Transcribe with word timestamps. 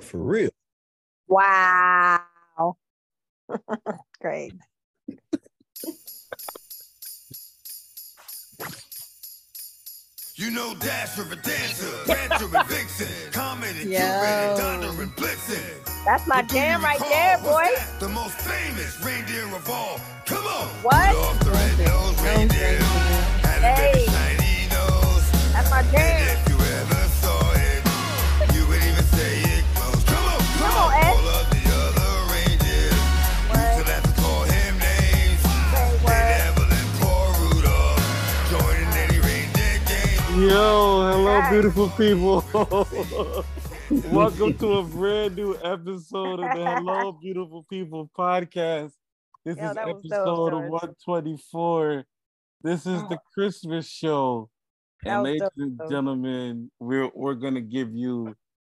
For 0.00 0.18
real. 0.18 0.50
Wow. 1.26 2.76
Great. 4.20 4.52
You 10.36 10.52
know 10.52 10.72
Dasher 10.78 11.22
and 11.22 11.42
Dancer, 11.42 11.90
Prancer 12.04 12.56
and 12.56 12.68
Vixen, 12.68 13.08
Comet 13.32 13.74
and 13.82 13.90
Yo. 13.90 13.98
Cupid 13.98 14.04
and 14.04 14.58
Donner 14.58 15.02
and 15.02 15.10
Blitzen. 15.16 16.04
That's 16.04 16.26
my 16.28 16.42
But 16.42 16.48
do 16.48 16.54
jam 16.54 16.82
right 16.84 17.00
there, 17.00 17.38
boy. 17.38 17.66
that? 17.74 17.96
The 17.98 18.08
most 18.08 18.36
famous 18.38 19.02
reindeer 19.04 19.46
of 19.54 19.68
all. 19.68 19.98
Come 20.26 20.46
on. 20.46 20.68
What? 20.84 21.08
Rudolph 21.08 21.40
the 21.40 21.50
red-nosed 21.50 22.20
reindeer 22.20 22.78
had 23.42 23.62
a 23.64 23.74
Hey. 23.74 24.06
shiny 24.06 24.68
nose. 24.70 25.52
That's 25.52 25.70
my 25.70 25.82
jam. 25.90 26.17
Yo, 40.38 41.02
hello, 41.10 41.50
beautiful 41.50 41.88
people. 41.96 42.44
Welcome 44.12 44.56
to 44.58 44.74
a 44.74 44.82
brand 44.84 45.34
new 45.34 45.56
episode 45.64 46.38
of 46.38 46.56
the 46.56 46.64
Hello, 46.64 47.10
Beautiful 47.10 47.66
People 47.68 48.08
podcast. 48.16 48.92
This 49.44 49.56
Yo, 49.56 49.70
is 49.70 49.74
dope, 49.74 49.88
episode 49.98 50.50
George. 50.52 50.70
124. 50.70 52.04
This 52.62 52.86
is 52.86 53.02
the 53.08 53.18
Christmas 53.34 53.88
show. 53.88 54.48
And 55.04 55.24
ladies 55.24 55.40
dope, 55.40 55.52
and 55.56 55.80
gentlemen, 55.90 56.70
we're 56.78 57.10
we're 57.16 57.34
gonna 57.34 57.60
give 57.60 57.92
you 57.92 58.36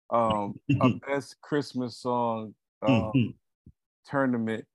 um 0.10 0.56
a 0.82 0.90
best 1.08 1.40
Christmas 1.42 1.96
song 2.00 2.56
uh, 2.82 3.12
tournament. 4.10 4.66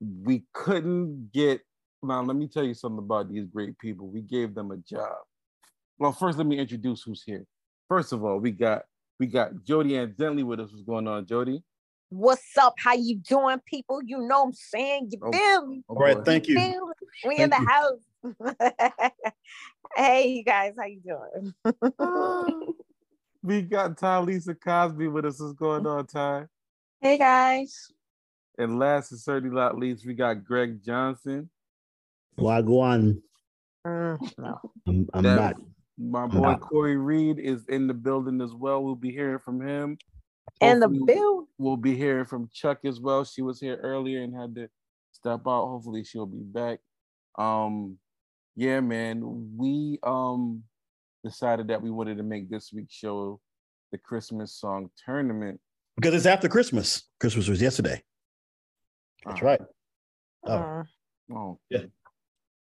We 0.00 0.42
couldn't 0.52 1.30
get 1.32 1.60
now. 2.02 2.20
Let 2.22 2.34
me 2.34 2.48
tell 2.48 2.64
you 2.64 2.74
something 2.74 2.98
about 2.98 3.30
these 3.30 3.46
great 3.46 3.78
people. 3.78 4.08
We 4.08 4.22
gave 4.22 4.56
them 4.56 4.72
a 4.72 4.78
job. 4.78 5.18
Well, 5.98 6.12
first 6.12 6.38
let 6.38 6.46
me 6.46 6.58
introduce 6.58 7.02
who's 7.02 7.22
here. 7.22 7.44
First 7.88 8.12
of 8.12 8.24
all, 8.24 8.38
we 8.38 8.50
got 8.50 8.82
we 9.18 9.26
got 9.26 9.64
Jody 9.64 9.96
and 9.96 10.14
Dentley 10.14 10.44
with 10.44 10.60
us. 10.60 10.70
What's 10.70 10.82
going 10.84 11.08
on, 11.08 11.26
Jody? 11.26 11.62
What's 12.10 12.56
up? 12.58 12.74
How 12.78 12.94
you 12.94 13.16
doing, 13.16 13.58
people? 13.66 14.00
You 14.04 14.18
know 14.18 14.40
what 14.40 14.46
I'm 14.48 14.52
saying? 14.52 15.08
You 15.12 15.18
Oh, 15.22 15.32
feel 15.32 15.66
me? 15.66 15.82
Oh, 15.88 15.94
All 15.94 16.02
right, 16.02 16.24
thank 16.24 16.46
you. 16.48 16.54
Feel 16.58 16.86
me? 16.86 16.92
We 17.26 17.36
in 17.38 17.50
Thank 17.50 17.66
the 17.66 17.72
house. 17.72 19.12
hey, 19.96 20.28
you 20.28 20.44
guys, 20.44 20.74
how 20.78 20.84
you 20.86 21.00
doing? 21.00 22.74
we 23.42 23.62
got 23.62 23.96
Ty 23.96 24.20
Lisa 24.20 24.54
Cosby 24.54 25.08
with 25.08 25.24
us. 25.24 25.40
What's 25.40 25.54
going 25.54 25.86
on, 25.86 26.06
Ty? 26.06 26.46
hey, 27.00 27.18
guys. 27.18 27.88
And 28.58 28.78
last 28.78 29.10
and 29.12 29.20
certainly 29.20 29.54
not 29.54 29.76
least, 29.78 30.06
we 30.06 30.14
got 30.14 30.44
Greg 30.44 30.82
Johnson. 30.84 31.50
Wagwan. 32.38 33.20
Mm, 33.86 34.32
no. 34.38 34.60
I'm, 34.86 35.08
I'm 35.14 35.22
That- 35.22 35.36
back. 35.36 35.56
My 35.98 36.26
boy 36.26 36.52
back. 36.52 36.60
Corey 36.60 36.96
Reed 36.96 37.38
is 37.38 37.64
in 37.68 37.86
the 37.86 37.94
building 37.94 38.40
as 38.40 38.52
well. 38.52 38.82
We'll 38.84 38.94
be 38.96 39.10
hearing 39.12 39.38
from 39.38 39.60
him. 39.66 39.98
And 40.60 40.80
the 40.82 40.88
Hopefully- 40.88 41.14
bill. 41.14 41.48
We'll 41.58 41.76
be 41.76 41.96
hearing 41.96 42.26
from 42.26 42.50
Chuck 42.52 42.80
as 42.84 43.00
well. 43.00 43.24
She 43.24 43.40
was 43.42 43.58
here 43.60 43.76
earlier 43.82 44.22
and 44.22 44.34
had 44.34 44.54
to 44.56 44.68
step 45.12 45.40
out. 45.46 45.66
Hopefully 45.68 46.04
she'll 46.04 46.26
be 46.26 46.42
back. 46.42 46.80
Um, 47.38 47.98
yeah, 48.56 48.80
man. 48.80 49.52
We 49.56 49.98
um 50.02 50.62
decided 51.24 51.68
that 51.68 51.80
we 51.82 51.90
wanted 51.90 52.18
to 52.18 52.22
make 52.22 52.48
this 52.50 52.72
week's 52.72 52.94
show 52.94 53.40
the 53.92 53.98
Christmas 53.98 54.52
song 54.54 54.90
tournament. 55.04 55.60
Because 55.96 56.14
it's 56.14 56.26
after 56.26 56.48
Christmas. 56.48 57.04
Christmas 57.20 57.48
was 57.48 57.60
yesterday. 57.62 58.02
That's 59.24 59.42
Uh, 59.42 59.46
right. 59.46 59.60
Oh. 60.44 60.50
Mm. 60.52 60.86
Oh, 61.32 61.58
Yeah. 61.70 61.80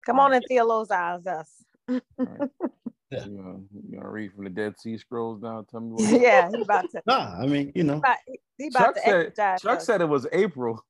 Come 0.07 0.21
on 0.21 0.33
and 0.33 0.45
Theo's 0.49 0.91
eyes, 0.91 1.27
us. 1.27 1.65
all 1.89 2.01
right. 2.19 2.51
Yeah. 3.11 3.25
You 3.25 3.37
gonna, 3.37 3.59
you 3.91 3.97
gonna 3.99 4.11
read 4.11 4.33
from 4.35 4.45
the 4.45 4.51
Dead 4.51 4.79
Sea 4.79 4.99
Scrolls 4.99 5.41
down? 5.41 5.65
Tell 5.67 5.81
me 5.81 5.93
what. 5.93 6.21
yeah, 6.21 6.51
he 6.55 6.61
about 6.61 6.91
to. 6.91 7.03
Nah, 7.07 7.41
I 7.41 7.47
mean, 7.47 7.73
you 7.75 7.85
know. 7.85 7.97
About, 7.99 8.17
he 8.59 8.67
about 8.69 8.85
Chuck 8.85 8.95
to 8.97 9.01
said, 9.35 9.59
Chuck 9.61 9.79
us. 9.79 9.87
said 9.87 10.01
it 10.03 10.09
was 10.09 10.27
April. 10.33 10.85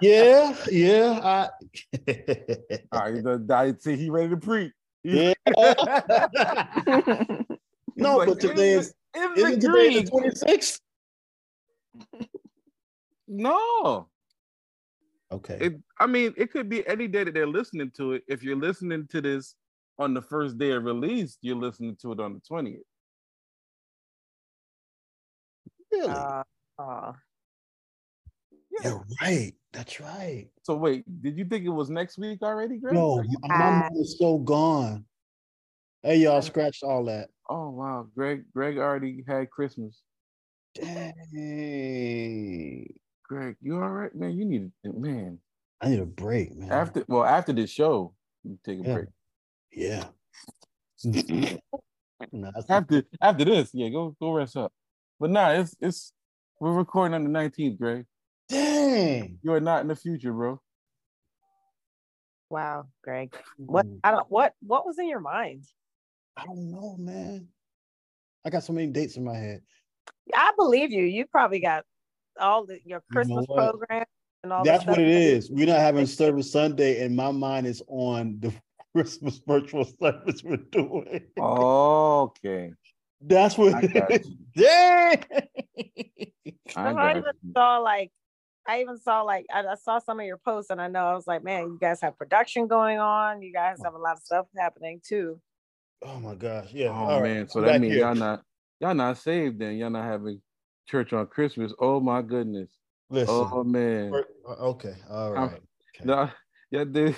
yeah, 0.00 0.54
yeah. 0.70 1.20
I 1.22 1.48
All 2.92 3.00
right, 3.00 3.22
the, 3.22 3.46
I 3.54 3.74
see 3.78 3.96
he 3.96 4.10
ready 4.10 4.30
to 4.30 4.36
preach. 4.36 4.72
Yeah. 5.06 5.34
no, 7.96 8.20
He's 8.20 8.28
but 8.34 8.40
today 8.40 8.72
"It 8.72 8.78
is 8.78 8.94
was- 9.14 9.38
isn't 9.38 9.60
today 9.60 10.02
the 10.02 10.10
26th? 10.10 10.80
No, 13.28 14.08
Okay. 15.30 15.58
it. 15.60 15.74
I 16.00 16.06
mean, 16.06 16.32
it 16.36 16.50
could 16.52 16.68
be 16.68 16.86
any 16.86 17.06
day 17.08 17.24
that 17.24 17.34
they're 17.34 17.46
listening 17.46 17.90
to 17.96 18.12
it. 18.14 18.22
If 18.28 18.42
you're 18.42 18.56
listening 18.56 19.06
to 19.08 19.20
this 19.20 19.54
on 19.98 20.14
the 20.14 20.22
first 20.22 20.58
day 20.58 20.72
of 20.72 20.84
release, 20.84 21.38
you're 21.40 21.56
listening 21.56 21.96
to 22.02 22.12
it 22.12 22.20
on 22.20 22.34
the 22.34 22.40
twentieth. 22.46 22.82
really? 25.92 26.12
Uh, 26.12 26.42
uh, 26.78 27.12
You're 28.82 29.04
right. 29.22 29.52
That's 29.72 30.00
right. 30.00 30.48
So 30.62 30.74
wait, 30.76 31.04
did 31.22 31.38
you 31.38 31.44
think 31.44 31.64
it 31.64 31.68
was 31.70 31.90
next 31.90 32.18
week 32.18 32.40
already, 32.42 32.78
Greg? 32.78 32.94
No, 32.94 33.18
Are 33.18 33.24
you- 33.24 33.38
my 33.42 33.70
mind 33.70 33.96
is 33.96 34.16
so 34.18 34.38
gone. 34.38 35.04
Hey, 36.02 36.16
y'all, 36.16 36.42
scratched 36.42 36.82
all 36.82 37.04
that. 37.04 37.30
oh 37.48 37.70
wow, 37.70 38.06
Greg. 38.14 38.44
Greg 38.52 38.76
already 38.78 39.24
had 39.26 39.50
Christmas. 39.50 40.02
Dang. 40.74 41.12
Greg, 43.22 43.56
you 43.62 43.74
all 43.80 43.88
right, 43.88 44.14
man? 44.14 44.36
You 44.36 44.44
need 44.44 44.70
man. 44.84 45.38
I 45.80 45.88
need 45.88 46.00
a 46.00 46.06
break, 46.06 46.54
man. 46.56 46.70
After 46.72 47.04
well, 47.08 47.24
after 47.24 47.52
this 47.52 47.70
show, 47.70 48.14
you 48.42 48.58
take 48.64 48.80
a 48.80 48.82
Yeah. 48.82 48.94
break. 48.94 49.08
Yeah. 49.74 50.04
Nah, 52.32 52.50
that's- 52.54 52.70
After 52.70 53.02
after 53.20 53.44
this, 53.44 53.70
yeah, 53.74 53.88
go 53.88 54.16
go 54.20 54.32
rest 54.32 54.56
up. 54.56 54.72
But 55.20 55.30
nah, 55.30 55.50
it's 55.50 55.74
it's 55.80 56.12
we're 56.60 56.72
recording 56.72 57.14
on 57.14 57.24
the 57.24 57.30
19th, 57.30 57.78
Greg. 57.78 58.06
Dang. 58.48 59.38
You 59.42 59.52
are 59.52 59.60
not 59.60 59.82
in 59.82 59.88
the 59.88 59.96
future, 59.96 60.32
bro. 60.32 60.60
wow, 62.50 62.86
Greg. 63.02 63.34
What 63.56 63.86
hmm. 63.86 63.96
I 64.04 64.12
don't 64.12 64.30
what 64.30 64.54
what 64.60 64.86
was 64.86 64.98
in 64.98 65.08
your 65.08 65.20
mind? 65.20 65.64
I 66.36 66.44
don't 66.46 66.70
know, 66.70 66.96
man. 66.98 67.48
I 68.44 68.50
got 68.50 68.64
so 68.64 68.72
many 68.72 68.88
dates 68.88 69.16
in 69.16 69.24
my 69.24 69.36
head. 69.36 69.60
I 70.34 70.52
believe 70.56 70.92
you. 70.92 71.04
You 71.04 71.26
probably 71.26 71.60
got 71.60 71.84
all 72.40 72.66
the 72.66 72.78
your 72.84 73.02
Christmas 73.12 73.44
what? 73.48 73.56
program 73.56 74.04
and 74.42 74.52
all. 74.52 74.64
That's 74.64 74.86
what 74.86 74.94
stuff 74.94 74.98
it 74.98 75.12
that 75.12 75.20
you- 75.20 75.36
is. 75.36 75.50
We're 75.50 75.66
not 75.66 75.80
having 75.80 76.06
service 76.06 76.50
Sunday, 76.50 77.04
and 77.04 77.14
my 77.14 77.32
mind 77.32 77.66
is 77.66 77.82
on 77.88 78.38
the 78.40 78.52
Christmas 78.94 79.40
virtual 79.46 79.84
service 80.00 80.42
we're 80.44 80.56
doing. 80.56 81.20
Okay. 81.36 82.72
That's 83.20 83.58
what 83.58 83.74
I 83.74 83.80
it. 83.82 84.26
Dang. 84.56 85.24
I 86.76 86.90
I, 86.92 87.10
even 87.10 87.24
you. 87.42 87.52
saw 87.56 87.78
like 87.78 88.12
I 88.66 88.82
even 88.82 88.98
saw 88.98 89.22
like 89.22 89.46
I, 89.52 89.62
I 89.62 89.74
saw 89.74 89.98
some 89.98 90.20
of 90.20 90.26
your 90.26 90.36
posts 90.38 90.70
and 90.70 90.80
I 90.80 90.88
know 90.88 91.06
I 91.06 91.14
was 91.14 91.26
like, 91.26 91.42
man, 91.42 91.62
you 91.64 91.78
guys 91.80 92.00
have 92.02 92.16
production 92.16 92.68
going 92.68 92.98
on. 92.98 93.42
You 93.42 93.52
guys 93.52 93.78
have 93.82 93.94
a 93.94 93.98
lot 93.98 94.16
of 94.16 94.22
stuff 94.22 94.46
happening 94.56 95.00
too. 95.06 95.40
Oh 96.02 96.20
my 96.20 96.34
gosh. 96.34 96.68
Yeah. 96.72 96.88
Oh 96.90 96.92
all 96.92 97.20
right. 97.20 97.34
man, 97.34 97.48
so 97.48 97.60
I'm 97.60 97.66
that 97.66 97.80
means 97.80 97.94
here. 97.94 98.04
y'all 98.04 98.14
not 98.14 98.42
y'all 98.80 98.94
not 98.94 99.18
saved 99.18 99.58
then. 99.58 99.76
Y'all 99.76 99.90
not 99.90 100.04
having 100.04 100.40
church 100.86 101.12
on 101.12 101.26
Christmas. 101.26 101.72
Oh 101.80 101.98
my 101.98 102.22
goodness. 102.22 102.70
Listen. 103.10 103.34
Oh 103.34 103.64
man. 103.64 104.10
we're- 104.10 104.24
uh, 104.48 104.52
okay. 104.52 104.94
All 105.10 105.36
I'm- 105.36 105.56
Okay. 105.96 106.06
No, 106.06 106.28
yeah, 106.72 106.82
they, 106.84 107.14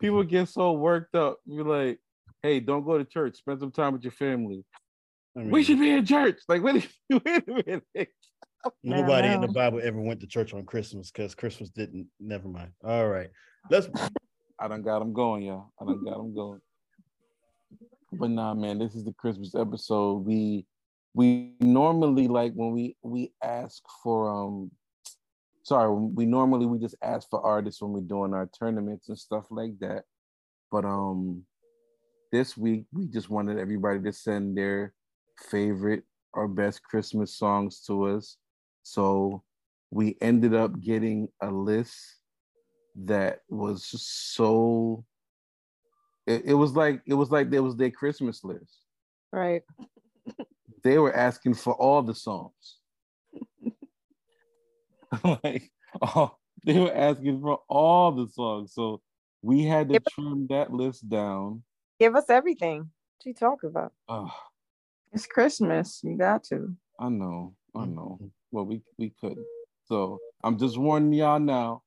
people 0.00 0.22
get 0.24 0.48
so 0.48 0.72
worked 0.72 1.14
up. 1.14 1.38
You're 1.46 1.64
like, 1.64 1.98
hey, 2.42 2.60
don't 2.60 2.84
go 2.84 2.98
to 2.98 3.04
church. 3.04 3.36
Spend 3.36 3.60
some 3.60 3.72
time 3.72 3.92
with 3.92 4.02
your 4.02 4.12
family. 4.12 4.64
I 5.36 5.42
we 5.44 5.62
should 5.62 5.78
be 5.78 5.90
in 5.90 6.06
church. 6.06 6.38
Like, 6.48 6.62
wait, 6.62 6.88
a- 7.10 7.20
wait 7.24 7.44
a 7.48 7.82
minute. 7.92 8.08
Nobody 8.82 9.28
in 9.28 9.40
the. 9.40 9.48
Bible 9.48 9.80
ever 9.82 10.00
went 10.00 10.20
to 10.20 10.26
church 10.26 10.54
on 10.54 10.64
Christmas 10.64 11.10
because 11.10 11.34
Christmas 11.34 11.70
didn't. 11.70 12.08
Never 12.18 12.48
mind. 12.48 12.72
All 12.82 13.08
right. 13.08 13.30
Let's. 13.70 13.88
I 14.58 14.68
done 14.68 14.82
got 14.82 15.00
them 15.00 15.12
going, 15.12 15.42
y'all. 15.42 15.72
I 15.80 15.84
done 15.84 16.02
got 16.04 16.16
them 16.16 16.34
going. 16.34 16.60
But 18.12 18.30
nah, 18.30 18.54
man, 18.54 18.78
this 18.78 18.94
is 18.94 19.04
the 19.04 19.12
Christmas 19.12 19.54
episode. 19.54 20.24
We 20.24 20.66
we 21.14 21.54
normally 21.60 22.28
like 22.28 22.52
when 22.54 22.72
we 22.72 22.96
we 23.02 23.32
ask 23.42 23.82
for 24.02 24.30
um 24.30 24.70
sorry, 25.66 25.92
we 25.92 26.26
normally 26.26 26.64
we 26.64 26.78
just 26.78 26.94
ask 27.02 27.28
for 27.28 27.44
artists 27.44 27.82
when 27.82 27.90
we're 27.90 28.00
doing 28.00 28.32
our 28.32 28.48
tournaments 28.56 29.08
and 29.08 29.18
stuff 29.18 29.46
like 29.50 29.76
that. 29.80 30.04
But 30.70 30.84
um 30.84 31.42
this 32.30 32.56
week 32.56 32.84
we 32.92 33.08
just 33.08 33.30
wanted 33.30 33.58
everybody 33.58 34.00
to 34.00 34.12
send 34.12 34.56
their 34.56 34.94
favorite 35.50 36.04
or 36.32 36.46
best 36.46 36.84
Christmas 36.84 37.36
songs 37.36 37.80
to 37.88 38.04
us. 38.04 38.36
So 38.84 39.42
we 39.90 40.16
ended 40.20 40.54
up 40.54 40.80
getting 40.80 41.28
a 41.42 41.50
list 41.50 41.96
that 43.04 43.40
was 43.48 43.90
just 43.90 44.36
so 44.36 45.04
it, 46.28 46.42
it 46.44 46.54
was 46.54 46.76
like 46.76 47.02
it 47.08 47.14
was 47.14 47.32
like 47.32 47.50
there 47.50 47.64
was 47.64 47.74
their 47.74 47.90
Christmas 47.90 48.44
list. 48.44 48.82
Right. 49.32 49.62
they 50.84 50.98
were 50.98 51.14
asking 51.14 51.54
for 51.54 51.74
all 51.74 52.02
the 52.02 52.14
songs. 52.14 52.78
like, 55.44 55.70
oh, 56.02 56.36
they 56.64 56.78
were 56.78 56.94
asking 56.94 57.40
for 57.40 57.60
all 57.68 58.12
the 58.12 58.28
songs. 58.28 58.72
So 58.74 59.00
we 59.42 59.64
had 59.64 59.88
to 59.88 59.94
Yeah, 59.94 59.98
but- 60.04 60.12
trim 60.12 60.46
that 60.50 60.72
list 60.72 61.08
down. 61.08 61.62
Give 61.98 62.14
us 62.16 62.28
everything. 62.28 62.78
What 62.80 63.24
you 63.26 63.32
talking 63.34 63.70
about? 63.70 63.92
Oh, 64.08 64.30
It's 65.12 65.26
Christmas. 65.26 66.00
You 66.04 66.16
got 66.18 66.44
to. 66.44 66.74
I 67.00 67.08
know, 67.08 67.54
I 67.74 67.86
know. 67.86 68.18
Well, 68.50 68.64
we 68.66 68.82
we 68.98 69.12
couldn't. 69.20 69.46
So 69.86 70.18
I'm 70.44 70.58
just 70.58 70.76
warning 70.78 71.12
y'all 71.12 71.38
now. 71.40 71.82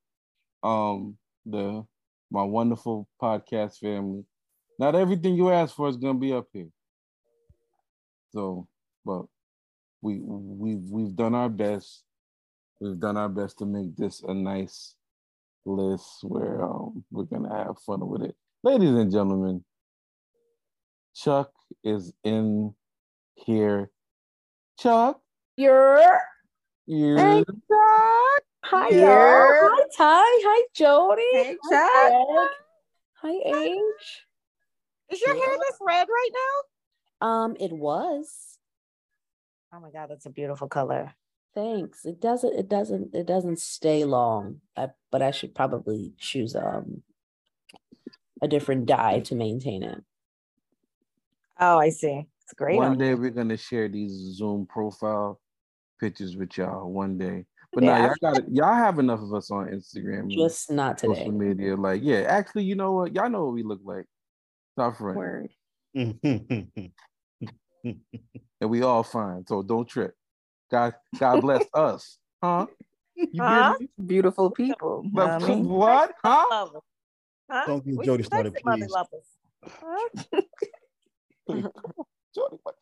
Um, 0.64 1.18
the 1.46 1.86
my 2.32 2.44
wonderful 2.44 3.08
podcast 3.22 3.78
family. 3.80 4.24
Not 4.80 4.96
everything 4.96 5.36
you 5.36 5.50
ask 5.52 5.76
for 5.76 5.88
is 5.90 5.98
gonna 5.98 6.18
be 6.20 6.34
up 6.34 6.48
here. 6.54 6.70
So, 8.32 8.68
but 9.06 9.24
we 10.02 10.20
we 10.22 10.76
we've 10.76 11.16
done 11.16 11.36
our 11.36 11.50
best. 11.50 12.04
We've 12.80 13.00
done 13.00 13.18
our 13.18 13.30
best 13.30 13.60
to 13.60 13.66
make 13.66 13.96
this 13.96 14.22
a 14.24 14.34
nice 14.34 14.96
list 15.66 16.20
where 16.24 16.64
um, 16.64 17.04
we're 17.12 17.26
gonna 17.26 17.54
have 17.54 17.78
fun 17.86 18.08
with 18.08 18.24
it. 18.24 18.36
Ladies 18.64 18.92
and 18.92 19.12
gentlemen, 19.12 19.64
Chuck 21.16 21.52
is 21.84 22.14
in 22.24 22.74
here. 23.36 23.92
Chuck, 24.78 25.20
You're 25.58 26.22
you 26.86 27.18
Hey, 27.18 27.44
Chuck. 27.44 28.44
Hi, 28.64 28.90
y'all. 28.90 29.06
Hi, 29.06 29.86
Ty. 29.96 30.24
Hi, 30.24 30.68
Jody. 30.74 31.22
Hey, 31.34 31.58
Chuck. 31.70 31.92
Greg. 31.92 32.50
Hi, 33.22 33.60
Age. 33.60 34.26
Is 35.12 35.22
your 35.22 35.36
hair 35.36 35.58
this 35.58 35.78
red 35.82 36.08
right 36.08 36.30
now? 37.22 37.28
Um, 37.28 37.58
it 37.60 37.72
was. 37.72 38.58
Oh 39.74 39.80
my 39.80 39.92
god, 39.92 40.10
that's 40.10 40.26
a 40.26 40.32
beautiful 40.32 40.68
color. 40.68 41.14
Thanks. 41.56 42.06
It 42.06 42.22
doesn't. 42.22 42.54
It 42.54 42.70
doesn't. 42.70 43.14
It 43.14 43.26
doesn't 43.26 43.60
stay 43.60 44.04
long. 44.06 44.62
I, 44.78 44.90
but 45.12 45.22
I 45.22 45.32
should 45.32 45.56
probably 45.56 46.14
choose 46.18 46.56
um 46.56 47.04
a 48.42 48.48
different 48.48 48.86
dye 48.86 49.20
to 49.22 49.36
maintain 49.36 49.84
it. 49.84 50.02
Oh, 51.60 51.78
I 51.78 51.90
see. 51.90 52.26
It's 52.44 52.54
great. 52.54 52.78
One 52.78 52.92
on 52.92 52.98
day 52.98 53.10
you. 53.10 53.18
we're 53.18 53.32
gonna 53.32 53.58
share 53.58 53.88
these 53.88 54.12
Zoom 54.12 54.66
profile 54.68 55.40
pictures 56.00 56.38
with 56.38 56.58
y'all. 56.58 56.90
One 56.90 57.18
day, 57.18 57.46
but 57.74 57.84
Yeah, 57.84 57.98
now 57.98 58.06
y'all 58.06 58.34
got. 58.34 58.52
Y'all 58.52 58.74
have 58.74 59.00
enough 59.00 59.22
of 59.22 59.34
us 59.34 59.52
on 59.52 59.68
Instagram, 59.68 60.30
Just 60.30 60.72
not 60.72 60.98
today. 60.98 61.16
social 61.16 61.32
media. 61.32 61.76
Like, 61.76 62.02
yeah, 62.04 62.22
actually, 62.28 62.64
you 62.64 62.76
know 62.76 62.94
what? 62.94 63.14
Y'all 63.14 63.30
know 63.30 63.46
what 63.46 63.54
we 63.54 63.64
look 63.64 63.82
like. 63.84 64.06
Stop 64.74 64.98
front, 64.98 65.18
Word. 65.18 65.50
and 65.94 66.22
we 68.62 68.82
all 68.82 69.04
fine. 69.04 69.46
So 69.48 69.62
don't 69.62 69.88
trip. 69.88 70.14
God, 70.70 70.94
God 71.18 71.42
bless 71.42 71.66
us, 71.74 72.18
huh? 72.44 72.68
You 73.16 73.42
Huh? 73.42 73.76
Beautiful 74.06 74.52
people. 74.52 75.04
know 75.14 75.28
what 75.28 75.44
I 75.44 75.48
mean? 75.56 75.68
What? 75.68 76.14
Huh? 76.24 76.70
Huh? 77.50 77.64
Don't 77.66 77.84
get 77.86 77.98
We 77.98 78.06
Jody 78.06 78.24
started, 78.24 78.54
sexy 78.54 78.64
mother 78.66 78.88
please. 81.48 81.66
Huh? 81.66 82.04
Jody, 82.36 82.58
what? 82.64 82.76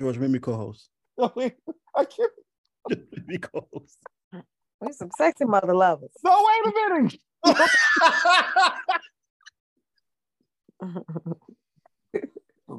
George, 0.00 0.18
make 0.18 0.30
me 0.30 0.38
co-host. 0.40 0.88
No, 1.16 1.32
wait, 1.36 1.54
I 1.94 2.04
can't. 2.04 2.32
Make 2.88 3.28
me 3.28 3.38
co-host. 3.38 3.98
We 4.80 4.92
some 4.92 5.10
sexy 5.16 5.44
mother 5.44 5.74
lovers. 5.74 6.10
No, 6.24 6.44
wait 6.64 6.66
a 6.66 6.72
minute. 6.98 7.16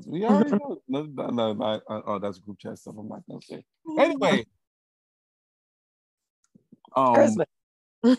We 0.05 0.23
already 0.25 0.51
know. 0.51 0.81
No, 0.87 1.03
no, 1.03 1.27
no, 1.27 1.53
no, 1.53 1.81
oh, 1.89 2.19
that's 2.19 2.39
group 2.39 2.59
chat 2.59 2.77
stuff. 2.77 2.95
I'm 2.97 3.09
not 3.09 3.23
gonna 3.27 3.41
say. 3.41 3.63
Anyway, 3.99 4.45
um, 6.95 7.35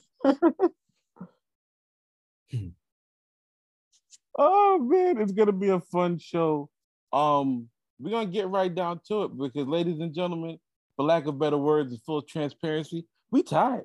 oh 4.39 4.79
man, 4.79 5.19
it's 5.19 5.33
gonna 5.33 5.53
be 5.53 5.69
a 5.69 5.81
fun 5.81 6.19
show. 6.19 6.69
Um, 7.13 7.69
we're 7.99 8.11
gonna 8.11 8.27
get 8.27 8.49
right 8.49 8.75
down 8.75 9.01
to 9.09 9.25
it 9.25 9.39
because, 9.39 9.67
ladies 9.67 10.01
and 10.01 10.15
gentlemen, 10.15 10.59
for 10.97 11.05
lack 11.05 11.27
of 11.27 11.39
better 11.39 11.59
words 11.59 11.93
and 11.93 12.03
full 12.03 12.23
transparency, 12.23 13.07
we 13.31 13.43
tired. 13.43 13.85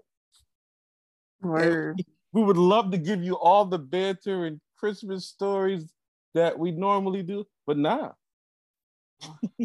Word. 1.41 2.03
We 2.33 2.43
would 2.43 2.57
love 2.57 2.91
to 2.91 2.97
give 2.97 3.23
you 3.23 3.35
all 3.35 3.65
the 3.65 3.79
banter 3.79 4.45
and 4.45 4.59
Christmas 4.77 5.25
stories 5.25 5.93
that 6.37 6.57
we 6.57 6.71
normally 6.71 7.23
do, 7.23 7.45
but 7.65 7.77
nah. 7.77 8.11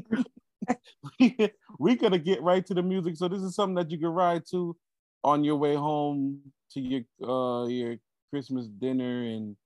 We're 1.79 1.97
gonna 1.97 2.19
get 2.19 2.43
right 2.43 2.65
to 2.67 2.75
the 2.75 2.83
music. 2.83 3.17
So 3.17 3.29
this 3.29 3.43
is 3.43 3.55
something 3.55 3.75
that 3.77 3.91
you 3.91 3.99
can 3.99 4.09
ride 4.09 4.45
to 4.51 4.77
on 5.23 5.45
your 5.45 5.57
way 5.57 5.75
home 5.75 6.41
to 6.73 6.81
your 6.81 7.03
uh 7.23 7.67
your 7.67 7.97
Christmas 8.31 8.67
dinner 8.67 9.25
and 9.25 9.57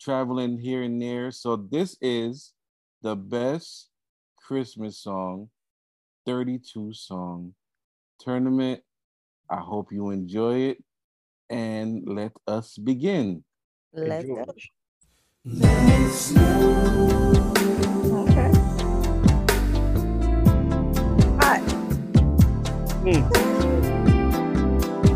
traveling 0.00 0.58
here 0.58 0.82
and 0.82 1.00
there. 1.00 1.30
So 1.30 1.56
this 1.56 1.96
is 2.00 2.52
the 3.02 3.16
best 3.16 3.88
Christmas 4.36 4.98
song, 4.98 5.48
32 6.26 6.92
song 6.92 7.54
tournament. 8.20 8.82
I 9.48 9.60
hope 9.60 9.92
you 9.92 10.10
enjoy 10.10 10.58
it 10.70 10.84
and 11.48 12.02
let 12.06 12.32
us 12.46 12.76
begin. 12.76 13.44
Let's 13.94 14.26
go. 14.26 14.44
Okay. 15.46 15.62
Hi. 21.38 21.62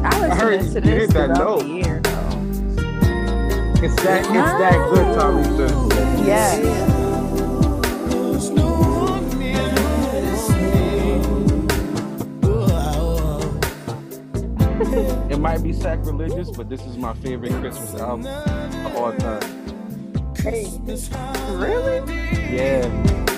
I 0.02 0.14
listen 0.30 0.38
heard 0.38 0.60
to 0.60 0.80
this 0.82 1.12
that 1.14 1.30
note. 1.36 1.66
year, 1.66 2.00
though. 2.00 2.10
It's 3.82 3.96
that 4.04 4.20
it's 4.20 4.30
that 4.30 4.78
good, 4.94 5.18
Tommy. 5.18 5.42
Yeah. 6.24 6.58
It 15.28 15.38
might 15.40 15.62
be 15.62 15.72
sacrilegious, 15.72 16.50
but 16.52 16.68
this 16.68 16.82
is 16.86 16.96
my 16.96 17.14
favorite 17.14 17.52
Christmas 17.54 17.94
album 17.94 18.26
of 18.86 18.94
all 18.94 19.12
time. 19.16 19.59
Really? 20.42 22.00
Yeah. 22.56 23.29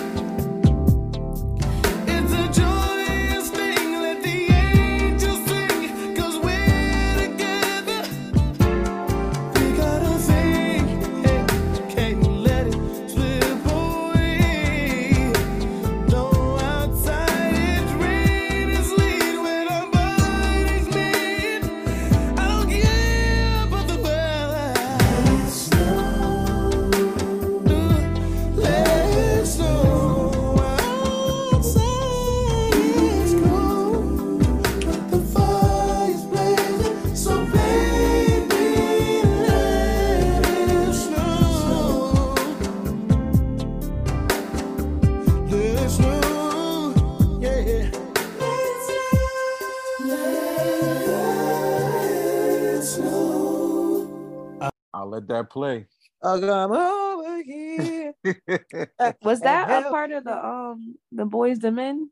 Play. 55.53 55.85
I 56.23 56.39
come 56.39 56.71
over 56.71 57.43
here. 57.43 58.13
Was 59.21 59.39
that 59.41 59.85
a 59.85 59.89
part 59.89 60.11
of 60.11 60.23
the 60.23 60.45
um 60.45 60.95
the 61.11 61.25
Boys 61.25 61.59
the 61.59 61.71
Men? 61.71 62.09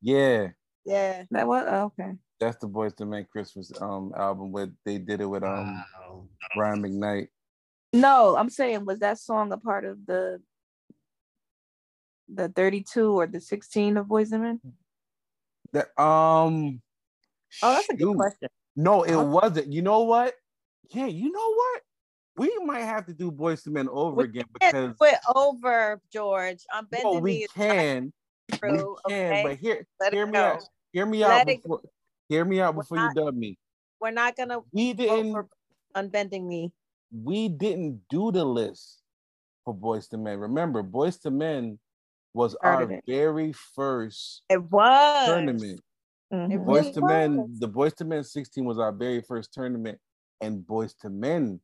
yeah, 0.00 0.48
Yeah. 0.84 1.24
That 1.32 1.48
was 1.48 1.64
oh, 1.66 1.92
okay. 1.98 2.12
that's 2.38 2.58
the 2.58 2.68
Boyz 2.68 3.00
II 3.00 3.06
Men 3.08 3.26
Christmas 3.32 3.72
um 3.80 4.12
album 4.16 4.52
where 4.52 4.68
they 4.84 4.98
did 4.98 5.20
it 5.20 5.26
with 5.26 5.42
um 5.42 5.74
Wow. 5.74 6.28
Brian 6.54 6.82
McKnight. 6.82 7.28
No, 7.92 8.36
I'm 8.36 8.50
saying 8.50 8.84
was 8.84 9.00
that 9.00 9.18
song 9.18 9.50
a 9.50 9.56
part 9.58 9.84
of 9.84 10.06
the 10.06 10.40
the 12.28 12.48
32 12.48 13.20
or 13.20 13.26
the 13.26 13.40
16 13.40 13.96
of 13.96 14.06
Boys 14.06 14.30
and 14.30 14.42
Men? 14.42 14.60
That 15.72 15.86
um 16.00 16.80
Oh, 17.60 17.74
that's 17.74 17.88
a 17.88 17.94
good 17.96 18.14
question. 18.16 18.48
No, 18.76 19.02
it 19.02 19.14
Huh? 19.14 19.24
wasn't. 19.24 19.72
You 19.72 19.82
know 19.82 20.02
what? 20.02 20.34
Yeah, 20.90 21.06
you 21.06 21.32
know 21.32 21.54
what? 21.54 21.82
We 22.36 22.52
might 22.64 22.80
have 22.82 23.06
to 23.06 23.12
do 23.14 23.30
Boyz 23.30 23.66
II 23.66 23.72
Men 23.74 23.88
over 23.88 24.16
We 24.16 24.24
again 24.24 24.44
because 24.52 24.94
we're 25.00 25.12
over, 25.34 26.00
George. 26.12 26.64
I'm 26.72 26.86
bending 26.86 27.10
well, 27.12 27.20
we 27.20 27.46
can. 27.54 28.12
We 28.50 28.58
can, 28.58 28.80
Okay. 29.06 29.42
but 29.46 29.56
hear 29.58 29.86
Let 30.00 30.12
hear 30.12 30.26
me 30.26 30.32
go. 30.32 30.38
out. 30.44 30.62
Hear 30.92 31.06
me 31.06 31.20
Let 31.20 31.40
out 31.40 31.46
before 31.62 31.80
hear 32.28 32.44
me 32.44 32.60
out 32.60 32.74
We're 32.74 32.82
before 32.82 32.96
not- 32.98 33.14
you 33.16 33.24
dub 33.24 33.34
me. 33.34 33.58
We're 34.00 34.10
not 34.10 34.36
gonna 34.36 34.60
We 34.72 34.92
didn't 34.92 35.46
unbending 35.94 36.46
me. 36.48 36.72
we 37.12 37.48
didn't 37.48 38.02
do 38.10 38.32
the 38.32 38.44
list 38.44 39.02
for 39.64 39.74
Boyz 39.74 40.12
II 40.12 40.18
Men. 40.20 40.38
Remember, 40.40 40.82
Boyz 40.82 41.24
II 41.24 41.32
Men 41.32 41.78
was 42.34 42.56
our 42.56 43.00
very 43.06 43.52
first 43.52 44.42
It 44.50 44.60
was 44.60 45.26
tournament. 45.28 45.80
Mhm. 46.32 46.64
Boys 46.66 46.80
really 46.80 46.92
to 46.94 47.00
Men, 47.06 47.54
the 47.60 47.68
Boyz 47.68 48.00
II 48.00 48.08
Men 48.08 48.24
16 48.24 48.64
was 48.64 48.78
our 48.78 48.90
very 48.90 49.20
first 49.22 49.52
tournament, 49.52 50.00
and 50.40 50.62
Boyz 50.66 50.94
II 51.04 51.10
Men 51.12 51.60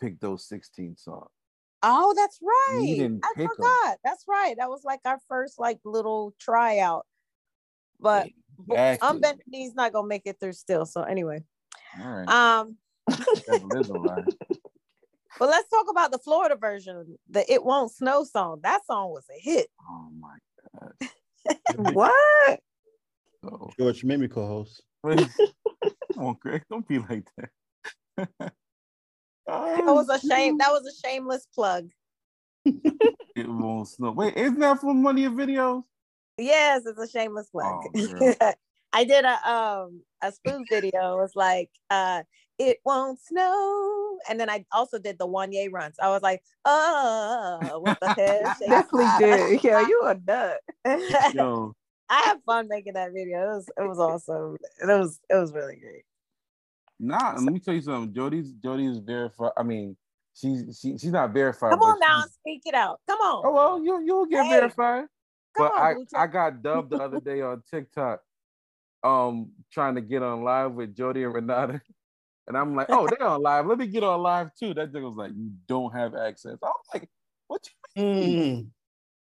picked 0.00 0.20
those 0.20 0.46
16 0.48 0.96
songs. 0.96 1.28
Oh, 1.82 2.14
that's 2.16 2.38
right. 2.42 2.94
didn't 2.96 3.20
I 3.24 3.32
pick 3.36 3.44
'em. 3.44 3.54
forgot. 3.54 3.98
That's 4.02 4.24
right. 4.26 4.56
That 4.56 4.70
was 4.70 4.84
like 4.84 5.00
our 5.04 5.20
first 5.28 5.58
like 5.58 5.80
little 5.84 6.34
tryout. 6.38 7.06
But 8.00 8.28
but 8.58 8.74
Exactly. 8.74 9.08
unbending 9.08 9.44
knee's 9.48 9.74
not 9.74 9.92
gonna 9.92 10.06
make 10.08 10.22
it 10.24 10.40
through 10.40 10.54
still. 10.54 10.86
So 10.86 11.02
anyway, 11.02 11.44
All 12.00 12.08
right. 12.08 12.28
um, 12.28 12.78
That 13.08 13.28
is 13.46 13.62
but 15.38 15.48
let's 15.48 15.68
talk 15.68 15.86
about 15.90 16.12
the 16.12 16.18
Florida 16.18 16.56
version, 16.56 17.18
the 17.28 17.52
"It 17.52 17.64
Won't 17.64 17.92
Snow" 17.92 18.24
song. 18.24 18.60
That 18.62 18.86
song 18.86 19.10
was 19.10 19.26
a 19.28 19.38
hit. 19.38 19.68
Oh 19.90 20.08
my 20.18 20.36
god. 20.72 20.92
What? 21.76 22.60
So, 23.44 23.70
George, 23.78 24.02
you 24.02 24.08
made 24.08 24.20
me 24.20 24.28
co-host. 24.28 24.82
come 25.04 25.28
on, 26.16 26.36
Greg. 26.40 26.62
Don't 26.70 26.86
be 26.88 26.98
like 26.98 27.28
that. 27.36 28.54
That 29.46 29.84
was 29.86 30.08
a 30.08 30.18
shame. 30.26 30.58
That 30.58 30.70
was 30.70 30.86
a 30.86 31.06
shameless 31.06 31.46
plug. 31.54 31.90
It 32.64 33.48
won't 33.48 33.88
snow. 33.88 34.12
Wait, 34.12 34.36
isn't 34.36 34.60
that 34.60 34.80
from 34.80 35.02
one 35.02 35.16
of 35.16 35.22
your 35.22 35.32
videos? 35.32 35.82
Yes, 36.38 36.86
it's 36.86 36.98
a 36.98 37.08
shameless 37.08 37.50
plug. 37.50 37.84
Oh. 38.20 38.34
I 38.92 39.04
did 39.04 39.24
a 39.24 39.50
um 39.50 40.02
a 40.22 40.30
spoof 40.30 40.66
video. 40.70 41.14
It 41.14 41.20
was 41.20 41.32
like 41.34 41.70
uh 41.90 42.22
it 42.58 42.78
won't 42.84 43.20
snow. 43.20 44.18
And 44.28 44.38
then 44.38 44.48
I 44.48 44.64
also 44.72 44.98
did 44.98 45.18
the 45.18 45.26
one 45.26 45.52
yay 45.52 45.68
runs. 45.68 45.96
I 46.00 46.08
was 46.08 46.22
like, 46.22 46.42
oh 46.64 47.80
with 47.84 47.98
the 48.00 48.08
head 48.14 48.46
shake. 48.58 48.70
Definitely 48.70 49.08
did. 49.18 49.64
Yeah, 49.64 49.80
you 49.80 50.02
a 50.04 50.14
nut. 50.26 50.60
Yo, 51.34 51.74
I 52.08 52.20
had 52.22 52.38
fun 52.46 52.68
making 52.68 52.94
that 52.94 53.12
video. 53.12 53.42
It 53.42 53.54
was 53.54 53.68
it 53.78 53.88
was 53.88 53.98
awesome. 53.98 54.56
It 54.80 54.86
was 54.86 55.20
it 55.28 55.34
was 55.34 55.52
really 55.52 55.76
great. 55.76 56.04
Nah, 56.98 57.34
let 57.34 57.52
me 57.52 57.60
tell 57.60 57.74
you 57.74 57.82
something. 57.82 58.14
Jody's 58.14 58.52
Jody's 58.52 58.98
verified. 58.98 59.52
I 59.56 59.62
mean, 59.62 59.96
she's 60.34 60.78
she, 60.80 60.98
she's 60.98 61.12
not 61.12 61.32
verified. 61.32 61.70
Come 61.72 61.80
on 61.80 61.98
now, 62.00 62.22
speak 62.40 62.62
it 62.66 62.74
out. 62.74 63.00
Come 63.08 63.20
on. 63.20 63.42
Oh 63.46 63.52
well, 63.52 63.84
you 63.84 64.02
you'll 64.04 64.26
get 64.26 64.44
Hey, 64.44 64.60
verified. 64.60 65.04
Come 65.56 65.66
But 65.66 65.72
on, 65.72 65.82
I, 65.82 65.94
Blue 65.94 66.06
I 66.16 66.26
got 66.26 66.62
dubbed 66.62 66.90
the 66.90 66.96
other 66.98 67.20
day 67.24 67.40
on 67.40 67.62
TikTok, 67.70 68.20
um, 69.02 69.52
trying 69.72 69.94
to 69.96 70.00
get 70.00 70.22
on 70.22 70.42
live 70.42 70.72
with 70.72 70.96
Jody 70.96 71.24
and 71.24 71.34
Renata. 71.34 71.80
And 72.46 72.58
I'm 72.58 72.74
like, 72.74 72.88
oh, 72.90 73.08
they're 73.08 73.26
on 73.26 73.42
live. 73.42 73.66
Let 73.66 73.78
me 73.78 73.86
get 73.86 74.04
on 74.04 74.20
live 74.20 74.54
too. 74.54 74.74
That 74.74 74.92
thing 74.92 75.02
was 75.02 75.16
like, 75.16 75.32
you 75.34 75.50
don't 75.66 75.92
have 75.94 76.14
access. 76.14 76.58
I 76.62 76.66
was 76.66 76.86
like, 76.92 77.08
what 77.46 77.66
you 77.66 77.72
Mm. 77.96 78.66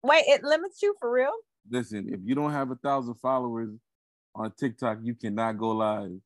Wait, 0.04 0.24
it 0.28 0.44
limits 0.44 0.82
you 0.82 0.96
for 1.00 1.12
real? 1.12 1.34
listen, 1.70 2.12
if 2.12 2.20
you 2.24 2.36
don't 2.36 2.52
have 2.52 2.72
a 2.72 2.76
thousand 2.76 3.16
followers 3.16 3.70
on 4.34 4.52
TikTok, 4.54 5.00
you 5.04 5.14
cannot 5.14 5.58
go 5.58 5.70
live 5.72 6.20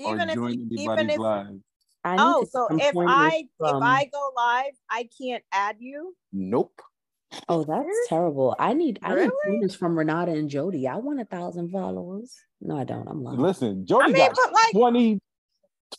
Even 0.00 0.20
or 0.20 0.28
if 0.28 0.34
join 0.34 0.52
you, 0.52 0.66
anybody's 0.66 0.80
even 0.80 1.10
if 1.10 1.18
live. 1.18 1.60
I 2.04 2.16
oh, 2.18 2.44
so 2.50 2.66
if 2.70 2.82
I 2.96 3.48
from- 3.58 3.76
if 3.76 3.82
I 3.82 4.10
go 4.12 4.30
live, 4.36 4.72
I 4.90 5.08
can't 5.18 5.42
add 5.52 5.76
you. 5.78 6.14
Nope. 6.32 6.80
oh, 7.48 7.64
that's 7.64 8.08
terrible. 8.08 8.54
I 8.58 8.74
need 8.74 8.98
I 9.02 9.14
need 9.14 9.30
Really? 9.46 9.68
from 9.70 9.96
Renata 9.96 10.32
and 10.32 10.48
Jody. 10.50 10.86
I 10.86 10.96
want 10.96 11.20
a 11.20 11.24
thousand 11.24 11.70
followers. 11.70 12.34
No, 12.60 12.76
I 12.78 12.84
don't. 12.84 13.08
I'm 13.08 13.22
lying. 13.22 13.38
Listen, 13.38 13.86
Jody 13.86 14.04
I 14.04 14.06
mean, 14.08 14.16
got 14.16 14.36
but 14.36 14.52
like 14.52 14.72
20, 14.72 15.20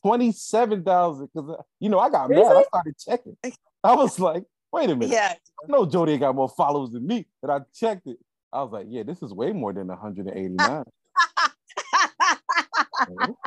27,000 0.01 1.29
because, 1.33 1.49
uh, 1.49 1.61
you 1.79 1.89
know, 1.89 1.99
I 1.99 2.09
got 2.09 2.29
mad. 2.29 2.39
I 2.39 2.63
started 2.63 2.95
checking. 2.97 3.37
I 3.83 3.95
was 3.95 4.19
like, 4.19 4.43
wait 4.71 4.89
a 4.89 4.95
minute. 4.95 5.13
yeah. 5.13 5.33
I 5.33 5.71
know 5.71 5.85
Jody 5.85 6.17
got 6.17 6.35
more 6.35 6.49
followers 6.49 6.91
than 6.91 7.05
me. 7.05 7.25
And 7.43 7.51
I 7.51 7.59
checked 7.73 8.07
it. 8.07 8.17
I 8.53 8.61
was 8.63 8.71
like, 8.71 8.87
yeah, 8.89 9.03
this 9.03 9.21
is 9.21 9.33
way 9.33 9.51
more 9.51 9.73
than 9.73 9.87
189. 9.87 10.83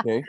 okay. 0.00 0.24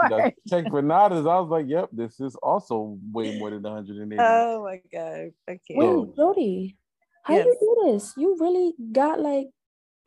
I 0.00 0.32
checked 0.48 0.72
Renata's. 0.72 1.26
I 1.26 1.38
was 1.38 1.48
like, 1.50 1.66
yep, 1.68 1.88
this 1.92 2.20
is 2.20 2.34
also 2.36 2.98
way 3.12 3.38
more 3.38 3.50
than 3.50 3.62
180. 3.62 4.16
oh 4.20 4.64
my 4.64 4.80
god. 4.92 5.30
Okay. 5.48 5.60
Wait, 5.70 6.16
Jody, 6.16 6.76
how 7.24 7.34
Yes. 7.34 7.46
you 7.46 7.56
do 7.84 7.92
this? 7.92 8.14
You 8.16 8.36
really 8.40 8.74
got 8.92 9.20
like 9.20 9.48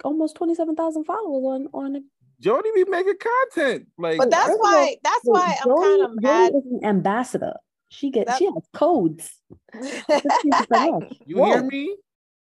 almost 0.04 0.36
twenty 0.36 0.56
seven 0.56 0.76
thousand 0.76 1.06
followers 1.06 1.68
on 1.74 1.84
on. 1.86 1.96
A, 1.98 2.00
Jody 2.40 2.70
be 2.74 2.86
making 2.86 3.14
content. 3.20 3.88
Like, 4.00 4.18
But 4.18 4.32
that's 4.32 4.56
why 4.58 4.88
all, 4.90 4.96
that's 5.04 5.26
Wait, 5.26 5.32
why 5.40 5.58
I'm 5.62 5.68
Jody, 5.70 5.82
kind 5.82 6.02
of 6.04 6.22
mad. 6.24 6.52
Jody 6.54 6.58
is 6.68 6.74
an 6.82 6.86
ambassador. 6.86 7.54
She 7.90 8.10
gets 8.10 8.32
That- 8.32 8.40
she 8.40 8.46
has 8.46 8.68
codes. 8.74 9.30
15% 9.76 10.68
off. 10.72 11.04
you 11.26 11.44
hear 11.46 11.64
me? 11.64 11.96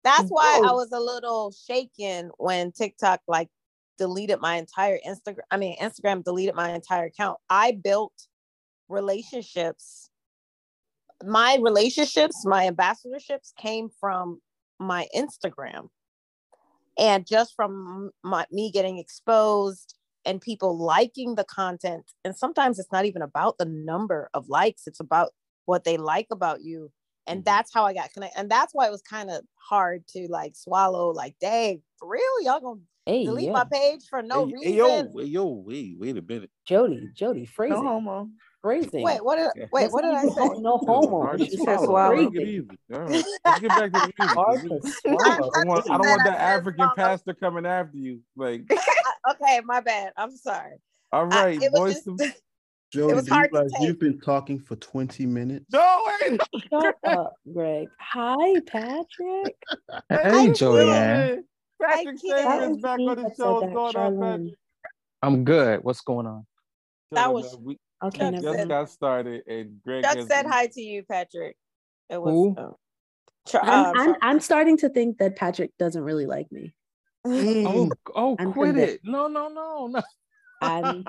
That's 0.04 0.30
why 0.30 0.62
I 0.66 0.72
was 0.72 0.92
a 0.92 1.00
little 1.00 1.52
shaken 1.52 2.30
when 2.38 2.72
TikTok 2.72 3.22
like 3.28 3.50
deleted 4.00 4.40
my 4.40 4.56
entire 4.56 4.98
Instagram. 5.08 5.42
I 5.52 5.58
mean, 5.58 5.78
Instagram 5.78 6.24
deleted 6.24 6.56
my 6.56 6.72
entire 6.74 7.06
account. 7.06 7.38
I 7.50 7.74
built 7.74 8.14
relationships. 8.88 10.10
My 11.24 11.60
relationships, 11.62 12.46
my 12.46 12.68
ambassadorships 12.70 13.54
came 13.56 13.90
from 14.00 14.42
my 14.80 15.08
Instagram. 15.16 15.90
And 16.98 17.28
just 17.28 17.56
from 17.56 18.12
my, 18.24 18.46
me 18.52 18.72
getting 18.72 18.98
exposed 18.98 19.96
and 20.26 20.42
people 20.42 20.78
liking 20.78 21.36
the 21.36 21.46
content. 21.46 22.06
And 22.26 22.36
sometimes 22.36 22.80
it's 22.80 22.92
not 22.92 23.06
even 23.06 23.22
about 23.22 23.58
the 23.60 23.66
number 23.66 24.30
of 24.34 24.50
likes, 24.50 24.88
it's 24.88 25.00
about 25.00 25.32
what 25.66 25.84
they 25.84 25.98
like 25.98 26.28
about 26.32 26.64
you 26.64 26.92
and 27.30 27.42
Mhm. 27.42 27.46
that's 27.46 27.74
how 27.74 27.86
I 27.86 27.94
got 27.94 28.12
connected. 28.12 28.38
And 28.40 28.50
that's 28.50 28.74
why 28.74 28.88
it 28.88 28.92
was 28.92 29.04
kind 29.04 29.30
of 29.30 29.46
hard 29.56 30.08
to 30.10 30.28
like 30.30 30.56
swallow. 30.56 31.12
Like, 31.12 31.38
dang, 31.40 31.84
for 31.98 32.10
real, 32.10 32.42
y'all 32.42 32.60
gonna 32.60 32.82
Hey, 33.10 33.24
delete 33.26 33.46
yeah. 33.46 33.52
my 33.54 33.64
page 33.72 34.02
for 34.08 34.22
no 34.22 34.46
hey, 34.46 34.54
reason? 34.54 34.72
hey, 34.72 34.78
yo, 34.78 35.12
hey, 35.18 35.24
yo, 35.26 35.46
wait, 35.66 35.96
wait 35.98 36.18
a 36.18 36.22
minute. 36.22 36.52
Jody, 36.68 37.10
Jody, 37.16 37.46
phrasing, 37.48 37.84
No 37.84 37.90
homo. 37.90 38.30
phrasing. 38.62 39.02
Wait, 39.02 39.24
what? 39.26 39.38
Did, 39.38 39.70
wait, 39.72 39.82
That's 39.82 39.94
what 39.94 40.04
did 40.04 40.14
I 40.14 40.26
say? 40.28 40.48
No 40.60 40.78
homo. 40.78 41.24
hard 41.24 41.40
just 41.40 41.54
said 41.54 41.64
swallow. 41.64 41.86
swallow. 41.88 42.16
Take 42.30 42.36
it 42.42 42.48
easy. 42.48 42.80
Let's 42.90 43.60
get 43.62 43.70
back 43.70 43.92
to 43.94 44.00
the 44.00 44.14
music. 44.20 44.38
Hard 44.38 44.62
We- 44.62 44.70
to 44.70 44.80
swallow. 45.02 45.20
I 45.24 45.38
don't 45.40 45.68
want, 45.68 45.90
I 45.90 45.98
don't 45.98 46.08
want 46.08 46.24
that 46.26 46.38
said 46.38 46.60
African 46.60 46.76
swallow. 46.76 46.94
pastor 46.96 47.34
coming 47.34 47.66
after 47.66 47.98
you. 47.98 48.20
Like, 48.36 48.62
okay, 49.32 49.62
my 49.66 49.80
bad. 49.82 50.14
I'm 50.16 50.36
sorry. 50.38 50.76
All 51.12 51.26
right, 51.26 51.60
I- 51.60 51.66
right, 51.66 51.72
boys. 51.74 52.04
just- 52.04 52.06
to- 52.20 52.34
Jody, 52.92 53.24
you 53.28 53.34
hard 53.34 53.50
to 53.52 53.56
realize 53.58 53.72
take. 53.74 53.88
you've 53.88 54.00
been 54.00 54.20
talking 54.20 54.60
for 54.60 54.76
20 54.76 55.26
minutes? 55.28 55.66
No, 55.72 56.02
wait. 56.22 56.40
Shut 56.72 56.96
up, 57.08 57.36
Greg. 57.52 57.88
Hi, 58.00 58.60
Patrick. 58.66 59.56
Hey, 60.10 60.52
Joanne. 60.54 61.44
Patrick 61.82 62.22
can't. 62.22 62.22
Sager 62.22 62.72
is 62.72 62.78
back 62.78 63.00
on 63.00 63.06
the 63.24 63.34
show. 63.38 63.54
What's 63.54 63.66
that, 63.66 63.74
going 63.74 63.96
on, 63.96 64.20
Patrick? 64.20 64.54
I'm 65.22 65.44
good. 65.44 65.84
What's 65.84 66.02
going 66.02 66.28
on? 66.28 66.46
That 67.12 67.24
Chilling, 67.24 67.34
was- 67.34 67.54
man. 67.56 67.64
we 67.66 67.78
Okay, 68.02 68.20
Chuck 68.32 68.34
just 68.42 68.58
said- 68.60 68.68
got 68.70 68.90
started, 68.90 69.44
and 69.48 69.82
Greg 69.84 70.04
Chuck 70.04 70.16
has 70.18 70.28
said 70.28 70.46
hi 70.46 70.68
to 70.68 70.82
you, 70.82 71.04
Patrick. 71.04 71.58
It 72.10 72.22
was. 72.22 72.32
Who? 72.34 72.56
Char- 73.48 73.62
I'm, 73.64 73.86
uh, 73.86 73.92
I'm, 73.96 74.16
I'm 74.22 74.40
starting 74.40 74.78
to 74.78 74.90
think 74.90 75.18
that 75.18 75.36
Patrick 75.36 75.72
doesn't 75.78 76.02
really 76.04 76.26
like 76.26 76.50
me. 76.52 76.74
Oh, 77.26 77.90
oh, 78.16 78.36
I'm 78.40 78.54
quit 78.54 78.70
convinced. 78.70 78.94
it. 78.96 79.02
No, 79.04 79.28
no, 79.28 79.50
no, 79.50 79.88
no. 79.88 80.02
I'm 80.62 81.04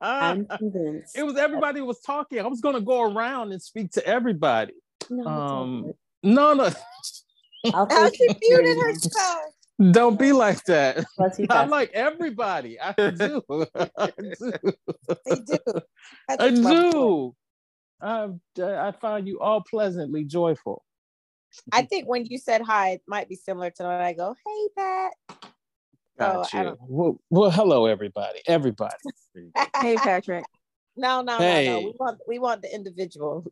I'm 0.00 0.46
convinced. 0.58 1.16
it 1.16 1.22
was 1.22 1.36
everybody 1.38 1.80
was 1.80 2.00
talking. 2.00 2.40
I 2.40 2.46
was 2.46 2.60
gonna 2.60 2.80
go 2.82 3.02
around 3.10 3.52
and 3.52 3.62
speak 3.62 3.92
to 3.92 4.06
everybody. 4.06 4.74
No, 5.08 5.26
um. 5.26 5.92
No, 6.22 6.52
no. 6.52 6.70
I'll 7.72 7.88
How 7.88 8.10
she 8.10 8.26
muted 8.42 8.76
herself. 8.82 9.40
Don't 9.78 10.18
be 10.18 10.32
like 10.32 10.64
that. 10.64 10.98
I 10.98 11.28
Patrick. 11.46 11.70
like 11.70 11.90
everybody. 11.92 12.80
I 12.80 12.92
do. 13.10 13.42
I 13.96 14.12
do. 14.18 14.62
They 15.24 15.36
do. 15.36 15.58
I 16.28 16.36
Patrick's 16.36 16.60
do. 16.60 17.34
I, 18.00 18.28
uh, 18.60 18.86
I 18.86 18.92
find 18.92 19.26
you 19.26 19.40
all 19.40 19.62
pleasantly 19.62 20.24
joyful. 20.24 20.84
I 21.72 21.82
think 21.82 22.08
when 22.08 22.26
you 22.26 22.38
said 22.38 22.62
hi, 22.62 22.90
it 22.90 23.02
might 23.06 23.28
be 23.28 23.36
similar 23.36 23.70
to 23.70 23.82
when 23.84 24.00
I 24.00 24.12
go, 24.12 24.34
"Hey, 24.46 24.68
Pat." 24.76 25.12
So, 26.18 26.24
I 26.24 26.32
Got 26.34 26.52
you. 26.52 26.76
Well, 26.80 27.20
well, 27.30 27.50
hello, 27.50 27.86
everybody. 27.86 28.40
Everybody. 28.46 28.94
Hey, 29.80 29.96
Patrick. 29.96 30.44
No, 30.96 31.22
no, 31.22 31.38
no, 31.38 31.44
no. 31.44 31.54
Hey. 31.54 31.84
We 31.84 31.92
want 31.98 32.18
we 32.26 32.38
want 32.38 32.62
the 32.62 32.74
individual. 32.74 33.44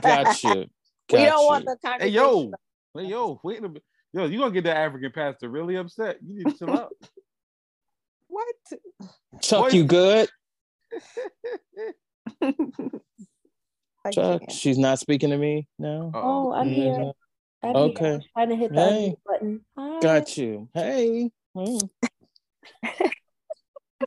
Got 0.00 0.44
you. 0.44 0.66
we 1.10 1.24
don't 1.24 1.46
want 1.46 1.64
you. 1.64 1.76
the 1.82 1.90
Hey, 1.98 2.08
yo, 2.08 2.52
hey, 2.94 3.04
yo, 3.04 3.40
wait 3.42 3.58
a 3.58 3.62
minute. 3.62 3.82
Yo, 4.12 4.26
you 4.26 4.38
gonna 4.38 4.50
get 4.52 4.64
that 4.64 4.76
African 4.76 5.10
pastor 5.12 5.48
really 5.48 5.76
upset. 5.76 6.18
You 6.26 6.34
need 6.38 6.48
to 6.48 6.58
chill 6.58 6.70
out. 6.70 6.92
What? 8.28 8.46
Chuck, 9.42 9.64
Boys- 9.64 9.74
you 9.74 9.84
good? 9.84 10.26
Chuck, 14.10 14.40
can't. 14.40 14.50
she's 14.50 14.78
not 14.78 14.98
speaking 14.98 15.28
to 15.30 15.36
me 15.36 15.68
now. 15.78 16.10
Oh, 16.14 16.50
I'm 16.52 16.68
Mhm. 16.68 16.72
here. 16.74 17.12
Abby, 17.62 17.78
Okay. 17.78 18.20
Trying 18.32 18.48
to 18.48 18.56
hit 18.56 18.72
the 18.72 18.80
Hey. 18.80 19.16
button. 19.26 19.64
Hi. 19.76 20.00
Got 20.00 20.36
you. 20.38 20.68
Hey. 20.72 21.30
Hey. 21.54 21.78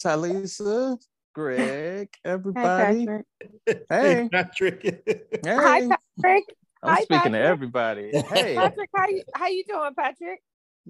Talisa, 0.04 0.98
Greg, 1.36 2.10
Hi, 2.26 2.32
everybody. 2.32 3.06
Patrick. 3.06 3.26
Hey. 3.90 4.30
Patrick. 4.32 4.82
Hey. 4.84 5.22
Hi, 5.46 5.88
Patrick. 6.22 6.44
I'm 6.86 6.94
Hi, 6.94 7.02
speaking 7.02 7.32
to 7.32 7.40
everybody. 7.40 8.12
Hey. 8.30 8.56
Patrick, 8.56 8.90
how 8.96 9.08
you 9.08 9.24
how 9.34 9.48
you 9.48 9.64
doing, 9.68 9.92
Patrick? 9.98 10.40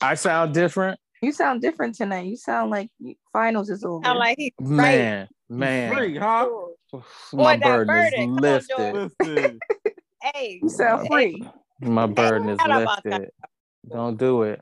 I 0.00 0.14
sound 0.14 0.54
different. 0.54 1.00
You 1.20 1.32
sound 1.32 1.60
different 1.62 1.96
tonight. 1.96 2.26
You 2.26 2.36
sound 2.36 2.70
like 2.70 2.90
finals 3.32 3.70
is 3.70 3.84
over. 3.84 4.06
I'm 4.06 4.18
like 4.18 4.36
he's 4.38 4.52
Man, 4.60 5.28
man. 5.48 5.94
Free, 5.96 6.16
huh? 6.16 6.48
My 7.32 7.56
Boy, 7.56 7.64
burden 7.64 7.88
burden. 7.88 8.04
is 8.04 8.14
Come 8.14 8.36
lifted. 8.36 8.94
Listen, 9.20 9.60
Hey, 10.22 10.60
you 10.62 10.68
sound 10.68 11.08
Hey. 11.08 11.08
free. 11.08 11.48
My 11.80 12.06
burden 12.06 12.50
is 12.50 12.60
Shout 12.60 12.70
out 12.70 12.82
about 12.82 13.04
lifted. 13.04 13.30
Don't 13.90 14.16
do 14.16 14.42
it. 14.44 14.60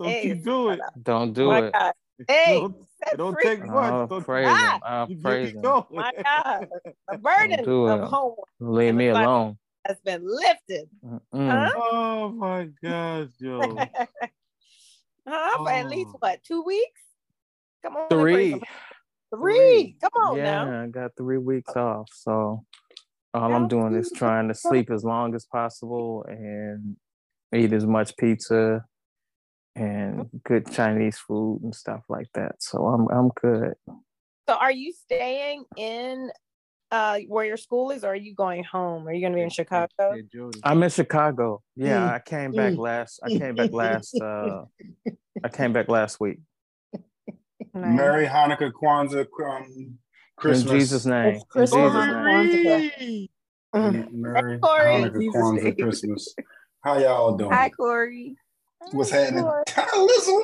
Don't 0.00 0.08
Hey, 0.08 0.28
you 0.28 0.34
do 0.34 0.70
it. 0.70 0.80
Don't 1.02 1.32
do 1.34 1.46
my 1.48 1.66
it. 1.66 1.72
God. 1.72 1.92
Hey, 2.26 2.58
Don't, 2.60 2.74
don't 3.16 3.36
take 3.42 3.60
much. 3.66 3.92
I'll 3.92 4.06
Don't 4.06 4.24
praise 4.24 4.46
Ah, 4.48 4.74
him. 4.74 4.80
I'll 4.84 5.10
you 5.10 5.18
praise 5.18 5.50
him. 5.52 5.60
going. 5.60 5.84
my 5.90 6.12
God, 6.22 6.68
the 7.10 7.18
burden 7.22 7.64
do 7.64 7.86
of 7.86 8.02
it. 8.02 8.06
homework 8.08 8.48
Leave 8.60 8.94
me 8.94 9.08
Everybody- 9.08 9.24
alone. 9.26 9.58
has 9.86 10.00
been 10.00 10.22
lifted. 10.26 10.88
Huh? 11.32 11.70
Oh 11.76 12.28
my 12.34 12.68
gosh, 12.82 13.28
yo. 13.38 13.60
huh? 15.28 15.56
For 15.58 15.70
at 15.70 15.88
least 15.88 16.10
Oh. 16.14 16.16
what? 16.20 16.42
Two 16.44 16.62
weeks? 16.62 17.00
Come 17.82 17.96
on, 17.96 18.08
Three. 18.08 18.60
Three. 19.34 19.96
Come 20.00 20.10
on 20.22 20.36
yeah, 20.36 20.64
now. 20.64 20.82
I 20.82 20.86
got 20.88 21.12
three 21.16 21.38
weeks 21.38 21.74
off. 21.76 22.08
So 22.12 22.64
all 23.32 23.54
I'm 23.54 23.68
doing 23.68 23.94
is 23.94 24.10
trying 24.14 24.48
to 24.48 24.54
sleep 24.54 24.90
as 24.90 25.04
long 25.04 25.34
as 25.34 25.46
possible 25.46 26.24
and 26.28 26.96
eat 27.54 27.72
as 27.72 27.86
much 27.86 28.16
pizza 28.16 28.84
and 29.76 30.28
good 30.44 30.70
Chinese 30.70 31.18
food 31.18 31.60
and 31.62 31.74
stuff 31.74 32.02
like 32.08 32.28
that. 32.34 32.56
So 32.62 32.86
I'm 32.86 33.08
I'm 33.08 33.28
good. 33.40 33.74
So, 34.48 34.56
are 34.56 34.72
you 34.72 34.92
staying 34.92 35.64
in 35.76 36.30
uh 36.90 37.18
where 37.28 37.44
your 37.44 37.56
school 37.56 37.90
is, 37.90 38.04
or 38.04 38.08
are 38.08 38.16
you 38.16 38.34
going 38.34 38.64
home? 38.64 39.06
Are 39.06 39.12
you 39.12 39.20
going 39.20 39.32
to 39.32 39.36
be 39.36 39.42
in 39.42 39.50
Chicago? 39.50 40.16
I'm 40.64 40.82
in 40.82 40.90
Chicago. 40.90 41.62
Yeah, 41.76 42.00
Mm, 42.00 42.12
I 42.14 42.18
came 42.18 42.52
back 42.52 42.74
mm. 42.74 42.78
last. 42.78 43.20
I 43.22 43.28
came 43.28 43.54
back 43.54 43.72
last. 43.72 44.20
Uh, 44.20 44.64
I 45.44 45.48
came 45.52 45.72
back 45.72 45.88
last 45.88 46.20
week. 46.20 46.40
Nice. 47.72 47.96
Merry 47.96 48.26
Hanukkah, 48.26 48.72
Kwanzaa, 48.72 49.26
um, 49.46 49.98
Christmas. 50.36 50.72
In 50.72 50.78
Jesus' 50.78 51.06
name. 51.06 51.34
In 51.36 51.42
Christmas. 51.48 51.92
Jesus' 51.92 52.06
name. 52.06 53.28
Merry 53.72 54.58
Hanukkah, 54.58 55.32
Kwanzaa. 55.32 55.78
Christmas. 55.78 56.34
How 56.82 56.98
y'all 56.98 57.36
doing? 57.36 57.52
Hi, 57.52 57.68
Corey. 57.70 58.34
Mm, 58.82 58.94
what's 58.94 59.10
Hi, 59.10 59.18
happening? 59.18 59.44
Corey. 59.44 59.62
Talism. 59.66 60.42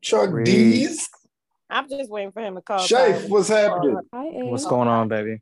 Chuck 0.00 0.30
Reed. 0.30 0.46
D's. 0.46 1.08
I'm 1.70 1.88
just 1.88 2.10
waiting 2.10 2.32
for 2.32 2.42
him 2.42 2.54
to 2.56 2.60
call. 2.62 2.78
Shafe, 2.80 3.28
what's 3.28 3.48
happening? 3.48 3.98
What's 4.12 4.66
going 4.66 4.88
on, 4.88 5.08
baby? 5.08 5.40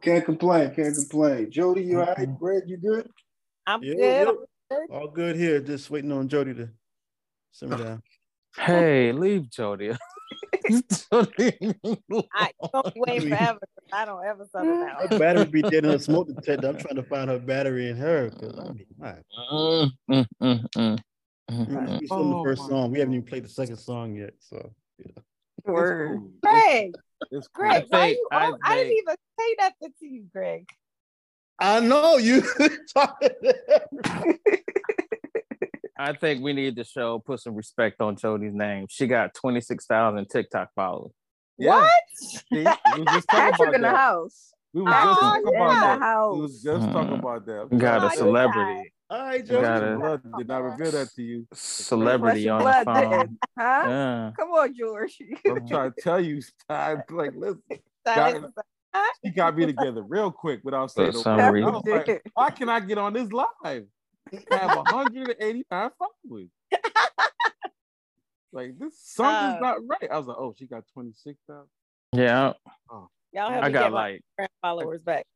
Can't 0.00 0.24
complain. 0.24 0.74
Can't 0.74 0.94
complain. 0.94 1.50
Jody, 1.50 1.82
you 1.82 2.00
all 2.00 2.06
right? 2.06 2.16
Mm-hmm. 2.16 2.34
Brad, 2.34 2.62
you 2.66 2.76
good? 2.76 3.08
I'm 3.66 3.82
Yeah, 3.82 3.94
good. 4.24 4.38
yeah. 4.70 4.78
All 4.90 5.08
good 5.08 5.36
here. 5.36 5.60
Just 5.60 5.90
waiting 5.90 6.10
on 6.12 6.28
Jody 6.28 6.54
to 6.54 6.68
simmer 7.52 7.76
down. 7.78 8.02
Hey, 8.56 9.12
leave 9.12 9.50
Jody. 9.50 9.92
Jody. 10.68 11.74
I 12.34 12.50
don't 12.72 12.94
be 12.94 13.00
waiting 13.00 13.28
forever. 13.28 13.58
'cause 13.60 13.84
I 13.92 14.04
don't 14.04 14.24
ever 14.24 14.46
settle 14.50 14.76
Her 15.08 15.18
battery 15.18 15.44
be 15.46 15.62
dead 15.62 15.84
in 15.84 15.92
her 15.92 15.98
smoke 15.98 16.28
detector. 16.28 16.68
I'm 16.68 16.78
trying 16.78 16.96
to 16.96 17.02
find 17.02 17.30
her 17.30 17.38
battery 17.38 17.88
in 17.90 17.96
her. 17.96 18.30
Cause 18.30 18.58
I 18.58 18.72
mean, 18.72 18.86
my, 18.98 19.14
Mm, 19.52 19.90
mm, 20.10 20.26
mm, 20.42 20.66
mm, 20.76 20.76
mm, 20.76 20.98
we, 21.68 21.76
mm. 21.76 22.00
we 22.00 22.06
the 22.06 22.14
Oh, 22.14 22.42
first 22.44 22.62
my 22.62 22.68
song. 22.68 22.90
We 22.90 22.98
haven't 22.98 23.14
even 23.14 23.26
played 23.26 23.44
the 23.44 23.48
second 23.48 23.76
song 23.76 24.16
yet. 24.16 24.34
So 24.40 24.72
It's 24.98 25.12
Word. 25.64 26.18
cool. 26.18 26.30
Greg, 26.42 26.94
It's 27.30 27.48
cool. 27.48 27.66
Greg, 27.66 27.84
why 27.88 28.06
think- 28.06 28.18
you? 28.18 28.28
I 28.32 28.50
oh, 28.50 28.58
I 28.62 28.74
didn't 28.76 28.92
even 28.92 29.14
say 29.38 29.54
nothing 29.58 29.92
to 30.00 30.06
you, 30.06 30.24
Greg. 30.32 30.68
I 31.58 31.80
know 31.80 32.16
you. 32.18 32.42
I 35.98 36.12
think 36.12 36.42
we 36.42 36.52
need 36.52 36.76
to 36.76 36.84
show 36.84 37.18
put 37.18 37.40
some 37.40 37.54
respect 37.54 38.00
on 38.00 38.16
Jody's 38.16 38.54
name. 38.54 38.86
She 38.90 39.06
got 39.06 39.34
26,000 39.34 40.26
TikTok 40.28 40.70
followers. 40.74 41.12
Yeah. 41.58 41.76
What? 41.80 41.90
See, 42.16 42.38
we 42.52 42.64
just 42.64 43.28
talking 43.28 43.52
Patrick 43.52 43.60
about 43.60 43.74
in 43.76 43.80
the 43.82 43.88
house. 43.90 44.52
We 44.74 44.82
was 44.82 44.92
Oh, 44.94 45.04
just 45.04 45.20
Patrick 45.20 45.44
talking 45.44 45.54
in 45.54 45.54
about 45.56 46.00
that. 46.00 46.32
We 46.34 46.40
was 46.40 46.62
just 46.62 46.92
talking 46.92 47.18
about 47.18 47.46
that. 47.46 47.78
Got 47.78 48.02
Oh, 48.02 48.06
a 48.06 48.10
celebrity, 48.10 48.92
All 49.08 49.18
right, 49.22 49.46
Jody. 49.46 49.66
Jody. 49.66 49.96
Blood 49.96 50.22
did 50.38 50.48
not 50.48 50.62
reveal 50.64 50.90
that 50.90 51.08
to 51.14 51.22
you. 51.22 51.46
celebrity 51.54 52.48
on 52.50 52.62
the 52.62 52.82
phone. 52.84 53.38
Huh? 53.58 53.82
Yeah. 53.88 54.30
Come 54.38 54.50
on, 54.50 54.74
George. 54.78 55.16
I'm 55.46 55.66
trying 55.66 55.92
to 55.92 56.00
tell 56.02 56.20
you, 56.22 56.42
I'm 56.68 57.02
like, 57.10 57.32
listen, 57.34 57.62
Silence 58.06 58.52
Got- 58.54 58.64
she 59.24 59.30
got 59.30 59.56
me 59.56 59.66
together 59.66 60.02
real 60.02 60.30
quick 60.30 60.60
without 60.62 60.90
saying 60.90 61.12
For 61.12 61.16
no 61.18 61.22
some. 61.22 61.40
I 61.40 61.48
reason. 61.48 61.72
was 61.72 61.82
like, 61.86 62.22
why 62.34 62.50
can 62.50 62.68
I 62.68 62.80
get 62.80 62.96
on 62.98 63.12
this 63.14 63.30
live? 63.32 63.84
I 64.52 64.56
have 64.56 64.76
185 64.76 65.90
followers. 65.98 66.48
like 68.52 68.78
this 68.78 68.98
something's 69.00 69.56
Uh, 69.56 69.58
not 69.60 69.76
right. 69.86 70.10
I 70.10 70.18
was 70.18 70.26
like, 70.26 70.36
oh, 70.38 70.54
she 70.58 70.66
got 70.66 70.84
26,000. 70.94 71.64
Yeah. 72.12 72.52
Y'all 73.32 73.50
have 73.50 73.64
I 73.64 73.70
got 73.70 73.92
like 73.92 74.22
followers 74.62 75.00
back. 75.02 75.26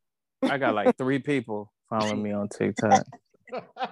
I 0.43 0.57
got 0.59 0.75
like 0.75 0.97
three 0.97 1.19
people 1.19 1.71
following 1.91 2.23
me 2.23 2.33
on 2.33 2.49
TikTok. 2.49 3.05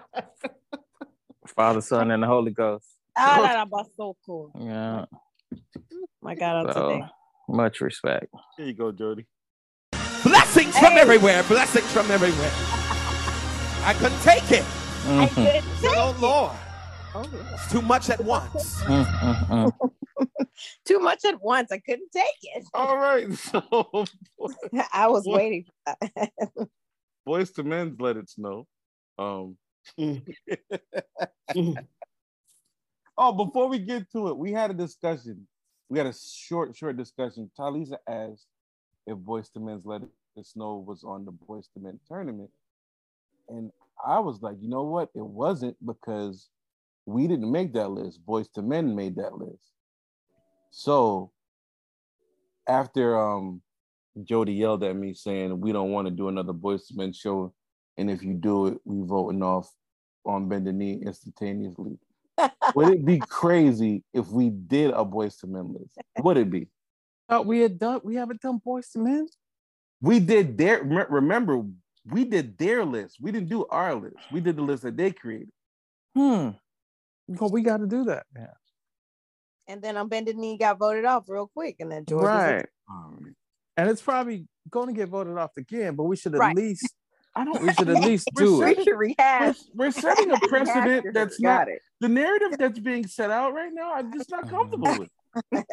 Father, 1.48 1.80
Son, 1.80 2.10
and 2.10 2.22
the 2.22 2.26
Holy 2.26 2.52
Ghost. 2.52 2.86
Ah, 3.16 3.40
that 3.42 3.68
was 3.68 3.86
so 3.96 4.16
cool. 4.24 4.52
Yeah. 4.58 5.04
My 6.22 6.34
God, 6.34 6.72
So 6.72 6.88
today. 6.90 7.04
much 7.48 7.80
respect. 7.80 8.26
Here 8.56 8.66
you 8.66 8.74
go, 8.74 8.92
Jody. 8.92 9.26
Blessings 10.22 10.78
from 10.78 10.94
everywhere. 10.94 11.42
Blessings 11.44 11.90
from 11.92 12.10
everywhere. 12.10 12.50
I 13.84 13.94
couldn't 13.98 14.20
take 14.20 14.50
it. 14.52 14.64
I 15.08 15.26
Mhm, 15.28 15.34
couldn't 15.34 15.80
take 15.80 15.96
Oh. 15.96 16.14
Lord, 16.20 16.52
Oh, 17.14 17.24
yeah. 17.32 17.54
it's 17.54 17.72
too 17.72 17.80
much 17.80 18.10
at 18.10 18.22
once. 18.22 18.82
Too 20.84 20.98
much 20.98 21.24
at 21.24 21.40
once. 21.40 21.70
I 21.72 21.78
couldn't 21.78 22.10
take 22.12 22.26
it. 22.42 22.66
All 22.74 22.96
right. 22.96 23.26
So 23.32 24.04
I 24.92 25.06
was 25.08 25.24
What? 25.26 25.36
waiting 25.36 25.64
for 25.64 25.72
that. 26.14 26.32
Boyz 27.26 27.58
II 27.58 27.64
Men's 27.64 28.00
let 28.00 28.16
it 28.16 28.28
snow. 28.28 28.66
Um. 29.18 29.56
Mm. 29.98 30.22
oh, 33.16 33.32
before 33.32 33.68
we 33.68 33.78
get 33.78 34.10
to 34.12 34.28
it, 34.28 34.36
we 34.36 34.52
had 34.52 34.70
a 34.70 34.74
discussion. 34.74 35.46
We 35.88 35.98
had 35.98 36.06
a 36.06 36.12
short, 36.14 36.76
short 36.76 36.96
discussion. 36.96 37.50
Talisa 37.58 37.96
asked 38.08 38.46
if 39.06 39.16
Boyz 39.16 39.50
II 39.56 39.62
Men's 39.62 39.86
Let 39.86 40.02
It 40.36 40.46
Snow 40.46 40.84
was 40.86 41.04
on 41.04 41.24
the 41.24 41.32
Boyz 41.32 41.68
II 41.76 41.82
Men 41.84 42.00
tournament. 42.06 42.50
And 43.48 43.72
I 44.04 44.20
was 44.20 44.42
like, 44.42 44.56
you 44.60 44.68
know 44.68 44.84
what? 44.84 45.08
It 45.14 45.24
wasn't 45.24 45.76
because 45.84 46.48
we 47.06 47.26
didn't 47.26 47.50
make 47.50 47.72
that 47.74 47.90
list. 47.90 48.24
Boyz 48.26 48.48
II 48.56 48.64
Men 48.64 48.94
made 48.94 49.16
that 49.16 49.36
list. 49.38 49.72
So 50.70 51.32
after 52.68 53.18
um 53.18 53.62
Jody 54.24 54.52
yelled 54.52 54.84
at 54.84 54.96
me 54.96 55.14
saying 55.14 55.60
we 55.60 55.72
don't 55.72 55.90
want 55.90 56.06
to 56.06 56.10
do 56.10 56.28
another 56.28 56.52
Boyz 56.52 56.90
II 56.90 56.96
Men 56.96 57.12
show, 57.12 57.54
and 57.96 58.10
if 58.10 58.22
you 58.22 58.34
do 58.34 58.66
it, 58.66 58.78
we 58.84 59.06
voting 59.06 59.42
off 59.42 59.70
on 60.24 60.48
bend 60.48 60.66
the 60.66 60.72
knee 60.72 61.00
instantaneously. 61.04 61.98
Would 62.74 62.94
it 62.94 63.04
be 63.04 63.18
crazy 63.18 64.04
if 64.12 64.28
we 64.28 64.50
did 64.50 64.90
a 64.90 65.04
Boyz 65.04 65.42
II 65.44 65.50
Men 65.50 65.72
list? 65.72 65.98
Would 66.18 66.36
it 66.36 66.50
be? 66.50 66.68
Thought 67.28 67.46
we 67.46 67.60
had 67.60 67.78
done. 67.78 68.00
We 68.04 68.16
haven't 68.16 68.40
done 68.40 68.60
Boyz 68.64 68.94
II 68.96 69.02
Men. 69.02 69.28
We 70.00 70.20
did 70.20 70.56
their 70.56 70.82
remember 70.82 71.64
we 72.10 72.24
did 72.24 72.56
their 72.58 72.84
list. 72.84 73.16
We 73.20 73.32
didn't 73.32 73.48
do 73.48 73.66
our 73.66 73.94
list. 73.94 74.16
We 74.32 74.40
did 74.40 74.56
the 74.56 74.62
list 74.62 74.82
that 74.82 74.96
they 74.96 75.12
created. 75.12 75.50
Hmm. 76.16 76.50
Well, 77.28 77.50
we 77.50 77.62
got 77.62 77.78
to 77.78 77.86
do 77.86 78.04
that. 78.04 78.24
Yeah. 78.36 78.46
and 79.66 79.82
then 79.82 79.96
on 79.96 80.08
bended 80.08 80.36
knee 80.36 80.56
got 80.56 80.78
voted 80.78 81.04
off 81.04 81.24
real 81.28 81.46
quick, 81.54 81.76
and 81.80 81.90
then 81.92 82.04
George. 82.08 82.22
was 82.22 82.28
like, 82.30 82.50
Right. 82.54 82.66
Um, 82.90 83.34
And 83.76 83.90
it's 83.90 84.00
probably 84.02 84.46
going 84.70 84.88
to 84.88 84.92
get 84.94 85.08
voted 85.10 85.36
off 85.36 85.52
again, 85.56 85.94
but 85.94 86.04
we 86.04 86.16
should 86.16 86.34
at 86.34 86.40
Right. 86.40 86.56
least. 86.56 86.92
I 87.36 87.44
don't. 87.44 87.62
We 87.62 87.72
should 87.74 87.88
at 87.90 88.02
least 88.02 88.28
We're 88.34 88.44
do 88.46 88.62
it. 88.62 88.68
setting- 88.68 88.84
should 88.84 88.98
rehash. 88.98 89.56
We're, 89.74 89.86
we're 89.86 89.90
setting 89.92 90.30
a 90.32 90.38
precedent 90.48 91.04
your- 91.04 91.12
that's 91.12 91.38
got 91.38 91.58
not 91.58 91.68
it. 91.68 91.82
the 92.00 92.08
narrative 92.08 92.58
that's 92.58 92.78
being 92.80 93.06
set 93.06 93.30
out 93.30 93.52
right 93.54 93.70
now. 93.72 93.92
I'm 93.94 94.12
just 94.12 94.30
not 94.30 94.48
comfortable 94.48 94.98
with. 94.98 95.10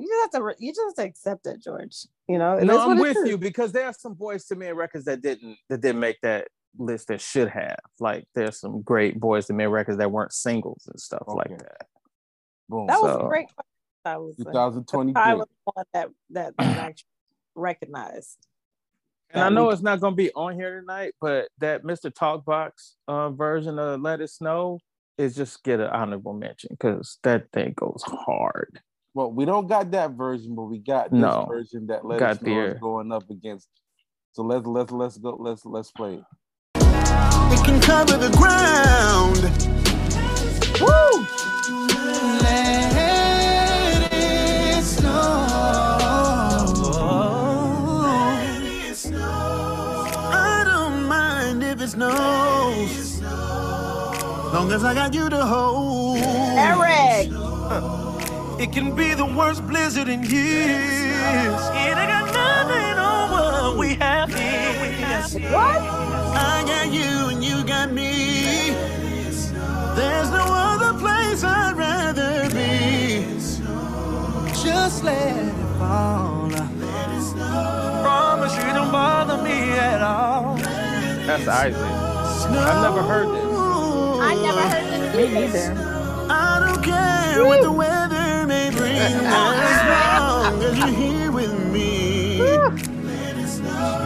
You 0.00 0.08
just 0.08 0.34
have 0.34 0.42
to. 0.42 0.54
You 0.64 0.70
just 0.72 0.80
have 0.80 0.94
to 1.04 1.10
accept 1.10 1.46
it, 1.46 1.62
George. 1.62 2.06
You 2.28 2.38
know. 2.38 2.56
it 2.56 2.64
No, 2.64 2.90
I'm 2.90 2.98
with 2.98 3.16
is. 3.18 3.28
you 3.28 3.38
because 3.38 3.72
there 3.72 3.86
are 3.86 3.92
some 3.92 4.14
Boyz 4.14 4.50
II 4.50 4.58
Men 4.58 4.74
records 4.76 5.04
that 5.04 5.20
didn't 5.22 5.56
that 5.68 5.80
didn't 5.80 6.00
make 6.00 6.18
that 6.22 6.48
list 6.78 7.08
that 7.08 7.20
should 7.20 7.48
have. 7.48 7.78
Like 7.98 8.24
there's 8.34 8.58
some 8.60 8.82
great 8.82 9.20
Boyz 9.20 9.50
II 9.50 9.56
Men 9.56 9.70
records 9.70 9.98
that 9.98 10.10
weren't 10.10 10.32
singles 10.32 10.88
and 10.90 10.98
stuff 11.00 11.24
like 11.26 11.58
that. 11.58 11.86
Boom. 12.68 12.86
That 12.86 13.00
was 13.02 13.12
So- 13.12 13.26
a 13.26 13.28
great 13.28 13.46
question. 13.54 13.66
I 14.06 14.16
was 14.16 14.34
2023. 14.36 15.20
I 15.22 15.34
was 15.34 15.46
the 15.46 15.72
one 15.74 15.84
that 15.92 16.08
that, 16.30 16.54
that 16.56 16.76
actually 16.78 17.04
recognized. 17.54 18.46
And 19.32 19.44
I 19.44 19.48
know 19.50 19.70
it's 19.70 19.82
not 19.82 20.00
gonna 20.00 20.16
be 20.16 20.32
on 20.32 20.54
here 20.54 20.80
tonight, 20.80 21.12
but 21.20 21.48
that 21.58 21.84
Mr. 21.84 22.10
Talkbox 22.10 22.94
uh, 23.06 23.30
version 23.30 23.78
of 23.78 24.00
Let 24.00 24.20
It 24.20 24.30
Snow 24.30 24.80
is 25.18 25.36
just 25.36 25.62
get 25.62 25.80
an 25.80 25.88
honorable 25.88 26.32
mention 26.32 26.70
because 26.72 27.18
that 27.22 27.52
thing 27.52 27.74
goes 27.76 28.02
hard. 28.06 28.80
Well, 29.14 29.32
we 29.32 29.44
don't 29.44 29.66
got 29.66 29.90
that 29.90 30.12
version, 30.12 30.54
but 30.54 30.64
we 30.64 30.78
got 30.78 31.10
this 31.10 31.18
No. 31.20 31.46
version 31.48 31.86
that 31.88 32.04
Let 32.04 32.20
Got 32.20 32.30
Us 32.36 32.42
Know 32.42 32.60
is 32.64 32.78
going 32.80 33.10
up 33.12 33.28
against. 33.30 33.68
So 34.32 34.42
let's 34.44 34.66
let's 34.66 34.92
let's 34.92 35.18
go. 35.18 35.30
Let's 35.38 35.64
let's 35.66 35.90
play 35.90 36.14
it. 36.14 36.24
It 36.76 37.64
can 37.64 37.80
cover 37.80 38.16
the 38.16 38.30
ground. 38.36 39.42
Woo! 40.80 41.26
Let 42.40 44.12
it 44.12 44.84
snow. 44.84 45.10
I 50.18 50.64
don't 50.64 51.04
mind 51.06 51.64
if 51.64 51.80
it 51.80 51.88
snows. 51.88 53.20
Long 54.52 54.70
as 54.72 54.84
I 54.84 54.94
got 54.94 55.14
you 55.14 55.28
to 55.28 55.44
hold. 55.46 56.18
Eric, 56.18 57.28
It 58.60 58.72
can 58.72 58.94
be 58.94 59.14
the 59.14 59.24
worst 59.24 59.66
blizzard 59.66 60.06
in 60.06 60.22
years. 60.22 61.62
And 61.72 61.98
I 61.98 62.06
got 62.06 62.26
nothing 62.34 62.98
on 62.98 63.30
what 63.30 63.78
we 63.78 63.94
have 63.94 64.28
here. 64.34 65.50
what? 65.50 65.80
I 65.80 66.62
got 66.66 66.92
you 66.92 67.30
and 67.30 67.42
you 67.42 67.64
got 67.64 67.90
me. 67.90 68.72
There's 69.96 70.30
no 70.30 70.44
other 70.44 70.92
place 70.98 71.42
I'd 71.42 71.74
rather 71.74 72.50
be. 72.50 73.24
Just 74.62 75.04
let 75.04 75.38
it 75.38 75.54
fall. 75.78 76.50
Promise 78.02 78.56
you 78.56 78.72
don't 78.74 78.92
bother 78.92 79.42
me 79.42 79.72
at 79.72 80.02
all. 80.02 80.56
That's 81.26 81.48
Isaac. 81.48 81.80
I've 81.80 82.82
never 82.82 83.02
heard 83.02 83.26
this. 83.26 83.56
I 84.20 84.34
never 84.34 84.60
heard 84.60 85.14
this. 85.14 85.16
Me 85.16 85.32
neither. 85.32 86.26
I 86.28 86.60
don't 86.66 86.84
care 86.84 87.46
what 87.46 87.62
the 87.62 87.72
weather 87.72 88.29
may 88.50 88.68
bring, 88.70 88.96
as 88.96 89.22
long 89.88 90.60
as 90.60 90.76
you're 90.76 90.88
here 90.88 91.30
with 91.30 91.52
me. 91.72 92.38
Snow. 93.46 94.02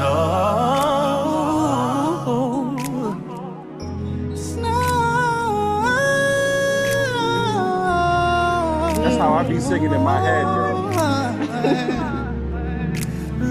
Snow. 4.35 4.74
That's 9.02 9.16
how 9.16 9.33
I 9.33 9.44
be 9.48 9.59
singing 9.61 9.92
in 9.94 10.02
my 10.02 10.20
head, 10.20 10.42
yo. 10.42 10.90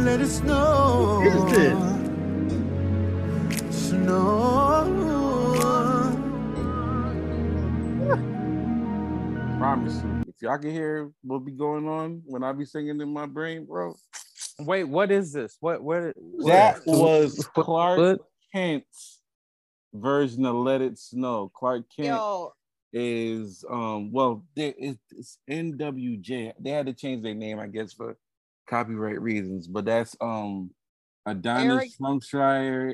Let 0.06 0.22
it 0.22 0.28
snow. 0.28 1.22
What 1.26 1.36
is 1.36 1.46
this? 1.58 1.78
Snow. 3.90 4.52
Promise 9.58 10.04
y'all 10.44 10.58
can 10.58 10.72
hear 10.72 11.10
what 11.24 11.46
be 11.46 11.54
going 11.54 11.88
on 11.88 12.22
when 12.26 12.44
I 12.44 12.52
be 12.52 12.66
singing 12.66 13.00
in 13.00 13.14
my 13.14 13.26
brain, 13.26 13.66
bro. 13.66 13.96
Wait, 14.60 14.84
what 14.84 15.10
is 15.10 15.32
this? 15.32 15.56
What 15.62 15.82
what? 15.82 16.14
what 16.18 16.48
That 16.48 16.78
is- 16.80 16.84
was 16.86 17.48
Clark 17.56 17.98
what? 18.00 18.20
Kent's 18.54 19.22
version 19.94 20.46
of 20.46 20.56
Let 20.56 20.82
It 20.82 21.00
Snow. 21.00 21.50
Clark 21.56 21.86
Kent 21.96 22.08
Yo, 22.10 22.54
is 22.92 23.64
um 23.72 24.12
well 24.12 24.44
there 24.56 24.74
is 24.78 24.98
it's 25.12 25.38
NWJ. 25.50 26.54
They 26.60 26.70
had 26.70 26.88
to 26.88 26.94
change 26.94 27.24
their 27.24 27.34
name, 27.34 27.58
I 27.60 27.68
guess, 27.68 27.94
for 27.94 28.18
copyright 28.70 29.22
reasons. 29.22 29.68
But 29.68 29.86
that's 29.86 30.16
um 30.20 30.72
Adonis 31.26 31.66
Eric- 31.66 31.92
Funkshire, 32.00 32.94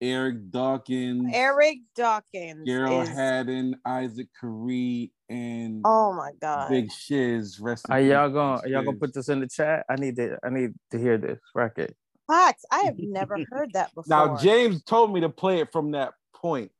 Eric 0.00 0.50
Dawkins, 0.50 1.30
Eric 1.34 1.78
Dawkins. 1.94 2.66
Gerald 2.66 3.02
is- 3.02 3.08
Haddon, 3.10 3.76
Isaac 3.84 4.28
Carree, 4.40 5.10
and 5.30 5.82
Oh 5.84 6.12
my 6.12 6.32
god. 6.40 6.68
Big 6.68 6.92
Shiz. 6.92 7.58
Rest 7.60 7.86
in 7.88 7.94
Are 7.94 8.00
y'all 8.00 8.28
gonna 8.28 8.60
are 8.60 8.68
y'all 8.68 8.84
gonna 8.84 8.98
put 8.98 9.14
this 9.14 9.28
in 9.28 9.40
the 9.40 9.48
chat? 9.48 9.86
I 9.88 9.94
need 9.94 10.16
to 10.16 10.36
I 10.44 10.50
need 10.50 10.74
to 10.90 10.98
hear 10.98 11.16
this 11.16 11.38
record. 11.54 11.94
Facts. 12.28 12.64
I 12.70 12.80
have 12.80 12.96
never 12.98 13.38
heard 13.50 13.72
that 13.72 13.94
before. 13.94 14.04
Now 14.08 14.36
James 14.36 14.82
told 14.82 15.12
me 15.12 15.20
to 15.20 15.28
play 15.28 15.60
it 15.60 15.72
from 15.72 15.92
that 15.92 16.12
point. 16.34 16.72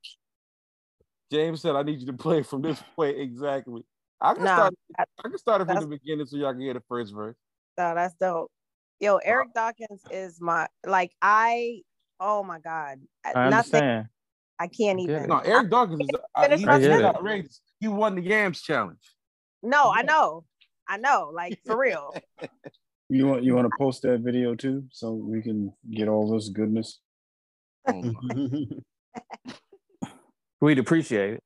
James 1.32 1.62
said 1.62 1.76
I 1.76 1.82
need 1.82 2.00
you 2.00 2.06
to 2.06 2.12
play 2.12 2.38
it 2.38 2.46
from 2.46 2.60
this 2.60 2.82
point 2.96 3.18
exactly. 3.18 3.84
I 4.20 4.34
can 4.34 4.44
No, 4.44 4.52
start 4.52 4.74
I 4.98 5.28
can 5.28 5.38
start 5.38 5.62
it 5.62 5.66
from 5.66 5.80
the 5.80 5.86
beginning 5.86 6.26
so 6.26 6.36
y'all 6.36 6.52
can 6.52 6.60
hear 6.60 6.74
the 6.74 6.82
first 6.88 7.14
verse. 7.14 7.36
No, 7.78 7.94
that's 7.94 8.14
dope. 8.14 8.50
Yo, 8.98 9.16
Eric 9.16 9.54
Dawkins 9.54 10.02
is 10.10 10.40
my 10.40 10.66
like 10.84 11.12
I. 11.22 11.82
Oh 12.18 12.42
my 12.42 12.58
god. 12.58 12.98
I 13.24 13.48
Nothing. 13.48 14.08
I 14.58 14.66
can't 14.66 15.00
even. 15.00 15.26
No, 15.26 15.38
Eric 15.38 15.70
Dawkins 15.70 16.02
is 16.02 16.10
uh, 16.34 16.42
Finish 16.42 16.60
he- 16.60 16.66
my 16.66 16.78
he's 16.78 16.86
sentence. 16.86 17.60
Outrageous. 17.82 17.94
He 17.94 17.98
won 17.98 18.14
the 18.14 18.22
Yams 18.22 18.62
challenge. 18.62 18.98
No, 19.62 19.90
I 19.90 20.02
know. 20.02 20.44
I 20.88 20.96
know. 20.96 21.30
Like 21.34 21.60
for 21.64 21.76
real. 21.80 22.14
You 23.08 23.26
want 23.26 23.42
you 23.42 23.54
want 23.54 23.66
to 23.70 23.76
post 23.78 24.02
that 24.02 24.20
video 24.20 24.54
too, 24.54 24.84
so 24.90 25.12
we 25.12 25.42
can 25.42 25.72
get 25.90 26.08
all 26.08 26.32
this 26.32 26.48
goodness. 26.48 27.00
Oh 27.88 28.12
We'd 30.60 30.78
appreciate 30.78 31.40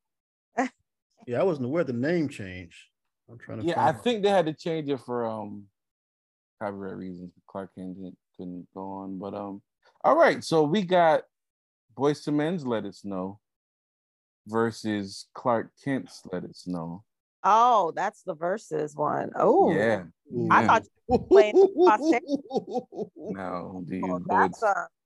it. 0.58 0.70
yeah, 1.26 1.40
I 1.40 1.44
wasn't 1.44 1.66
aware 1.66 1.84
the 1.84 1.92
name 1.92 2.28
changed. 2.28 2.76
I'm 3.30 3.38
trying 3.38 3.60
to. 3.60 3.66
Yeah, 3.66 3.80
I 3.82 3.92
find- 3.92 4.02
think 4.02 4.22
they 4.22 4.28
had 4.30 4.46
to 4.46 4.52
change 4.54 4.88
it 4.88 5.00
for 5.06 5.24
um 5.26 5.64
copyright 6.60 6.96
reasons. 6.96 7.32
Clark 7.48 7.70
Kent 7.76 7.94
didn't, 7.96 8.18
couldn't 8.36 8.66
go 8.74 8.82
on, 8.82 9.18
but 9.18 9.34
um, 9.34 9.62
all 10.04 10.16
right. 10.16 10.42
So 10.44 10.64
we 10.64 10.82
got 10.82 11.22
Boyz 11.96 12.26
II 12.26 12.34
Men's 12.34 12.66
Let 12.66 12.84
us 12.84 12.98
Snow 13.00 13.38
versus 14.46 15.26
Clark 15.34 15.70
Kent's 15.82 16.22
Let 16.32 16.44
It 16.44 16.56
Snow. 16.56 17.02
Oh, 17.42 17.92
that's 17.94 18.22
the 18.22 18.34
verses 18.34 18.94
one. 18.96 19.30
Oh, 19.36 19.72
Yeah. 19.74 20.04
I 20.50 20.60
yeah. 20.62 20.66
thought 20.66 20.82
you 20.84 20.90
were 21.08 21.18
playing. 21.26 21.54
Now, 23.34 23.82
do 23.86 23.96
you 23.96 24.14
Oh, 24.14 24.18
go? 24.18 24.42
With, 24.42 24.52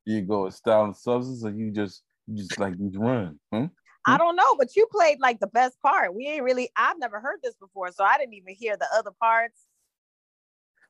do 0.07 0.13
you 0.13 0.23
go 0.23 0.45
with 0.45 0.55
style 0.55 0.85
and 0.85 0.97
substance, 0.97 1.45
or 1.45 1.51
you 1.51 1.71
just 1.71 2.03
you 2.27 2.37
just 2.37 2.59
like 2.59 2.75
you 2.79 2.91
run? 2.99 3.39
Huh? 3.53 3.69
I 4.07 4.17
don't 4.17 4.37
know, 4.37 4.55
but 4.57 4.75
you 4.77 4.87
played 4.91 5.19
like 5.21 5.41
the 5.41 5.47
best 5.49 5.81
part. 5.83 6.15
We 6.15 6.27
ain't 6.29 6.43
really. 6.45 6.71
I've 6.77 6.99
never 6.99 7.21
heard 7.21 7.41
this 7.43 7.55
before, 7.61 7.91
so 7.93 8.05
I 8.05 8.17
didn't 8.19 8.35
even 8.35 8.55
hear 8.55 8.77
the 8.77 8.87
other 8.95 9.11
parts. 9.21 9.61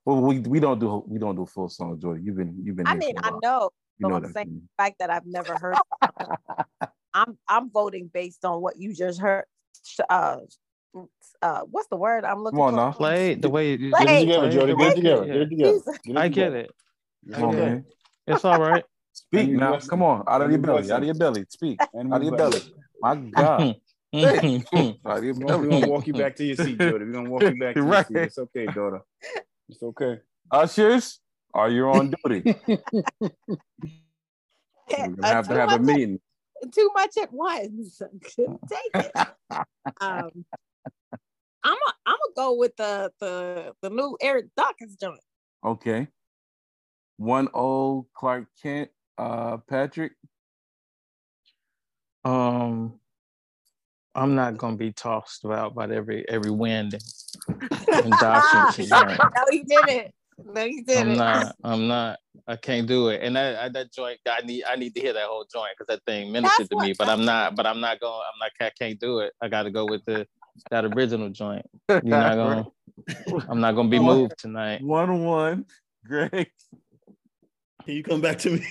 Well, 0.04 0.20
we 0.20 0.40
we 0.40 0.60
don't 0.60 0.78
do 0.78 1.02
we 1.06 1.18
don't 1.18 1.36
do 1.36 1.46
full 1.46 1.68
song, 1.68 1.98
Jordan. 2.00 2.24
You've 2.24 2.36
been 2.36 2.60
you've 2.62 2.76
been. 2.76 2.86
I 2.86 2.94
mean, 2.94 3.16
a 3.18 3.26
I 3.26 3.30
know. 3.42 3.70
You 3.98 4.08
know 4.08 4.14
I'm 4.16 4.32
saying- 4.32 4.62
The 4.78 4.82
fact 4.82 4.96
that 5.00 5.10
I've 5.10 5.26
never 5.26 5.56
heard. 5.58 5.76
I'm 7.18 7.38
I'm 7.48 7.70
voting 7.70 8.10
based 8.12 8.44
on 8.44 8.60
what 8.62 8.78
you 8.78 8.94
just 8.94 9.20
heard. 9.20 9.44
Uh, 10.08 10.38
uh, 11.42 11.60
what's 11.70 11.88
the 11.88 11.96
word 11.96 12.24
I'm 12.24 12.42
looking 12.42 12.58
Come 12.58 12.66
on 12.66 12.72
for? 12.72 12.76
now. 12.76 12.92
Play 12.92 13.34
the 13.34 13.48
way 13.48 13.74
you 13.74 13.90
Play. 13.90 14.06
Get 14.06 14.16
it 14.16 14.20
together, 14.20 14.50
Jody. 14.50 14.72
the 14.72 14.76
Get 14.76 14.78
way- 14.78 14.88
it 14.88 14.94
together. 14.94 15.26
Get 15.26 15.36
it 15.36 15.48
together. 15.50 15.72
Jesus. 15.72 15.98
Get 16.04 16.16
I 16.16 16.28
get 16.28 16.34
together. 16.34 16.56
it. 16.58 16.70
Get 17.26 17.34
I 17.34 17.38
it 17.38 17.40
get 17.42 17.50
together. 17.50 17.76
it. 17.76 18.32
It's 18.34 18.44
all 18.44 18.60
right. 18.60 18.84
Speak 19.12 19.50
now. 19.50 19.70
blessings. 19.70 19.90
Come 19.90 20.02
on, 20.02 20.24
out 20.28 20.42
of 20.42 20.50
your 20.50 20.60
belly, 20.60 20.90
out 20.92 21.00
of 21.00 21.04
your 21.06 21.14
belly. 21.14 21.44
Speak 21.48 21.80
And 21.92 22.12
out 22.14 22.20
of 22.20 22.26
your 22.26 22.36
belly. 22.36 22.60
My 23.02 23.16
God, 23.16 23.76
Hey, 24.12 24.62
out 24.72 24.96
We're 25.04 25.32
gonna, 25.32 25.34
we're 25.34 25.46
belly. 25.46 25.68
gonna 25.68 25.88
walk 25.88 26.06
you 26.06 26.14
back 26.14 26.36
to 26.36 26.44
your 26.44 26.56
seat, 26.56 26.78
Jody. 26.78 27.04
We're 27.04 27.12
gonna 27.12 27.30
walk 27.30 27.42
you 27.42 27.58
back 27.58 27.74
to 27.74 27.80
your 27.80 27.88
Right. 27.90 28.06
seat. 28.06 28.16
It's 28.16 28.38
okay, 28.38 28.66
daughter. 28.66 29.00
It's 29.68 29.82
okay. 29.82 30.20
Ushers, 30.50 31.20
are 31.52 31.68
you 31.68 31.86
on 31.88 32.14
duty? 32.24 32.54
We're 34.90 34.90
Uh, 34.90 35.08
gonna 35.08 35.26
have 35.26 35.48
to 35.48 35.54
have 35.54 35.72
a 35.72 35.78
much- 35.78 35.86
meeting. 35.94 36.20
Too 36.72 36.90
much 36.94 37.16
at 37.20 37.32
once. 37.32 38.00
Couldn't 38.36 38.60
take 38.70 39.06
it. 39.06 39.12
um, 40.00 40.44
I'm 41.64 41.72
a, 41.74 41.92
I'm 42.06 42.16
gonna 42.16 42.34
go 42.36 42.54
with 42.54 42.76
the 42.76 43.12
the 43.20 43.72
the 43.82 43.90
new 43.90 44.16
Eric 44.20 44.46
Dawkins 44.56 44.96
joint. 44.96 45.20
Okay. 45.64 46.08
One 47.16 47.48
old 47.52 48.06
Clark 48.14 48.46
Kent, 48.62 48.90
uh, 49.18 49.58
Patrick. 49.68 50.12
Um, 52.24 53.00
I'm 54.14 54.34
not 54.34 54.56
gonna 54.56 54.76
be 54.76 54.92
tossed 54.92 55.44
about 55.44 55.74
by 55.74 55.84
every 55.84 56.28
every 56.28 56.50
wind 56.50 56.94
and, 57.48 58.04
and 58.04 58.12
dodging. 58.18 58.88
No, 58.90 59.44
he 59.50 59.62
didn't. 59.62 60.12
No, 60.44 60.64
he 60.64 60.82
didn't. 60.82 61.12
I'm 61.12 61.16
not. 61.16 61.56
I'm 61.64 61.88
not. 61.88 62.18
I 62.46 62.56
can't 62.56 62.86
do 62.86 63.08
it. 63.08 63.20
And 63.22 63.36
that 63.36 63.58
I, 63.58 63.68
that 63.70 63.92
joint, 63.92 64.18
I 64.26 64.40
need. 64.42 64.64
I 64.64 64.76
need 64.76 64.94
to 64.94 65.00
hear 65.00 65.12
that 65.12 65.26
whole 65.26 65.46
joint 65.52 65.70
because 65.76 65.94
that 65.94 66.04
thing 66.06 66.32
ministered 66.32 66.70
to 66.70 66.76
me. 66.76 66.94
But 66.98 67.08
I'm 67.08 67.24
not. 67.24 67.56
But 67.56 67.66
I'm 67.66 67.80
not 67.80 68.00
going. 68.00 68.12
I'm 68.12 68.38
not. 68.38 68.50
I 68.60 68.70
can't 68.78 68.98
do 68.98 69.20
it. 69.20 69.32
I 69.40 69.48
got 69.48 69.64
to 69.64 69.70
go 69.70 69.84
with 69.86 70.04
the 70.06 70.26
that 70.70 70.84
original 70.84 71.30
joint. 71.30 71.66
You're 71.88 72.02
not 72.02 72.34
going. 72.36 72.66
I'm 73.48 73.60
not 73.60 73.74
going 73.74 73.90
to 73.90 73.90
be 73.90 73.98
moved 74.04 74.38
tonight. 74.38 74.82
One 74.82 75.24
one. 75.24 75.66
Greg. 76.06 76.50
Can 77.84 77.94
you 77.96 78.02
come 78.02 78.20
back 78.20 78.38
to 78.40 78.50
me? 78.50 78.66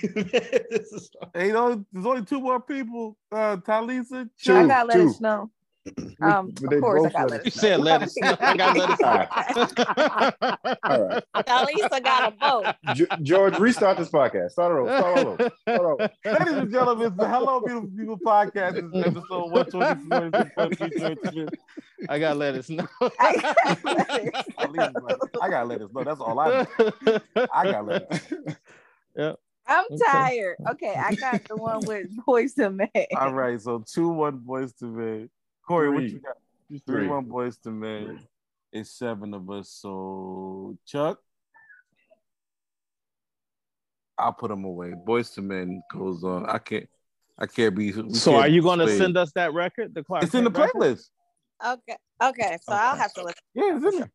Hey, 1.34 1.48
you 1.48 1.52
know, 1.52 1.84
there's 1.92 2.06
only 2.06 2.24
two 2.24 2.40
more 2.40 2.60
people. 2.60 3.16
Uh, 3.30 3.56
Talisa. 3.56 4.28
I 4.48 4.66
gotta 4.66 4.86
let 4.86 4.96
two. 4.96 5.08
us 5.10 5.20
know. 5.20 5.50
Um, 6.20 6.52
of 6.70 6.80
course, 6.80 7.06
I 7.06 7.10
got 7.10 7.30
let 7.30 7.30
let 7.30 7.44
You 7.44 7.50
said 7.50 7.80
let 7.80 8.02
us 8.02 8.16
know. 8.16 8.36
I 8.40 8.56
got 8.56 8.76
let 8.76 8.90
us 8.90 9.00
know. 9.00 9.06
All 10.84 11.08
right. 11.08 11.24
Lisa 11.74 12.00
got 12.00 12.32
a 12.32 12.36
vote. 12.36 12.74
Ge- 12.94 13.22
George, 13.22 13.58
restart 13.58 13.96
this 13.98 14.10
podcast. 14.10 14.50
Start 14.50 14.72
it 14.72 14.80
over. 14.80 14.96
Start 14.98 15.18
all 15.18 15.28
over. 15.28 15.50
Start 15.62 15.80
over. 15.80 16.10
Ladies 16.24 16.54
and 16.54 16.70
gentlemen, 16.72 17.06
it's 17.06 17.16
the 17.16 17.28
Hello 17.28 17.60
Beautiful 17.60 17.90
People 17.96 18.18
podcast. 18.18 18.74
This 18.74 18.84
is 18.84 19.06
episode 19.06 19.50
124. 19.50 20.30
This 20.30 20.46
is 20.46 20.52
Bucky 20.56 20.98
George 20.98 21.18
Smith. 21.32 21.54
I 22.08 22.18
got 22.18 22.36
let 22.36 22.54
us 22.54 22.68
know. 22.68 22.86
At 23.20 24.72
least, 24.72 24.94
like, 25.02 25.16
I 25.40 25.48
gotta 25.48 25.64
let 25.66 25.80
us 25.82 25.90
know. 25.92 26.04
That's 26.04 26.20
all 26.20 26.38
I 26.38 26.66
know. 27.06 27.18
I 27.52 27.64
gotta 27.72 27.82
let 27.86 28.12
us 28.12 29.36
I'm 29.70 29.84
Okay. 29.84 29.98
tired. 30.06 30.56
Okay, 30.70 30.94
I 30.94 31.14
got 31.14 31.44
the 31.44 31.56
one 31.56 31.80
with 31.84 32.06
Boyz 32.26 32.58
II 32.58 32.70
Men. 32.70 32.88
All 33.16 33.32
right, 33.34 33.60
so 33.60 33.84
two 33.86 34.08
one 34.08 34.38
Boyz 34.40 34.72
II 34.82 34.88
Men. 34.88 35.30
Corey, 35.68 35.90
what 35.90 36.04
you 36.04 36.18
got? 36.18 36.36
Three. 36.68 36.80
Three 36.86 37.08
one 37.08 37.26
Boyz 37.26 37.58
II 37.66 37.72
Men. 37.74 38.20
It's 38.72 38.90
seven 38.90 39.34
of 39.34 39.50
us. 39.50 39.68
So 39.70 40.78
Chuck, 40.86 41.18
I'll 44.18 44.32
put 44.32 44.48
them 44.48 44.64
away. 44.64 44.94
Boyz 45.06 45.36
II 45.36 45.44
Men 45.44 45.82
goes 45.92 46.24
on. 46.24 46.46
I 46.46 46.56
can't. 46.58 46.88
I 47.38 47.46
can't 47.46 47.74
be. 47.76 47.92
we 47.92 48.14
So 48.14 48.32
can't 48.32 48.44
are 48.44 48.48
you 48.48 48.62
going 48.62 48.78
to 48.78 48.96
send 48.96 49.16
us 49.18 49.30
that 49.34 49.52
record? 49.52 49.94
The 49.94 50.02
Clark 50.02 50.24
It's 50.24 50.34
in 50.34 50.44
the 50.44 50.50
record? 50.50 50.74
playlist. 50.74 51.10
Okay. 51.64 51.96
Okay. 52.22 52.56
So 52.62 52.72
I'll 52.72 52.96
have 52.96 53.12
to 53.14 53.22
listen. 53.22 53.42
Yeah, 53.54 53.76
it's 53.76 53.84
in 53.84 54.00
there. 54.00 54.10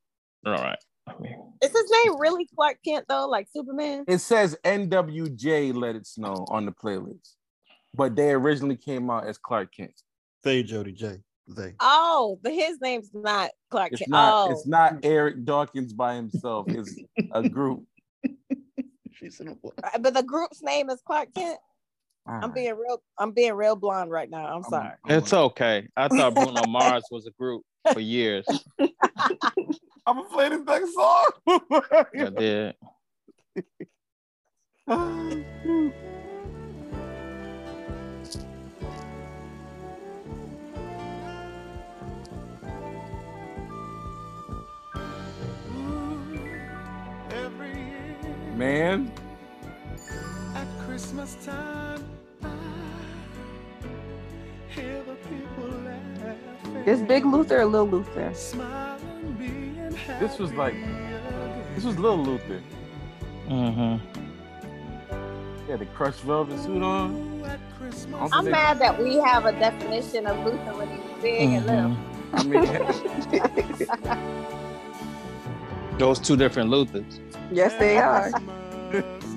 All 0.57 0.63
right. 0.63 0.79
I 1.07 1.13
Is 1.61 1.71
his 1.71 1.91
name 1.91 2.19
really 2.19 2.47
Clark 2.55 2.79
Kent 2.83 3.05
though? 3.07 3.27
Like 3.27 3.47
Superman? 3.55 4.05
It 4.07 4.19
says 4.19 4.57
NWJ 4.65 5.75
Let 5.75 5.95
It 5.95 6.07
Snow 6.07 6.45
on 6.49 6.65
the 6.65 6.71
playlist, 6.71 7.35
but 7.93 8.15
they 8.15 8.31
originally 8.31 8.75
came 8.75 9.09
out 9.09 9.27
as 9.27 9.37
Clark 9.37 9.73
Kent. 9.75 9.93
Say 10.43 10.63
Jody 10.63 10.91
J. 10.91 11.19
They. 11.47 11.73
Oh, 11.79 12.39
but 12.41 12.53
his 12.53 12.79
name's 12.82 13.10
not 13.13 13.51
Clark 13.69 13.91
It's 13.91 13.99
Kent. 13.99 14.12
not. 14.12 14.34
oh, 14.47 14.51
It's 14.51 14.65
not 14.67 14.99
Eric 15.03 15.43
Dawkins 15.43 15.93
by 15.93 16.15
himself. 16.15 16.67
It's 16.69 16.97
a 17.34 17.47
group. 17.47 17.84
She 19.13 19.29
said, 19.29 19.56
what? 19.62 19.73
Uh, 19.84 19.97
but 19.99 20.13
the 20.13 20.23
group's 20.23 20.62
name 20.62 20.89
is 20.89 21.01
Clark 21.06 21.34
Kent. 21.36 21.60
All 22.25 22.36
I'm 22.36 22.41
right. 22.43 22.53
being 22.56 22.75
real. 22.77 23.01
I'm 23.17 23.32
being 23.32 23.53
real 23.53 23.75
blonde 23.75 24.10
right 24.10 24.29
now. 24.29 24.45
I'm 24.45 24.53
I'm- 24.53 24.69
sorry. 24.69 24.89
It's 25.10 25.34
okay. 25.34 25.88
I 25.97 26.08
thought 26.08 26.34
Bruno 26.36 26.65
Mars 26.67 27.03
was 27.12 27.27
a 27.27 27.32
group 27.32 27.63
for 27.91 27.99
years. 27.99 28.47
I'm 30.06 30.17
gonna 30.17 30.23
play 30.29 30.49
this 30.49 30.62
next 30.65 30.93
song. 30.93 31.25
I 31.47 32.29
did. 32.38 32.75
Man, 48.55 49.11
at 50.55 50.67
Christmas 50.85 51.35
time, 51.43 52.05
I 52.43 52.47
hear 54.69 55.01
the 55.03 55.15
people 55.15 55.69
laughing. 55.83 56.83
Is 56.85 57.01
Big 57.01 57.25
Luther 57.25 57.61
or 57.61 57.65
Little 57.65 57.87
Luther? 57.87 58.31
Smiling, 58.35 59.35
being 59.39 59.75
This 60.19 60.37
was 60.37 60.53
like- 60.53 60.75
happy 60.75 61.73
this 61.75 61.83
was 61.83 61.97
Little 61.97 62.23
Luther. 62.23 62.61
hmm 63.47 63.95
He 65.65 65.71
had 65.71 65.79
the 65.79 65.87
crushed 65.95 66.21
velvet 66.21 66.59
suit 66.59 66.83
on. 66.83 67.15
again. 67.15 67.49
At 67.49 67.59
Christmas 67.79 68.21
I'm 68.21 68.33
I'm 68.45 68.51
mad 68.51 68.77
that 68.79 69.01
we 69.01 69.15
have 69.17 69.45
a 69.45 69.51
definition 69.53 70.27
of 70.27 70.37
Luther 70.45 70.75
when 70.77 70.89
he's 70.89 70.99
big 71.21 71.49
and 71.49 71.65
little. 71.65 71.97
I 72.33 72.43
mean, 72.43 72.63
Those 75.97 76.19
two 76.19 76.36
different 76.36 76.69
Luthers. 76.69 77.19
Yes, 77.51 77.73
they 77.79 77.97
are. 77.97 78.32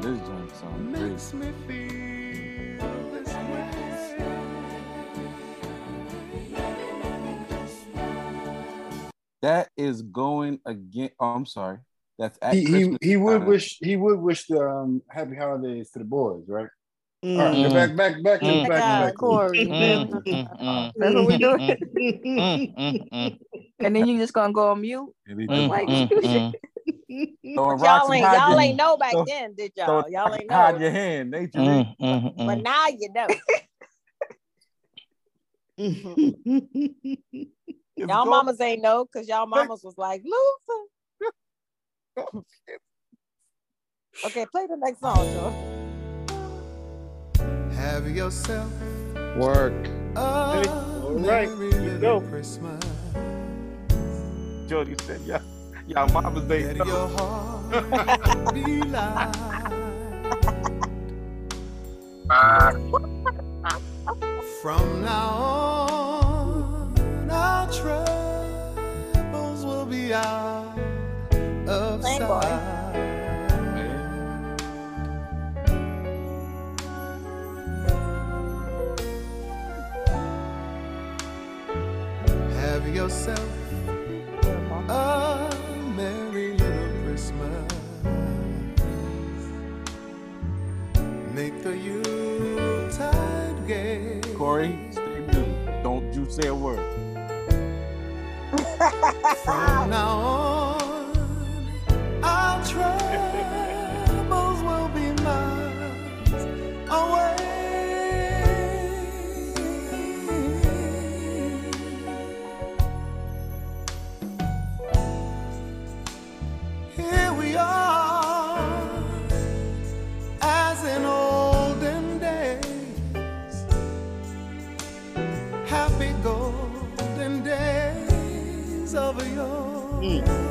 this 0.00 0.18
joint 0.26 0.56
sounds 0.56 0.96
great. 0.98 1.10
makes 1.10 1.34
me 1.34 1.52
feel 1.66 3.10
this 3.12 3.34
way. 3.34 4.78
That 9.42 9.68
is 9.76 10.02
going 10.02 10.60
again. 10.66 11.10
Oh, 11.20 11.26
I'm 11.26 11.46
sorry. 11.46 11.78
That's 12.18 12.36
at 12.42 12.54
He, 12.54 12.60
he, 12.64 12.70
Christmas 12.70 12.98
he 13.00 13.16
would 13.16 13.40
time. 13.40 13.48
wish 13.48 13.78
he 13.80 13.96
would 13.96 14.18
wish 14.18 14.46
the 14.46 14.60
um, 14.60 15.02
happy 15.08 15.36
holidays 15.36 15.90
to 15.92 16.00
the 16.00 16.04
boys, 16.04 16.42
right? 16.48 16.66
All 17.24 17.30
right, 17.36 17.54
Mm. 17.54 17.72
back 17.74 17.96
back 17.96 18.22
back 18.22 18.40
Mm. 18.42 18.68
back 18.68 18.82
to 18.82 18.88
God, 18.88 19.06
back. 19.06 19.14
Corey. 19.16 19.58
Mm, 19.66 20.08
mm, 20.24 20.48
mm, 20.60 20.92
That's 20.96 21.14
what 21.14 21.26
we 21.26 21.36
doing. 21.38 21.58
mm, 21.58 22.74
mm, 22.76 23.08
mm, 23.12 23.38
And 23.80 23.94
then 23.96 24.06
you 24.06 24.18
just 24.18 24.32
gonna 24.32 24.52
go 24.52 24.68
on 24.70 24.80
mute. 24.80 25.12
And 25.26 25.40
he 25.40 25.46
mm, 25.46 25.68
Like- 25.68 26.54
mm, 27.10 27.26
mm. 27.44 27.54
throwing 27.54 27.78
rocks 27.80 28.08
Y'all 28.08 28.12
ain't 28.12 28.32
y'all 28.32 28.60
ain't 28.60 28.76
know 28.76 28.96
back 28.96 29.12
throw- 29.12 29.24
then, 29.24 29.54
did 29.54 29.72
y'all? 29.76 30.08
Y'all 30.08 30.34
ain't 30.34 30.50
Hide 30.50 30.74
know. 30.74 30.80
your 30.80 30.90
hand, 30.90 31.34
ain't 31.34 31.54
you? 31.54 31.60
Mm, 31.60 31.96
mm, 32.00 32.46
But 32.46 32.58
mm. 32.58 32.62
now 32.62 32.86
you 32.88 33.08
know. 33.12 33.28
Y'all 37.96 38.26
mamas 38.26 38.60
ain't 38.60 38.82
know 38.82 39.04
because 39.04 39.28
y'all 39.28 39.46
mamas 39.46 39.82
was 39.82 39.96
like, 39.98 40.22
Luther. 40.24 40.84
Okay, 44.26 44.44
play 44.50 44.66
the 44.66 44.76
next 44.76 44.98
song, 44.98 45.16
Joe. 45.32 45.52
Have 47.76 48.10
yourself 48.10 48.68
Work. 49.36 49.88
All 50.16 51.14
right, 51.14 51.16
merry 51.16 51.46
here 51.46 51.56
we 51.56 51.70
little 51.70 52.20
go. 52.20 52.28
Christmas. 52.28 52.84
Jody 54.66 54.96
said, 55.06 55.20
"Yeah, 55.24 55.40
y'all 55.88 56.08
mamas 56.12 56.50
ain't 56.50 56.78
Let 56.78 56.86
your 56.86 57.08
heart 57.08 58.54
be 58.54 58.82
light. 58.82 59.34
From 64.62 65.02
now 65.02 65.28
on, 65.28 67.30
our 67.30 67.72
troubles 67.72 69.64
will 69.64 69.86
be 69.86 70.12
out 70.12 70.78
of 71.66 72.02
Sing, 72.04 72.18
sight. 72.18 72.44
Have 82.60 82.86
yourself 82.94 83.48
Make 91.38 91.62
the 91.62 91.78
Yuletide 91.78 93.64
gay. 93.68 94.20
Corey, 94.36 94.76
stay 94.90 95.20
muted. 95.20 95.82
Don't 95.84 96.12
you 96.12 96.28
say 96.28 96.48
a 96.48 96.54
word. 96.54 96.82
From 99.44 99.90
now 99.90 100.18
on, 100.18 101.14
our 102.24 102.64
troubles 102.66 103.77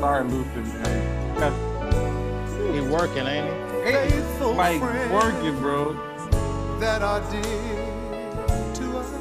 Sorry, 0.00 0.24
Luther, 0.24 0.62
man. 0.62 1.14
He 2.74 2.80
working, 2.80 3.26
ain't 3.26 3.46
he? 3.46 3.92
Faithful 3.92 4.54
Like 4.54 4.80
friends 4.80 5.12
working, 5.12 5.58
bro. 5.60 5.94
that 6.80 7.02
are 7.02 7.20
dear 7.30 8.72
to 8.74 8.98
us. 8.98 9.12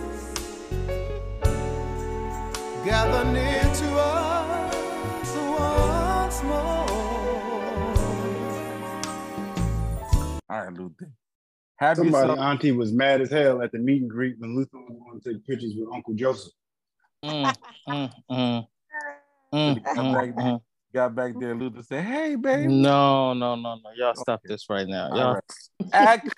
Gather 2.86 3.26
near 3.32 3.62
to 3.63 3.96
us 4.00 5.36
once 5.60 6.44
more. 6.44 6.88
All 10.50 10.63
right, 10.66 10.74
Luther. 10.74 11.12
Have 11.78 11.98
Somebody 11.98 12.30
yourself. 12.30 12.40
auntie 12.40 12.72
was 12.72 12.92
mad 12.94 13.22
as 13.22 13.30
hell 13.32 13.62
at 13.62 13.72
the 13.72 13.80
meet 13.80 14.02
and 14.02 14.10
greet 14.10 14.36
when 14.40 14.56
Luther 14.56 14.78
was 14.78 14.98
going 15.06 15.22
to 15.22 15.34
take 15.34 15.46
pictures 15.46 15.74
with 15.78 15.90
Uncle 15.94 16.13
Joseph. 16.16 16.54
Mm, 17.24 17.56
mm, 17.88 18.12
mm. 18.32 18.68
Mm, 19.54 19.84
Got 19.84 19.96
mm, 19.96 20.34
mm. 20.36 20.62
Got 20.98 21.16
back 21.16 21.34
there. 21.40 21.54
Luther 21.56 21.84
said, 21.84 22.04
"Hey, 22.04 22.36
baby." 22.36 22.68
No, 22.74 23.34
no, 23.34 23.56
no, 23.56 23.76
no. 23.76 23.90
Y'all 23.96 24.16
stop 24.16 24.42
this 24.44 24.68
right 24.70 24.88
now. 24.88 25.10
All 25.12 25.18
Y'all, 25.18 25.34
right. 25.34 25.44
Act. 25.94 26.30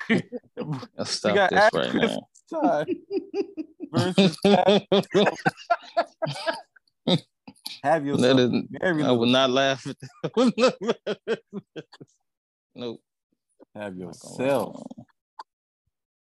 y'all 0.58 1.06
stop 1.06 1.36
got 1.36 1.50
this 1.52 1.70
right 1.74 1.86
actress 1.86 2.18
now. 2.52 2.62
time 2.62 2.86
versus 3.94 4.38
have 7.84 8.06
yourself. 8.06 8.38
That 8.38 8.40
is, 8.40 8.52
very 8.82 9.04
I 9.04 9.08
little- 9.08 9.20
will 9.20 9.26
not 9.28 9.50
laugh 9.50 9.86
at 9.88 9.96
that. 10.00 11.40
nope. 12.76 13.02
Have 13.76 13.96
yourself. 13.96 14.82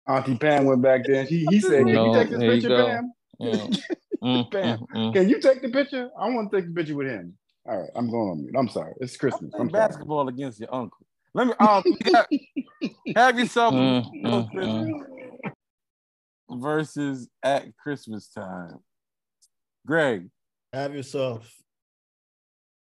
Auntie 0.08 0.36
Pam 0.38 0.64
went 0.64 0.80
back 0.82 1.02
there 1.06 1.20
and 1.20 1.28
he, 1.28 1.46
he 1.50 1.60
said, 1.60 1.84
Can 1.84 1.94
No, 1.94 2.06
you 2.06 2.14
take 2.18 2.30
this 2.30 2.38
picture, 2.40 2.68
go. 2.68 2.86
Pam? 2.88 3.12
Mm, 3.40 3.82
mm, 4.24 4.50
Bam. 4.50 4.78
mm, 4.78 4.86
mm. 4.94 5.12
Can 5.12 5.28
you 5.28 5.40
take 5.40 5.62
the 5.62 5.68
picture? 5.68 6.10
I 6.18 6.28
want 6.30 6.50
to 6.50 6.56
take 6.56 6.66
the 6.68 6.74
picture 6.74 6.96
with 6.96 7.06
him. 7.08 7.36
All 7.64 7.78
right, 7.78 7.90
I'm 7.94 8.10
going 8.10 8.30
on 8.30 8.42
mute. 8.42 8.54
I'm 8.58 8.68
sorry. 8.68 8.94
It's 9.00 9.16
Christmas. 9.16 9.52
I'm 9.54 9.70
sorry. 9.70 9.88
basketball 9.88 10.28
against 10.28 10.58
your 10.58 10.74
uncle. 10.74 11.06
Let 11.32 11.46
me 11.46 11.52
um 11.60 11.84
you 12.04 13.14
have 13.16 13.38
yourself 13.38 13.72
a 13.72 14.02
little 14.12 14.48
mm, 14.52 15.00
versus 16.50 17.28
at 17.42 17.76
Christmas 17.76 18.28
time. 18.28 18.78
Greg, 19.86 20.28
Have 20.72 20.94
yourself. 20.94 21.54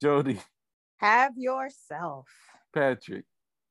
Jody, 0.01 0.39
Have 0.97 1.33
yourself. 1.37 2.27
Patrick. 2.73 3.25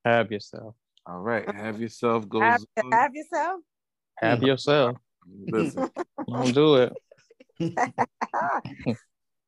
Have 0.05 0.31
yourself. 0.31 0.77
All 1.07 1.19
right, 1.19 1.49
have 1.53 1.81
yourself 1.81 2.29
goes. 2.29 2.67
Have, 2.77 2.93
have 2.93 3.15
yourself. 3.15 3.61
Have 4.21 4.43
yourself. 4.45 4.97
Listen, 5.49 5.91
Don't 6.29 6.55
do 6.55 6.77
it. 6.77 6.93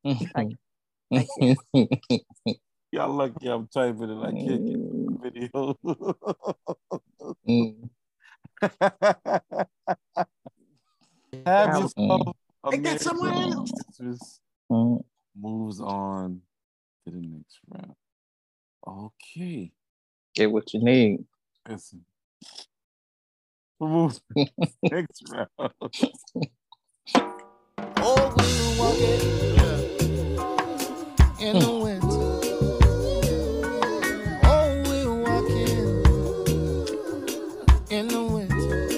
y'all 2.92 3.12
lucky 3.12 3.48
I'm 3.48 3.66
typing 3.68 4.10
it. 4.10 4.22
I 4.22 4.32
can't 4.32 4.66
get 4.66 4.78
the 4.78 5.18
video. 5.22 5.76
Mm, 7.48 7.88
have 11.46 11.80
yourself. 11.80 12.36
a 12.64 12.70
Hey, 12.70 12.78
get 12.78 12.82
Merry 12.82 12.98
someone 12.98 13.34
else. 13.34 13.70
Mm. 14.70 15.04
Moves 15.36 15.80
on 15.80 16.42
to 17.04 17.10
the 17.10 17.20
next 17.20 17.58
round. 17.68 17.94
Okay. 18.86 19.72
Get 20.34 20.50
what 20.50 20.72
you 20.72 20.80
need. 20.80 21.26
Listen. 21.68 22.06
Moves 23.80 24.22
next 24.82 25.22
round. 25.28 25.48
Oh, 28.04 28.34
we 28.36 28.78
walking 28.78 29.61
in 31.42 31.58
the 31.58 31.72
winter. 31.72 32.06
Oh, 34.44 34.68
we 34.86 34.98
walking 35.26 35.82
in 37.90 38.06
the 38.06 38.22
winter. 38.22 38.90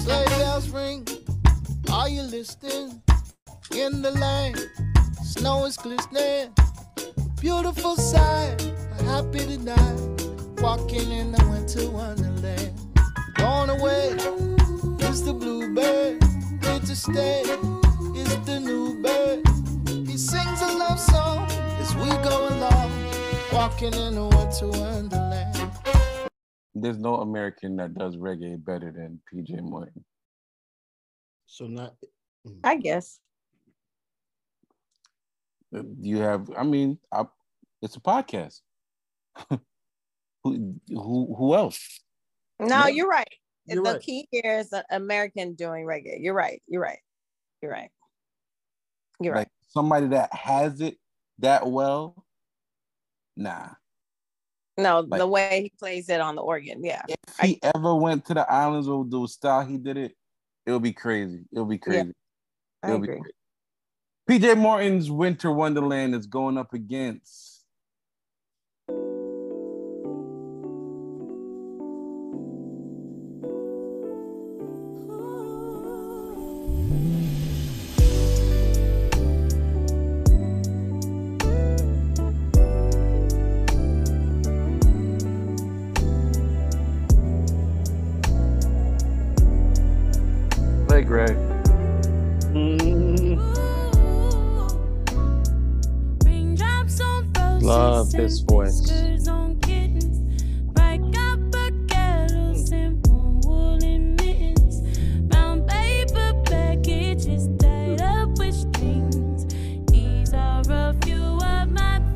Sleigh 0.00 0.24
bells 0.38 0.68
ring. 0.70 1.06
Are 1.92 2.08
you 2.08 2.22
listening? 2.22 3.00
In 3.76 4.02
the 4.02 4.10
lane, 4.10 4.56
snow 5.22 5.66
is 5.66 5.76
glistening. 5.76 6.52
Beautiful 7.40 7.94
sight. 7.94 8.60
Happy 9.04 9.38
tonight. 9.38 10.00
Walking 10.58 11.12
in 11.12 11.30
the 11.30 11.44
winter 11.48 11.88
wonderland. 11.90 12.72
Gone 13.34 13.70
away 13.70 14.16
is 15.08 15.22
the 15.24 15.32
bluebird. 15.32 16.20
Here 16.64 16.80
to 16.80 16.96
stay 16.96 17.42
is 18.16 18.36
the 18.46 18.58
new 18.58 19.00
bird. 19.00 19.53
He 20.14 20.18
sings 20.18 20.62
a 20.62 20.66
love 20.66 21.00
song 21.00 21.44
as 21.80 21.92
we 21.96 22.08
go 22.22 22.46
along. 22.48 22.92
Walking 23.52 23.92
in 23.94 24.14
the 24.14 24.26
winter 24.26 24.68
wonderland. 24.68 25.72
There's 26.72 26.98
no 26.98 27.16
American 27.16 27.74
that 27.78 27.94
does 27.94 28.14
reggae 28.16 28.64
better 28.64 28.92
than 28.92 29.20
PJ 29.26 29.60
Morton. 29.60 30.04
So 31.46 31.66
not 31.66 31.96
mm. 32.46 32.60
I 32.62 32.76
guess. 32.76 33.18
Uh, 35.76 35.82
you 35.98 36.18
have, 36.18 36.48
I 36.56 36.62
mean, 36.62 37.00
I, 37.10 37.24
it's 37.82 37.96
a 37.96 38.00
podcast. 38.00 38.60
who, 39.50 39.58
who, 40.90 41.34
who 41.36 41.56
else? 41.56 42.00
No, 42.60 42.66
Yeah. 42.66 42.86
you're 42.86 43.08
right. 43.08 43.34
You're 43.66 43.82
the 43.82 43.94
right. 43.94 44.00
key 44.00 44.28
here 44.30 44.60
is 44.60 44.70
the 44.70 44.84
American 44.92 45.54
doing 45.54 45.84
reggae. 45.84 46.18
You're 46.20 46.34
right. 46.34 46.62
You're 46.68 46.82
right. 46.82 47.00
You're 47.60 47.72
right. 47.72 47.90
You're 49.20 49.32
right. 49.32 49.40
Like 49.40 49.48
somebody 49.74 50.06
that 50.08 50.32
has 50.32 50.80
it 50.80 50.96
that 51.40 51.66
well? 51.66 52.24
Nah. 53.36 53.70
No, 54.78 55.00
like- 55.00 55.18
the 55.18 55.26
way 55.26 55.62
he 55.64 55.72
plays 55.78 56.08
it 56.08 56.20
on 56.20 56.36
the 56.36 56.42
organ. 56.42 56.82
Yeah. 56.82 57.02
If 57.08 57.18
he 57.42 57.58
ever 57.62 57.94
went 57.94 58.24
to 58.26 58.34
the 58.34 58.50
islands 58.50 58.88
with 58.88 59.10
the 59.10 59.26
style 59.26 59.66
he 59.66 59.76
did 59.76 59.96
it, 59.96 60.16
it'll 60.66 60.80
be 60.80 60.92
crazy. 60.92 61.44
It'll 61.52 61.64
be 61.64 61.78
crazy. 61.78 62.12
I 62.82 62.88
It'll 62.88 63.00
be 63.00 63.04
agree. 63.12 63.20
great. 63.20 63.34
PJ 64.42 64.56
Morton's 64.56 65.10
Winter 65.10 65.52
Wonderland 65.52 66.14
is 66.14 66.26
going 66.26 66.56
up 66.56 66.72
against. 66.72 67.53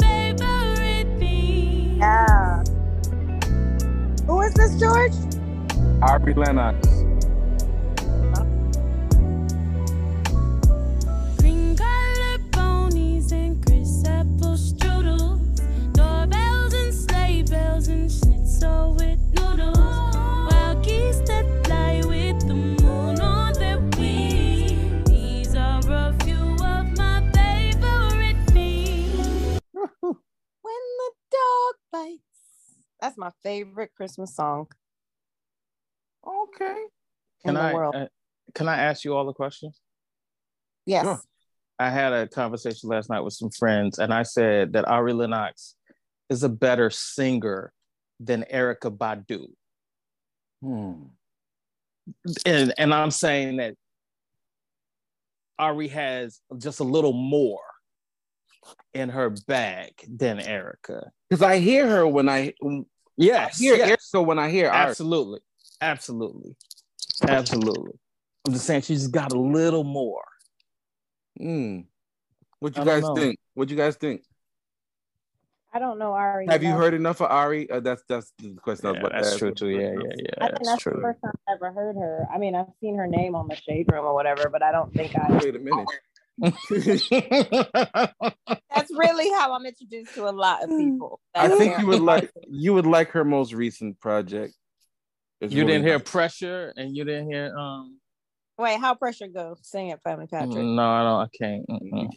Favorite 0.01 1.19
things. 1.19 1.99
Yeah. 1.99 2.63
Who 4.27 4.41
is 4.43 4.55
this, 4.55 4.81
George? 4.81 5.13
Ari 6.03 6.35
Lennox. 6.35 6.88
That's 33.09 33.17
my 33.17 33.31
favorite 33.43 33.93
Christmas 33.97 34.37
song 34.37 34.67
Okay. 36.27 36.77
Can 37.43 37.57
I 37.57 37.73
uh, 37.73 38.07
can 38.55 38.69
I 38.69 38.77
ask 38.77 39.03
you 39.03 39.17
all 39.17 39.25
the 39.25 39.33
questions? 39.33 39.81
yes. 40.85 41.07
sure. 41.07 41.19
I 41.79 41.89
had 41.89 42.13
a 42.13 42.29
conversation 42.29 42.91
last 42.91 43.09
night 43.09 43.21
with 43.21 43.33
some 43.33 43.49
friends, 43.49 43.99
and 43.99 44.13
I 44.13 44.25
said 44.25 44.75
that 44.75 44.87
Ari 44.87 45.15
Lennox 45.15 45.77
is 46.29 46.43
a 46.43 46.51
better 46.51 46.91
singer 46.91 47.73
than 48.21 48.45
Erykah 48.53 48.99
Badu. 48.99 49.47
Hmm. 50.61 51.05
And, 52.45 52.75
and 52.77 52.93
I'm 52.93 53.11
saying 53.11 53.57
that 53.57 53.75
Ari 55.59 55.89
has 55.89 56.41
just 56.59 56.81
a 56.81 56.85
little 56.85 57.15
more 57.15 57.61
in 58.93 59.09
her 59.09 59.31
bag 59.31 59.93
than 60.09 60.39
Erykah. 60.39 61.09
Because 61.29 61.43
I 61.43 61.59
hear 61.59 61.89
her 61.89 62.07
when 62.07 62.29
I, 62.29 62.55
Yes, 63.19 63.61
I 63.61 63.63
hear 63.65 63.77
yes. 63.77 64.11
Erykah 64.15 64.25
when 64.25 64.39
I 64.39 64.49
hear 64.49 64.69
Ari. 64.69 64.91
absolutely, 64.91 65.41
absolutely, 65.81 66.57
absolutely. 67.27 67.93
I'm 68.47 68.53
just 68.55 68.65
saying 68.65 68.83
she's 68.83 69.09
got 69.09 69.33
a 69.33 69.39
little 69.39 69.85
more. 69.85 70.25
Hmm. 71.37 71.81
What 72.61 72.77
you 72.77 72.83
I 72.83 72.85
don't 72.85 72.95
guys 72.95 73.03
know. 73.03 73.15
think? 73.17 73.39
What 73.55 73.69
you 73.71 73.77
guys 73.77 73.97
think? 73.97 74.23
I 75.75 75.79
don't 75.81 75.99
know 75.99 76.13
Ari. 76.13 76.47
Have 76.49 76.63
you 76.63 76.71
enough. 76.71 76.81
heard 76.81 76.95
enough 76.95 77.21
of 77.21 77.31
Ari? 77.31 77.69
Uh, 77.71 77.81
that's 77.81 78.03
that's 78.09 78.33
the 78.39 78.55
question 78.55 78.87
I 78.87 78.93
was 78.93 79.01
Yeah, 79.03 79.09
that's 79.21 79.37
true 79.37 79.53
too. 79.53 79.69
Yeah, 79.69 79.93
yeah, 79.93 80.15
yeah. 80.17 80.31
I 80.41 80.47
think 80.47 80.65
That's 80.65 80.69
that's 80.69 80.85
the 80.85 80.91
first 81.03 81.21
time 81.23 81.33
I 81.47 81.53
ever 81.53 81.73
heard 81.73 81.97
her. 81.97 82.27
I 82.33 82.39
mean, 82.39 82.55
I've 82.55 82.67
seen 82.81 82.97
her 82.97 83.07
name 83.07 83.35
on 83.35 83.49
the 83.49 83.57
shade 83.57 83.87
room 83.93 84.05
or 84.07 84.15
whatever, 84.15 84.49
but 84.49 84.63
I 84.63 84.73
don't 84.73 84.93
think 84.95 85.15
I. 85.19 85.31
Wait 85.37 85.55
a 85.57 85.59
minute. 85.59 85.87
That's 86.41 86.61
really 88.93 89.29
how 89.31 89.53
I'm 89.55 89.67
introduced 89.67 90.15
to 90.15 90.29
a 90.29 90.31
lot 90.31 90.63
of 90.63 90.71
mm. 90.71 90.93
people. 90.93 91.21
I 91.35 91.49
think 91.49 91.79
you 91.79 91.87
would 91.87 92.01
like 92.03 92.31
you 92.49 92.75
would 92.75 92.87
like 92.87 93.11
her 93.11 93.25
most 93.25 93.53
recent 93.53 93.99
project. 94.01 94.55
It's 95.41 95.53
You 95.53 95.63
really 95.63 95.73
didn't 95.75 95.87
hear 95.87 95.99
nice. 95.99 96.11
pressure, 96.11 96.73
and 96.77 96.97
you 96.97 97.05
didn't 97.05 97.31
hear 97.31 97.57
um. 97.57 97.99
Wait, 98.57 98.81
how 98.81 98.95
pressure 98.95 99.29
go? 99.29 99.57
Sing 99.63 99.89
it, 99.89 100.01
Family 100.03 100.27
Patrick. 100.27 100.51
Mm, 100.51 100.75
no, 100.75 100.83
I 100.83 101.03
don't. 101.05 101.21
I 101.21 101.29
can't. 101.37 101.69
Mm-mm. 101.69 102.11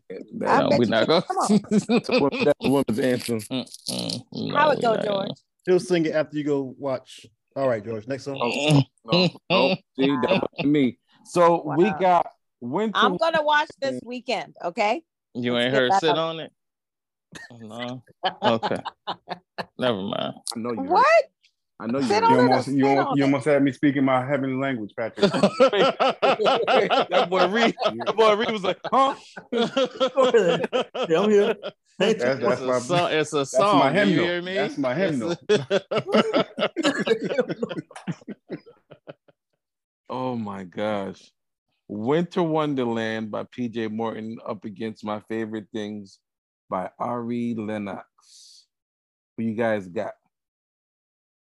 I 0.48 0.62
No, 0.62 0.70
we're 0.78 0.86
not 0.88 1.08
can. 1.08 1.08
going. 1.08 1.22
Come 1.22 1.38
on. 1.38 1.60
That's 1.70 2.10
a 2.10 2.20
woman- 2.20 2.46
that's 2.46 2.66
a 2.66 2.70
woman's 2.70 3.00
anthem. 3.00 3.40
Mm-mm. 3.42 4.54
How 4.54 4.72
it 4.72 4.82
go, 4.82 4.92
we're 4.92 4.98
not 4.98 5.06
George? 5.06 5.30
He'll 5.66 5.80
sing 5.80 6.06
it 6.08 6.16
after 6.16 6.38
you 6.38 6.44
go 6.44 6.76
watch. 6.80 7.28
All 7.56 7.68
right, 7.68 7.84
George. 7.84 8.08
Next 8.08 8.24
song. 8.24 8.40
Oh, 8.42 8.70
gonna- 8.72 8.86
No, 9.06 9.30
no, 9.52 9.76
see, 10.00 10.08
that 10.08 10.50
wasn't 10.58 10.72
me. 10.72 10.98
So 11.26 11.64
we 11.78 11.92
got 12.00 12.32
winter. 12.62 12.94
I'm 12.96 13.18
gonna 13.18 13.44
watch 13.44 13.70
this 13.82 14.00
weekend. 14.06 14.56
Okay. 14.64 15.04
You 15.34 15.54
Let's 15.54 15.66
ain't 15.66 15.74
get 15.74 15.80
heard 15.82 15.94
sit 16.00 16.10
up. 16.12 16.18
on 16.18 16.40
it. 16.40 16.52
Oh, 17.52 17.58
no. 17.58 18.04
Okay. 18.44 18.78
Never 19.80 20.02
mind. 20.02 20.34
I 20.56 20.60
know 20.60 20.72
you. 20.72 20.82
What? 20.82 21.24
I 21.80 21.88
know 21.88 22.00
you. 22.00 22.06
Sit 22.06 22.16
heard. 22.16 22.24
on 22.26 22.32
You 22.32 22.38
almost, 22.40 22.68
you, 22.68 22.74
sit 22.74 22.84
almost, 22.86 23.08
on 23.08 23.18
you 23.18 23.24
almost 23.24 23.46
had 23.46 23.64
me 23.64 23.72
speaking 23.72 24.04
my 24.04 24.26
heavenly 24.26 24.62
language, 24.62 24.92
Patrick. 24.96 25.32
that 25.32 27.28
boy 27.30 27.48
Reed. 27.48 27.76
That 28.06 28.16
boy 28.16 28.36
Reed 28.36 28.52
was 28.52 28.64
like, 28.64 28.80
huh? 28.86 29.16
yeah, 31.10 31.20
I'm 31.20 31.30
here. 31.30 31.56
That's, 31.98 32.14
It's 32.14 32.24
that's 32.24 32.62
a 32.62 32.66
my, 32.66 32.80
song. 32.80 33.10
It's 33.12 33.34
a 33.34 33.38
that's 33.38 33.52
song. 33.52 33.80
my 33.80 33.92
hymnal. 33.92 34.16
you 34.16 34.22
hear 34.22 34.42
me? 34.42 34.54
That's 34.56 34.78
my 34.78 34.94
hymnal. 34.94 35.36
oh 40.10 40.36
my 40.36 40.64
gosh. 40.64 41.32
Winter 42.02 42.42
Wonderland 42.42 43.30
by 43.32 43.44
PJ 43.44 43.92
Morton 43.92 44.38
up 44.48 44.64
against 44.64 45.04
my 45.04 45.20
favorite 45.28 45.68
things 45.74 46.20
by 46.70 46.90
Ari 46.98 47.54
Lennox. 47.58 48.66
Who 49.36 49.44
you 49.44 49.56
guys 49.56 49.90
got? 49.90 50.14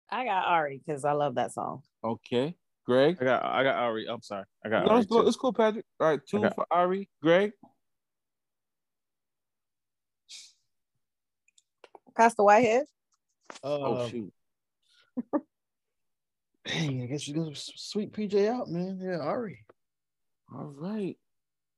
I 0.10 0.24
got 0.24 0.46
Ari 0.46 0.82
because 0.86 1.04
I 1.04 1.12
love 1.12 1.36
that 1.36 1.52
song. 1.54 1.82
Okay. 2.02 2.56
Greg? 2.86 3.18
I 3.20 3.26
got. 3.26 3.44
I 3.44 3.64
got 3.64 3.76
Ari. 3.76 4.06
I'm 4.08 4.22
sorry. 4.22 4.46
I 4.66 4.70
got 4.70 4.86
No, 4.86 4.92
Ari 4.92 5.02
it's, 5.02 5.12
cool. 5.12 5.28
it's 5.28 5.36
cool, 5.36 5.52
Patrick. 5.52 5.84
All 6.00 6.08
right, 6.08 6.22
two 6.26 6.38
Okay. 6.38 6.50
for 6.56 6.66
Ari. 6.72 7.10
Greg? 7.22 7.52
Pastor 12.16 12.44
Whitehead. 12.44 12.86
Oh, 13.64 13.96
Uh, 13.96 14.08
shoot. 14.08 14.34
dang, 16.64 17.04
I 17.04 17.06
guess 17.08 17.28
you're 17.28 17.44
gonna 17.44 17.54
sweep 17.54 18.16
PJ 18.16 18.48
out, 18.48 18.70
man. 18.70 18.98
Yeah, 19.02 19.18
Ari. 19.20 19.66
All 20.54 20.74
right. 20.78 21.18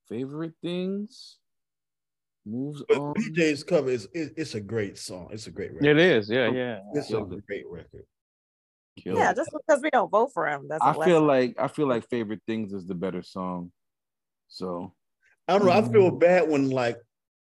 Favorite 0.08 0.54
things? 0.62 1.38
Moves 2.46 2.84
But 2.88 2.98
on. 2.98 3.14
PJ's 3.16 3.64
cover 3.64 3.90
is 3.90 4.08
it, 4.14 4.34
it's 4.38 4.56
a 4.56 4.62
great 4.62 4.98
song. 4.98 5.30
It's 5.32 5.48
a 5.48 5.52
great 5.52 5.74
record. 5.74 5.88
It 5.88 5.98
is. 5.98 6.30
Yeah. 6.30 6.50
Yeah. 6.52 6.80
It's 6.94 7.12
a 7.12 7.20
it. 7.20 7.46
great 7.46 7.66
record. 7.70 8.06
Killed 8.98 9.18
Yeah, 9.18 9.32
it. 9.32 9.36
just 9.36 9.52
because 9.52 9.82
we 9.82 9.90
don't 9.90 10.10
vote 10.10 10.32
for 10.34 10.48
him 10.48 10.68
doesn't. 10.68 10.82
I 10.82 11.06
feel 11.06 11.22
like 11.22 11.56
I 11.60 11.68
feel 11.68 11.88
like 11.88 12.10
favorite 12.10 12.42
things 12.48 12.74
is 12.74 12.86
the 12.88 12.96
better 12.96 13.22
song. 13.22 13.72
So 14.48 14.94
I 15.48 15.58
don't 15.58 15.66
know. 15.66 15.72
I 15.72 15.82
feel 15.82 16.10
mm-hmm. 16.10 16.20
bad 16.20 16.50
when 16.50 16.70
like 16.70 16.98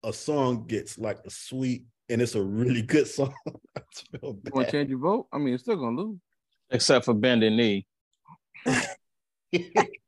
a 0.05 0.13
song 0.13 0.67
gets 0.67 0.99
like 0.99 1.19
a 1.25 1.31
sweet 1.31 1.85
and 2.09 2.21
it's 2.21 2.35
a 2.35 2.43
really 2.43 2.83
good 2.83 3.07
song. 3.09 3.35
I 3.77 3.81
feel 4.11 4.39
you 4.45 4.51
want 4.53 4.69
to 4.69 4.73
change 4.73 4.91
your 4.91 4.99
vote? 4.99 5.29
I 5.33 5.39
mean, 5.39 5.55
it's 5.55 5.63
still 5.63 5.77
gonna 5.77 5.97
lose. 5.97 6.19
Except 6.71 7.05
for 7.05 7.15
bending 7.15 7.57
knee. 7.57 7.87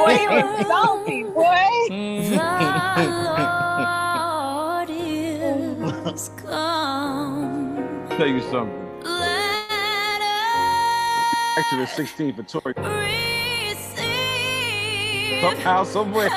boy, 0.00 0.16
he 0.16 0.26
was 0.26 0.66
salty, 0.66 1.22
boy. 1.24 1.66
Tell 8.16 8.26
you 8.26 8.40
something. 8.50 8.80
Actually, 11.56 11.86
16 11.86 12.34
for 12.34 12.42
Tori. 12.42 12.74
Somehow, 15.40 15.84
somewhere. 15.84 16.30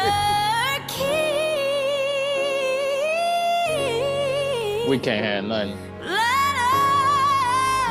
We 4.89 5.00
can't 5.00 5.26
have 5.26 5.46
nothing. 5.46 5.93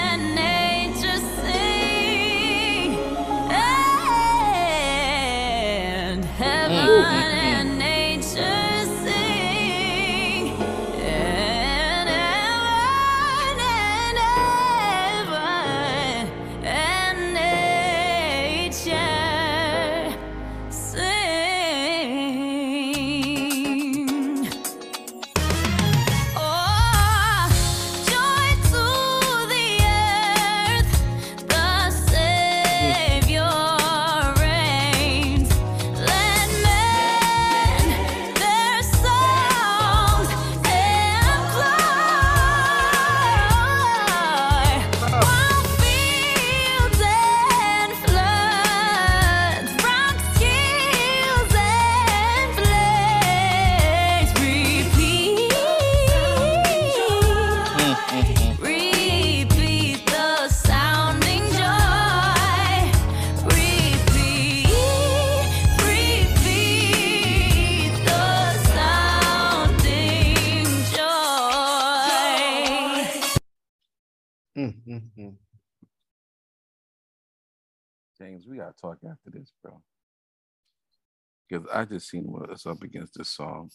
Because 81.48 81.66
I 81.72 81.84
just 81.84 82.08
seen 82.10 82.24
what 82.24 82.50
us 82.50 82.66
up 82.66 82.82
against 82.82 83.14
this 83.16 83.30
song, 83.30 83.70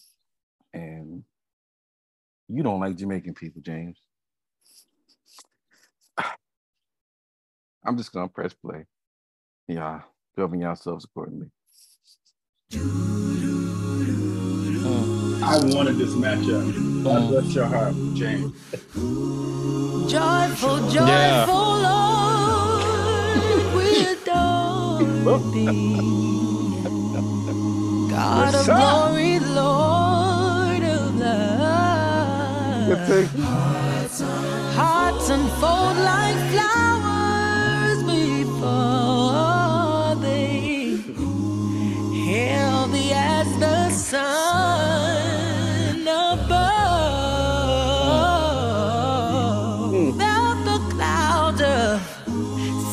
and 0.72 1.24
you 2.48 2.62
don't 2.62 2.80
like 2.80 2.96
Jamaican 2.96 3.34
people, 3.34 3.62
James. 3.62 3.98
I'm 7.84 7.96
just 7.96 8.12
gonna 8.12 8.28
press 8.28 8.54
play. 8.54 8.86
Yeah, 9.66 10.02
govern 10.36 10.60
yourselves 10.60 11.04
accordingly. 11.04 11.50
Uh, 12.74 12.78
I 15.42 15.58
wanted 15.74 15.96
this 15.96 16.14
matchup. 16.14 17.04
God 17.04 17.22
mm. 17.22 17.28
bless 17.28 17.54
your 17.54 17.66
heart, 17.66 17.94
James. 18.14 18.52
Joyful, 20.10 20.78
joyful 20.90 21.06
Yeah. 21.06 21.46
Lord, 21.48 22.84
we 23.74 24.06
adore 24.12 25.38
thee. 25.52 26.33
God 28.14 28.54
What's 28.54 28.68
of 28.68 28.76
glory, 28.76 29.38
Lord 29.40 30.82
of 30.84 31.16
love. 31.18 32.88
Hearts, 33.34 34.20
Hearts 34.76 35.30
unfold 35.30 35.96
like 35.96 36.38
flowers 36.52 38.00
before 38.04 39.34
they 40.22 40.96
healthy 42.30 43.10
as 43.12 43.48
the 43.58 43.90
sun 43.90 44.42
above. 46.06 46.94
melt 50.16 50.58
mm. 50.58 50.64
the 50.70 50.78
clouds 50.94 51.62
of 51.62 52.00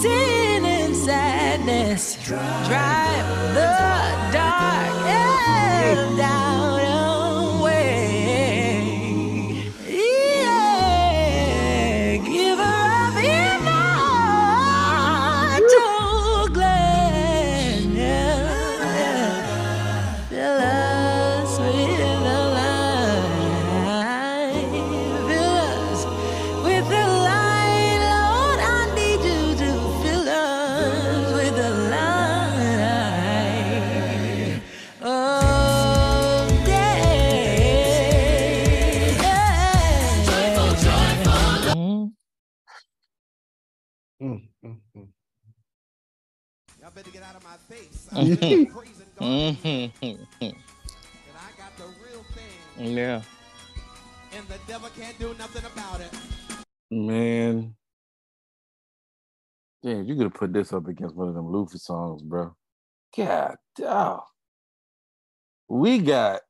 sin 0.02 0.66
and 0.66 0.96
sadness, 0.96 2.18
dry. 2.26 3.01
Thing, 48.22 48.72
mm-hmm. 49.20 50.46
yeah. 52.78 53.22
and 54.34 54.48
the 54.48 54.60
devil 54.68 54.90
can't 54.96 55.18
do 55.18 55.34
nothing 55.40 55.64
about 55.66 56.02
it. 56.02 56.12
Man. 56.92 57.74
Damn, 59.82 60.06
you 60.06 60.16
could 60.16 60.26
have 60.26 60.34
put 60.36 60.54
this 60.54 60.72
up 60.72 60.88
against 60.88 61.16
one 61.16 61.30
of 61.30 61.34
them 61.34 61.52
Luffy 61.52 61.80
songs, 61.80 62.22
bro. 62.22 62.56
God 63.18 63.56
damn. 63.76 64.20
We 65.68 65.98
got 65.98 66.42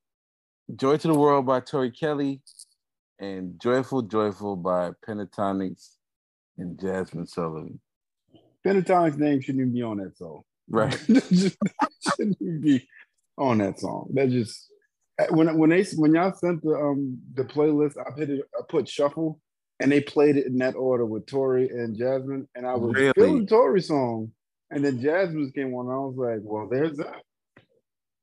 Joy 0.75 0.97
to 0.97 1.07
the 1.07 1.13
World 1.13 1.45
by 1.45 1.61
Tori 1.61 1.91
Kelly 1.91 2.41
and 3.17 3.57
Joyful 3.61 4.01
Joyful 4.01 4.57
by 4.57 4.91
Pentatonix 5.07 5.91
and 6.57 6.77
Jazmine 6.77 7.29
Sullivan. 7.29 7.79
Pentatonix's 8.65 9.17
name 9.17 9.39
shouldn't 9.39 9.61
even 9.61 9.73
be 9.73 9.81
on 9.81 9.97
that 9.97 10.17
song. 10.17 10.43
Right. 10.71 10.93
Shouldn't 11.07 12.37
even 12.41 12.61
be 12.61 12.87
on 13.37 13.59
that 13.59 13.79
song. 13.79 14.09
That 14.13 14.29
just 14.29 14.67
when 15.31 15.57
when 15.57 15.69
they 15.69 15.83
when 15.95 16.13
y'all 16.15 16.33
sent 16.33 16.63
the 16.63 16.73
um 16.75 17.19
the 17.35 17.43
playlist, 17.43 17.97
I 17.99 18.11
put 18.11 18.29
it 18.29 18.41
I 18.57 18.61
put 18.67 18.87
shuffle 18.87 19.39
and 19.79 19.91
they 19.91 20.01
played 20.01 20.37
it 20.37 20.45
in 20.47 20.57
that 20.59 20.75
order 20.75 21.05
with 21.05 21.25
Tori 21.25 21.67
and 21.67 21.97
Jazmine, 21.97 22.47
and 22.55 22.65
I 22.65 22.75
was 22.75 22.93
Really? 22.93 23.13
feeling 23.15 23.47
Tori's 23.47 23.87
song, 23.87 24.31
and 24.69 24.85
then 24.85 24.99
Jazmine's 24.99 25.51
came 25.51 25.73
on. 25.73 25.87
And 25.87 25.95
I 25.95 25.99
was 25.99 26.15
like, 26.17 26.39
well, 26.43 26.67
there's 26.69 26.97
that. 26.97 27.21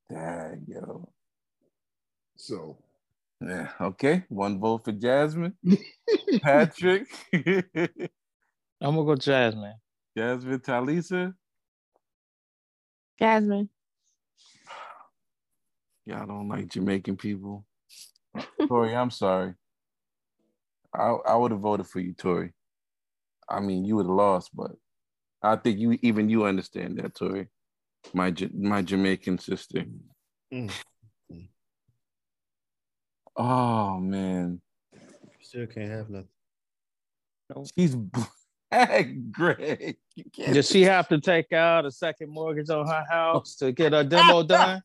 Dang, 0.09 0.65
yo. 0.67 1.07
So 2.37 2.77
Yeah, 3.41 3.69
okay. 3.79 4.23
One 4.29 4.59
vote 4.59 4.85
for 4.85 4.93
Jazmine. 4.93 5.53
Patrick. 6.41 7.07
I'm 7.33 8.95
gonna 8.95 9.03
go 9.03 9.15
Jazmine. 9.15 9.75
Jazmine 10.17 10.63
Talisa. 10.63 11.33
Jazmine. 13.19 13.69
Y'all 16.05 16.25
don't 16.25 16.47
like 16.47 16.67
Jamaican 16.69 17.17
people. 17.17 17.65
Tori, 18.67 18.95
I'm 18.95 19.11
sorry. 19.11 19.53
I 20.93 21.09
I 21.27 21.35
would 21.35 21.51
have 21.51 21.59
voted 21.59 21.87
for 21.87 21.99
you, 21.99 22.13
Tori. 22.13 22.51
I 23.47 23.59
mean, 23.59 23.85
you 23.85 23.95
would 23.97 24.05
have 24.05 24.15
lost, 24.15 24.51
but 24.55 24.71
I 25.41 25.55
think 25.55 25.79
you 25.79 25.97
even 26.01 26.29
you 26.29 26.45
understand 26.45 26.97
that, 26.99 27.15
Tori. 27.15 27.47
My 28.13 28.33
my 28.53 28.81
Jamaican 28.81 29.37
sister. 29.39 29.85
Mm. 30.53 30.71
Oh 33.35 33.99
man, 33.99 34.61
Still 35.41 35.67
can't 35.67 35.89
have 35.91 36.09
nothing. 36.09 36.27
she's 37.77 37.95
black, 37.95 38.29
Greg. 38.71 39.97
You 40.15 40.23
can't- 40.31 40.53
Does 40.53 40.69
she 40.69 40.83
have 40.83 41.07
to 41.09 41.19
take 41.19 41.51
out 41.53 41.85
a 41.85 41.91
second 41.91 42.29
mortgage 42.29 42.69
on 42.69 42.87
her 42.87 43.03
house 43.09 43.55
to 43.57 43.71
get 43.71 43.93
her 43.93 44.03
demo 44.03 44.43
done? 44.43 44.83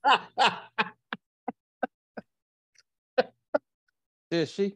Did 4.30 4.48
she? 4.48 4.74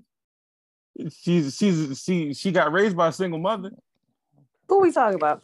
She's 1.11 1.57
she's 1.57 2.03
she 2.03 2.35
she 2.35 2.51
got 2.53 2.73
raised 2.73 2.97
by 2.97 3.09
a 3.09 3.13
single 3.13 3.39
mother. 3.39 3.71
Who 4.69 4.81
we 4.81 4.93
talking 4.93 5.15
about? 5.15 5.43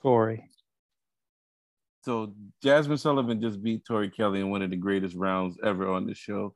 Corey. 0.00 0.44
So 2.04 2.34
Jazmine 2.64 2.98
Sullivan 2.98 3.40
just 3.40 3.62
beat 3.62 3.84
Tori 3.84 4.10
Kelly 4.10 4.40
in 4.40 4.50
one 4.50 4.62
of 4.62 4.70
the 4.70 4.76
greatest 4.76 5.14
rounds 5.14 5.56
ever 5.62 5.88
on 5.88 6.06
the 6.06 6.14
show. 6.14 6.54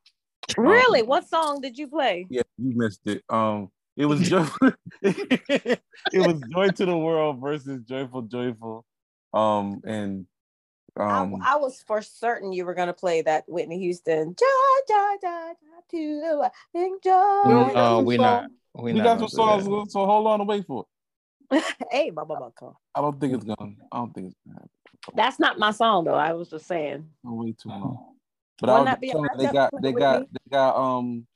Really? 0.57 1.03
What 1.03 1.29
song 1.29 1.61
did 1.61 1.79
you 1.79 1.87
play? 1.87 2.27
Yeah, 2.29 2.43
you 2.59 2.77
missed 2.77 3.07
it. 3.07 3.23
Um, 3.29 3.71
it 3.97 4.07
was 4.07 4.21
joy. 4.29 4.47
it 5.03 5.81
was 6.15 6.41
Joy 6.53 6.69
to 6.69 6.87
the 6.87 6.97
World 6.97 7.41
versus 7.41 7.83
Joyful 7.83 8.23
Joyful. 8.23 8.85
Um, 9.33 9.81
and 9.85 10.27
um, 10.99 11.43
I, 11.43 11.55
I 11.55 11.57
was 11.57 11.83
for 11.87 12.01
certain 12.03 12.53
you 12.53 12.65
were 12.65 12.75
gonna 12.75 12.93
play 12.93 13.23
that 13.23 13.45
Whitney 13.49 13.79
Houston. 13.81 14.35
Ja, 14.41 14.47
ja, 14.89 15.17
ja, 15.23 15.49
ja, 15.49 15.81
to 15.91 16.21
the 16.21 16.37
world. 16.39 16.53
enjoy. 16.75 17.73
No, 17.75 18.03
we 18.05 18.17
so- 18.17 18.23
not. 18.23 18.45
We, 18.79 18.93
we 18.93 18.99
not 18.99 19.19
got 19.19 19.31
some 19.31 19.63
songs, 19.63 19.91
so 19.91 20.05
hold 20.05 20.27
on 20.27 20.41
and 20.41 20.49
wait 20.49 20.67
for 20.67 20.85
it. 21.51 21.65
hey, 21.91 22.11
Baba 22.11 22.37
Baka. 22.39 22.73
I 22.95 23.01
don't 23.01 23.19
think 23.19 23.33
it's 23.33 23.45
gonna. 23.45 23.73
I 23.91 23.97
don't 23.97 24.13
think 24.13 24.27
it's 24.27 24.37
gonna 24.47 24.59
happen. 24.59 24.71
That's 25.15 25.39
not 25.39 25.59
my 25.59 25.71
song 25.71 26.05
though. 26.05 26.15
I 26.15 26.35
was 26.35 26.51
just 26.51 26.67
saying. 26.67 27.09
Don't 27.25 27.39
wait 27.39 27.59
too 27.59 27.71
long. 27.71 28.17
But 28.61 28.69
Wouldn't 28.71 28.89
I 28.89 28.91
that 28.91 29.01
was 29.01 29.31
be 29.39 29.45
they 29.47 29.53
got 29.53 29.71
they 29.81 29.89
Whitney? 29.93 30.01
got 30.01 30.23
they 30.31 30.51
got 30.51 30.77
um 30.77 31.27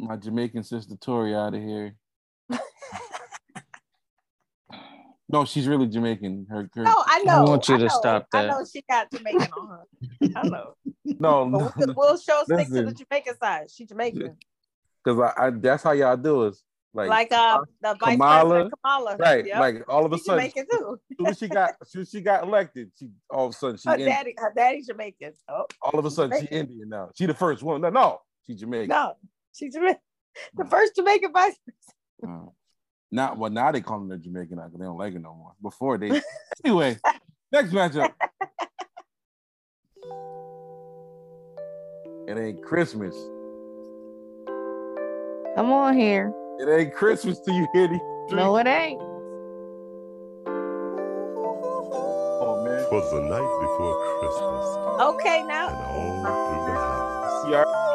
my 0.00 0.16
Jamaican 0.16 0.62
sister 0.64 0.96
Tori 0.96 1.34
out 1.34 1.54
of 1.54 1.60
here. 1.62 1.94
no, 5.28 5.44
she's 5.44 5.68
really 5.68 5.86
Jamaican. 5.86 6.46
Her, 6.50 6.68
her 6.74 6.82
No, 6.84 7.02
I 7.06 7.22
know. 7.22 7.32
I 7.32 7.40
want 7.42 7.68
you 7.68 7.76
to 7.78 7.84
know, 7.84 7.88
stop 7.88 8.26
I 8.32 8.46
know 8.46 8.64
she 8.70 8.82
got 8.88 9.10
Jamaican 9.12 9.48
on 9.56 9.68
her. 9.68 9.86
I 10.36 10.48
know. 10.48 10.74
no, 11.04 11.44
no, 11.48 11.70
But 11.76 11.86
we'll, 11.86 11.94
we'll 11.96 12.18
show 12.18 12.42
stick 12.44 12.66
to 12.68 12.82
the 12.84 12.92
Jamaican 12.94 13.36
side. 13.38 13.70
She 13.70 13.86
Jamaican. 13.86 14.36
because 15.04 15.20
I, 15.20 15.46
I 15.46 15.50
that's 15.50 15.82
how 15.82 15.92
y'all 15.92 16.16
do 16.16 16.46
it. 16.46 16.56
Like, 16.92 17.08
Like, 17.08 17.32
uh 17.32 17.60
the 17.82 17.96
vice 18.00 18.14
Kamala, 18.14 18.48
president 18.48 18.74
Kamala. 18.82 19.16
right? 19.18 19.46
Yep. 19.46 19.60
Like 19.60 19.84
all 19.88 20.04
of 20.04 20.12
a 20.12 20.16
She 20.18 20.24
sudden, 20.24 20.40
Jamaican 20.50 20.66
too. 20.72 21.00
as 21.26 21.38
soon 21.38 21.48
she 21.48 21.54
got, 21.54 21.70
as 21.80 21.90
soon 21.92 22.04
she 22.04 22.20
got 22.20 22.42
elected, 22.42 22.90
she 22.98 23.10
all 23.30 23.46
of 23.46 23.50
a 23.50 23.56
sudden 23.56 23.76
she 23.76 23.88
Her 23.88 23.94
Indian. 23.94 24.10
daddy, 24.10 24.34
her 24.36 24.52
daddy's 24.56 24.86
Jamaican. 24.88 25.32
Oh, 25.48 25.66
all 25.82 25.98
of 25.98 26.04
a 26.04 26.10
sudden 26.10 26.40
she 26.40 26.46
Indian 26.46 26.88
now. 26.88 27.10
She 27.14 27.26
the 27.26 27.34
first 27.34 27.62
one. 27.62 27.80
No, 27.80 27.90
no, 27.90 28.18
she 28.44 28.56
Jamaican. 28.56 28.88
no, 28.88 29.14
she's 29.54 29.74
The 29.74 30.64
first 30.66 30.94
Jamaican 30.96 31.32
vice 31.32 31.56
president. 31.64 32.46
Uh, 32.46 32.50
now, 33.12 33.34
well, 33.34 33.50
now 33.50 33.72
they 33.72 33.80
call 33.80 34.06
her 34.08 34.16
Jamaican 34.16 34.56
now 34.56 34.64
because 34.66 34.78
they 34.78 34.84
don't 34.86 34.98
like 34.98 35.14
it 35.14 35.20
no 35.20 35.34
more. 35.34 35.52
Before 35.60 35.98
they, 35.98 36.20
anyway, 36.64 36.96
next 37.52 37.72
matchup. 37.72 38.12
It 42.28 42.38
ain't 42.38 42.62
Christmas. 42.62 43.14
Come 45.56 45.72
on 45.72 45.96
here. 45.98 46.32
It 46.60 46.68
ain't 46.68 46.94
Christmas 46.94 47.40
till 47.40 47.54
you 47.54 47.66
hear 47.72 47.88
these. 47.88 47.98
No, 48.30 48.56
it 48.58 48.68
ain't. 48.68 49.00
Oh 52.42 52.62
man, 52.64 52.84
Twas 52.88 53.10
the 53.10 53.20
night 53.22 53.50
before 53.60 53.94
Christmas, 54.20 54.66
Okay, 55.00 55.42
now. 55.42 55.68
and 55.68 56.22
now. 56.22 56.30
all 56.30 56.46
through 56.46 56.64
the 56.66 56.78
house, 56.78 57.48
Yeah. 57.50 57.89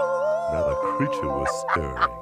Not 0.51 0.71
a 0.71 0.75
creature 0.97 1.27
was 1.27 1.49
stirring, 1.71 2.17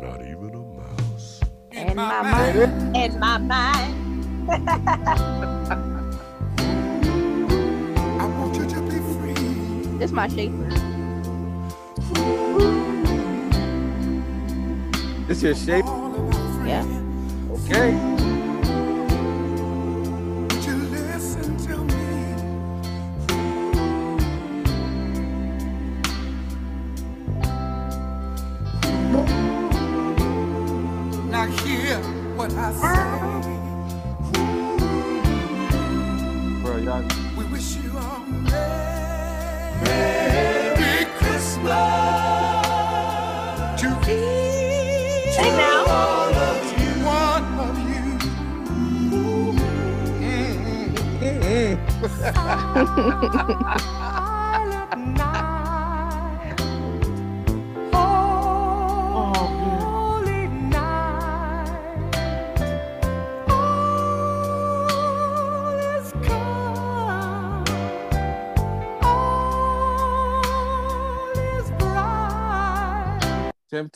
not 0.00 0.20
even 0.22 0.54
a 0.54 0.58
mouse. 0.58 1.40
In 1.72 1.96
my 1.96 2.22
mind. 2.22 2.96
In 2.96 3.18
my 3.18 3.38
mind. 3.38 3.94
I 8.20 8.26
want 8.38 8.56
you 8.56 8.66
to 8.66 8.80
be 8.82 8.98
free. 9.14 9.34
This 9.98 10.12
my 10.12 10.28
shape. 10.28 10.52
this 15.26 15.42
your 15.42 15.54
shape. 15.54 15.84
All 15.86 16.14
of 16.14 16.24
my 16.24 16.32
friends. 16.32 16.68
Yeah. 16.68 17.76
Okay. 17.76 18.25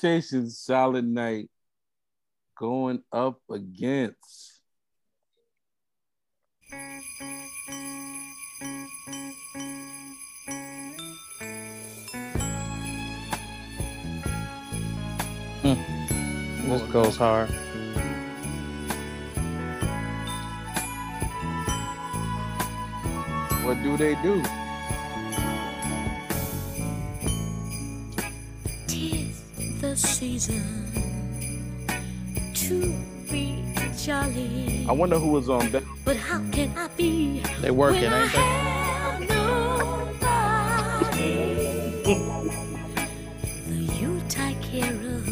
Temptations, 0.00 0.58
Silent 0.58 1.08
Night, 1.08 1.50
going 2.58 3.02
up 3.12 3.38
against. 3.50 4.62
Hmm. 15.60 15.74
This 16.70 16.82
goes 16.90 17.16
hard. 17.18 17.50
What 23.62 23.82
do 23.82 23.98
they 23.98 24.14
do? 24.22 24.42
Season 30.00 30.62
to 32.54 32.80
be 33.30 33.62
jolly. 33.96 34.86
I 34.88 34.92
wonder 34.92 35.18
who 35.18 35.28
was 35.32 35.48
on 35.48 35.70
that. 35.72 35.82
But 36.04 36.16
how 36.16 36.40
can 36.50 36.76
I 36.76 36.88
be 36.96 37.42
They 37.60 37.70
working, 37.70 38.02
when 38.04 38.12
I 38.12 38.22
ain't 38.24 38.32
they? 38.32 39.40
the 43.68 43.94
Yuletide 44.00 44.60
carol 44.62 45.22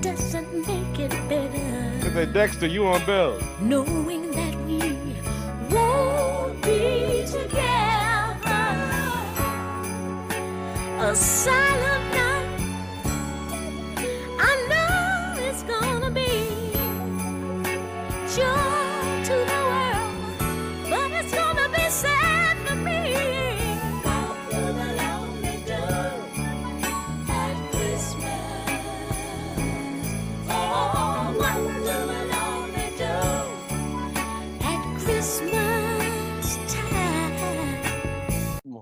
doesn't 0.00 0.66
make 0.66 0.98
it 0.98 1.10
better. 1.28 2.06
Is 2.06 2.14
that 2.14 2.32
Dexter? 2.32 2.66
You 2.66 2.86
on 2.86 3.04
bells? 3.04 3.42
knowing 3.60 4.30
that 4.32 4.54
we 4.66 4.78
won't 5.74 6.62
be 6.62 7.24
together. 7.26 7.58
A 11.00 11.14
silent 11.14 12.14
night. 12.14 12.31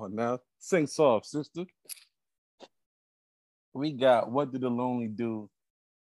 On 0.00 0.14
now. 0.14 0.38
Sing 0.58 0.86
soft, 0.86 1.26
sister. 1.26 1.64
We 3.72 3.92
got 3.92 4.30
What 4.30 4.52
Did 4.52 4.62
the 4.62 4.68
Lonely 4.70 5.08
Do 5.08 5.48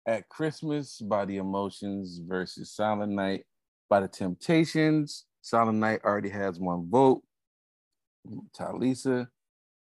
at 0.08 0.30
Christmas 0.30 1.00
by 1.02 1.26
the 1.26 1.38
Emotions 1.38 2.20
versus 2.28 2.72
Silent 2.72 3.12
Night 3.12 3.46
by 3.90 4.02
the 4.02 4.08
Temptations. 4.08 5.26
Silent 5.42 5.80
Night 5.80 6.02
already 6.04 6.30
has 6.30 6.60
one 6.60 6.88
vote. 6.90 7.24
Talisa, 8.58 9.28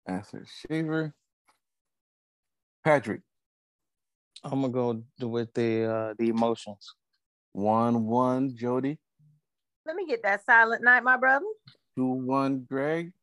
Answer 0.07 0.45
Shaver. 0.69 1.13
Patrick, 2.83 3.21
I'm 4.43 4.61
gonna 4.61 4.69
go 4.69 5.03
with 5.27 5.53
the 5.53 5.85
uh 5.85 6.13
the 6.19 6.27
emotions. 6.29 6.95
one 7.53 8.05
one. 8.05 8.55
Jody, 8.57 8.97
Let 9.85 9.95
me 9.95 10.05
get 10.05 10.21
that 10.23 10.43
silent 10.45 10.83
night, 10.83 11.03
my 11.03 11.15
brother. 11.15 11.45
two 11.95 12.05
one. 12.05 12.65
Greg, 12.69 13.13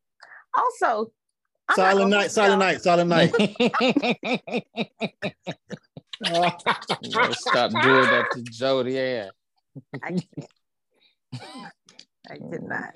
Also, 0.54 1.12
I'm 1.68 1.76
not 1.76 1.76
Silent 1.76 1.98
gonna 1.98 2.16
night, 2.16 2.30
silent 2.30 2.58
night, 2.58 2.82
silent 2.82 3.10
night. 3.10 3.30
Stop 7.32 7.70
doing 7.70 8.10
that 8.10 8.26
to 8.32 8.42
Jody. 8.42 8.92
Yeah. 8.92 9.30
I 10.02 10.10
can't. 10.10 10.24
I 12.30 12.38
did 12.50 12.62
not. 12.62 12.92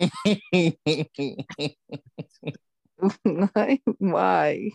Why? 3.99 4.71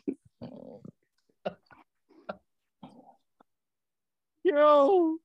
Yo. 4.43 5.17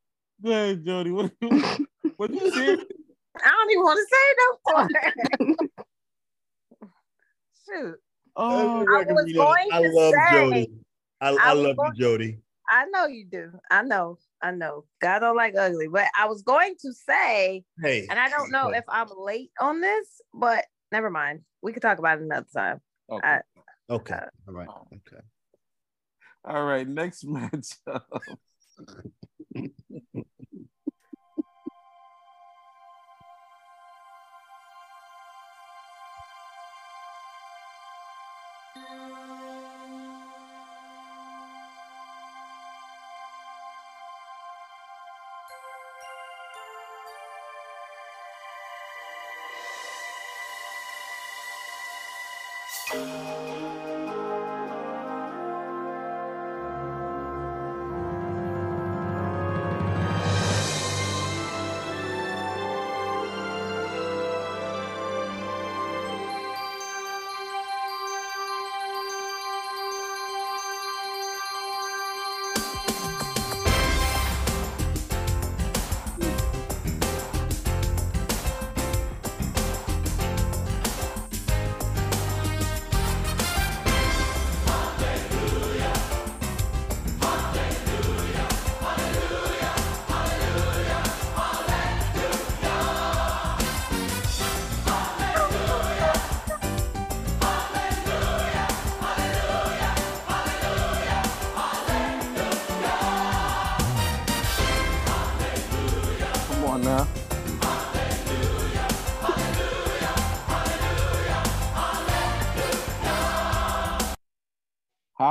Go 0.42 0.50
ahead, 0.50 0.84
Jody. 0.84 1.10
What, 1.12 1.32
what 2.16 2.34
you 2.34 2.50
see? 2.50 2.76
I 3.42 3.50
don't 3.50 3.70
even 3.70 3.82
want 3.82 3.98
to 3.98 4.06
say 4.10 4.34
no 4.38 4.46
more. 4.68 5.84
Shoot. 7.68 7.96
Oh, 8.36 8.80
I 8.80 9.04
was 9.12 9.24
we 9.26 9.32
done, 9.32 9.46
going 9.46 9.68
I 9.72 9.82
to 9.82 9.88
love 9.90 10.12
say- 10.14 10.32
Jody. 10.32 10.70
I, 11.20 11.28
I, 11.30 11.36
I 11.40 11.52
love 11.52 11.76
going- 11.76 11.92
you, 11.94 12.00
Jody. 12.02 12.38
I 12.68 12.86
know 12.86 13.06
you 13.06 13.26
do. 13.26 13.52
I 13.70 13.82
know. 13.82 14.18
I 14.42 14.50
know. 14.50 14.84
God 15.00 15.18
don't 15.20 15.36
like 15.36 15.54
ugly. 15.56 15.86
But 15.88 16.06
I 16.18 16.26
was 16.26 16.42
going 16.42 16.74
to 16.80 16.92
say, 16.92 17.62
Hey, 17.82 18.06
and 18.08 18.18
I 18.18 18.28
don't 18.30 18.50
know 18.50 18.68
Okay. 18.70 18.78
if 18.78 18.84
I'm 18.88 19.08
late 19.18 19.50
on 19.60 19.80
this, 19.82 20.06
but 20.32 20.64
never 20.90 21.10
mind. 21.10 21.40
We 21.62 21.72
could 21.72 21.82
talk 21.82 21.98
about 21.98 22.18
it 22.18 22.24
another 22.24 22.46
time. 22.54 22.80
Okay. 23.10 23.28
I, 23.28 23.40
okay, 23.90 24.14
uh, 24.14 24.26
all 24.48 24.54
right, 24.54 24.68
okay. 24.68 25.22
All 26.46 26.64
right, 26.64 26.88
next 26.88 27.26
matchup. 27.26 28.02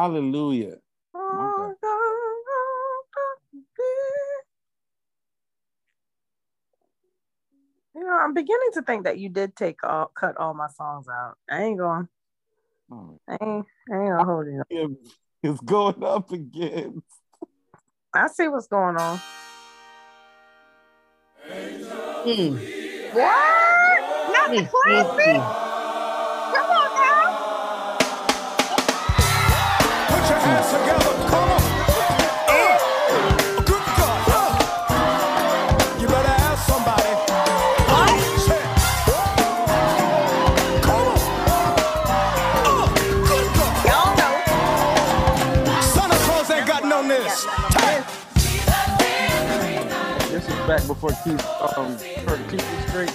Hallelujah. 0.04 0.76
Oh, 1.16 1.76
You 7.96 8.04
know, 8.04 8.12
I'm 8.12 8.34
beginning 8.34 8.72
to 8.74 8.82
think 8.82 9.06
that 9.06 9.18
you 9.18 9.30
did 9.30 9.56
take 9.56 9.82
all 9.82 10.08
cut 10.08 10.36
all 10.36 10.54
my 10.54 10.68
songs 10.68 11.08
out. 11.08 11.38
I 11.50 11.64
ain't 11.64 11.78
going. 11.78 12.10
All 12.92 13.22
I 13.30 13.38
ain't. 13.42 13.66
I 13.90 13.96
ain't 13.96 14.10
gonna 14.10 14.26
hold 14.26 14.48
you. 14.48 14.98
It's 15.42 15.62
going 15.62 16.04
up 16.04 16.30
again. 16.34 17.02
I 18.14 18.28
see 18.28 18.50
what's 18.50 18.68
going 18.68 18.98
on. 18.98 19.22
Mm, 22.26 22.58
What? 23.14 24.34
Not 24.34 24.50
the 24.50 24.64
mm, 24.64 24.70
classic? 24.70 25.63
Back 50.68 50.88
before 50.88 51.12
Keith 51.24 51.46
um 51.78 51.98
heard 52.26 52.40
Keith 52.50 52.66
was 52.72 52.86
straight. 52.90 53.10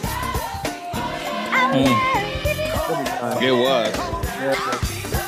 Hmm. 1.75 1.95
It 3.43 3.53
was. 3.53 3.97
No, 5.13 5.28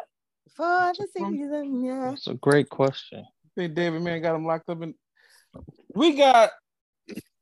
For 0.55 0.91
the 0.97 1.07
season, 1.15 1.83
yeah. 1.83 2.09
That's 2.09 2.27
a 2.27 2.33
great 2.33 2.69
question. 2.69 3.25
think 3.55 3.73
David 3.73 4.01
Man 4.01 4.21
got 4.21 4.35
him 4.35 4.45
locked 4.45 4.69
up 4.69 4.81
in. 4.81 4.93
We 5.93 6.15
got 6.15 6.51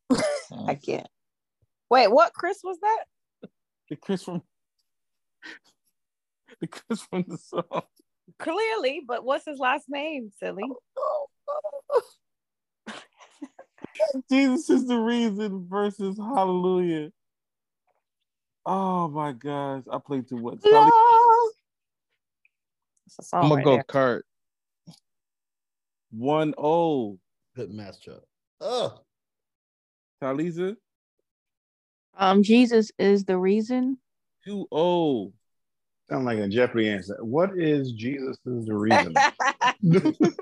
I 0.67 0.75
can't. 0.75 1.07
Wait, 1.89 2.11
what 2.11 2.33
Chris 2.33 2.59
was 2.63 2.77
that? 2.81 3.03
the 3.89 3.95
Chris 3.95 4.23
from 4.23 4.43
the 6.61 6.67
Chris 6.67 7.01
from 7.01 7.25
the 7.27 7.37
song. 7.37 7.81
Clearly, 8.37 9.01
but 9.05 9.23
what's 9.25 9.45
his 9.45 9.57
last 9.59 9.85
name, 9.89 10.31
silly? 10.39 10.63
Jesus 14.31 14.69
is 14.69 14.85
the 14.87 14.97
reason 14.97 15.67
versus 15.69 16.17
Hallelujah. 16.17 17.11
Oh 18.65 19.07
my 19.07 19.31
gosh, 19.31 19.83
I 19.91 19.97
played 19.97 20.27
too 20.29 20.37
much. 20.37 20.61
Tali- 20.61 20.87
It's 20.87 20.95
a 20.95 21.15
song 21.15 21.51
I'm 23.33 23.43
gonna 23.43 23.55
right 23.55 23.63
go 23.63 23.73
there. 23.75 23.83
Kurt. 23.83 24.25
One 26.11 26.53
oh, 26.57 27.19
Good 27.55 27.71
matchup. 27.71 28.21
Oh, 28.61 29.01
Talisa 30.21 30.75
Um, 32.17 32.43
Jesus 32.43 32.91
is 32.97 33.25
the 33.25 33.37
reason. 33.37 33.97
two 34.43 34.67
oh. 34.71 35.33
Sound 36.09 36.25
like 36.25 36.39
a 36.39 36.47
Jeopardy 36.47 36.89
answer. 36.89 37.17
What 37.21 37.51
is 37.55 37.91
Jesus 37.91 38.37
is 38.45 38.65
the 38.65 38.75
reason? 38.75 39.13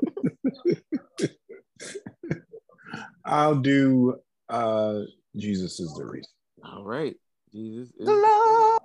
I'll 3.26 3.56
do 3.56 4.16
uh 4.50 5.02
Jesus 5.36 5.80
is 5.80 5.94
the 5.96 6.06
reason. 6.06 6.32
All 6.64 6.84
right, 6.84 7.16
Jesus 7.52 7.92
is. 8.00 8.08
Love. 8.08 8.80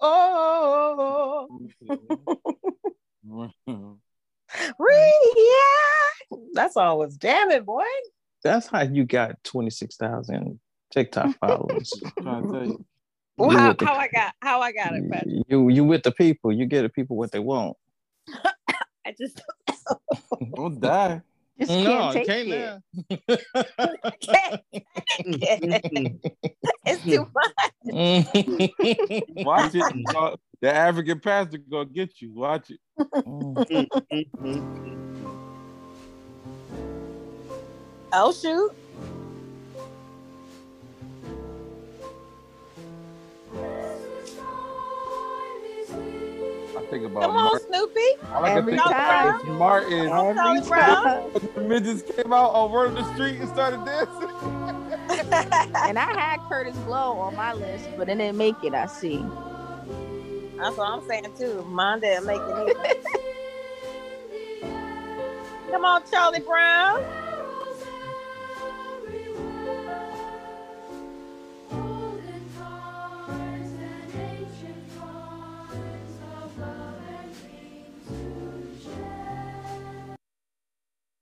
Oh, 0.00 1.46
yeah. 6.30 6.38
That 6.54 6.72
song 6.72 6.98
was 6.98 7.16
damn 7.16 7.50
it, 7.50 7.64
boy. 7.64 7.82
That's 8.42 8.68
how 8.68 8.82
you 8.82 9.04
got 9.04 9.42
26,000 9.44 10.60
TikTok 10.92 11.36
followers. 11.38 11.92
trying 12.22 12.46
to 12.46 12.52
tell 12.52 12.66
you. 12.66 12.84
Well, 13.36 13.50
how, 13.50 13.72
the- 13.72 13.86
how 13.86 13.94
I 13.94 14.08
got 14.08 14.34
how 14.40 14.60
I 14.60 14.72
got 14.72 14.94
it, 14.94 15.10
Patrick. 15.10 15.44
You 15.48 15.68
you 15.68 15.84
with 15.84 16.02
the 16.02 16.12
people. 16.12 16.52
You 16.52 16.66
get 16.66 16.82
the 16.82 16.88
people 16.88 17.16
what 17.16 17.30
they 17.30 17.38
want. 17.38 17.76
I 19.06 19.14
just 19.18 19.40
Don't 20.54 20.80
die. 20.80 21.22
Just 21.58 21.72
No, 21.72 22.12
can't 22.12 22.12
take 22.14 22.26
can't 22.26 22.82
it. 23.10 23.40
can't. 24.20 24.60
it's 26.86 27.02
too 27.02 27.26
much. 27.34 27.52
Watch 29.44 29.74
it. 29.74 30.16
Uh, 30.16 30.36
the 30.60 30.74
African 30.74 31.18
pastor 31.20 31.58
gonna 31.58 31.86
get 31.86 32.20
you. 32.20 32.32
Watch 32.32 32.70
it. 32.70 32.80
Oh 38.12 38.32
shoot. 38.32 38.72
I 46.78 46.82
think 46.90 47.04
about 47.04 47.22
Come 47.22 47.36
on, 47.36 47.44
Martin. 47.44 47.66
Snoopy. 47.68 48.00
All 48.32 48.44
I 48.44 48.48
can 48.50 48.58
Every 48.58 48.72
think 48.74 48.86
about 48.86 49.40
time. 49.40 49.40
is 49.40 49.46
Martin. 49.58 50.08
Charlie 50.34 50.58
Every 50.58 50.68
Brown. 50.68 51.02
time. 51.04 51.22
The 51.54 51.60
midgets 51.62 52.02
came 52.02 52.32
out 52.32 52.50
on 52.54 52.70
Word 52.70 52.90
of 52.90 52.94
the 52.96 53.14
Street 53.14 53.40
and 53.40 53.48
started 53.48 53.84
dancing. 53.84 54.30
And 55.88 55.98
I 55.98 56.04
had 56.12 56.40
Kurtis 56.48 56.76
Blow 56.84 57.18
on 57.18 57.34
my 57.34 57.52
list, 57.52 57.88
but 57.96 58.08
it 58.08 58.16
didn't 58.16 58.36
make 58.38 58.56
it. 58.62 58.74
I 58.74 58.86
see. 58.86 59.24
That's 60.58 60.76
what 60.76 60.88
I'm 60.90 61.06
saying 61.08 61.32
too. 61.38 61.64
Mine 61.64 62.00
didn't 62.00 62.26
make 62.26 62.40
it 62.40 62.56
either. 62.56 63.00
Come 65.70 65.84
on, 65.84 66.02
Charlie 66.10 66.40
Brown. 66.40 67.04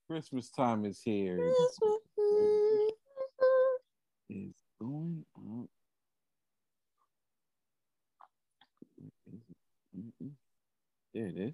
Christmas 0.07 0.49
time 0.49 0.85
is 0.85 1.01
here. 1.03 1.51
Is 4.29 4.55
going 4.79 5.25
on. 5.35 5.67
Where 9.93 10.05
is 10.07 10.13
it? 10.21 10.31
There 11.13 11.27
it 11.27 11.37
is. 11.37 11.53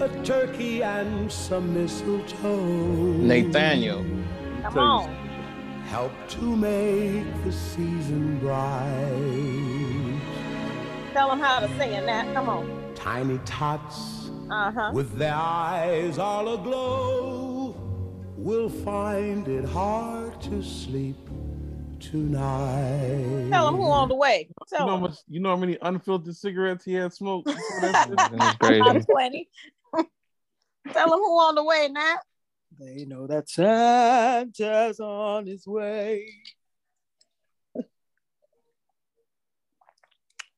A 0.00 0.08
turkey 0.24 0.82
and 0.82 1.30
some 1.30 1.72
mistletoe. 1.74 2.56
Nathaniel. 3.18 4.04
Come 4.62 4.78
on. 4.78 5.14
Help 5.86 6.12
to 6.30 6.56
make 6.56 7.24
the 7.44 7.52
season 7.52 8.38
bright. 8.40 10.20
Tell 11.12 11.28
them 11.28 11.40
how 11.40 11.60
to 11.60 11.68
sing 11.78 11.92
it, 11.92 12.04
Nat. 12.04 12.32
Come 12.34 12.48
on. 12.48 12.92
Tiny 12.94 13.38
tots 13.44 14.30
Uh 14.50 14.70
huh. 14.72 14.90
with 14.92 15.16
their 15.16 15.34
eyes 15.34 16.18
all 16.18 16.52
aglow 16.54 17.74
will 18.36 18.68
find 18.68 19.46
it 19.48 19.64
hard 19.64 20.40
to 20.42 20.62
sleep 20.62 21.16
tonight. 22.00 23.48
Tell 23.50 23.66
them 23.66 23.76
who 23.76 23.84
on 23.90 24.08
the 24.08 24.14
way. 24.14 24.48
You 24.48 24.54
Tell 24.68 24.86
know, 24.86 24.92
how 24.92 24.92
them. 24.96 25.02
much, 25.10 25.18
you 25.28 25.40
know 25.40 25.50
how 25.50 25.56
many 25.56 25.78
unfiltered 25.82 26.34
cigarettes 26.36 26.84
he 26.84 26.94
had 26.94 27.12
smoked? 27.12 27.46
before 27.46 27.80
that? 27.80 28.10
That's 28.38 28.56
crazy. 28.58 28.80
About 28.80 29.06
20. 29.08 29.48
Tell 30.92 31.10
them 31.10 31.18
who 31.18 31.38
on 31.40 31.54
the 31.54 31.64
way, 31.64 31.88
Nat. 31.90 32.18
They 32.78 33.04
know 33.06 33.26
that 33.26 33.48
Santa's 33.48 35.00
on 35.00 35.46
his 35.46 35.66
way. 35.66 36.28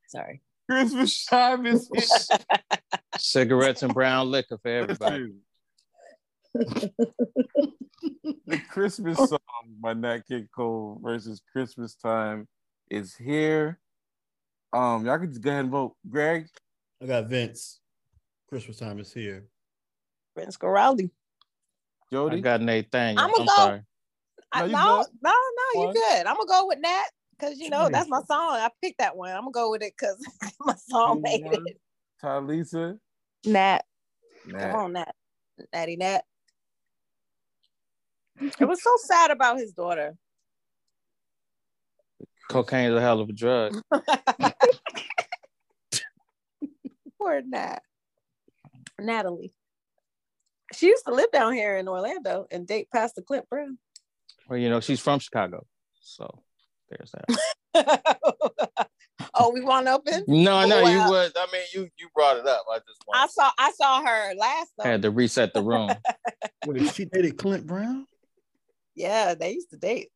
Sorry. 0.08 0.42
Christmas 0.68 1.24
time 1.24 1.64
is 1.66 1.88
here. 1.94 2.38
Cigarettes 3.16 3.82
and 3.82 3.94
brown 3.94 4.30
liquor 4.30 4.58
for 4.58 4.68
everybody. 4.68 5.32
The 6.54 6.90
Christmas 8.68 9.16
song 9.16 9.38
by 9.80 9.94
Nat 9.94 10.26
King 10.28 10.48
Cole 10.54 11.00
versus 11.02 11.40
Christmas 11.52 11.94
time 11.94 12.48
is 12.90 13.14
here. 13.16 13.78
Um, 14.72 15.06
y'all 15.06 15.18
can 15.18 15.28
just 15.28 15.40
go 15.40 15.50
ahead 15.50 15.64
and 15.64 15.70
vote. 15.70 15.96
Greg, 16.08 16.48
I 17.02 17.06
got 17.06 17.26
Vince. 17.26 17.80
Christmas 18.48 18.78
time 18.78 18.98
is 18.98 19.12
here. 19.12 19.46
Vince 20.38 20.56
Guaraldi. 20.56 21.10
I 21.10 22.12
Jody. 22.12 22.40
got 22.40 22.60
Nathaniel. 22.62 23.22
I'ma 23.24 23.32
I'm 23.38 23.46
go- 23.46 23.52
sorry. 23.56 23.82
I, 24.52 24.60
No, 24.60 24.64
you 24.66 24.72
no, 24.72 24.78
good. 25.04 25.06
no, 25.22 25.30
no, 25.30 25.80
you 25.80 25.86
One. 25.86 25.94
good. 25.94 26.26
I'm 26.26 26.36
gonna 26.36 26.46
go 26.46 26.66
with 26.68 26.78
Nat 26.78 27.04
because 27.38 27.58
you 27.58 27.68
know 27.70 27.82
Nice. 27.84 27.92
that's 27.92 28.08
my 28.08 28.22
song. 28.22 28.52
I 28.56 28.70
picked 28.82 28.98
that 28.98 29.16
one. 29.16 29.30
I'm 29.30 29.42
gonna 29.42 29.50
go 29.52 29.70
with 29.72 29.82
it 29.82 29.92
because 29.98 30.16
my 30.60 30.74
song 30.88 31.20
made 31.22 31.42
it. 31.44 31.78
Talisa. 32.22 32.98
Nat. 33.44 33.84
Nat. 34.46 34.60
Come 34.72 34.74
on, 34.74 34.92
Nat. 34.94 35.14
Natty 35.72 35.96
Nat. 35.96 36.22
It 38.60 38.64
was 38.66 38.82
so 38.82 38.92
sad 39.04 39.30
about 39.32 39.58
his 39.58 39.72
daughter. 39.72 40.16
Cocaine 42.48 42.90
is 42.90 42.96
a 42.96 43.00
hell 43.00 43.20
of 43.20 43.28
a 43.28 43.32
drug. 43.32 43.74
Poor 47.18 47.42
Nat. 47.42 47.80
Natalie. 49.00 49.52
She 50.74 50.86
used 50.86 51.04
to 51.06 51.14
live 51.14 51.30
down 51.32 51.54
here 51.54 51.76
in 51.76 51.88
Orlando 51.88 52.46
and 52.50 52.66
date 52.66 52.88
Pastor 52.92 53.22
Clint 53.22 53.48
Brown. 53.48 53.78
Well, 54.48 54.58
you 54.58 54.68
know, 54.68 54.80
she's 54.80 55.00
from 55.00 55.18
Chicago. 55.18 55.66
So 56.00 56.42
there's 56.90 57.12
that. 57.74 58.10
Oh, 59.34 59.50
we 59.52 59.60
want 59.60 59.86
to 59.86 59.92
open? 59.92 60.24
No, 60.26 60.64
no, 60.66 60.78
you 60.80 60.98
Wow. 60.98 61.10
was. 61.10 61.32
I 61.36 61.46
mean, 61.52 61.62
you 61.74 61.88
you 61.98 62.08
brought 62.14 62.38
it 62.38 62.46
up. 62.46 62.64
I 62.72 62.78
just 62.78 63.04
I 63.12 63.26
saw 63.26 63.50
I 63.58 63.70
saw 63.72 64.02
her 64.04 64.34
last 64.34 64.72
though. 64.76 64.84
had 64.84 65.02
to 65.02 65.10
reset 65.10 65.52
the 65.52 65.62
room. 65.62 65.90
Wait, 66.66 66.92
she 66.94 67.04
dated 67.04 67.36
Clint 67.36 67.66
Brown? 67.66 68.06
Yeah, 68.94 69.34
they 69.34 69.52
used 69.52 69.70
to 69.70 69.76
date. 69.76 70.08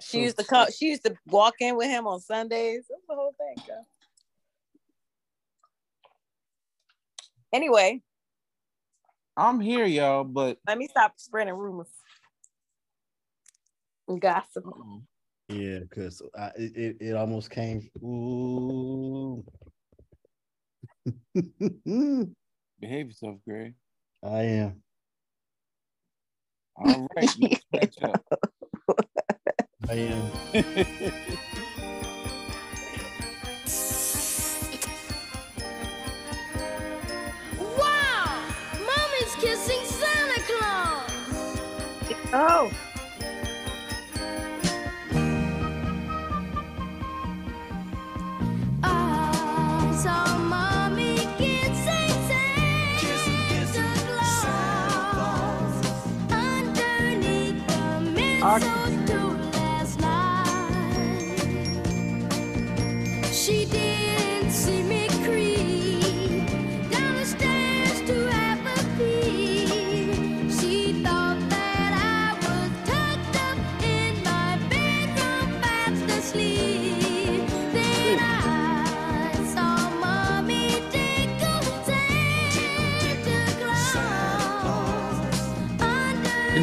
She 0.00 0.18
So- 0.18 0.18
used 0.18 0.38
to 0.38 0.44
come. 0.44 0.68
She 0.70 0.86
used 0.86 1.04
to 1.04 1.16
walk 1.26 1.54
in 1.60 1.76
with 1.76 1.88
him 1.88 2.06
on 2.06 2.20
Sundays. 2.20 2.84
That's 2.88 3.02
the 3.08 3.14
whole 3.14 3.34
thing. 3.38 3.64
girl. 3.66 3.86
Anyway, 7.52 8.02
I'm 9.36 9.60
here, 9.60 9.84
y'all, 9.84 10.24
but 10.24 10.58
let 10.66 10.78
me 10.78 10.88
stop 10.88 11.12
spreading 11.16 11.54
rumors. 11.54 11.90
and 14.08 14.20
Gossip. 14.20 14.64
Yeah, 15.48 15.80
because 15.80 16.22
it, 16.56 16.76
it 16.76 16.96
it 17.00 17.16
almost 17.16 17.50
came. 17.50 17.88
Ooh. 18.02 19.44
behave 22.80 23.06
yourself, 23.06 23.36
Greg. 23.46 23.74
I 24.22 24.42
am. 24.42 24.82
All 26.76 27.06
right, 27.14 27.30
let's 27.72 27.96
catch. 27.96 27.96
I 29.88 29.94
am. 29.94 30.32
Oh. 42.32 42.72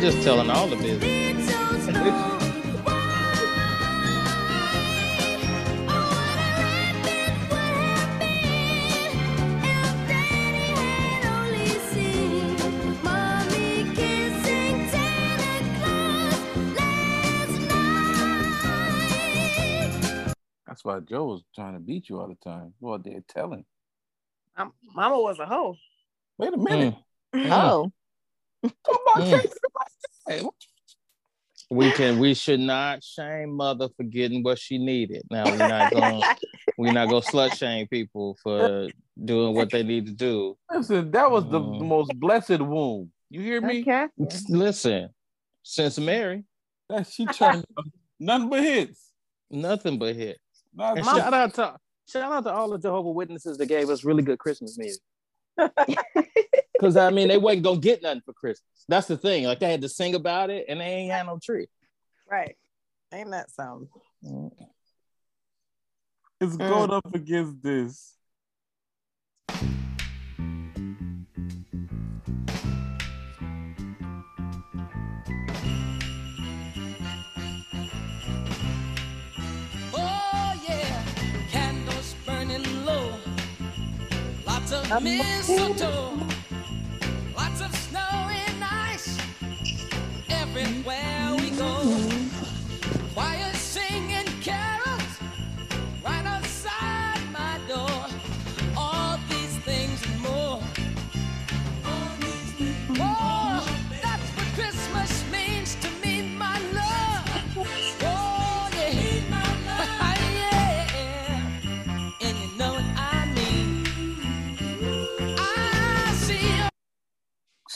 Just 0.04 0.22
telling 0.22 0.50
all 0.50 0.68
the 0.68 0.76
business. 0.76 1.48
Mommy 13.02 13.86
kissing 13.96 14.90
Santa 14.90 15.54
Claus 15.80 16.42
last 16.76 17.62
night. 20.26 20.34
That's 20.68 20.84
why 20.84 21.00
Joe 21.00 21.28
was 21.28 21.44
trying 21.56 21.76
to 21.76 21.80
beat 21.80 22.10
you 22.10 22.20
all 22.20 22.28
the 22.28 22.36
time. 22.44 22.74
Well, 22.82 23.00
they're 23.00 23.24
telling. 23.30 23.64
Um, 24.58 24.74
Mama 24.94 25.18
was 25.18 25.40
a 25.40 25.46
hoe. 25.46 25.78
Wait 26.38 26.54
a 26.54 26.58
minute. 26.58 26.96
Oh. 27.34 27.90
Mm. 28.64 30.50
We 31.70 31.92
can. 31.92 32.20
We 32.20 32.34
should 32.34 32.60
not 32.60 33.04
shame 33.04 33.52
mother 33.54 33.90
for 33.98 34.04
getting 34.04 34.44
what 34.44 34.60
she 34.60 34.78
needed. 34.78 35.24
Now 35.32 35.46
we're 35.46 35.58
not 35.58 35.92
going. 35.92 36.22
we're 36.78 36.92
not 36.94 37.10
going 37.10 37.22
to 37.22 37.28
slut 37.32 37.56
shame 37.56 37.88
people 37.88 38.38
for 38.44 38.90
doing 39.24 39.56
what 39.56 39.72
they 39.72 39.84
need 39.84 40.06
to 40.06 40.12
do. 40.12 40.58
Listen, 40.72 41.10
that 41.12 41.30
was 41.32 41.46
the, 41.46 41.60
the 41.60 41.84
most 41.84 42.12
blessed 42.20 42.60
womb. 42.60 43.12
You 43.30 43.42
hear 43.42 43.62
me? 43.62 43.82
Okay. 43.82 44.08
Listen, 44.50 45.10
since 45.64 45.98
Mary, 45.98 46.44
That 46.90 47.08
she 47.08 47.26
turned 47.26 47.66
nothing 48.20 48.50
but 48.50 48.62
hits. 48.64 49.12
nothing 49.50 49.98
but 49.98 50.16
hits. 50.16 50.40
Not 50.76 51.04
shout 51.04 51.34
out 51.34 51.54
to 51.56 51.76
shout 52.08 52.32
out 52.32 52.44
to 52.44 52.52
all 52.54 52.70
the 52.70 52.78
Jehovah 52.78 53.12
Witnesses 53.12 53.58
that 53.58 53.66
gave 53.68 53.90
us 53.90 54.04
really 54.04 54.24
good 54.24 54.38
Christmas 54.40 54.78
music. 54.78 55.02
Because 56.74 56.98
I 56.98 57.10
mean, 57.10 57.28
they 57.28 57.38
wasn't 57.38 57.64
gonna 57.64 57.80
get 57.80 58.02
nothing 58.02 58.22
for 58.26 58.34
Christmas. 58.34 58.86
That's 58.88 59.08
the 59.08 59.18
thing. 59.18 59.46
Like 59.46 59.60
they 59.60 59.72
had 59.72 59.82
to 59.82 59.90
sing 59.90 60.16
about 60.16 60.50
it, 60.50 60.66
and 60.68 60.80
they 60.80 60.86
ain't 60.86 61.12
had 61.12 61.26
no 61.26 61.40
tree. 61.42 61.68
Right. 62.30 62.58
Ain't 63.14 63.32
that 63.32 63.52
something? 63.52 63.90
It's 66.42 66.56
mm. 66.56 66.70
going 66.70 66.92
up 66.92 67.14
against 67.14 67.62
this. 67.62 68.16
Mistletoe, 85.00 86.12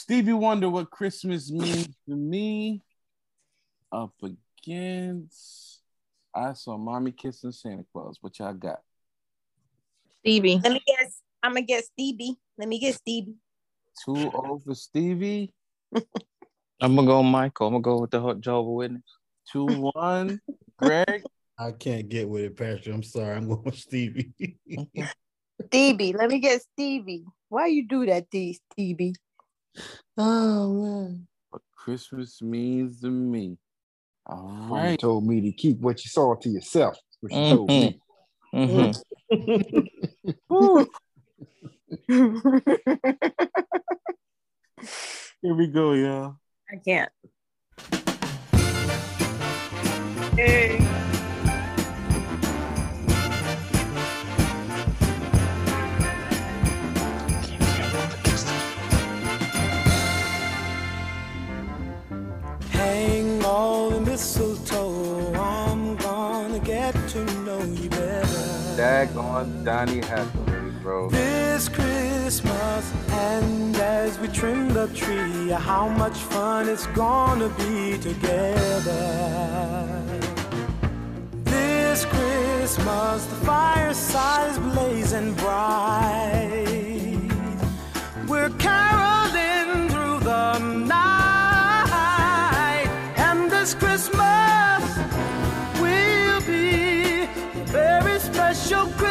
Stevie 0.07 0.31
Wonder, 0.31 0.69
what 0.69 0.89
Christmas 0.89 1.51
means 1.51 1.89
to 2.07 2.15
me. 2.15 2.81
Up 3.91 4.13
against. 4.23 5.81
I 6.33 6.53
saw 6.53 6.77
mommy 6.77 7.11
kissing 7.11 7.51
Santa 7.51 7.83
Claus. 7.91 8.17
What 8.21 8.39
y'all 8.39 8.53
got? 8.53 8.79
Stevie. 10.21 10.61
Let 10.63 10.71
me 10.71 10.81
guess. 10.87 11.21
I'm 11.43 11.51
gonna 11.51 11.65
get 11.65 11.83
Stevie. 11.83 12.37
Let 12.57 12.69
me 12.69 12.79
get 12.79 12.95
Stevie. 12.95 13.35
Two 14.05 14.31
over 14.31 14.73
Stevie. 14.73 15.51
I'm 15.93 16.95
gonna 16.95 17.05
go 17.05 17.21
Michael. 17.21 17.67
I'm 17.67 17.73
gonna 17.73 17.81
go 17.81 17.99
with 17.99 18.11
the 18.11 18.33
Jehovah 18.35 18.71
Witness. 18.71 19.03
Two 19.51 19.65
one. 19.93 20.39
Greg. 20.77 21.23
I 21.59 21.73
can't 21.73 22.07
get 22.07 22.29
with 22.29 22.43
it, 22.43 22.55
Pastor. 22.55 22.93
I'm 22.93 23.03
sorry. 23.03 23.35
I'm 23.35 23.49
going 23.49 23.61
with 23.61 23.77
Stevie. 23.77 24.31
Stevie. 25.65 26.13
Let 26.13 26.29
me 26.29 26.39
get 26.39 26.61
Stevie. 26.61 27.25
Why 27.49 27.67
you 27.67 27.85
do 27.85 28.05
that, 28.05 28.29
D 28.29 28.57
Stevie? 28.71 29.13
Oh 30.17 30.73
man. 30.73 31.27
What 31.49 31.61
Christmas 31.75 32.41
means 32.41 33.01
to 33.01 33.09
me. 33.09 33.57
All 34.25 34.43
right. 34.43 34.69
Mama 34.69 34.75
right. 34.83 34.99
told 34.99 35.25
me 35.25 35.41
to 35.41 35.51
keep 35.51 35.79
what 35.79 36.03
you 36.03 36.09
saw 36.09 36.35
to 36.35 36.49
yourself. 36.49 36.97
What 37.21 37.31
she 37.31 37.37
Mm-hmm. 37.39 37.55
told 37.55 37.69
me. 37.69 37.99
Here 45.41 45.53
we 45.55 45.67
go, 45.67 45.93
y'all. 45.93 46.35
I 46.71 46.75
can't. 46.77 47.11
Hey. 50.35 50.96
Daggone 68.77 69.65
Donny 69.65 70.01
Hathaway, 70.01 70.69
bro. 70.83 71.09
This 71.09 71.67
Christmas, 71.67 72.93
and 73.09 73.75
as 73.75 74.19
we 74.19 74.27
trim 74.27 74.69
the 74.69 74.87
tree, 74.89 75.49
how 75.49 75.87
much 75.89 76.13
fun 76.13 76.69
it's 76.69 76.85
gonna 76.87 77.49
be 77.57 77.97
together. 77.97 78.93
This 81.43 82.05
Christmas. 82.05 83.25
The 83.25 83.35
fireside 83.47 84.51
is 84.51 84.59
blazing 84.59 85.33
bright. 85.33 86.67
We're 88.27 88.51
caroling 88.59 89.89
through 89.89 90.19
the 90.19 90.59
night, 90.59 91.16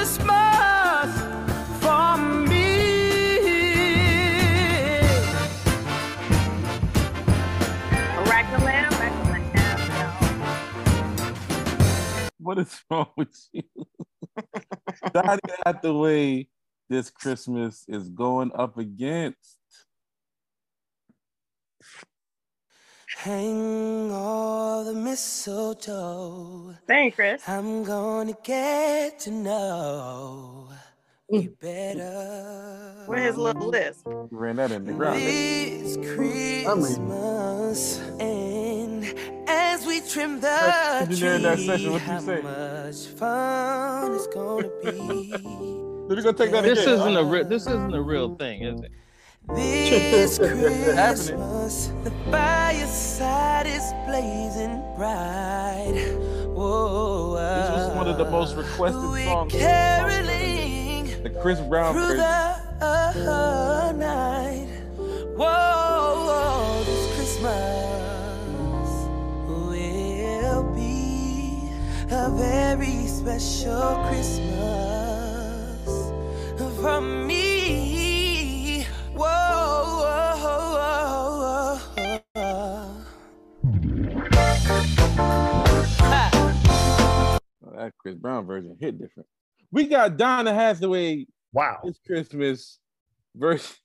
Christmas 0.06 1.10
for 1.80 2.16
me. 2.46 2.86
What 12.38 12.58
is 12.58 12.84
wrong 12.88 13.08
with 13.16 13.48
you? 13.52 13.64
Donny 15.12 15.40
Hathaway 15.64 16.46
this 16.88 17.10
Christmas 17.10 17.84
is 17.88 18.08
going 18.08 18.52
up 18.54 18.78
against. 18.78 19.58
Hang 23.26 24.12
all 24.12 24.84
the 24.84 24.94
mistletoe. 24.94 26.76
Thank 26.86 27.06
you, 27.06 27.16
Chris. 27.16 27.42
I'm 27.48 27.82
gonna 27.82 28.36
get 28.44 29.18
to 29.18 29.32
know 29.32 30.68
you 31.28 31.50
mm. 31.50 31.58
better. 31.58 33.02
Where's 33.06 33.24
his 33.24 33.36
little 33.36 33.66
list? 33.66 34.02
You 34.06 34.28
ran 34.30 34.54
that 34.54 34.70
in 34.70 34.84
the 34.86 34.92
ground. 34.92 35.18
This 35.18 35.96
Christmas, 36.14 37.98
and 38.20 39.12
as 39.48 39.84
we 39.84 40.02
trim 40.02 40.38
the 40.40 41.06
Did 41.08 41.18
you 41.18 41.26
hear 41.26 41.38
that 41.40 41.58
session? 41.58 41.90
What 41.94 42.02
you 42.02 42.06
how 42.06 42.20
say? 42.20 42.40
much 42.42 43.06
fun 43.18 44.14
it's 44.14 44.28
gonna 44.28 44.70
be. 44.84 45.32
Let 46.06 46.16
me 46.16 46.22
go 46.22 46.30
take 46.30 46.52
that 46.52 46.62
This 46.62 46.82
again. 46.82 46.94
isn't 46.94 47.16
a 47.16 47.24
real. 47.24 47.44
This 47.44 47.66
isn't 47.66 47.92
a 47.92 48.00
real 48.00 48.36
thing, 48.36 48.62
is 48.62 48.82
it? 48.82 48.92
This. 49.54 50.38
Christmas, 50.38 51.92
the 52.02 52.10
fireside 52.30 53.66
is 53.66 53.92
blazing 54.06 54.82
bright. 54.96 55.94
Whoa, 56.48 57.34
This 57.36 57.70
was 57.70 57.88
uh, 57.90 57.94
one 57.94 58.08
of 58.08 58.18
the 58.18 58.28
most 58.30 58.56
requested 58.56 59.24
songs. 59.24 59.52
caroling 59.52 61.22
The 61.22 61.30
Chris 61.40 61.60
Brown 61.60 61.94
through 61.94 62.16
the 62.16 62.56
uh, 62.80 63.92
night. 63.96 64.66
Whoa, 65.36 66.82
this 66.84 67.14
Christmas 67.16 68.88
will 69.48 70.64
be 70.74 71.70
a 72.10 72.30
very 72.30 73.06
special 73.06 74.04
Christmas 74.08 75.86
for 76.80 77.00
me. 77.00 77.55
Brown 88.26 88.44
version 88.44 88.76
hit 88.80 88.98
different. 88.98 89.28
We 89.70 89.86
got 89.86 90.16
Donny 90.16 90.50
Hathaway 90.50 91.26
Wow. 91.52 91.78
this 91.84 92.00
Christmas 92.04 92.80
verse. 93.36 93.78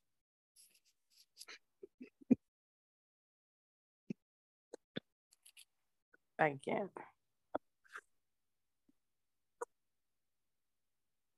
Thank 6.39 6.62
you. 6.66 6.89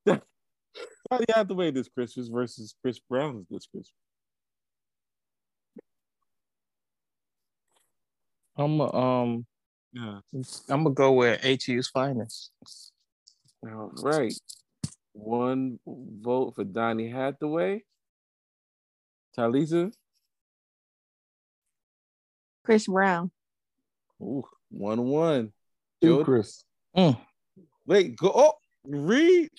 Donny 0.06 1.24
Hathaway 1.28 1.72
this 1.72 1.90
Christmas 1.90 2.28
versus 2.28 2.74
Chris 2.80 2.98
Brown 3.00 3.46
this 3.50 3.66
Christmas. 3.66 3.92
I'm 8.56 8.80
a, 8.80 8.94
um. 8.94 9.44
Yeah. 9.92 10.20
I'm 10.70 10.84
gonna 10.84 10.94
go 10.94 11.12
with 11.12 11.42
HU's 11.44 11.88
finest. 11.88 12.50
All 13.66 13.92
right. 13.96 14.34
One 15.12 15.78
vote 15.86 16.54
for 16.54 16.64
Donny 16.64 17.08
Hathaway. 17.08 17.84
Talisa. 19.36 19.92
Chris 22.64 22.86
Brown. 22.86 23.30
Ooh, 24.20 24.44
one 24.70 25.04
one. 25.06 25.52
Two 26.00 26.08
Jody? 26.08 26.24
Chris. 26.24 26.64
Wait, 27.86 28.16
go. 28.16 28.32
Oh, 28.34 28.52
read. 28.84 29.50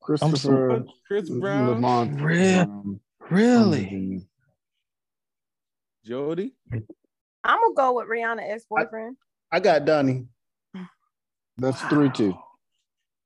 Christopher 0.00 0.84
Chris 1.06 1.30
Brown. 1.30 1.70
Lamont. 1.70 2.20
Really? 2.20 2.54
um, 2.58 3.00
Really? 3.30 4.26
Jody. 6.04 6.54
I'm 6.72 7.60
gonna 7.60 7.74
go 7.74 7.92
with 7.94 8.08
Rihanna 8.08 8.50
ex 8.50 8.64
boyfriend. 8.68 9.16
I 9.50 9.60
got 9.60 9.84
Donny. 9.84 10.26
That's 11.58 11.80
three 11.82 12.10
two. 12.10 12.34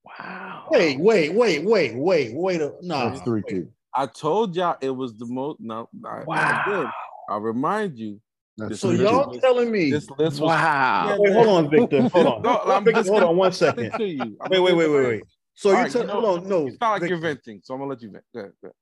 Wow. 0.05 0.67
Wait, 0.71 0.99
wait, 1.01 1.33
wait, 1.35 1.65
wait, 1.65 1.95
wait, 1.97 2.35
wait. 2.35 2.61
A, 2.61 2.75
nah. 2.83 3.11
That's 3.11 3.23
three 3.23 3.43
two. 3.49 3.69
I 3.95 4.07
told 4.07 4.55
y'all 4.55 4.77
it 4.81 4.91
was 4.91 5.17
the 5.17 5.27
most. 5.27 5.61
No, 5.61 5.89
I, 6.07 6.25
I 6.29 6.63
did. 6.69 6.87
I'll 7.31 7.41
remind 7.41 7.99
you. 7.99 8.21
That's 8.57 8.81
So 8.81 8.91
y'all 8.91 9.31
this- 9.33 9.41
telling 9.41 9.71
me? 9.71 9.91
This 9.91 10.09
list 10.11 10.41
was. 10.41 10.49
Wow. 10.49 11.17
Wait, 11.19 11.33
hold 11.33 11.49
on, 11.49 11.71
Victor. 11.71 12.09
Hold 12.09 12.27
on. 12.27 12.43
No, 12.43 12.59
I'm 12.65 12.85
Victor, 12.85 13.01
just 13.01 13.11
hold 13.11 13.23
on 13.23 13.37
one 13.37 13.47
gonna 13.47 13.53
second. 13.55 13.93
to 13.93 14.05
you. 14.05 14.37
I'm 14.41 14.51
Wait, 14.51 14.61
wait, 14.61 14.75
wait, 14.75 14.89
wait, 14.91 15.07
wait. 15.07 15.23
So 15.55 15.71
All 15.71 15.77
you 15.77 15.83
right, 15.83 15.93
tell 15.93 16.03
you 16.03 16.09
hold 16.09 16.25
know, 16.25 16.35
on, 16.37 16.49
no. 16.49 16.65
You 16.67 16.71
sound 16.73 16.81
like 16.93 17.01
Victor, 17.03 17.15
you're 17.15 17.19
venting, 17.23 17.61
so 17.65 17.75
I'm 17.75 17.81
gonna 17.81 17.91
let 17.91 18.03
you 18.03 18.11
vent. 18.11 18.25
Go 18.35 18.41
ahead, 18.41 18.53
go 18.63 18.67
ahead. 18.69 18.75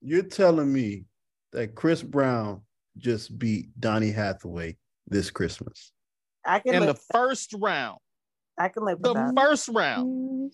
You're 0.00 0.22
telling 0.22 0.72
me 0.72 1.04
that 1.52 1.74
Chris 1.74 2.02
Brown 2.02 2.62
just 2.98 3.38
beat 3.38 3.68
Donny 3.78 4.10
Hathaway 4.10 4.76
this 5.08 5.30
Christmas. 5.30 5.92
I 6.44 6.58
can 6.60 6.74
In 6.74 6.80
live. 6.80 6.96
the 6.96 7.02
first 7.12 7.54
round. 7.58 7.98
I 8.58 8.68
can 8.68 8.84
live 8.84 8.98
with 9.00 9.14
that. 9.14 9.26
The 9.28 9.32
that. 9.32 9.42
first 9.42 9.68
round. 9.68 10.52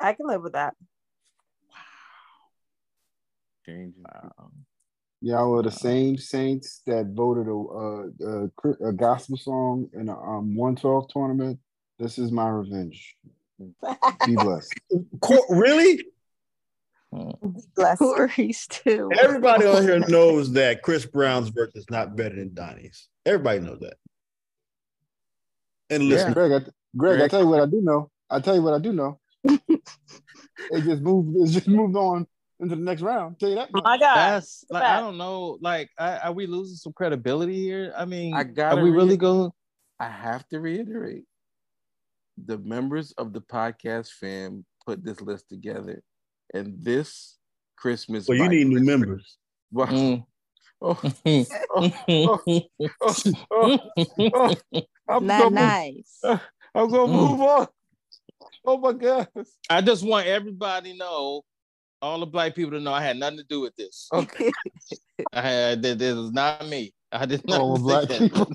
I 0.00 0.14
can 0.14 0.26
live 0.26 0.42
with 0.42 0.54
that. 0.54 0.74
Changing. 3.66 4.04
Y'all 5.22 5.58
are 5.58 5.62
the 5.62 5.70
same 5.70 6.16
saints 6.16 6.80
that 6.86 7.12
voted 7.14 7.46
a, 7.46 7.50
a, 7.50 8.48
a, 8.86 8.88
a 8.88 8.92
gospel 8.92 9.36
song 9.36 9.86
in 9.92 10.08
a 10.08 10.18
um, 10.18 10.56
112 10.56 11.08
tournament. 11.12 11.58
This 11.98 12.18
is 12.18 12.32
my 12.32 12.48
revenge. 12.48 13.16
Be 14.26 14.36
blessed. 14.36 14.72
Court, 15.20 15.44
really? 15.50 16.02
Bless. 17.76 17.98
Corey's 17.98 18.66
too. 18.68 19.10
Everybody 19.20 19.66
on 19.66 19.82
here 19.82 19.98
knows 19.98 20.52
that 20.52 20.82
Chris 20.82 21.04
Brown's 21.04 21.48
verse 21.50 21.72
is 21.74 21.84
not 21.90 22.16
better 22.16 22.36
than 22.36 22.54
Donny's. 22.54 23.08
Everybody 23.26 23.60
knows 23.60 23.80
that. 23.80 23.94
And 25.90 26.04
listen, 26.04 26.32
Greg, 26.32 26.52
I, 26.52 26.70
Greg, 26.96 27.20
I 27.20 27.28
tell 27.28 27.40
you 27.40 27.48
what 27.48 27.60
I 27.60 27.66
do 27.66 27.80
know. 27.82 28.10
I 28.30 28.40
tell 28.40 28.54
you 28.54 28.62
what 28.62 28.74
I 28.74 28.78
do 28.78 28.92
know. 28.92 29.18
it 29.44 30.84
just 30.84 31.02
moved. 31.02 31.36
It 31.36 31.52
just 31.52 31.68
moved 31.68 31.96
on 31.96 32.26
into 32.60 32.76
the 32.76 32.82
next 32.82 33.02
round. 33.02 33.40
Tell 33.40 33.48
you 33.48 33.56
that. 33.56 33.72
much. 33.72 33.82
My 33.82 33.98
God. 33.98 34.16
That's 34.16 34.64
like 34.70 34.82
I 34.82 35.00
don't 35.00 35.18
know. 35.18 35.58
Like, 35.60 35.90
I, 35.98 36.18
are 36.18 36.32
we 36.32 36.46
losing 36.46 36.76
some 36.76 36.92
credibility 36.92 37.60
here? 37.60 37.92
I 37.96 38.04
mean, 38.04 38.34
I 38.34 38.44
gotta 38.44 38.80
are 38.80 38.84
we 38.84 38.90
really 38.90 39.10
read- 39.10 39.20
going? 39.20 39.50
I 39.98 40.08
have 40.08 40.48
to 40.48 40.60
reiterate 40.60 41.24
the 42.42 42.58
members 42.58 43.12
of 43.12 43.32
the 43.32 43.40
podcast 43.40 44.08
fam 44.12 44.64
put 44.86 45.04
this 45.04 45.20
list 45.20 45.48
together, 45.48 46.02
and 46.54 46.74
this 46.82 47.36
Christmas. 47.76 48.28
well, 48.28 48.38
you 48.38 48.44
by 48.44 48.50
need 48.50 48.68
new 48.68 48.84
members. 48.84 49.36
Wow. 49.72 49.86
Mm. 49.86 50.24
Oh, 50.82 50.98
oh, 51.70 52.40
oh, 53.50 53.78
oh. 54.32 54.58
I'm 55.08 55.26
Not 55.26 55.38
gonna, 55.42 55.50
nice. 55.50 56.20
I'm 56.24 56.40
gonna 56.90 57.12
Mm. 57.12 57.12
move 57.12 57.40
on. 57.40 57.68
Oh 58.64 58.78
my 58.78 58.92
God. 58.92 59.28
I 59.68 59.80
just 59.80 60.04
want 60.04 60.26
everybody 60.26 60.92
to 60.92 60.98
know, 60.98 61.42
all 62.02 62.20
the 62.20 62.26
black 62.26 62.54
people 62.54 62.72
to 62.72 62.80
know, 62.80 62.92
I 62.92 63.02
had 63.02 63.16
nothing 63.18 63.38
to 63.38 63.44
do 63.44 63.60
with 63.60 63.74
this. 63.76 64.08
Okay. 64.12 64.52
I 65.32 65.40
had 65.42 65.82
this 65.82 66.00
is 66.00 66.32
not 66.32 66.66
me. 66.66 66.92
I 67.12 67.26
did 67.26 67.46
not. 67.46 67.60
All 67.60 67.78
the 67.78 67.82
black 67.82 68.08
people. 68.08 68.50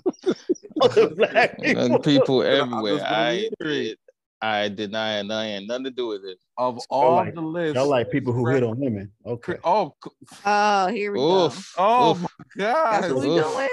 Black 1.15 1.57
Young 1.61 1.99
people. 1.99 1.99
people 1.99 2.41
I'm 2.41 2.47
everywhere. 2.61 2.93
just 2.99 3.05
I 3.05 3.49
reiterate. 3.61 3.97
Did. 4.41 4.47
I 4.47 4.69
deny 4.69 5.15
not. 5.15 5.19
And 5.21 5.33
I 5.33 5.45
had 5.47 5.63
nothing 5.67 5.83
to 5.85 5.91
do 5.91 6.07
with 6.07 6.23
it. 6.25 6.37
Of 6.57 6.79
all 6.89 7.15
like- 7.15 7.33
the 7.35 7.41
lists, 7.41 7.75
Y'all 7.75 7.87
like 7.89 8.11
people 8.11 8.33
who 8.33 8.47
hit 8.47 8.63
on 8.63 8.79
women. 8.79 9.11
Okay. 9.25 9.57
Oh, 9.63 9.93
c- 10.03 10.11
Oh, 10.45 10.87
here 10.87 11.11
we 11.11 11.19
Oof. 11.19 11.73
oh 11.77 12.11
Oof. 12.11 12.21
my 12.21 12.27
go. 12.57 12.63
That's 12.73 13.13
what 13.13 13.23
God. 13.23 13.27
we 13.27 13.41
doing. 13.41 13.69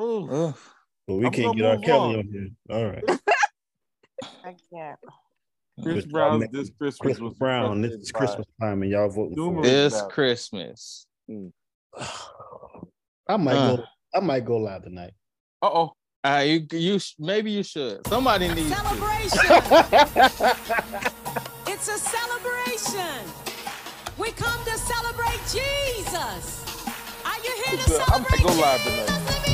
Ooh. 0.00 0.34
Oof. 0.48 0.74
Well, 1.06 1.18
we 1.18 1.26
I'm 1.26 1.32
can't 1.32 1.56
get 1.56 1.66
our 1.66 1.78
Kelly 1.78 2.14
on. 2.14 2.18
on 2.20 2.28
here. 2.32 2.48
All 2.70 2.86
right. 2.86 3.04
I 4.44 4.54
can't. 4.72 4.98
Chris 5.82 5.94
Chris 5.94 6.06
Brown- 6.06 6.40
this 6.52 6.70
Christmas 6.70 6.96
Chris 6.98 7.18
was 7.20 7.34
Brown, 7.34 7.80
this 7.82 7.92
is 7.92 8.10
Christmas 8.10 8.46
time, 8.60 8.82
and 8.82 8.90
y'all 8.90 9.08
voting 9.08 9.34
for 9.36 9.40
Numerous- 9.40 9.66
it. 9.68 9.72
It's 9.86 9.96
it. 10.02 10.08
Christmas. 10.10 11.06
I 13.28 13.36
might 13.36 13.54
Uh. 13.54 13.76
go. 13.76 13.84
I 14.14 14.20
might 14.20 14.44
go 14.44 14.56
live 14.58 14.82
tonight. 14.84 15.12
Uh-oh. 15.62 15.92
Uh, 16.24 16.42
you 16.44 16.66
you 16.72 16.98
maybe 17.18 17.50
you 17.52 17.62
should. 17.62 18.04
Somebody 18.08 18.48
needs 18.48 18.70
to. 18.70 18.76
Celebration. 18.76 19.38
it's 21.66 21.88
a 21.88 21.98
celebration. 21.98 23.24
We 24.18 24.32
come 24.32 24.64
to 24.64 24.76
celebrate 24.78 25.40
Jesus. 25.48 26.64
Are 27.24 27.38
you 27.44 27.52
here 27.64 27.76
to 27.76 28.04
I 28.08 28.18
might 28.18 28.26
celebrate 28.26 28.42
go 28.42 28.60
live 28.60 28.80
Jesus? 28.80 29.06
tonight. 29.06 29.47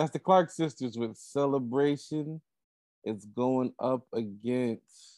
That's 0.00 0.12
the 0.12 0.18
Clark 0.18 0.50
sisters 0.50 0.96
with 0.96 1.18
celebration. 1.18 2.40
It's 3.04 3.26
going 3.26 3.74
up 3.78 4.06
against. 4.14 5.09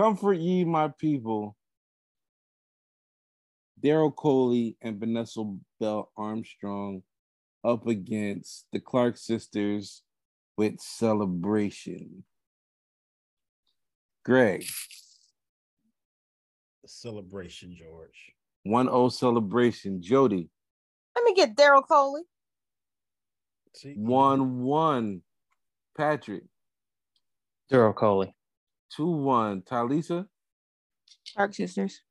Comfort 0.00 0.38
ye 0.38 0.64
my 0.64 0.88
people. 0.88 1.54
Daryl 3.84 4.16
Coley 4.16 4.74
and 4.80 4.98
Vanessa 4.98 5.44
Bell 5.78 6.10
Armstrong 6.16 7.02
up 7.62 7.86
against 7.86 8.64
the 8.72 8.80
Clark 8.80 9.18
sisters 9.18 10.00
with 10.56 10.80
celebration. 10.80 12.24
Greg, 14.24 14.64
Celebration, 16.86 17.76
George. 17.76 18.32
1 18.62 18.86
0 18.86 19.08
celebration. 19.10 20.00
Jody, 20.00 20.48
Let 21.14 21.26
me 21.26 21.34
get 21.34 21.54
Daryl 21.54 21.86
Coley. 21.86 22.22
1 23.84 24.62
1. 24.62 25.22
Patrick, 25.94 26.44
Daryl 27.70 27.94
Coley. 27.94 28.34
2 28.96 29.06
1. 29.06 29.62
Talisa, 29.62 30.26
Clark 31.34 31.54
sisters. 31.54 32.02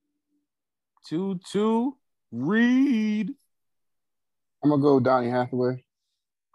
2 1.08 1.40
2. 1.52 1.98
Reed. 2.32 3.34
I'm 4.64 4.70
gonna 4.70 4.82
go 4.82 5.00
Donny 5.00 5.30
Hathaway. 5.30 5.84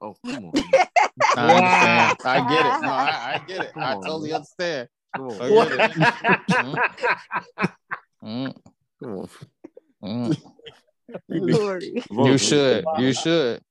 Oh, 0.00 0.16
come 0.24 0.46
on. 0.46 0.52
I 1.36 1.54
understand. 1.54 2.16
I 2.24 2.48
get 2.48 2.66
it. 2.66 2.82
No, 2.82 2.88
I, 2.88 3.34
I 3.34 3.42
get 3.46 3.60
it. 3.62 3.72
I 3.76 3.94
on, 3.94 4.02
totally 4.02 4.30
man. 4.30 4.36
understand. 4.36 4.88
Come 5.14 5.28
on. 5.28 5.42
I. 5.42 5.48
Mm, 8.24 8.56
mm, 9.02 9.28
mm. 10.02 10.36
You 12.18 12.38
should. 12.38 12.84
You 12.98 13.12
should. 13.12 13.62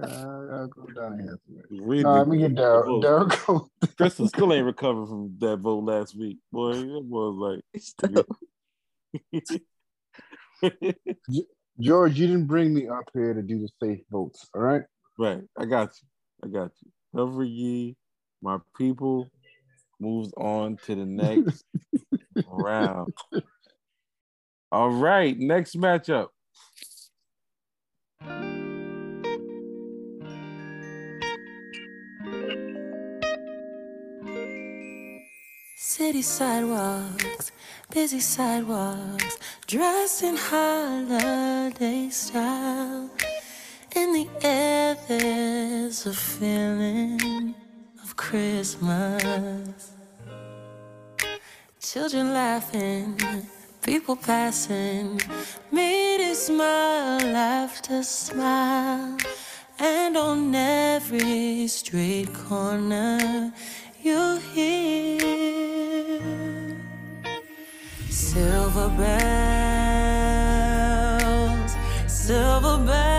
Uh, 0.00 0.06
I'll 0.06 0.66
go 0.68 0.86
Donny 0.94 1.24
Hathaway. 1.24 1.62
Reed 1.70 2.02
No, 2.04 2.12
the- 2.12 2.18
let 2.20 2.28
me 2.28 2.38
get 2.38 2.54
Daryl. 2.54 2.84
vote. 2.86 3.04
Daryl 3.04 3.30
Cole. 3.30 3.68
Crystal 3.96 4.28
still 4.28 4.52
ain't 4.52 4.64
recovered 4.66 5.06
from 5.06 5.34
that 5.40 5.56
vote 5.58 5.84
last 5.84 6.16
week. 6.16 6.38
Boy, 6.52 6.72
it 6.72 7.04
was 7.04 7.62
like 8.02 8.24
George, 11.80 12.18
you 12.18 12.26
didn't 12.26 12.46
bring 12.46 12.74
me 12.74 12.88
up 12.88 13.04
here 13.14 13.34
to 13.34 13.42
do 13.42 13.58
the 13.60 13.68
safe 13.82 14.00
votes. 14.10 14.48
All 14.54 14.60
right. 14.62 14.82
Right. 15.18 15.42
I 15.58 15.64
got 15.64 15.90
you. 16.00 16.08
I 16.44 16.48
got 16.52 16.70
you. 16.82 16.90
Cover 17.16 17.42
ye, 17.44 17.96
my 18.42 18.58
people. 18.76 19.28
moves 20.00 20.32
on 20.36 20.76
to 20.86 20.94
the 20.94 21.04
next 21.06 21.64
round. 22.46 23.12
All 24.70 24.90
right, 24.90 25.36
next 25.38 25.76
matchup. 25.76 26.28
City 35.98 36.22
sidewalks, 36.22 37.50
busy 37.92 38.20
sidewalks, 38.20 39.36
dressed 39.66 40.22
in 40.22 40.36
holiday 40.36 42.08
style. 42.08 43.10
In 43.96 44.12
the 44.12 44.28
air, 44.44 44.96
there's 45.08 46.06
a 46.06 46.12
feeling 46.12 47.52
of 48.00 48.14
Christmas. 48.14 49.90
Children 51.80 52.32
laughing, 52.32 53.18
people 53.82 54.14
passing, 54.14 55.20
made 55.72 56.30
it 56.30 56.36
smile 56.36 57.34
after 57.34 58.04
smile. 58.04 59.18
And 59.80 60.16
on 60.16 60.54
every 60.54 61.66
street 61.66 62.32
corner, 62.32 63.52
you 64.00 64.36
hear 64.54 65.77
silver 68.32 68.90
bells, 68.90 69.22
silver 72.06 72.76
bells. 72.84 73.17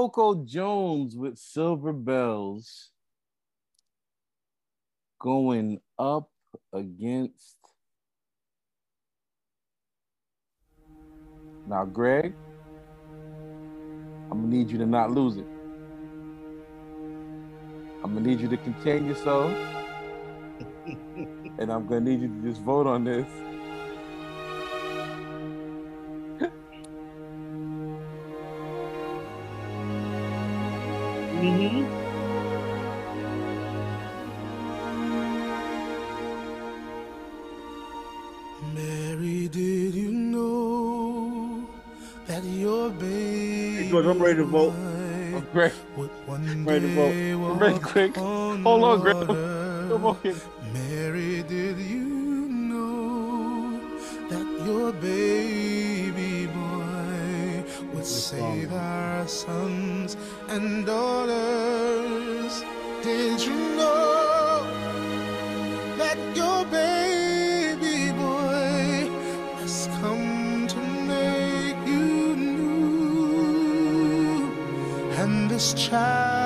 Coco 0.00 0.46
Jones 0.46 1.14
with 1.14 1.36
Silver 1.36 1.92
Bells 1.92 2.88
going 5.20 5.78
up 5.98 6.30
against. 6.72 7.58
Now, 11.68 11.84
Greg, 11.84 12.32
I'm 14.30 14.40
gonna 14.40 14.46
need 14.46 14.70
you 14.70 14.78
to 14.78 14.86
not 14.86 15.10
lose 15.10 15.36
it. 15.36 15.46
I'm 18.02 18.14
gonna 18.14 18.26
need 18.26 18.40
you 18.40 18.48
to 18.48 18.56
contain 18.56 19.04
yourself, 19.04 19.54
and 21.58 21.70
I'm 21.70 21.86
gonna 21.86 22.00
need 22.00 22.22
you 22.22 22.28
to 22.28 22.48
just 22.48 22.62
vote 22.62 22.86
on 22.86 23.04
this. 23.04 23.28
Mm-hmm. 31.40 31.88
Mary, 38.74 39.48
did 39.48 39.94
you 39.94 40.10
know 40.10 41.66
that 42.26 42.44
your 42.44 42.90
baby 42.90 43.88
George, 43.88 44.04
I'm 44.04 44.20
ready 44.22 44.36
to 44.36 44.44
vote. 44.44 44.74
I'm 44.74 45.46
would 45.96 46.10
one 46.26 46.64
Ready 46.66 46.80
to 46.80 46.94
vote. 46.94 47.50
I'm 47.52 47.58
ready 47.58 47.78
quick. 47.78 48.16
Hold 48.16 48.84
on, 48.84 49.00
Greg. 49.00 49.26
Come 49.26 50.04
on. 50.04 50.18
Mary, 50.74 51.42
did 51.44 51.78
you 51.78 52.04
know 52.50 53.80
that 54.28 54.66
your 54.66 54.92
baby 54.92 55.79
save 58.30 58.72
our 58.72 59.26
sons 59.26 60.16
and 60.48 60.86
daughters? 60.86 62.62
Did 63.02 63.40
you 63.42 63.56
know 63.74 64.64
that 65.98 66.18
your 66.36 66.64
baby 66.66 68.12
boy 68.12 69.10
has 69.58 69.88
come 70.00 70.68
to 70.68 70.80
make 71.12 71.78
you 71.88 72.36
new? 72.36 73.32
And 75.20 75.50
this 75.50 75.74
child 75.74 76.39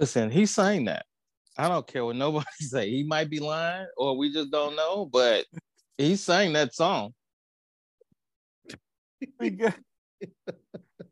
Listen, 0.00 0.30
he 0.30 0.46
sang 0.46 0.86
that. 0.86 1.04
I 1.58 1.68
don't 1.68 1.86
care 1.86 2.06
what 2.06 2.16
nobody 2.16 2.46
say. 2.58 2.90
He 2.90 3.04
might 3.04 3.28
be 3.28 3.38
lying 3.38 3.86
or 3.98 4.16
we 4.16 4.32
just 4.32 4.50
don't 4.50 4.74
know, 4.74 5.04
but 5.04 5.44
he 5.98 6.16
sang 6.16 6.54
that 6.54 6.74
song. 6.74 7.12
we 9.38 9.50
got 9.50 9.76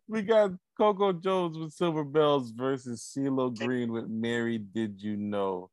we 0.09 0.23
got 0.23 0.53
Coco 0.79 1.13
Jones 1.13 1.59
with 1.59 1.73
Silver 1.73 2.03
Bells 2.03 2.51
versus 2.51 3.07
CeeLo 3.15 3.55
Green 3.55 3.93
with 3.93 4.09
Mary 4.09 4.57
Did 4.57 5.03
You 5.03 5.19
Know? 5.19 5.71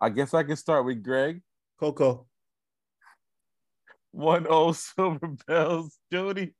I 0.00 0.08
guess 0.08 0.34
I 0.34 0.42
can 0.42 0.56
start 0.56 0.84
with 0.84 1.04
Greg. 1.04 1.42
Coco. 1.78 2.26
One 4.10 4.48
oh 4.50 4.72
Silver 4.72 5.36
Bells. 5.46 5.96
Jody. 6.12 6.52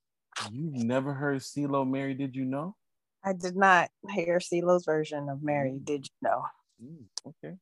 You've 0.50 0.74
never 0.74 1.14
heard 1.14 1.40
CeeLo 1.40 1.90
Mary 1.90 2.14
Did 2.14 2.36
You 2.36 2.46
Know? 2.46 2.76
I 3.24 3.34
did 3.34 3.56
not 3.56 3.90
hear 4.10 4.40
CeeLo's 4.40 4.86
version 4.86 5.30
of 5.30 5.44
Mary. 5.44 5.80
Did 5.84 6.06
you 6.08 6.30
know? 6.30 6.44
Mm, 6.84 7.06
okay. 7.28 7.56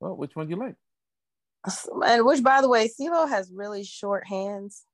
Well, 0.00 0.16
which 0.16 0.34
one 0.34 0.46
do 0.46 0.54
you 0.54 0.60
like? 0.60 0.76
And 2.06 2.24
which, 2.24 2.42
by 2.42 2.60
the 2.60 2.68
way, 2.68 2.88
CeeLo 2.88 3.28
has 3.28 3.50
really 3.52 3.84
short 3.84 4.26
hands, 4.26 4.84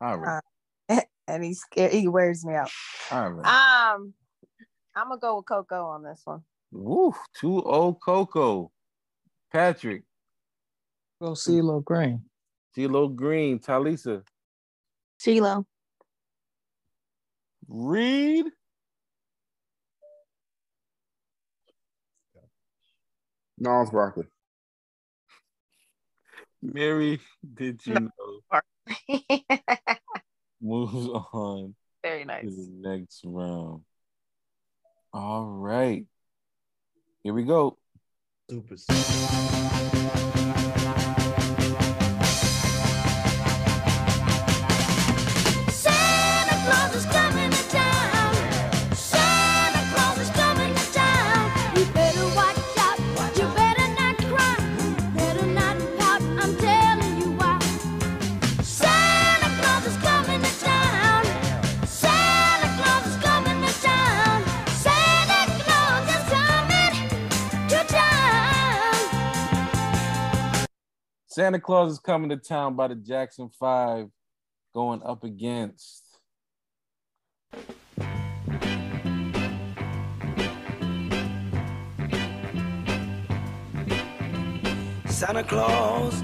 All 0.00 0.16
right. 0.16 0.42
and 1.28 1.44
he's 1.44 1.60
scared. 1.60 1.92
He 1.92 2.08
wears 2.08 2.44
me 2.44 2.54
out. 2.54 2.70
All 3.10 3.30
right. 3.30 3.94
Um, 3.94 4.14
I'm 4.94 5.08
gonna 5.08 5.20
go 5.20 5.36
with 5.36 5.46
Coco 5.46 5.84
on 5.86 6.02
this 6.02 6.22
one. 6.24 6.42
Woo, 6.70 7.12
2-0 7.42 7.98
Coco. 8.02 8.70
Patrick. 9.52 10.04
Go 11.20 11.32
CeeLo 11.32 11.84
Green. 11.84 12.22
CeeLo 12.76 13.14
Green. 13.14 13.58
Talisa. 13.58 14.22
CeeLo. 15.20 15.66
Reed. 17.72 18.44
Gnarls 23.58 23.90
Barkley. 23.90 24.26
Mary, 26.62 27.18
did 27.54 27.80
you 27.86 27.94
know? 27.94 28.60
Moves 30.60 31.08
on 31.32 31.74
Very 32.02 32.20
to 32.20 32.26
nice. 32.26 32.44
the 32.44 32.68
next 32.70 33.22
round. 33.24 33.82
All 35.14 35.46
right. 35.46 36.04
Here 37.22 37.32
we 37.32 37.44
go. 37.44 37.78
Stupid. 38.50 38.80
Santa 71.32 71.58
Claus 71.58 71.92
is 71.92 71.98
coming 71.98 72.28
to 72.28 72.36
town 72.36 72.76
by 72.76 72.88
the 72.88 72.94
Jackson 72.94 73.48
Five, 73.58 74.08
going 74.74 75.02
up 75.02 75.24
against. 75.24 76.04
Santa 85.06 85.42
Claus 85.42 86.22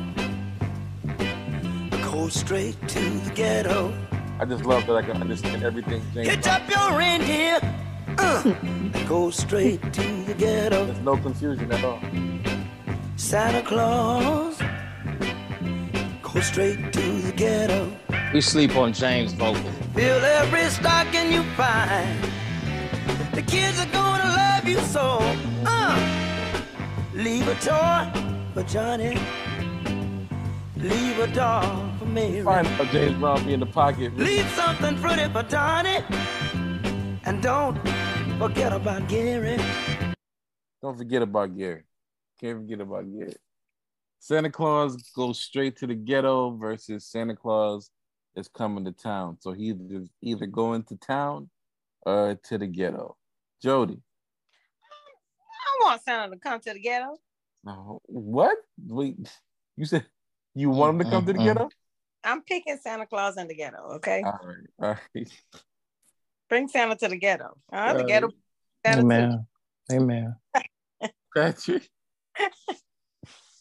go 2.03 2.29
straight 2.29 2.77
to 2.89 3.01
the 3.01 3.33
ghetto. 3.35 3.95
I 4.39 4.45
just 4.45 4.67
love 4.67 4.87
that 4.89 4.97
I 4.97 5.01
can 5.01 5.23
understand 5.23 5.63
everything 5.63 6.03
James 6.13 6.29
Hitch 6.29 6.47
up 6.49 6.69
your 6.69 6.99
reindeer. 6.99 7.61
Uh, 8.19 8.43
go 9.09 9.31
straight 9.31 9.81
to 9.95 10.03
the 10.27 10.35
ghetto. 10.35 10.85
There's 10.85 11.01
no 11.01 11.17
confusion 11.17 11.73
at 11.73 11.83
all. 11.83 11.99
Santa 13.17 13.63
Claus 13.63 14.61
go 16.39 16.45
straight 16.45 16.93
to 16.93 17.01
the 17.01 17.33
ghetto. 17.33 17.91
We 18.33 18.41
sleep 18.41 18.77
on 18.77 18.93
James' 18.93 19.33
vocal. 19.33 19.71
Fill 19.95 20.25
every 20.25 20.67
stocking 20.71 21.33
you 21.33 21.43
find. 21.57 22.17
The 23.33 23.43
kids 23.43 23.81
are 23.81 23.91
gonna 23.91 24.29
love 24.43 24.65
you 24.69 24.79
so. 24.97 25.19
Uh, 25.67 25.99
leave 27.13 27.49
a 27.49 27.57
toy 27.57 28.07
for 28.55 28.63
Johnny. 28.75 29.19
Leave 30.77 31.19
a 31.19 31.27
doll 31.35 31.91
for 31.99 32.07
Mary. 32.07 32.43
Find 32.43 32.69
out 32.69 32.87
James 32.93 33.19
Brown 33.19 33.45
be 33.45 33.55
in 33.55 33.61
the 33.61 33.67
pocket. 33.67 34.17
Leave 34.17 34.49
something 34.51 34.97
pretty 34.99 35.27
for 35.33 35.43
Donnie. 35.43 36.05
And 37.25 37.43
don't 37.43 37.77
forget 38.39 38.73
about 38.73 39.09
Gary. 39.09 39.59
Don't 40.83 40.97
forget 40.97 41.23
about 41.23 41.57
Gary. 41.57 41.83
Can't 42.41 42.59
forget 42.61 42.81
about 42.81 43.05
Gary. 43.13 43.35
Santa 44.21 44.51
Claus 44.51 44.97
goes 45.15 45.41
straight 45.41 45.77
to 45.77 45.87
the 45.87 45.95
ghetto 45.95 46.57
versus 46.57 47.07
Santa 47.07 47.37
Claus 47.37 47.91
is 48.37 48.49
coming 48.49 48.85
to 48.85 48.93
town. 48.93 49.39
So 49.41 49.53
he 49.53 49.67
either, 49.67 50.05
either 50.23 50.47
going 50.47 50.83
to 50.85 50.97
town 50.97 51.51
or 52.03 52.39
to 52.45 52.59
the 52.59 52.67
ghetto. 52.67 53.17
Jody, 53.63 54.01
I 55.83 55.85
want 55.85 56.03
Santa 56.03 56.31
to 56.31 56.39
come 56.39 56.61
to 56.61 56.73
the 56.73 56.81
ghetto. 56.81 57.17
no, 57.65 58.01
what? 58.07 58.57
Wait, 58.87 59.17
you 59.77 59.85
said 59.85 60.07
you 60.55 60.71
want 60.71 60.95
him 60.95 60.99
to 61.01 61.11
come 61.11 61.27
to 61.27 61.33
the 61.33 61.39
ghetto? 61.39 61.69
I'm 62.25 62.43
picking 62.43 62.79
Santa 62.83 63.07
Claus 63.07 63.37
in 63.37 63.49
the 63.49 63.55
ghetto, 63.55 63.95
okay? 63.97 64.23
All 64.25 64.41
right, 64.45 64.57
all 64.81 64.97
right. 65.15 65.29
Bring 66.49 66.69
Santa 66.69 66.97
to 66.97 67.09
the 67.09 67.17
ghetto. 67.17 67.57
Uh, 67.73 67.95
the 67.95 68.03
Uh, 68.03 68.07
ghetto. 68.07 68.29
Santa 68.85 69.01
Amen. 69.01 69.47
Amen. 69.93 70.37
Patrick, 71.35 71.89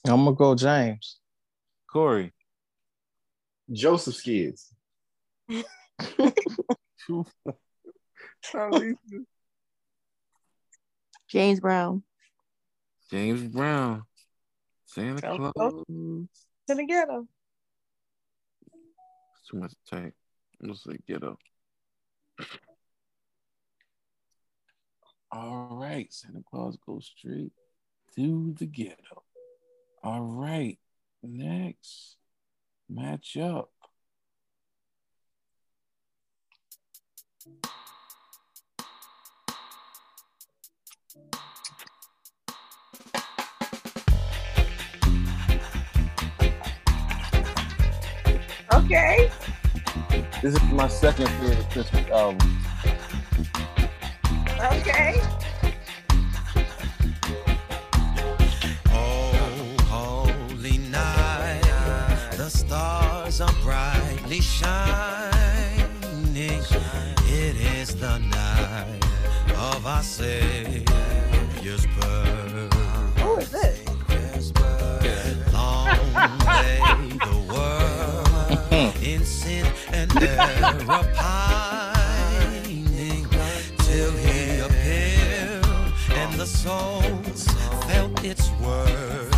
I'm 0.07 0.23
gonna 0.23 0.35
go 0.35 0.55
James. 0.55 1.19
Corey, 1.91 2.33
Joseph's 3.71 4.21
kids. 4.21 4.73
James 11.29 11.59
Brown. 11.59 12.03
James 13.09 13.43
Brown, 13.43 14.03
Santa 14.85 15.21
Claus. 15.21 15.53
go. 15.57 15.83
to 15.87 16.27
the 16.75 16.85
ghetto. 16.85 17.27
Too 19.49 19.57
much 19.57 19.73
tank. 19.89 20.13
I'm 20.61 20.67
gonna 20.67 20.77
say 20.77 20.97
ghetto. 21.07 21.37
All 25.31 25.69
right, 25.71 26.11
Santa 26.11 26.41
Claus 26.49 26.77
goes 26.85 27.11
straight 27.17 27.51
to 28.15 28.53
the 28.57 28.65
ghetto. 28.65 29.23
All 30.07 30.21
right, 30.21 30.79
next 31.21 32.15
matchup. 32.89 33.65
Okay. 48.73 49.29
This 50.41 50.55
is 50.55 50.63
my 50.71 50.87
second 50.87 51.27
favorite 51.27 51.69
Christmas 51.69 52.09
album. 52.11 52.63
Okay. 54.57 55.21
Brightly 64.27 64.41
shining. 64.41 65.87
It 67.29 67.55
is 67.79 67.95
the 67.95 68.19
night 68.19 68.99
of 69.55 69.85
our 69.85 70.03
Savior's 70.03 71.85
birth. 71.99 72.73
Who 73.19 73.37
is 73.37 73.51
this? 73.51 73.85
Long 75.53 75.87
lay 76.45 76.79
the 77.23 77.37
world 77.53 78.27
in 79.01 79.23
sin 79.25 79.65
and 79.91 80.11
error 80.21 81.03
pining 81.15 82.07
till 83.77 84.11
he 84.11 84.59
appeared 84.59 85.65
and 86.11 86.33
the 86.33 86.45
souls 86.45 87.47
felt 87.87 88.23
its 88.23 88.51
worth. 88.61 89.36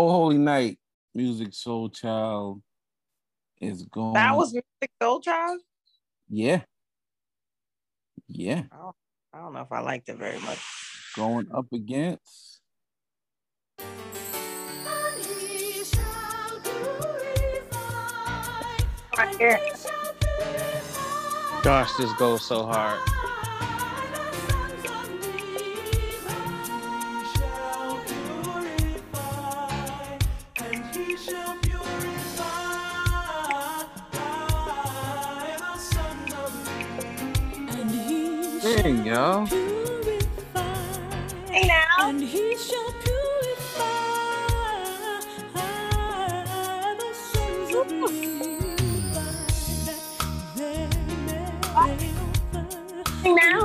Oh 0.00 0.10
Holy 0.10 0.38
Night, 0.38 0.78
Musiq 1.16 1.48
Soulchild 1.48 2.62
is 3.60 3.82
going. 3.82 4.12
That 4.12 4.36
was 4.36 4.54
Mystic 4.54 4.92
Soul 5.02 5.20
Child. 5.20 5.60
yeah, 6.28 6.60
yeah, 8.28 8.62
oh, 8.72 8.94
I 9.34 9.40
don't 9.40 9.54
know 9.54 9.62
if 9.62 9.72
I 9.72 9.80
liked 9.80 10.08
it 10.08 10.16
very 10.16 10.38
much. 10.38 10.60
going 11.16 11.48
up 11.52 11.66
against. 11.72 12.60
Right 19.16 19.36
here. 19.36 19.58
Gosh, 21.64 21.92
this 21.94 22.12
goes 22.12 22.46
so 22.46 22.66
hard. 22.66 23.00
Dang, 38.82 39.04
y'all. 39.04 39.46
Hey 41.50 41.66
now. 41.66 41.84
And 42.08 42.22
he 42.22 42.56
shall 42.56 42.92
purify 43.02 43.90
the 47.00 47.12
sons 47.32 47.74
of 47.74 47.90
Levi, 47.90 49.24
that 49.86 50.02
they 50.56 50.88
may 51.26 51.50
Hey 53.24 53.34
now. 53.34 53.60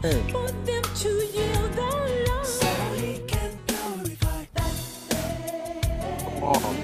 Good. 0.00 0.30
For 0.30 0.46
them 0.46 0.82
to 0.82 1.08
yield 1.08 1.72
their 1.72 2.26
love. 2.28 2.46
So 2.46 2.66
he 2.94 3.18
can 3.26 3.58
glorify 3.66 4.46
that 4.54 4.74
day. 5.10 5.82
Oh. 6.40 6.76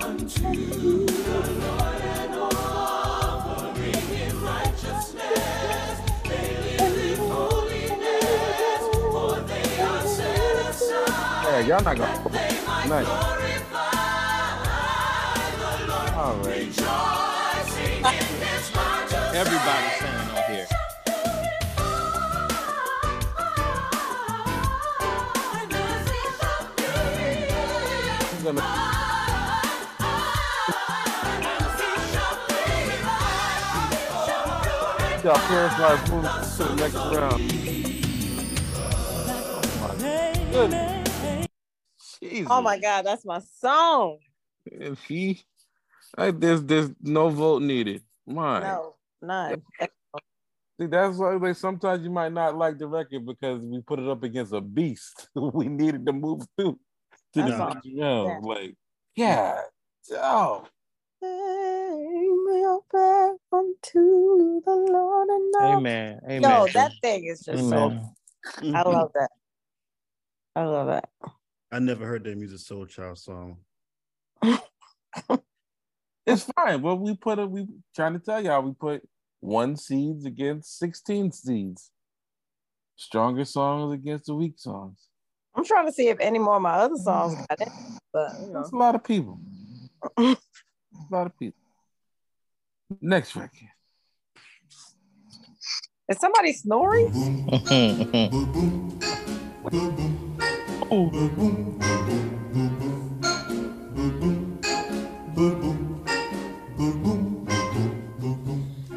Unto 0.00 0.52
the 0.52 1.40
Lord 1.66 2.02
and 2.02 2.34
offering 2.36 4.06
in 4.14 4.34
righteousness. 4.42 5.98
They 6.22 6.48
live 6.78 6.96
in 7.04 7.18
holiness, 7.18 8.82
for 9.10 9.34
they 9.40 9.68
are 9.80 10.06
set 10.06 10.56
aside. 10.70 11.42
Yeah, 11.42 11.60
y'all 11.66 11.82
not 11.82 11.96
gonna. 11.96 12.30
Nice. 12.86 13.10
All 16.14 16.36
right. 16.44 16.70
Everybody 19.34 19.88
saying. 19.98 20.15
Y'all 35.26 35.34
parents 35.34 36.08
move 36.08 36.22
to 36.22 36.62
the 36.62 36.76
next 36.76 36.94
round. 36.94 37.42
Oh 39.28 39.88
my 39.88 39.96
goodness. 40.52 41.46
Oh 42.48 42.62
my 42.62 42.78
god, 42.78 43.06
that's 43.06 43.24
my 43.24 43.40
song. 43.40 44.18
If 44.66 45.02
he, 45.02 45.42
like, 46.16 46.38
there's 46.38 46.62
there's 46.62 46.90
no 47.02 47.28
vote 47.30 47.62
needed. 47.62 48.04
Mine. 48.24 48.62
No, 48.62 48.94
none. 49.20 49.62
See, 50.80 50.86
that's 50.86 51.18
why 51.18 51.52
sometimes 51.54 52.04
you 52.04 52.10
might 52.10 52.32
not 52.32 52.56
like 52.56 52.78
the 52.78 52.86
record 52.86 53.26
because 53.26 53.64
we 53.64 53.80
put 53.80 53.98
it 53.98 54.06
up 54.06 54.22
against 54.22 54.52
a 54.52 54.60
beast. 54.60 55.26
we 55.34 55.66
needed 55.66 56.06
to 56.06 56.12
move 56.12 56.42
through 56.56 56.78
to 57.34 57.42
That's 57.42 57.50
the 57.50 57.64
next 57.66 57.88
round. 57.98 58.44
Like, 58.44 58.76
yeah, 59.16 59.58
oh, 60.12 60.68
unto 63.56 64.60
the 64.64 64.74
Lord 64.74 65.28
and 65.28 65.52
now. 65.52 65.76
Amen. 65.78 66.20
Amen. 66.24 66.42
Yo, 66.42 66.66
that 66.72 66.92
thing 67.02 67.24
is 67.24 67.40
just 67.40 67.62
Amen. 67.64 67.70
so. 67.70 68.00
I 68.46 68.60
mm-hmm. 68.60 68.72
love 68.72 69.10
that. 69.14 69.30
I 70.54 70.64
love 70.64 70.86
that. 70.86 71.08
I 71.72 71.78
never 71.78 72.06
heard 72.06 72.24
that 72.24 72.38
Musiq 72.38 72.70
Soulchild 72.70 73.18
song. 73.18 73.58
it's 76.26 76.44
fine. 76.56 76.80
Well, 76.82 76.98
we 76.98 77.16
put 77.16 77.38
it. 77.38 77.50
We 77.50 77.66
trying 77.94 78.14
to 78.14 78.18
tell 78.18 78.42
y'all 78.42 78.62
we 78.62 78.72
put 78.72 79.02
one 79.40 79.76
seeds 79.76 80.24
against 80.24 80.78
sixteen 80.78 81.32
seeds. 81.32 81.90
Stronger 82.96 83.44
songs 83.44 83.92
against 83.92 84.26
the 84.26 84.34
weak 84.34 84.54
songs. 84.56 85.08
I'm 85.54 85.64
trying 85.64 85.86
to 85.86 85.92
see 85.92 86.08
if 86.08 86.18
any 86.20 86.38
more 86.38 86.56
of 86.56 86.62
my 86.62 86.72
other 86.72 86.96
songs 86.96 87.34
got 87.34 87.60
it, 87.60 87.68
but 88.12 88.32
you 88.40 88.46
know. 88.46 88.60
That's 88.60 88.72
a 88.72 88.76
lot 88.76 88.94
of 88.94 89.04
people. 89.04 89.38
a 90.16 90.36
lot 91.10 91.26
of 91.26 91.38
people. 91.38 91.65
Next 93.00 93.34
record. 93.34 93.50
Is 96.08 96.20
somebody 96.20 96.52
snoring? 96.52 97.10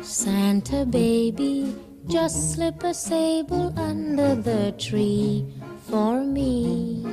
Santa 0.04 0.86
baby, 0.86 1.76
just 2.06 2.54
slip 2.54 2.84
a 2.84 2.94
sable 2.94 3.74
under 3.80 4.36
the 4.36 4.72
tree 4.78 5.48
for 5.90 6.24
me. 6.24 7.04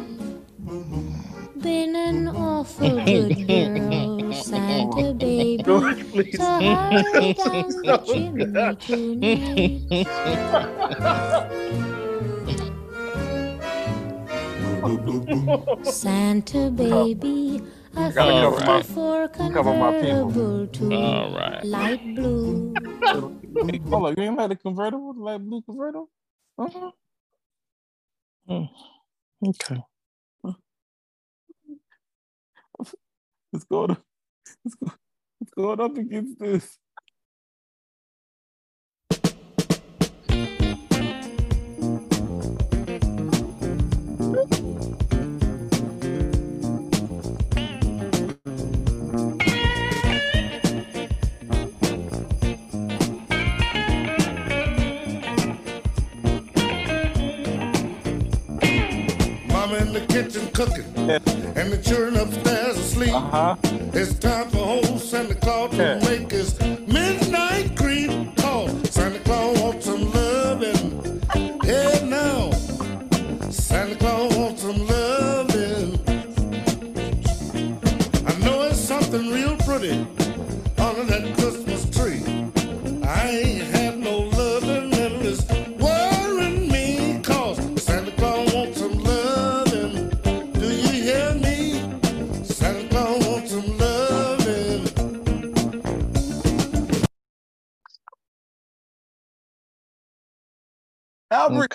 Been 1.58 1.96
an 1.96 2.28
awful 2.28 3.02
good 3.02 3.46
girl, 3.48 4.15
Santa 4.42 5.14
baby. 5.14 5.96
So 6.30 6.62
hurry 6.62 7.32
down 7.34 7.84
the 7.84 7.98
chimney 8.04 8.76
tonight. 8.76 9.82
Santa 15.82 16.70
baby, 16.70 17.62
a 17.96 18.12
Gotta 18.12 18.32
cover 18.32 18.60
my- 18.64 18.82
for 18.82 19.28
cover 19.50 19.74
my 19.74 19.92
people. 19.92 20.32
convertible 20.32 20.68
to 20.68 20.92
All 20.92 21.30
right. 21.32 21.64
light 21.64 22.02
blue. 22.14 22.82
Hey, 23.60 23.80
hold 23.90 24.06
on, 24.06 24.14
you 24.16 24.24
ain't 24.24 24.36
like 24.38 24.50
the 24.50 24.56
convertible, 24.56 25.14
the 25.14 25.20
light 25.22 25.38
blue 25.44 25.62
convertible? 25.62 26.10
Uh-huh. 26.58 26.92
Okay. 29.46 29.82
It's 33.52 33.64
going 33.64 33.92
up. 33.92 34.05
It's 34.66 34.76
go- 34.76 34.92
it's 35.42 35.52
going 35.54 35.80
up 35.80 35.96
against 35.98 36.40
this. 36.40 36.78
Mama 59.66 59.78
in 59.78 59.92
the 59.92 60.00
kitchen 60.02 60.46
cooking, 60.52 60.84
and 60.96 61.72
the 61.72 61.78
children 61.82 62.16
upstairs 62.16 62.78
asleep. 62.78 63.12
Uh-huh. 63.12 63.56
It's 63.92 64.14
time 64.14 64.48
for 64.50 64.58
old 64.58 65.00
Santa 65.00 65.34
Claus 65.34 65.70
to 65.72 65.98
make 66.04 66.30
his 66.30 66.56
midnight 66.86 67.55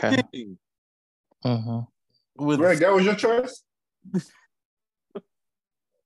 Okay. 0.03 0.21
King. 0.33 0.57
Uh-huh. 1.43 1.81
With 2.37 2.59
Greg, 2.59 2.79
that 2.79 2.93
was 2.93 3.05
your 3.05 3.15
choice? 3.15 3.63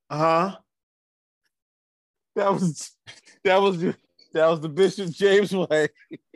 Uh-huh. 0.08 0.56
That 2.36 2.54
was 2.54 2.92
that 3.44 3.60
was 3.60 3.80
the- 3.80 3.96
that 4.34 4.48
was 4.48 4.60
the 4.60 4.70
Bishop 4.70 5.10
James 5.12 5.52
way. 5.54 5.88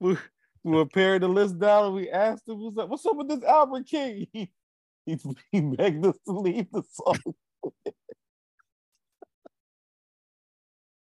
we, 0.00 0.16
we 0.64 0.72
were 0.72 0.86
paring 0.86 1.20
the 1.20 1.28
list 1.28 1.58
down 1.58 1.86
and 1.86 1.94
we 1.94 2.10
asked 2.10 2.48
him, 2.48 2.60
"What's 2.60 2.76
up? 2.76 2.88
What's 2.88 3.06
up 3.06 3.16
with 3.16 3.28
this 3.28 3.44
Albert 3.44 3.86
King?" 3.86 4.26
He, 4.32 4.50
he, 5.06 5.18
he 5.52 5.60
begged 5.60 6.04
us 6.04 6.18
to 6.26 6.32
leave 6.32 6.66
the 6.72 6.82
song. 6.90 7.16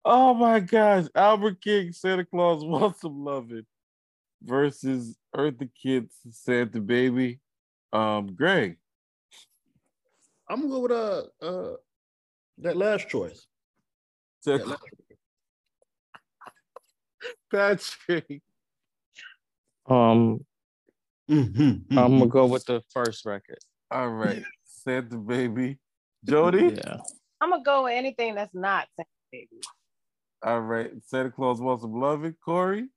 oh 0.05 0.33
my 0.35 0.59
gosh, 0.61 1.05
Albert 1.15 1.61
King, 1.61 1.93
Santa 1.93 2.25
Claus 2.25 2.65
wants 2.65 3.03
some 3.03 3.23
loving 3.23 3.67
versus 4.43 5.17
Eartha 5.35 5.69
Kitt's 5.81 6.17
Santa 6.31 6.81
Baby. 6.81 7.41
Um, 7.93 8.35
Greg. 8.35 8.79
I'm 10.49 10.69
gonna 10.69 10.73
go 10.73 10.81
with 10.81 10.93
uh 10.93 11.23
uh 11.45 11.77
that 12.59 12.77
last 12.77 13.09
choice. 13.09 13.47
Santa 14.41 14.65
That 14.65 14.69
last- 14.69 14.85
Patrick. 18.09 18.43
Um, 19.87 20.45
Mhm, 21.29 21.85
I'm 21.93 22.19
gonna 22.19 22.27
go 22.27 22.47
with 22.47 22.65
the 22.65 22.83
first 22.93 23.25
record. 23.25 23.59
All 23.91 24.09
right, 24.09 24.43
Santa 24.65 25.17
Baby. 25.17 25.79
Jody. 26.25 26.75
Yeah. 26.77 26.97
I'm 27.41 27.51
gonna 27.51 27.63
go 27.63 27.85
with 27.85 27.93
anything 27.93 28.35
that's 28.35 28.55
not 28.55 28.89
Santa 28.97 29.09
Baby. 29.31 29.61
All 30.43 30.61
right, 30.61 30.91
Santa 31.07 31.31
Claus 31.31 31.61
wants 31.61 31.83
some 31.83 31.93
loving. 31.93 32.35
Corey. 32.45 32.89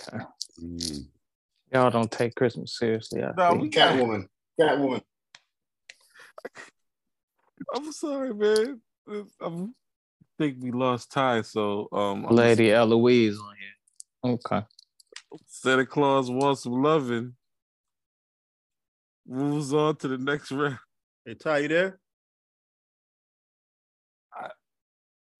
Okay. 0.00 0.24
Mm. 0.62 1.06
Y'all 1.72 1.90
don't 1.90 2.10
take 2.10 2.34
Christmas 2.34 2.78
seriously. 2.78 3.22
I 3.22 3.32
No, 3.36 3.50
think. 3.50 3.62
we 3.62 3.68
got. 3.68 3.94
Catwoman. 3.94 4.26
Catwoman. 4.60 5.02
I'm 7.74 7.92
sorry, 7.92 8.34
man. 8.34 8.80
I 9.08 9.66
think 10.38 10.56
we 10.60 10.70
lost 10.72 11.10
tie, 11.12 11.42
so 11.42 11.88
um, 11.92 12.26
I'm 12.26 12.34
Lady 12.34 12.72
Eloise 12.72 13.38
on 13.38 13.54
here. 13.56 14.32
Okay. 14.34 14.62
Santa 15.46 15.86
Claus 15.86 16.30
wants 16.30 16.62
some 16.62 16.82
loving. 16.82 17.34
Moves 19.26 19.72
on 19.72 19.96
to 19.96 20.08
the 20.08 20.18
next 20.18 20.52
round. 20.52 20.78
Hey 21.24 21.34
Ty, 21.34 21.58
you 21.58 21.68
there? 21.68 21.98
I 24.32 24.48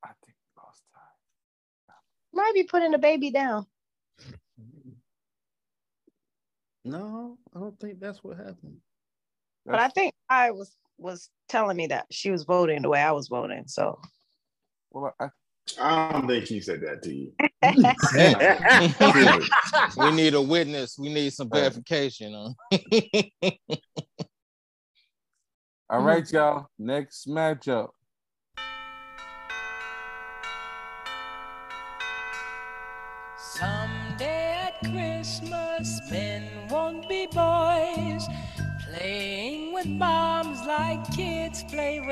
I 0.02 0.08
think 0.24 0.36
we 0.56 0.62
lost 0.62 0.82
tie. 0.94 1.92
Might 2.32 2.54
be 2.54 2.64
putting 2.64 2.92
the 2.92 2.98
baby 2.98 3.30
down. 3.30 3.66
No, 6.84 7.38
I 7.54 7.60
don't 7.60 7.78
think 7.80 8.00
that's 8.00 8.22
what 8.22 8.36
happened. 8.36 8.76
But 9.64 9.80
I 9.80 9.88
think 9.88 10.14
I 10.28 10.50
was 10.50 10.76
was 10.98 11.30
telling 11.48 11.76
me 11.76 11.86
that 11.88 12.06
she 12.10 12.30
was 12.30 12.44
voting 12.44 12.82
the 12.82 12.88
way 12.88 13.00
I 13.00 13.10
was 13.12 13.28
voting. 13.28 13.64
So 13.66 14.00
Well, 14.90 15.14
I, 15.18 15.28
I 15.80 16.12
don't 16.12 16.28
think 16.28 16.46
she 16.46 16.60
said 16.60 16.82
that 16.82 17.02
to 17.02 17.14
you. 17.14 17.32
we 19.96 20.10
need 20.12 20.34
a 20.34 20.42
witness. 20.42 20.98
We 20.98 21.12
need 21.12 21.32
some 21.32 21.50
verification. 21.50 22.34
On. 22.34 22.54
all 25.90 26.02
right, 26.02 26.30
y'all. 26.30 26.68
Next 26.78 27.26
matchup. 27.26 27.88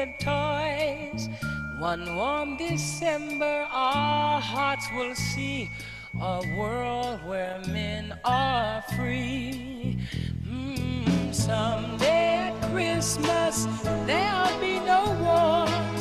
With 0.02 0.18
toys. 0.18 1.28
One 1.78 2.16
warm 2.16 2.56
December, 2.56 3.66
our 3.70 4.40
hearts 4.40 4.86
will 4.96 5.14
see 5.14 5.70
a 6.20 6.42
world 6.56 7.20
where 7.24 7.60
men 7.68 8.18
are 8.24 8.82
free. 8.96 9.98
Mm, 10.48 11.34
someday 11.34 12.50
at 12.50 12.54
Christmas, 12.70 13.66
there'll 14.06 14.60
be 14.60 14.80
no 14.80 15.02
wars 15.22 16.00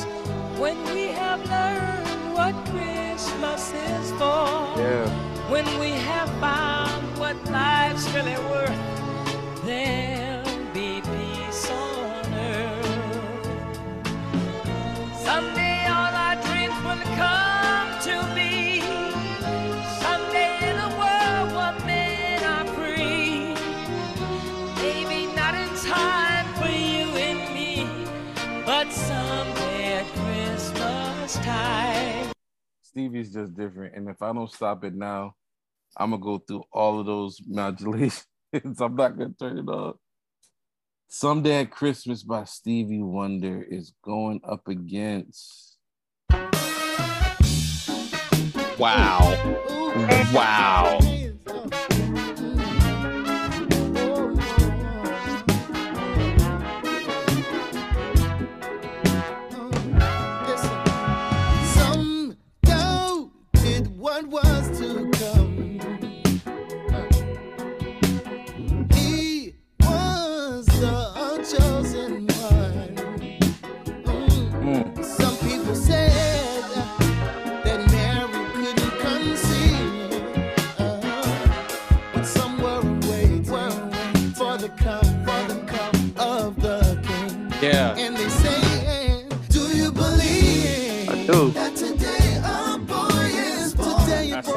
when 0.59 0.77
we 0.95 1.07
have 1.21 1.41
learned 1.55 2.33
what 2.33 2.55
Christmas 2.73 3.71
is 3.73 4.11
for. 4.13 4.49
Yeah. 4.81 5.09
When 5.49 5.67
we 5.79 5.91
have 6.09 6.29
found 6.39 7.03
what 7.19 7.37
life's 7.51 8.07
really 8.13 8.39
worth, 8.49 9.65
there'll 9.65 10.10
Stevie's 32.91 33.33
just 33.33 33.55
different. 33.55 33.95
And 33.95 34.09
if 34.09 34.21
I 34.21 34.33
don't 34.33 34.51
stop 34.51 34.83
it 34.83 34.93
now, 34.93 35.33
I'm 35.97 36.11
gonna 36.11 36.21
go 36.21 36.39
through 36.39 36.63
all 36.73 36.99
of 36.99 37.05
those 37.05 37.39
modulations. 37.47 38.25
I'm 38.53 38.95
not 38.95 39.17
gonna 39.17 39.33
turn 39.39 39.57
it 39.57 39.69
off. 39.69 39.95
Someday 41.07 41.61
at 41.61 41.71
Christmas 41.71 42.23
by 42.23 42.43
Stevie 42.43 43.01
Wonder 43.01 43.63
is 43.63 43.93
going 44.03 44.41
up 44.47 44.67
against 44.67 45.77
Wow. 48.81 49.37
Wow. 50.33 51.10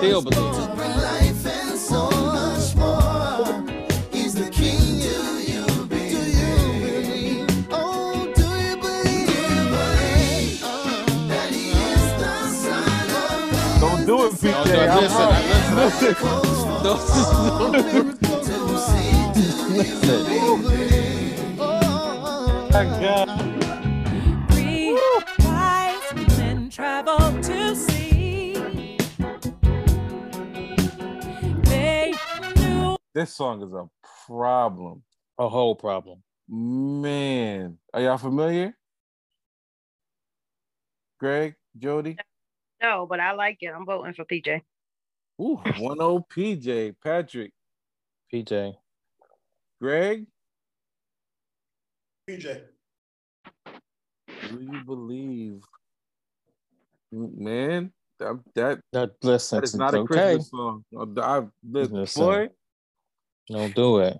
Son 0.05 0.19
of 0.19 0.25
God? 0.27 0.45
Don't 13.81 14.07
do 14.07 14.27
it, 14.27 14.33
PJ. 14.35 14.53
No, 14.53 14.65
no, 14.65 14.81
I'm 14.93 15.03
listen, 15.03 15.23
out. 15.23 15.33
I- 15.33 15.75
listen. 15.75 16.15
My 22.73 22.85
God. 23.01 23.54
This 33.15 33.33
song 33.33 33.63
is 33.63 33.73
a 33.73 33.89
problem. 34.27 35.05
A 35.39 35.49
whole 35.49 35.77
problem. 35.77 36.21
Man. 36.49 37.79
Are 37.93 38.01
y'all 38.01 38.19
familiar? 38.19 38.77
Greg, 41.21 41.55
Jody? 41.79 42.17
no, 42.83 43.07
but 43.09 43.21
I 43.21 43.33
like 43.33 43.59
it. 43.61 43.69
I'm 43.69 43.87
voting 43.87 44.15
for 44.15 44.25
PJ. 44.25 44.63
Ooh, 45.41 45.61
1 45.79 45.97
0 45.97 46.27
PJ. 46.37 46.97
Patrick, 47.05 47.53
PJ. 48.33 48.75
Greg, 49.81 50.27
PJ. 52.29 52.63
do 54.49 54.61
you 54.61 54.81
believe? 54.85 55.63
Man, 57.13 57.93
that, 58.19 58.41
that, 58.57 58.81
That, 58.93 59.11
listen, 59.23 59.59
that 59.59 59.65
is 59.65 59.71
it's 59.71 59.79
not 59.79 59.95
a 59.95 59.99
okay. 59.99 60.37
Christmas 60.37 60.51
song. 60.51 60.85
I, 60.99 61.21
I, 61.21 61.43
listen, 61.63 61.97
Listen. 61.97 62.23
boy, 62.23 62.49
Don't 63.49 63.75
do 63.75 63.99
it. 63.99 64.17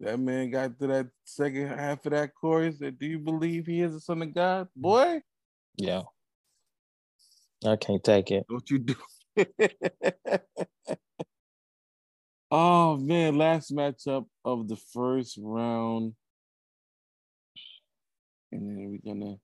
that 0.00 0.18
man 0.18 0.50
got 0.50 0.78
to 0.78 0.86
that 0.86 1.08
second 1.24 1.68
half 1.68 2.04
of 2.06 2.12
that 2.12 2.34
chorus. 2.34 2.78
That, 2.78 2.98
do 2.98 3.06
you 3.06 3.18
believe 3.18 3.66
he 3.66 3.80
is 3.80 3.94
the 3.94 4.00
son 4.00 4.22
of 4.22 4.34
God? 4.34 4.68
Boy, 4.76 5.22
Yeah. 5.76 6.02
I 7.64 7.76
can't 7.76 8.02
take 8.02 8.30
it. 8.32 8.44
Don't 8.48 8.68
you 8.70 8.78
do 8.80 8.94
Oh 12.50 12.98
man, 12.98 13.38
last 13.38 13.74
matchup 13.74 14.26
of 14.44 14.68
the 14.68 14.76
first 14.76 15.38
round. 15.40 16.12
And 18.50 18.68
then 18.68 18.90
we're 18.90 19.14
gonna 19.14 19.36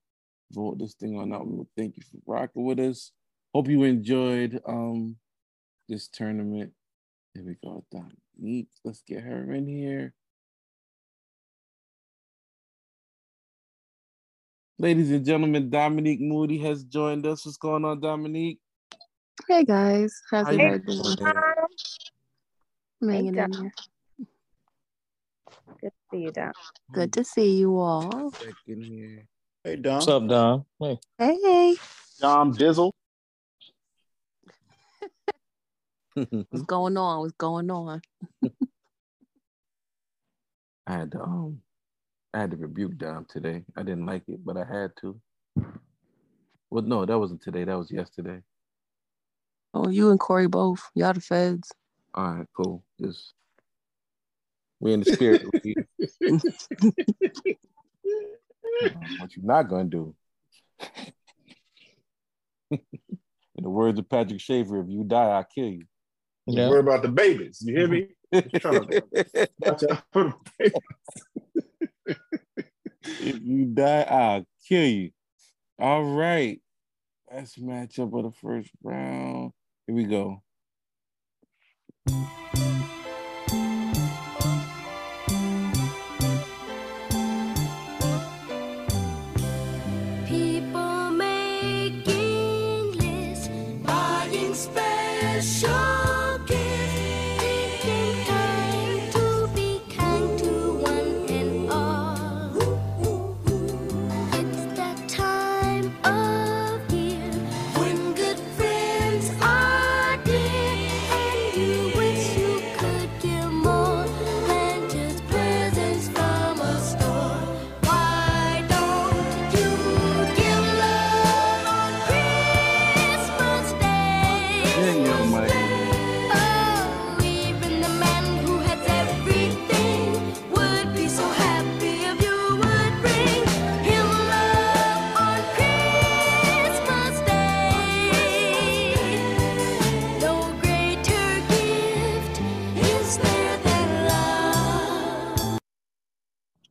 vote 0.53 0.79
this 0.79 0.95
thing 0.95 1.17
on 1.19 1.33
out. 1.33 1.49
Thank 1.75 1.97
you 1.97 2.03
for 2.03 2.19
rocking 2.27 2.65
with 2.67 2.79
us. 2.81 3.13
Hope 3.55 3.69
you 3.69 3.85
enjoyed 3.85 4.61
um 4.67 5.17
this 5.89 6.09
tournament. 6.09 6.73
Here 7.35 7.45
we 7.45 7.57
go, 7.65 7.85
Dominique. 7.91 8.69
Let's 8.85 9.03
get 9.03 9.23
her 9.23 9.53
in 9.53 9.67
here. 9.67 10.15
Ladies 14.79 15.11
and 15.11 15.25
gentlemen, 15.25 15.71
Dominique 15.71 16.21
Moody 16.21 16.59
has 16.59 16.85
joined 16.85 17.27
us. 17.27 17.45
What's 17.45 17.57
going 17.57 17.85
on, 17.85 18.01
Dominique? 18.01 18.61
Hey 19.49 19.65
guys, 19.65 20.15
how's 20.31 20.47
How 20.47 20.53
you 20.53 20.61
everybody 20.61 21.01
doing? 21.01 21.17
doing? 21.17 21.35
I'm 23.03 23.09
hanging 23.09 23.29
in 23.29 23.35
Dom. 23.35 23.51
there. 23.51 23.73
Good 25.81 25.91
to 25.91 25.93
see 26.11 26.19
you, 26.23 26.33
Dom. 26.33 26.53
Good 26.93 27.13
to 27.15 27.25
see 27.25 27.57
you 27.57 27.79
all. 27.79 28.31
Back 28.31 28.55
in 28.67 28.83
here. 28.83 29.27
Hey, 29.65 29.77
Dom. 29.77 29.95
What's 29.95 30.09
up, 30.09 30.29
Dom? 30.29 30.65
Hey. 30.79 30.99
Hey, 31.19 31.77
Dom 32.21 32.53
Dizzle. 32.55 32.93
what's 36.51 36.65
going 36.67 36.97
on? 36.97 37.21
What's 37.21 37.33
going 37.35 37.71
on? 37.71 38.01
I 40.87 40.93
had 40.93 41.13
to 41.13 41.21
um 41.23 41.61
I 42.33 42.41
had 42.41 42.51
to 42.51 42.57
rebuke 42.57 42.97
Dom 42.99 43.27
today. 43.29 43.65
I 43.77 43.83
didn't 43.83 44.07
like 44.07 44.23
it, 44.29 44.45
but 44.45 44.57
I 44.57 44.65
had 44.65 44.93
to. 45.01 45.21
Well, 46.71 46.85
no, 46.85 47.07
that 47.07 47.19
wasn't 47.19 47.43
today. 47.43 47.65
That 47.65 47.79
was 47.79 47.91
yesterday. 47.91 48.41
Oh, 49.73 49.89
you 49.89 50.11
and 50.11 50.21
Corey 50.21 50.47
both. 50.47 50.91
Y'all 50.95 51.13
the 51.15 51.21
feds. 51.21 51.71
All 52.15 52.35
right, 52.35 52.47
cool. 52.57 52.85
Just 53.01 53.35
we 54.81 54.93
in 54.93 55.01
the 55.01 55.07
spirit. 55.07 55.43
We- 55.63 55.77
what 59.19 59.37
you're 59.37 59.45
not 59.45 59.69
gonna 59.69 59.85
do. 59.85 60.15
in 62.71 62.81
the 63.57 63.71
words 63.71 63.99
of 63.99 64.09
Patrick 64.09 64.41
Shaver, 64.41 64.81
if 64.81 64.89
you 64.89 65.05
die, 65.05 65.31
I'll 65.31 65.45
kill 65.45 65.69
you. 65.69 65.85
Yeah. 66.49 66.71
Worry 66.71 66.81
about 66.81 67.03
the 67.03 67.09
babies. 67.09 67.63
You 67.65 67.77
hear 67.77 67.89
me? 67.89 68.09
To 68.33 68.49
watch 69.61 69.85
out 69.85 70.03
for 70.13 70.25
the 70.25 70.35
babies. 70.59 72.17
if 73.05 73.41
you 73.43 73.67
die, 73.67 74.07
I'll 74.09 74.47
kill 74.67 74.87
you. 74.87 75.11
All 75.79 76.05
right. 76.05 76.61
Last 77.31 77.63
matchup 77.63 78.19
of 78.19 78.25
the 78.25 78.39
first 78.41 78.71
round. 78.83 79.53
Here 79.87 79.95
we 79.95 80.05
go. 80.05 80.43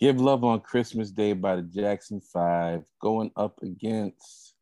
Give 0.08 0.22
Love 0.22 0.46
on 0.46 0.62
Christmas 0.62 1.12
Day 1.12 1.34
by 1.34 1.58
the 1.58 1.64
Jackson 1.64 2.22
Five 2.22 2.86
going 3.02 3.30
up 3.36 3.60
against 3.62 4.54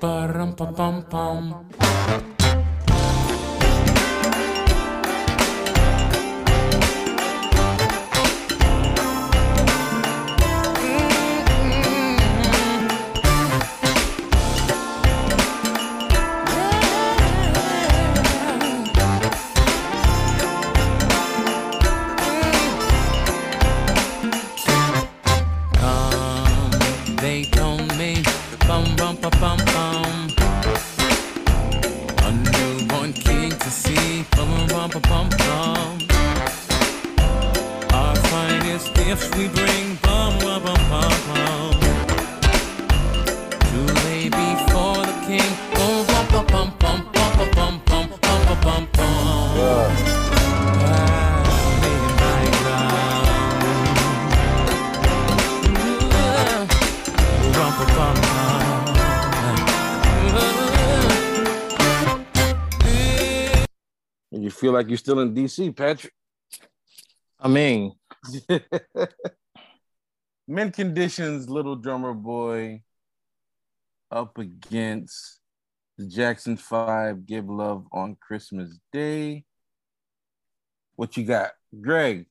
Ba-rum-pa-bum-bum. 0.00 2.37
Gifts 39.08 39.30
we 39.38 39.48
bring, 39.48 39.94
bum 40.02 40.38
bum 40.38 40.62
bum 40.62 40.80
bum 40.90 41.12
bum. 41.28 41.72
To 43.68 43.80
lay 44.04 44.28
before 44.28 45.00
the 45.08 45.14
king, 45.26 45.52
bum 45.72 46.04
bum 46.06 46.26
bum 46.30 46.46
bum 46.52 46.68
bum 46.78 47.00
bum 47.34 47.48
bum 47.56 47.74
bum 47.86 48.06
bum 48.20 48.40
bum 48.44 48.58
bum 48.60 48.82
bum. 48.92 49.08
Ah, 49.64 49.88
lay 64.32 64.40
You 64.42 64.50
feel 64.50 64.72
like 64.72 64.88
you're 64.88 64.98
still 64.98 65.20
in 65.20 65.34
DC, 65.34 65.74
Patrick? 65.74 66.12
I 67.40 67.48
mean, 67.48 67.94
Mint 70.48 70.74
Condition's, 70.74 71.48
Little 71.48 71.76
Drummer 71.76 72.14
Boy 72.14 72.82
up 74.10 74.38
against 74.38 75.40
the 75.98 76.06
Jackson 76.06 76.56
Five, 76.56 77.26
Give 77.26 77.48
Love 77.48 77.86
on 77.92 78.16
Christmas 78.20 78.78
Day. 78.92 79.44
What 80.96 81.16
you 81.16 81.24
got, 81.24 81.52
Greg? 81.80 82.26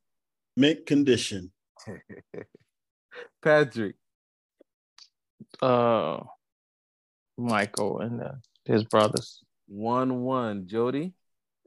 Mint 0.56 0.86
condition. 0.86 1.52
Patrick. 3.42 3.96
uh, 5.62 6.20
Michael 7.38 8.00
and 8.00 8.22
uh, 8.22 8.32
his 8.66 8.84
brothers. 8.84 9.44
One 9.68 10.22
one. 10.22 10.68
Jody. 10.68 11.14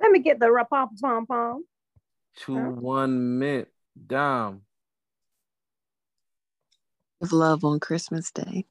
Let 0.01 0.11
me 0.11 0.19
get 0.19 0.41
the 0.41 0.51
rap, 0.51 0.71
pom 0.71 0.89
pom 1.01 1.27
pom. 1.27 1.65
Two 2.37 2.59
one 2.59 3.39
mint. 3.39 3.69
Dom. 4.07 4.63
Give 7.21 7.33
love 7.33 7.65
on 7.65 7.81
Christmas 7.81 8.31
Day. 8.31 8.67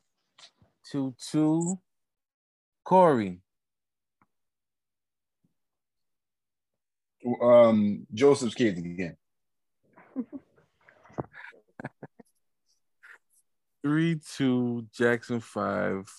Two 0.89 1.14
two. 1.31 1.80
Corey. 2.84 3.39
Um, 7.41 8.07
Joseph's 8.14 8.56
kids 8.56 8.80
again. 8.80 9.18
Three 13.84 14.19
two. 14.35 14.88
Jackson 14.93 15.39
Five 15.41 16.10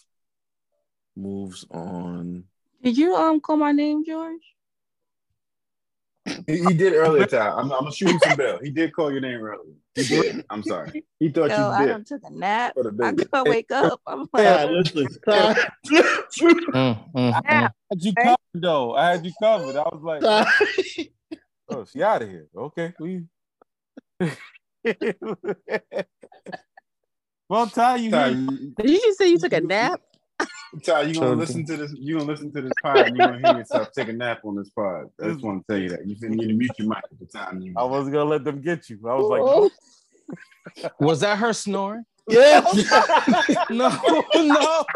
moves 1.17 1.67
on. 1.71 2.45
Did 2.83 2.97
you 2.97 3.15
um 3.17 3.41
call 3.41 3.57
my 3.57 3.73
name, 3.73 4.05
George? 4.05 4.55
He, 6.47 6.59
he 6.65 6.75
did 6.75 6.93
earlier, 6.95 7.27
Ty. 7.27 7.51
I'm, 7.51 7.73
I'm 7.73 7.81
gonna 7.81 7.93
shoot 7.93 8.11
him 8.11 8.19
some 8.19 8.37
bell. 8.37 8.59
He 8.63 8.71
did 8.71 8.93
call 8.95 9.11
your 9.11 9.21
name 9.21 9.41
earlier. 9.41 9.75
He 9.95 10.05
did. 10.05 10.45
I'm 10.51 10.63
sorry. 10.63 11.05
He 11.19 11.29
thought 11.31 11.51
Yo, 11.51 11.57
you 11.57 11.65
I 11.65 11.83
did. 11.83 11.89
done 11.93 12.05
took 12.05 12.23
a 12.25 12.31
nap. 12.31 12.75
For 12.75 12.85
the 12.85 12.91
I 13.05 13.11
baby. 13.13 13.25
couldn't 13.25 13.49
wake 13.49 13.71
up. 13.73 14.01
I'm 14.07 14.27
Ty, 14.29 14.65
like, 14.65 14.71
listen, 14.71 15.09
Ty, 15.29 15.55
Mm, 15.91 17.13
mm, 17.13 17.33
I 17.35 17.41
mm. 17.41 17.71
had 17.91 18.03
you 18.03 18.13
covered 18.15 18.37
though. 18.55 18.95
I 18.95 19.11
had 19.13 19.27
you 19.27 19.33
covered. 19.43 19.77
I 19.77 19.83
was 19.93 20.03
like, 20.03 20.23
oh, 21.69 21.85
she 21.85 22.03
out 22.03 22.23
of 22.23 22.29
here. 22.29 22.47
Okay, 22.57 22.95
we. 22.99 23.25
well, 27.49 27.67
Ty, 27.69 27.97
you 27.97 28.11
Ty, 28.11 28.29
here. 28.31 28.39
you, 28.39 28.75
Did 28.77 28.91
you 28.91 29.01
just 29.01 29.19
say 29.19 29.29
you 29.29 29.39
took 29.39 29.53
a 29.53 29.61
nap? 29.61 30.01
Ty, 30.85 31.03
you 31.03 31.15
gonna 31.15 31.35
listen 31.35 31.67
to 31.67 31.77
this? 31.77 31.93
You 31.99 32.19
gonna 32.19 32.31
listen 32.31 32.53
to 32.53 32.63
this 32.63 32.73
pod? 32.83 32.99
and 33.09 33.17
You 33.17 33.23
gonna 33.27 33.39
hear 33.39 33.59
yourself 33.59 33.89
take 33.93 34.09
a 34.09 34.13
nap 34.13 34.41
on 34.45 34.57
this 34.57 34.71
pod? 34.71 35.07
I 35.23 35.29
just 35.29 35.43
want 35.43 35.67
to 35.67 35.73
tell 35.73 35.81
you 35.83 35.89
that. 35.91 36.07
You 36.07 36.17
need 36.29 36.47
to 36.49 36.55
mute 36.55 36.71
your 36.79 36.89
mic 36.89 36.99
at 37.11 37.19
the 37.19 37.27
time. 37.27 37.61
You 37.61 37.75
I 37.77 37.83
wasn't 37.85 38.13
gonna 38.15 38.31
let 38.31 38.45
them 38.45 38.61
get 38.61 38.89
you. 38.89 38.99
I 39.09 39.15
was 39.15 39.71
like, 40.79 40.93
Was 41.01 41.21
that 41.21 41.39
her 41.39 41.53
snoring? 41.53 42.05
Yes. 42.29 42.65
No, 43.71 43.89
no. 43.89 44.87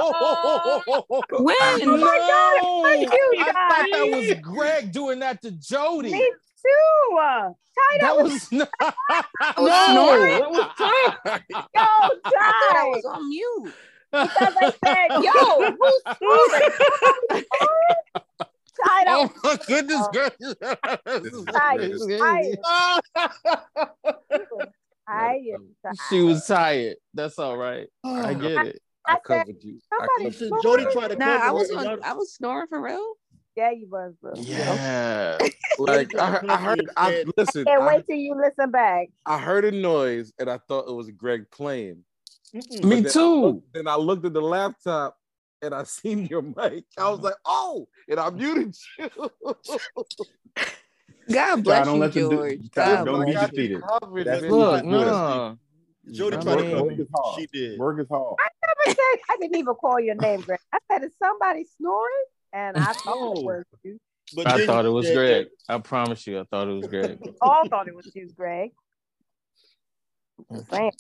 When? 1.31 1.57
No. 1.85 1.97
Oh 1.97 1.97
my 1.97 2.19
God, 2.19 2.85
thank 2.85 3.13
you, 3.13 3.35
I 3.39 3.53
thought 3.53 3.87
that 3.91 4.09
was 4.13 4.35
Greg 4.41 4.93
doing 4.93 5.19
that 5.21 5.43
to 5.43 5.51
Jody. 5.53 6.13
Me 6.13 6.21
too. 6.21 7.17
Uh, 7.19 7.51
Ty, 7.51 7.99
That 8.01 8.17
was 8.17 8.53
not. 8.53 8.69
was 8.81 8.95
no, 9.59 10.07
that 10.21 10.51
was 10.51 10.67
Ty. 10.79 11.43
Yo, 11.51 11.57
I 11.75 12.09
thought 12.23 12.23
I 12.35 12.73
Ty. 12.73 12.85
was 12.89 13.05
on 13.05 13.29
mute. 13.29 13.73
Because 14.23 14.55
I 14.61 14.73
said, 14.85 15.09
yo, 15.23 15.77
who's 15.79 16.03
snoring? 16.19 16.71
Ty, 18.85 19.05
that 19.05 19.15
Oh 19.17 19.31
my 19.43 19.59
goodness 19.67 20.01
oh. 20.01 20.11
gracious. 20.13 20.55
Ty. 20.61 20.77
This 21.23 21.35
I, 25.07 25.37
I, 25.87 25.93
she 26.09 26.23
was 26.23 26.47
tired. 26.47 26.97
That's 27.13 27.39
all 27.39 27.57
right. 27.57 27.87
I 28.05 28.35
get 28.35 28.67
it. 28.67 28.81
I 29.07 29.15
I 29.15 29.19
covered 29.25 29.63
you. 29.63 29.79
I 29.93 29.97
somebody 29.97 30.09
covered 30.17 30.25
Listen, 30.25 30.49
snoring. 30.49 30.63
Jody 30.63 30.93
tried 30.93 31.09
to 31.09 31.17
Nah, 31.17 31.25
cover 31.27 31.45
I 31.45 31.51
was 31.51 31.71
on, 31.71 31.85
y'all- 31.85 31.99
I 32.03 32.13
was 32.15 32.35
snoring 32.35 32.67
for 32.69 32.81
real. 32.81 33.15
Yeah, 33.57 33.71
you 33.71 33.87
was, 33.89 34.15
bro. 34.21 34.33
Yeah. 34.37 35.39
Like 35.77 36.17
I, 36.17 36.41
I 36.49 36.57
heard. 36.57 36.89
I 36.97 37.25
listen. 37.37 37.65
Can't 37.65 37.83
I, 37.83 37.87
wait 37.89 38.07
till 38.07 38.15
you 38.17 38.37
listen 38.37 38.71
back. 38.71 39.09
I 39.27 39.39
heard 39.41 39.65
a 39.65 39.73
noise 39.73 40.33
and 40.39 40.49
I 40.49 40.59
thought 40.69 40.89
it 40.89 40.93
was 40.93 41.11
Greg 41.11 41.51
playing. 41.51 42.05
Me 42.55 42.63
But 42.81 42.89
then 42.89 43.07
I 43.07 43.11
too. 43.11 43.35
looked- 43.41 43.73
Then 43.75 43.89
I 43.89 43.97
looked 43.97 44.25
at 44.25 44.33
the 44.33 44.41
laptop 44.41 45.17
and 45.61 45.75
I 45.75 45.83
seen 45.85 46.27
your 46.27 46.43
mic. 46.43 46.85
I 46.97 47.11
was 47.11 47.19
uh-huh. 47.19 47.23
like, 47.23 47.35
oh, 47.45 47.89
and 48.09 48.21
I 48.21 48.31
muted 48.31 48.77
you. 48.99 49.11
God 51.33 51.65
bless 51.65 51.87
don't 51.87 51.95
you, 51.97 52.01
let 52.01 52.13
them 52.13 52.29
do- 52.31 52.57
God, 52.75 52.97
God 52.97 53.05
don't 53.05 53.25
bless 53.25 53.43
you. 53.43 53.49
defeated. 53.49 53.83
Covered, 53.83 54.27
That's 54.27 54.43
man. 54.43 54.51
Look, 54.51 54.85
no. 54.85 55.59
Jody 56.13 56.37
tried 56.37 56.57
to 56.57 56.63
mean- 56.63 56.71
cover 56.73 56.85
Work 56.85 56.93
is 56.93 56.99
me. 56.99 57.07
hard. 57.15 57.41
She 57.41 57.47
did. 57.47 57.79
Work 57.79 58.01
is 58.01 58.07
hard. 58.11 58.37
I 58.39 58.49
never 58.67 58.97
said 58.97 59.23
I 59.31 59.37
didn't 59.41 59.57
even 59.57 59.75
call 59.75 59.99
your 60.01 60.15
name, 60.17 60.41
Greg. 60.43 60.61
I 60.73 60.79
said, 60.91 61.03
"Is 61.03 61.13
somebody 61.19 61.65
snoring?" 61.79 62.25
And 62.53 62.77
I 62.77 62.93
thought 62.93 63.17
it 63.17 63.39
oh. 63.39 63.41
was 63.41 63.65
you. 63.83 63.99
But 64.37 64.47
I 64.47 64.67
thought 64.67 64.85
it 64.85 64.91
was 64.91 65.07
said 65.07 65.15
Greg. 65.17 65.47
I 65.67 65.79
promise 65.79 66.27
you, 66.27 66.41
I 66.41 66.45
thought 66.45 66.69
it 66.69 66.73
was 66.73 66.87
Greg. 66.89 67.19
We 67.23 67.33
all 67.41 67.67
thought 67.69 67.89
it 67.89 67.95
was 67.95 68.11
you, 68.15 68.29
Greg. 68.37 68.71
Mm. 70.53 70.93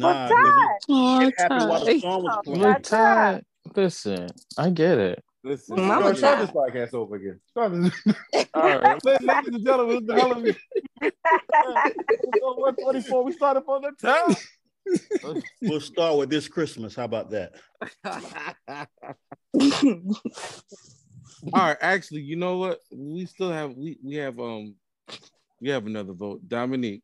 Just 0.00 0.28
saying. 0.28 0.42
that- 0.42 0.80
Nah, 0.88 1.18
Oh, 1.18 1.20
it 1.26 1.34
happened 1.38 1.68
while 1.70 1.84
the 1.84 2.00
song 2.00 2.22
was 2.24 2.38
playing. 2.44 2.60
Look, 2.60 2.68
That's 2.82 2.88
Ty, 2.90 3.42
listen, 3.76 4.26
I 4.58 4.70
get 4.70 4.98
it. 4.98 5.24
Listen, 5.44 5.76
Mama 5.76 6.14
Start, 6.14 6.18
start 6.18 6.38
Ty. 6.38 6.40
this 6.44 6.50
podcast 6.90 6.94
over 6.94 7.16
again. 7.16 7.40
Start 7.50 7.72
this. 7.74 8.46
all 8.54 8.78
right, 8.80 9.04
ladies 9.04 9.54
and 9.54 9.64
gentlemen, 9.64 9.96
it's 9.98 10.06
the 10.06 10.14
hell 10.14 10.32
of 10.32 10.46
Episode 11.02 12.56
124. 12.56 13.24
We 13.24 13.32
started 13.32 13.62
from 13.64 13.82
the 13.82 13.92
top. 14.00 14.36
We'll 15.62 15.80
start 15.80 16.16
with 16.18 16.30
this 16.30 16.48
Christmas. 16.48 16.94
How 16.94 17.04
about 17.04 17.30
that? 17.30 17.52
All 21.52 21.60
right, 21.60 21.76
actually, 21.80 22.22
you 22.22 22.36
know 22.36 22.58
what? 22.58 22.80
We 22.90 23.26
still 23.26 23.50
have 23.50 23.72
we 23.76 23.98
we 24.02 24.14
have 24.16 24.38
um 24.40 24.74
we 25.60 25.68
have 25.70 25.86
another 25.86 26.12
vote. 26.14 26.40
Dominique. 26.48 27.02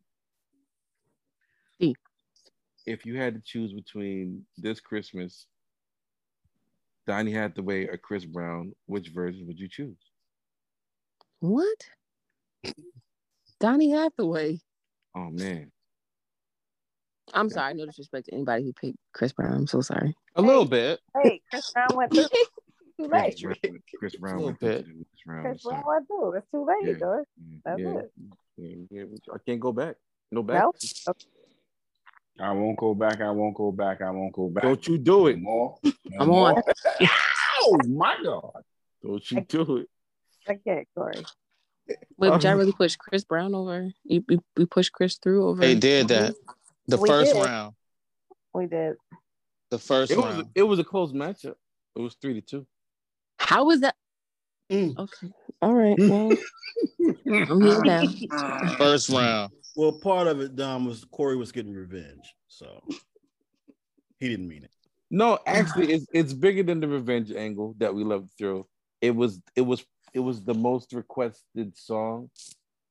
E. 1.78 1.94
If 2.86 3.04
you 3.06 3.16
had 3.18 3.34
to 3.34 3.40
choose 3.40 3.72
between 3.72 4.44
this 4.56 4.80
Christmas, 4.80 5.46
Donny 7.06 7.32
Hathaway 7.32 7.86
or 7.86 7.96
Chris 7.96 8.24
Brown, 8.24 8.72
which 8.86 9.08
version 9.08 9.46
would 9.46 9.58
you 9.58 9.68
choose? 9.68 9.96
What? 11.40 11.78
Donny 13.58 13.90
Hathaway. 13.90 14.60
Oh 15.14 15.30
man. 15.30 15.70
I'm 17.32 17.48
sorry, 17.48 17.74
no 17.74 17.86
disrespect 17.86 18.26
to 18.26 18.34
anybody 18.34 18.64
who 18.64 18.72
picked 18.72 18.98
Chris 19.12 19.32
Brown. 19.32 19.52
I'm 19.52 19.66
so 19.66 19.80
sorry. 19.80 20.14
A 20.34 20.42
little 20.42 20.64
bit. 20.64 20.98
Hey, 21.22 21.40
Chris 21.50 21.70
Brown 21.72 21.88
went 21.94 22.12
through. 22.12 22.24
Too 23.00 23.06
late. 23.06 23.40
Chris, 23.42 23.58
Chris 23.98 24.16
Brown 24.16 24.34
Little 24.36 24.46
went 24.48 24.60
bit. 24.60 24.78
into 24.86 24.98
the. 24.98 25.04
Chris. 25.42 25.62
Brown 25.62 25.82
went 25.86 26.06
through. 26.06 26.32
It's 26.34 26.46
too 26.50 26.66
late, 26.66 26.92
Yeah. 26.92 26.98
George. 26.98 27.26
That's 27.64 27.80
yeah, 27.80 27.88
it. 27.98 28.12
yeah, 28.58 28.74
yeah, 28.90 29.04
I 29.32 29.36
can't 29.46 29.58
go 29.60 29.72
back. 29.72 29.96
No 30.30 30.42
back. 30.42 30.62
No. 30.62 30.72
I 32.40 32.52
won't 32.52 32.78
go 32.78 32.94
back. 32.94 33.20
I 33.20 33.30
won't 33.30 33.54
go 33.54 33.70
back. 33.70 34.00
I 34.00 34.10
won't 34.10 34.32
go 34.32 34.48
back. 34.48 34.62
Don't 34.64 34.86
you 34.88 34.98
do 34.98 35.26
it. 35.26 35.38
More. 35.38 35.78
I'm 36.18 36.30
on. 36.30 36.62
Oh 37.62 37.78
my 37.86 38.16
God. 38.24 38.62
Don't 39.02 39.30
you 39.30 39.42
do 39.42 39.76
it. 39.76 39.88
I 40.48 40.54
can't, 40.54 40.88
Corey. 40.96 41.26
Wait, 42.16 42.30
would 42.30 42.42
y'all 42.42 42.52
Um, 42.52 42.58
really 42.58 42.72
push 42.72 42.96
Chris 42.96 43.22
Brown 43.22 43.54
over? 43.54 43.90
You, 44.04 44.24
we, 44.26 44.38
we 44.56 44.64
pushed 44.64 44.92
Chris 44.92 45.18
through 45.18 45.46
over. 45.46 45.60
They 45.60 45.74
did 45.74 46.08
that. 46.08 46.34
The 46.86 46.96
We 46.96 47.06
first 47.06 47.32
did. 47.32 47.42
round. 47.42 47.74
We 48.54 48.66
did. 48.66 48.96
The 49.70 49.78
first 49.78 50.10
It 50.10 50.18
was 50.18 50.44
it 50.54 50.62
was 50.62 50.78
a 50.78 50.84
close 50.84 51.12
matchup. 51.12 51.56
It 51.94 52.00
was 52.00 52.16
three 52.20 52.34
to 52.34 52.40
two. 52.40 52.66
How 53.38 53.64
was 53.64 53.80
that? 53.80 53.94
Mm. 54.70 54.98
Okay. 54.98 55.28
All 55.60 55.74
right. 55.74 55.98
Well, 55.98 56.36
I'm 57.50 57.60
here 57.62 57.82
now. 57.82 58.06
First 58.78 59.10
round. 59.10 59.52
Well, 59.76 59.92
part 59.92 60.26
of 60.26 60.40
it, 60.40 60.56
Dom, 60.56 60.84
was 60.84 61.04
Corey 61.04 61.36
was 61.36 61.52
getting 61.52 61.72
revenge, 61.72 62.34
so 62.48 62.82
he 64.18 64.28
didn't 64.28 64.48
mean 64.48 64.64
it. 64.64 64.70
No, 65.10 65.38
actually, 65.46 65.92
it's 65.92 66.06
it's 66.12 66.32
bigger 66.32 66.62
than 66.62 66.80
the 66.80 66.88
revenge 66.88 67.32
angle 67.32 67.74
that 67.78 67.94
we 67.94 68.04
love 68.04 68.24
to 68.24 68.30
throw. 68.38 68.68
It 69.00 69.14
was 69.14 69.40
it 69.56 69.62
was 69.62 69.84
it 70.12 70.20
was 70.20 70.44
the 70.44 70.54
most 70.54 70.92
requested 70.92 71.76
song 71.76 72.30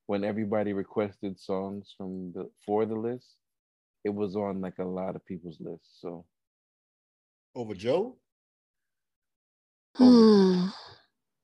when 0.07 0.23
everybody 0.23 0.73
requested 0.73 1.39
songs 1.39 1.93
from 1.97 2.33
the 2.33 2.49
for 2.65 2.85
the 2.85 2.95
list. 2.95 3.35
It 4.03 4.13
was 4.13 4.35
on 4.35 4.61
like 4.61 4.79
a 4.79 4.85
lot 4.85 5.15
of 5.15 5.25
people's 5.25 5.57
lists. 5.59 5.99
So 6.01 6.25
Over 7.55 7.73
Joe? 7.73 8.17
Hmm. 9.95 10.67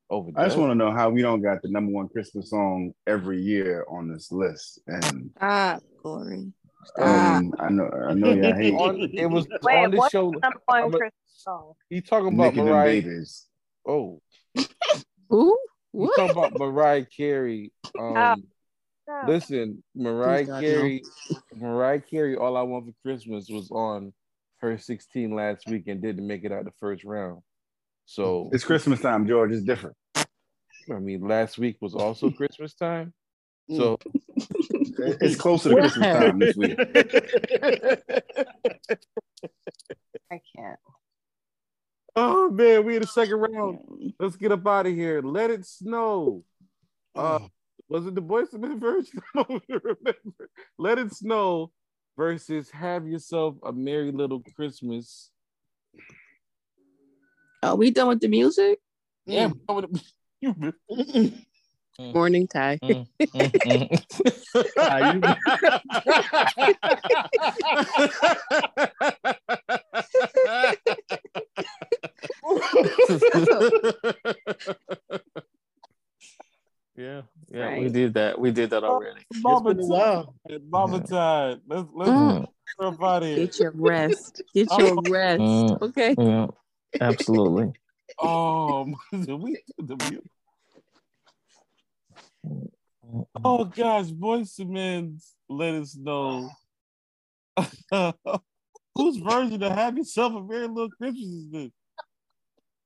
Over. 0.10 0.32
I 0.36 0.46
just 0.46 0.58
want 0.58 0.72
to 0.72 0.76
know 0.76 0.92
how 0.92 1.10
we 1.10 1.22
don't 1.22 1.42
got 1.42 1.62
the 1.62 1.70
number 1.70 1.92
one 1.92 2.08
Christmas 2.10 2.50
song 2.50 2.92
every 3.08 3.42
year 3.42 3.86
on 3.90 4.12
this 4.12 4.32
list. 4.32 4.80
And 4.88 5.32
Stop, 5.38 5.84
Corey. 6.02 6.52
Stop. 6.86 7.06
um, 7.08 7.54
I 7.60 7.70
know, 7.70 7.90
I 7.90 8.14
know, 8.14 8.32
y'all 8.32 8.54
hate 8.56 8.74
on, 8.74 9.10
it 9.14 9.26
was 9.30 9.48
Wait, 9.64 9.76
on 9.76 9.92
the 9.92 9.98
what's 9.98 10.12
show. 10.12 10.32
the 10.32 10.40
number 10.40 10.60
one 10.66 10.84
a- 10.84 10.98
Christmas 10.98 11.14
song? 11.28 11.74
You 11.90 12.02
talking 12.02 12.34
about 12.34 12.56
Nick 12.56 12.64
Mariah? 12.66 13.02
babies. 13.02 13.48
Oh, 13.88 14.22
Who? 15.30 15.58
you 15.94 16.10
talking 16.16 16.32
about 16.32 16.54
Mariah 16.56 17.06
Carey? 17.06 17.72
Um, 17.98 18.44
No. 19.08 19.22
Listen, 19.28 19.84
Mariah 19.96 20.40
Please, 20.40 20.48
God, 20.48 20.54
no. 20.56 20.60
Carey, 20.68 21.04
Mariah 21.56 22.02
Carey, 22.02 22.36
all 22.36 22.58
I 22.58 22.62
want 22.64 22.86
for 22.86 22.94
Christmas 23.04 23.48
was 23.50 23.70
on 23.72 24.14
her 24.58 24.78
16 24.78 25.34
last 25.36 25.68
week 25.68 25.84
and 25.88 26.02
didn't 26.02 26.26
make 26.26 26.44
it 26.44 26.52
out 26.52 26.66
the 26.66 26.72
first 26.80 27.04
round. 27.04 27.42
So 28.06 28.50
It's 28.54 28.64
Christmas 28.64 29.02
time, 29.02 29.28
George. 29.28 29.52
It's 29.52 29.64
different. 29.64 29.96
I 30.16 31.00
mean, 31.00 31.28
last 31.28 31.58
week 31.58 31.78
was 31.82 31.96
also 31.96 32.30
Christmas 32.38 32.74
time. 32.74 33.14
So 33.76 33.98
It's 34.38 35.36
closer 35.36 35.70
to 35.70 35.76
Christmas 35.76 36.06
time 36.06 36.40
this 36.40 36.56
week. 36.56 36.78
I 40.32 40.42
can't. 40.56 40.80
oh 42.16 42.50
man, 42.52 42.86
we 42.86 42.96
in 42.96 43.02
the 43.02 43.08
second 43.08 43.36
round. 43.38 43.80
Let's 44.20 44.36
get 44.36 44.52
up 44.52 44.66
out 44.68 44.86
of 44.86 44.94
here. 44.94 45.22
Let 45.22 45.50
it 45.50 45.66
snow. 45.66 46.44
Uh, 47.16 47.40
was 47.90 48.06
it 48.06 48.16
the 48.16 48.22
Boyz 48.22 48.54
II 48.54 48.60
Men 48.60 48.80
version? 48.80 49.20
I 49.36 49.44
don't 49.44 49.64
remember. 49.70 50.50
Let 50.78 51.00
it 51.00 51.14
snow 51.14 51.72
versus 52.18 52.70
have 52.70 53.08
yourself 53.08 53.56
a 53.64 53.72
merry 53.74 54.12
little 54.12 54.42
Christmas. 54.56 55.32
Are 57.66 57.76
we 57.76 57.90
done 57.92 58.08
with 58.10 58.20
the 58.20 58.28
music? 58.28 58.80
Yeah, 59.26 59.50
Morning, 62.00 62.48
Ty. 62.48 62.78
Mm, 62.84 63.08
mm, 63.22 63.52
mm. 63.52 64.96
yeah, 76.96 77.22
yeah, 77.50 77.80
we 77.80 77.90
did 77.90 78.14
that. 78.14 78.40
We 78.40 78.52
did 78.52 78.70
that 78.70 78.84
already. 78.84 79.22
Mama 79.42 79.74
been 79.74 79.84
a 79.84 79.88
while. 79.88 80.36
Tide. 80.48 80.62
Mama 80.70 81.00
Tide. 81.02 81.60
Let's 81.68 81.88
let's 81.94 82.12
Mm. 82.12 82.48
get 82.80 82.88
up 82.88 83.04
out 83.04 83.24
of 83.24 83.28
here. 83.28 83.38
Get 83.38 83.60
your 83.60 83.72
rest. 83.76 84.42
Get 84.54 84.70
your 84.78 85.02
rest. 85.10 85.42
Mm. 85.42 85.82
Okay. 85.82 86.16
Yeah, 86.18 86.48
absolutely. 87.02 87.72
Oh, 88.20 88.94
did 89.12 89.34
we 89.34 89.62
the 89.78 89.96
mute? 89.98 90.30
Oh 93.44 93.66
gosh, 93.66 94.08
Boyz 94.08 94.60
II 94.60 94.66
Men, 94.66 95.20
let 95.50 95.76
us 95.76 95.96
know. 95.96 96.50
Whose 98.96 99.18
version 99.18 99.62
of 99.64 99.72
Have 99.74 99.98
Yourself 99.98 100.34
a 100.34 100.42
Merry 100.42 100.68
Little 100.68 100.90
Christmas 100.90 101.24
is 101.26 101.52
this? 101.52 101.72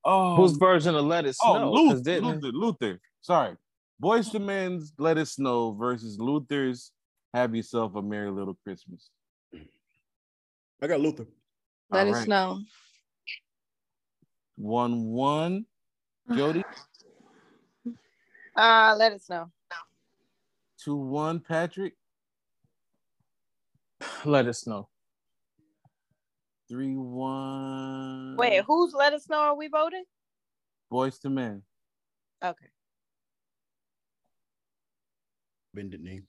Oh, 0.03 0.35
Whose 0.37 0.53
version 0.57 0.95
of 0.95 1.05
Let 1.05 1.25
It 1.25 1.35
oh, 1.43 1.53
Snow? 1.55 1.71
'Cause 1.71 1.97
Luther, 1.99 2.01
didn't- 2.03 2.41
Luther, 2.41 2.57
Luther. 2.57 2.99
Sorry. 3.21 3.55
Boyz 4.01 4.33
II 4.33 4.39
Men's 4.41 4.93
Let 4.97 5.17
It 5.17 5.27
Snow 5.27 5.73
versus 5.73 6.17
Luther's 6.19 6.91
Have 7.33 7.55
Yourself 7.55 7.95
a 7.95 8.01
Merry 8.01 8.31
Little 8.31 8.57
Christmas. 8.63 9.09
I 10.81 10.87
got 10.87 11.01
Luther. 11.01 11.25
Let 11.91 12.07
All 12.07 12.13
us 12.13 12.19
right. 12.19 12.27
know. 12.27 12.59
One 14.59 15.05
one. 15.05 15.65
Jody, 16.35 16.63
Uh, 18.55 18.95
let 18.97 19.13
us 19.13 19.29
know. 19.29 19.51
two 20.83 20.95
one. 20.95 21.39
Patrick, 21.39 21.93
Let 24.25 24.47
us 24.47 24.67
know. 24.67 24.89
three 26.69 26.95
one. 26.95 28.37
Wait, 28.37 28.63
who's 28.67 28.93
let 28.93 29.13
us 29.13 29.29
know? 29.29 29.37
Are 29.39 29.55
we 29.55 29.67
voting? 29.69 30.03
Boyz 30.91 31.23
II 31.25 31.31
Men. 31.31 31.63
Okay. 32.43 32.67
Bended 35.73 36.01
knee. 36.01 36.21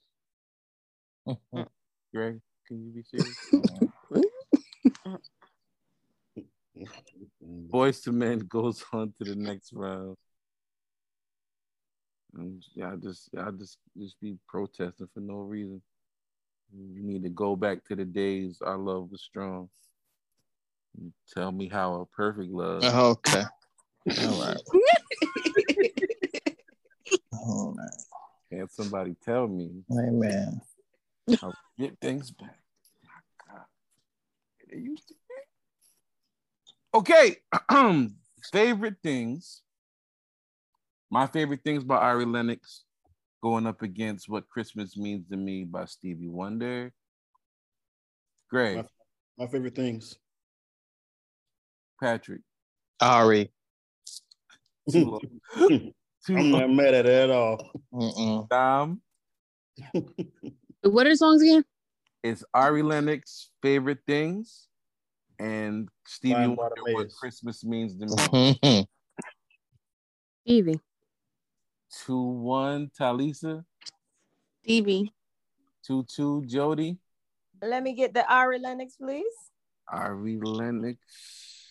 Greg, 2.15 2.41
can 2.67 2.83
you 2.85 2.93
be 2.93 3.03
serious? 3.05 3.37
Boyz 7.51 8.07
II 8.07 8.15
Men 8.15 8.39
goes 8.49 8.85
on 8.93 9.13
to 9.19 9.25
the 9.25 9.37
next 9.37 9.73
round. 9.73 10.17
And 12.35 12.65
y'all 12.75 12.97
just 12.97 13.29
y'all 13.33 13.53
just 13.53 13.79
just 13.99 14.21
be 14.21 14.37
protesting 14.49 15.09
for 15.13 15.21
no 15.21 15.39
reason. 15.39 15.83
You 16.73 17.03
need 17.03 17.25
to 17.25 17.29
go 17.29 17.57
back 17.57 17.85
to 17.87 17.97
the 17.97 18.05
days 18.05 18.63
our 18.65 18.79
love 18.79 19.11
was 19.11 19.23
strong. 19.23 19.69
And 20.97 21.13
Tell 21.35 21.51
me 21.51 21.69
how 21.69 21.95
a 21.95 22.07
perfect 22.07 22.53
love. 22.53 22.85
Okay. 22.85 23.43
All 24.23 24.41
right. 24.41 24.61
All 27.33 27.75
right. 27.77 28.03
Can't 28.53 28.73
somebody 28.73 29.15
tell 29.25 29.47
me 29.49 29.71
Amen. 29.93 30.61
how 31.41 31.51
to 31.51 31.57
get 31.79 31.99
things 32.01 32.31
back? 32.31 32.59
My 33.05 33.55
God. 33.55 33.65
They 34.71 34.79
used 34.79 35.09
to 35.09 35.15
be. 35.15 35.20
Okay. 36.93 37.37
favorite 38.53 38.97
things. 39.03 39.63
My 41.11 41.27
favorite 41.27 41.61
things 41.65 41.85
by 41.85 41.97
Ari 41.97 42.25
Lennox 42.25 42.85
going 43.43 43.67
up 43.67 43.83
against 43.83 44.29
What 44.29 44.49
Christmas 44.49 44.97
Means 44.97 45.29
to 45.31 45.37
Me 45.37 45.65
by 45.65 45.85
Stevie 45.85 46.29
Wonder. 46.29 46.93
Great. 48.49 48.77
My, 48.77 48.85
my 49.39 49.47
favorite 49.47 49.75
things. 49.75 50.17
Patrick. 52.03 52.41
Ari. 53.01 53.53
Two, 54.91 55.21
I'm 56.29 56.51
not 56.51 56.71
mad 56.71 56.95
at 56.95 57.07
it 57.07 57.13
at 57.13 57.31
all. 57.31 57.71
Mm-mm. 57.93 58.49
Dom. 58.49 59.01
What 60.83 61.07
are 61.07 61.11
the 61.11 61.17
songs 61.17 61.43
again? 61.43 61.63
It's 62.23 62.43
Ari 62.55 62.83
Lennox 62.83 63.51
favorite 63.61 63.99
things 64.07 64.70
and 65.41 65.89
Stevie 66.07 66.49
Wonder 66.49 66.83
what 66.93 67.09
Christmas 67.19 67.65
means 67.65 67.97
to 67.97 68.07
me. 68.07 68.59
Mhm. 68.63 68.87
Stevie. 70.43 70.81
Two 72.05 72.23
one 72.23 72.91
Talisa. 72.99 73.65
Stevie. 74.63 75.13
Two 75.83 76.05
two 76.05 76.45
Jody. 76.47 76.99
Let 77.63 77.83
me 77.83 77.95
get 77.95 78.15
the 78.15 78.31
Ari 78.33 78.59
Lennox, 78.59 78.97
please. 78.97 79.35
Ari 79.89 80.39
Lennox. 80.41 80.99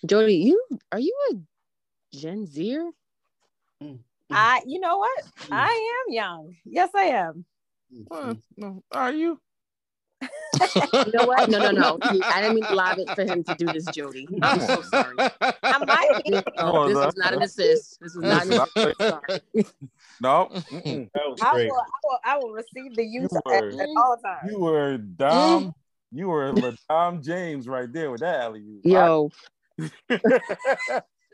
Jody, 0.06 0.36
you 0.36 0.62
are 0.91 1.00
you 1.00 1.16
a 1.32 1.36
Gen 2.16 2.46
Zer? 2.48 2.91
I, 4.32 4.62
you 4.66 4.80
know 4.80 4.98
what? 4.98 5.24
I 5.52 6.04
am 6.08 6.14
young. 6.14 6.56
Yes, 6.66 6.90
I 6.96 7.06
am. 7.06 7.46
What? 8.08 8.38
No, 8.58 8.84
are 8.91 9.12
you? 9.12 9.40
You 11.06 11.11
know 11.14 11.26
what? 11.26 11.49
No, 11.49 11.60
no, 11.60 11.72
no. 11.72 11.98
I 12.02 12.41
didn't 12.41 12.56
mean 12.56 12.65
to 12.65 12.76
lob 12.76 12.98
it 12.99 13.10
for 13.15 13.23
him 13.23 13.44
to 13.44 13.56
do 13.56 13.65
this, 13.68 13.86
Jody. 13.86 14.27
I'm 14.41 14.60
so 14.60 14.81
sorry. 14.81 15.15
I 15.19 15.77
might 15.86 16.22
be. 16.26 16.31
No, 16.31 16.44
Oh, 16.57 16.88
this 16.88 17.07
is 17.14 17.18
not 17.18 17.34
an 17.34 17.41
assist. 17.41 17.99
This 18.02 18.15
is 18.15 18.22
not 18.23 18.45
an 18.45 18.53
assist. 18.53 18.98
Sorry. 18.99 19.41
No. 20.22 20.49
mm-mm. 20.52 21.10
That 21.14 21.23
was 21.27 21.40
I 21.41 21.53
great. 21.53 21.69
will, 21.69 21.77
I 21.80 21.99
will, 22.03 22.19
I 22.26 22.38
will 22.38 22.52
receive 22.52 22.95
the 22.95 23.03
use 23.03 23.30
You 23.31 23.40
at, 23.53 23.64
were- 23.64 23.81
at 23.81 23.90
all 23.98 24.18
times. 24.23 24.52
You 24.52 24.60
were 24.60 24.98
Dom. 24.98 25.73
You 26.11 26.27
were 26.27 26.53
Dom 26.90 27.22
James 27.22 27.68
right 27.68 27.91
there 27.91 28.11
with 28.11 28.22
that 28.22 28.41
alley. 28.41 28.64
Yo, 28.84 29.30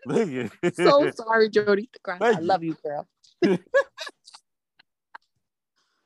Look 0.05 0.51
at 0.63 0.75
so 0.75 1.09
sorry, 1.11 1.49
Jody. 1.49 1.89
I 2.07 2.31
love 2.39 2.63
you, 2.63 2.75
girl. 2.83 3.07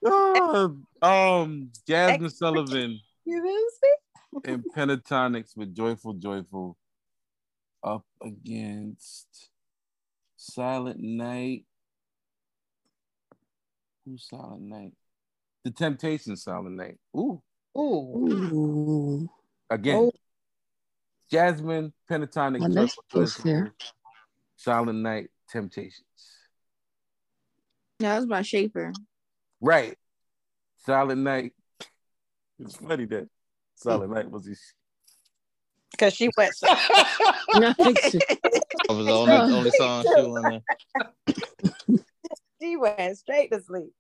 Ah, 0.06 0.70
um, 1.02 1.70
Jazmine 1.88 2.32
Sullivan 2.32 3.00
You 3.30 3.44
lose 3.44 4.44
and 4.46 4.64
Pentatonix 4.76 5.56
with 5.56 5.76
Joyful 5.76 6.14
Joyful 6.14 6.76
up 7.84 8.04
against 8.24 9.52
Silent 10.36 11.00
Night. 11.00 11.66
Who's 14.04 14.28
Silent 14.28 14.64
Night? 14.64 14.94
The 15.64 15.70
Temptation 15.70 16.36
Silent 16.38 16.76
Night. 16.76 16.98
Ooh. 17.16 17.40
Ooh. 17.78 18.28
Ooh. 18.32 19.30
Again. 19.70 19.96
Oh. 19.96 20.12
Jazmine, 21.32 21.94
Pentatonix, 22.10 22.60
My 22.62 22.68
next 22.68 22.96
Joyful 22.96 23.04
post 23.12 23.38
Joyful, 23.38 23.52
here. 23.52 23.74
Silent 24.56 25.00
Night, 25.00 25.30
Temptations. 25.48 26.04
That 28.00 28.16
was 28.16 28.26
by 28.26 28.42
Shaper. 28.42 28.92
Right. 29.62 29.96
Silent 30.78 31.22
Night. 31.22 31.54
It's 32.60 32.76
funny 32.76 33.06
that 33.06 33.28
Silent 33.76 34.14
Night 34.14 34.28
mm. 34.28 34.32
was 34.32 34.46
his 34.46 34.62
Because 35.92 36.14
she 36.14 36.30
went. 36.38 36.54
No, 37.56 37.74
That 37.78 38.86
was 38.90 39.06
the 39.06 39.12
only, 39.12 39.34
only 39.56 39.72
song 39.72 40.04
she 40.04 40.22
wanted. 40.22 40.64
she 42.62 42.78
went 42.78 43.18
straight 43.18 43.52
to 43.52 43.62
sleep. 43.62 43.92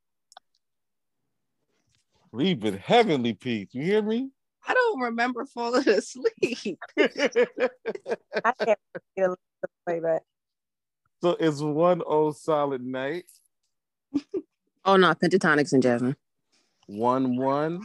Leave 2.31 2.61
with 2.61 2.77
heavenly 2.77 3.33
peace. 3.33 3.69
You 3.71 3.83
hear 3.83 4.01
me? 4.01 4.29
I 4.67 4.73
don't 4.73 4.99
remember 4.99 5.45
falling 5.45 5.87
asleep. 5.89 6.77
I 6.99 7.09
can't 8.59 8.79
get 9.17 9.29
a 9.29 9.35
play 9.85 9.99
back. 9.99 10.21
So 11.21 11.35
it's 11.39 11.59
one 11.61 12.01
old 12.05 12.37
solid 12.37 12.83
night. 12.83 13.25
Oh 14.85 14.95
no, 14.95 15.13
Pentatonix 15.13 15.73
and 15.73 15.83
Jazmine. 15.83 16.15
One 16.87 17.35
one, 17.35 17.81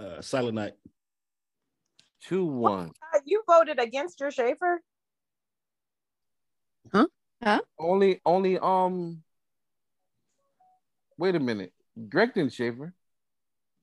Uh, 0.00 0.22
Silent 0.22 0.54
Night. 0.54 0.72
two 2.22 2.44
one. 2.46 2.92
Uh, 3.14 3.18
You 3.26 3.42
voted 3.46 3.78
against 3.78 4.18
your 4.20 4.30
Schaefer? 4.30 4.80
Huh? 6.92 7.06
Huh? 7.42 7.60
Only 7.78 8.20
only 8.24 8.58
um 8.58 9.22
wait 11.18 11.34
a 11.34 11.40
minute. 11.40 11.72
Greg 12.08 12.32
didn't 12.34 12.52
Schaefer. 12.54 12.94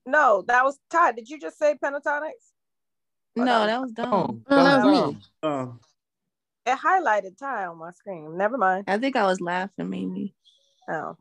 No, 0.06 0.42
that 0.48 0.64
was 0.64 0.78
Todd. 0.90 1.14
Did 1.16 1.28
you 1.28 1.38
just 1.38 1.58
say 1.58 1.76
Pentatonix? 1.82 2.32
No, 3.36 3.44
that 3.66 3.80
was 3.80 3.92
Oh, 3.98 4.02
dumb. 4.02 4.44
Oh, 4.50 4.56
that 4.64 4.84
was 4.84 5.14
me. 5.14 5.20
Uh, 5.42 5.66
It 6.66 6.78
highlighted 6.78 7.38
Ty 7.38 7.66
on 7.66 7.78
my 7.78 7.92
screen. 7.92 8.36
Never 8.36 8.58
mind. 8.58 8.84
I 8.88 8.98
think 8.98 9.14
I 9.14 9.24
was 9.26 9.40
laughing 9.40 9.88
maybe. 9.90 10.34
Oh. 10.90 11.16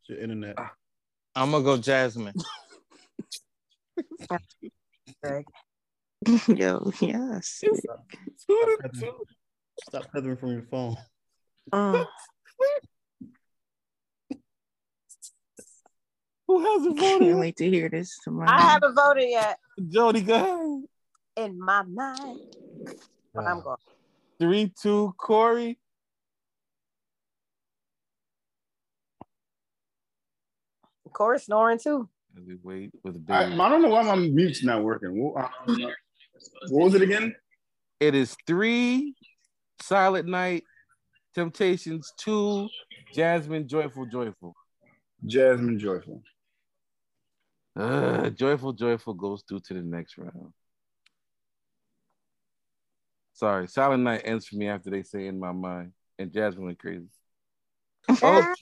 it's 0.00 0.08
your 0.10 0.18
internet. 0.18 0.58
I'm 1.34 1.52
gonna 1.52 1.64
go 1.64 1.78
Jazmine. 1.78 2.34
Greg. 5.22 5.44
Yo, 6.48 6.92
yes. 7.00 7.62
Stop 9.86 10.06
feathering 10.12 10.36
from 10.36 10.52
your 10.52 10.66
phone. 10.70 10.96
Mm. 11.72 12.06
Who 16.46 16.60
hasn't 16.62 16.98
voted? 16.98 17.28
Can't 17.28 17.38
wait 17.38 17.56
to 17.56 17.68
hear 17.68 17.88
this 17.88 18.18
tomorrow. 18.22 18.50
I 18.50 18.60
haven't 18.60 18.94
voted 18.94 19.28
yet. 19.28 19.58
Jody, 19.88 20.20
go 20.20 20.34
ahead. 20.34 20.84
In 21.36 21.58
my 21.58 21.82
mind. 21.82 22.40
But 23.34 23.46
I'm 23.46 23.62
going. 23.62 23.76
Three, 24.38 24.72
two, 24.80 25.14
Corey. 25.16 25.78
Corey 31.12 31.38
snoring 31.38 31.78
too. 31.78 32.08
As 32.36 32.42
we 32.46 32.56
wait 32.62 32.90
with 33.04 33.26
the 33.26 33.32
I. 33.32 33.44
I 33.44 33.68
don't 33.68 33.82
know 33.82 33.88
why 33.88 34.02
my 34.02 34.16
mute's 34.16 34.64
not 34.64 34.82
working. 34.82 35.22
What, 35.22 35.44
uh, 35.44 35.48
what 36.68 36.84
was 36.84 36.94
it 36.94 37.02
again? 37.02 37.34
It 38.00 38.14
is 38.14 38.36
three, 38.46 39.14
Silent 39.80 40.28
Night, 40.28 40.64
Temptations, 41.34 42.12
two, 42.18 42.68
Jazmine, 43.14 43.66
Joyful, 43.66 44.06
Joyful. 44.06 44.54
Jazmine 45.24 45.78
Joyful. 45.78 46.22
Uh, 47.76 48.30
joyful, 48.30 48.72
joyful 48.72 49.14
goes 49.14 49.42
through 49.48 49.58
to 49.58 49.74
the 49.74 49.82
next 49.82 50.16
round. 50.16 50.52
Sorry, 53.32 53.66
Silent 53.66 54.04
Night 54.04 54.22
ends 54.24 54.46
for 54.46 54.56
me 54.56 54.68
after 54.68 54.90
they 54.90 55.02
say 55.02 55.26
in 55.26 55.40
my 55.40 55.50
mind, 55.50 55.92
and 56.18 56.30
Jazmine 56.30 56.66
went 56.66 56.78
crazy. 56.78 57.06
Oh, 58.22 58.54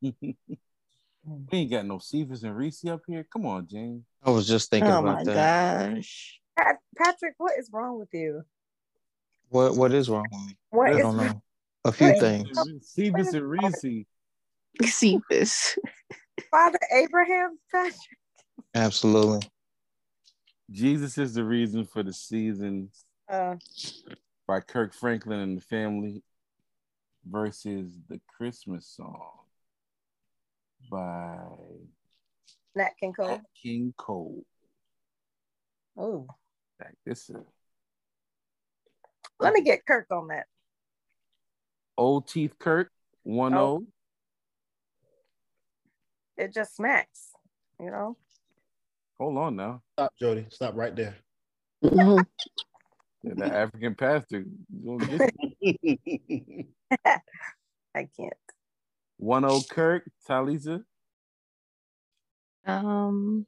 we 0.02 0.36
ain't 1.52 1.70
got 1.70 1.86
no 1.86 1.98
Cephas 1.98 2.42
and 2.44 2.56
Reese 2.56 2.84
up 2.84 3.02
here. 3.06 3.26
Come 3.32 3.46
on, 3.46 3.66
James. 3.66 4.04
I 4.22 4.30
was 4.30 4.46
just 4.46 4.70
thinking 4.70 4.92
oh 4.92 5.00
about 5.00 5.18
my 5.18 5.24
that. 5.24 5.94
gosh. 5.94 6.40
Pat- 6.58 6.80
Patrick, 6.96 7.34
what 7.38 7.58
is 7.58 7.70
wrong 7.72 7.98
with 7.98 8.12
you? 8.12 8.42
What 9.48 9.76
what 9.76 9.92
is 9.92 10.08
wrong 10.08 10.28
with 10.30 10.40
me? 10.46 10.58
What 10.70 10.90
I 10.90 10.94
is 10.94 11.00
don't 11.00 11.16
know. 11.16 11.42
A 11.84 11.92
few 11.92 12.08
What? 12.08 12.18
things. 12.18 12.68
Cephas 12.82 13.34
and 13.34 13.48
Reese. 13.48 13.84
See 14.84 15.20
this. 15.30 15.78
Father 16.50 16.78
Abraham, 16.92 17.58
Patrick? 17.70 17.94
Absolutely. 18.74 19.40
Jesus 20.70 21.16
is 21.16 21.34
the 21.34 21.44
reason 21.44 21.84
for 21.84 22.02
the 22.02 22.12
season 22.12 22.90
Uh, 23.28 23.56
by 24.46 24.60
Kirk 24.60 24.92
Franklin 24.92 25.40
and 25.40 25.56
the 25.56 25.62
family 25.62 26.22
versus 27.24 27.92
the 28.08 28.20
Christmas 28.36 28.86
song 28.86 29.45
by 30.90 31.38
Nat 32.74 32.90
King 32.98 33.12
Cole. 33.12 33.40
King 33.62 33.94
Cole. 33.96 34.44
Oh, 35.98 36.26
Like 36.78 36.94
this 37.04 37.30
is 37.30 37.36
let 39.38 39.52
me 39.52 39.62
get 39.62 39.84
Kirk 39.86 40.06
on 40.10 40.28
that. 40.28 40.46
Old 41.98 42.28
Teeth 42.28 42.58
Kirk, 42.58 42.90
1 43.24 43.52
0. 43.52 43.82
It 46.36 46.54
just 46.54 46.76
smacks, 46.76 47.30
you 47.80 47.90
know. 47.90 48.16
Hold 49.18 49.38
on 49.38 49.56
now. 49.56 49.82
Stop, 49.94 50.12
Jody. 50.18 50.46
Stop 50.50 50.74
right 50.74 50.94
there. 50.94 51.16
Mm-hmm. 51.82 52.20
Yeah, 53.22 53.34
the 53.36 53.46
African 53.46 53.94
pastor. 53.94 54.44
gonna 54.84 55.06
get. 55.06 55.34
I 57.94 58.08
can't. 58.16 58.34
1 59.18 59.48
0 59.48 59.60
Kirk, 59.70 60.10
Talisa. 60.28 60.82
Um, 62.66 63.46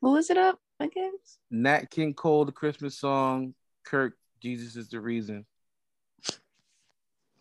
who 0.00 0.16
is 0.16 0.30
it 0.30 0.36
up 0.36 0.58
against? 0.80 1.38
Nat 1.50 1.90
King 1.90 2.14
Cole, 2.14 2.44
the 2.44 2.52
Christmas 2.52 2.98
song. 2.98 3.54
Kirk, 3.84 4.14
Jesus 4.42 4.76
is 4.76 4.88
the 4.88 5.00
reason. 5.00 5.46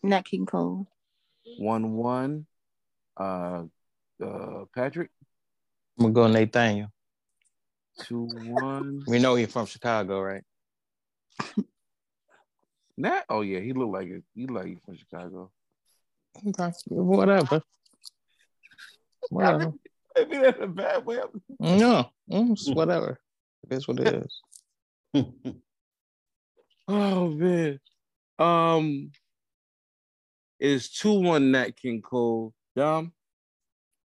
Nat 0.03 0.25
King 0.25 0.45
Cole. 0.45 0.87
1 1.57 1.93
1. 1.93 2.45
Uh, 3.17 3.63
uh, 4.23 4.65
Patrick, 4.75 5.09
I'm 5.97 6.13
gonna 6.13 6.33
go 6.33 6.39
Nathaniel. 6.39 6.89
2 8.01 8.21
1. 8.21 9.03
We 9.07 9.19
know 9.19 9.35
he's 9.35 9.51
from 9.51 9.65
Chicago, 9.65 10.21
right? 10.21 10.43
Nat, 12.97 13.25
oh 13.29 13.41
yeah, 13.41 13.59
he 13.59 13.73
looked 13.73 13.93
like 13.93 14.07
it. 14.07 14.23
He 14.35 14.45
looked 14.45 14.53
like 14.53 14.67
he's 14.67 14.83
from 14.85 14.97
Chicago. 14.97 15.51
Okay. 16.47 16.71
Whatever. 16.87 17.61
Whatever. 19.29 19.73
I 20.17 20.25
mean, 20.25 20.41
that's 20.41 20.59
a 20.59 20.67
bad 20.67 21.05
way. 21.05 21.19
No, 21.59 22.09
it's 22.27 22.69
whatever. 22.69 23.19
It 23.69 23.75
is 23.75 23.87
what 23.87 23.99
it 23.99 24.25
is. 25.13 25.23
Oh 26.87 27.29
man. 27.29 27.79
Um 28.37 29.11
it's 30.59 30.89
2-1 31.01 31.51
Nat 31.51 31.77
King 31.77 32.01
Cole. 32.01 32.53
Dom, 32.75 33.13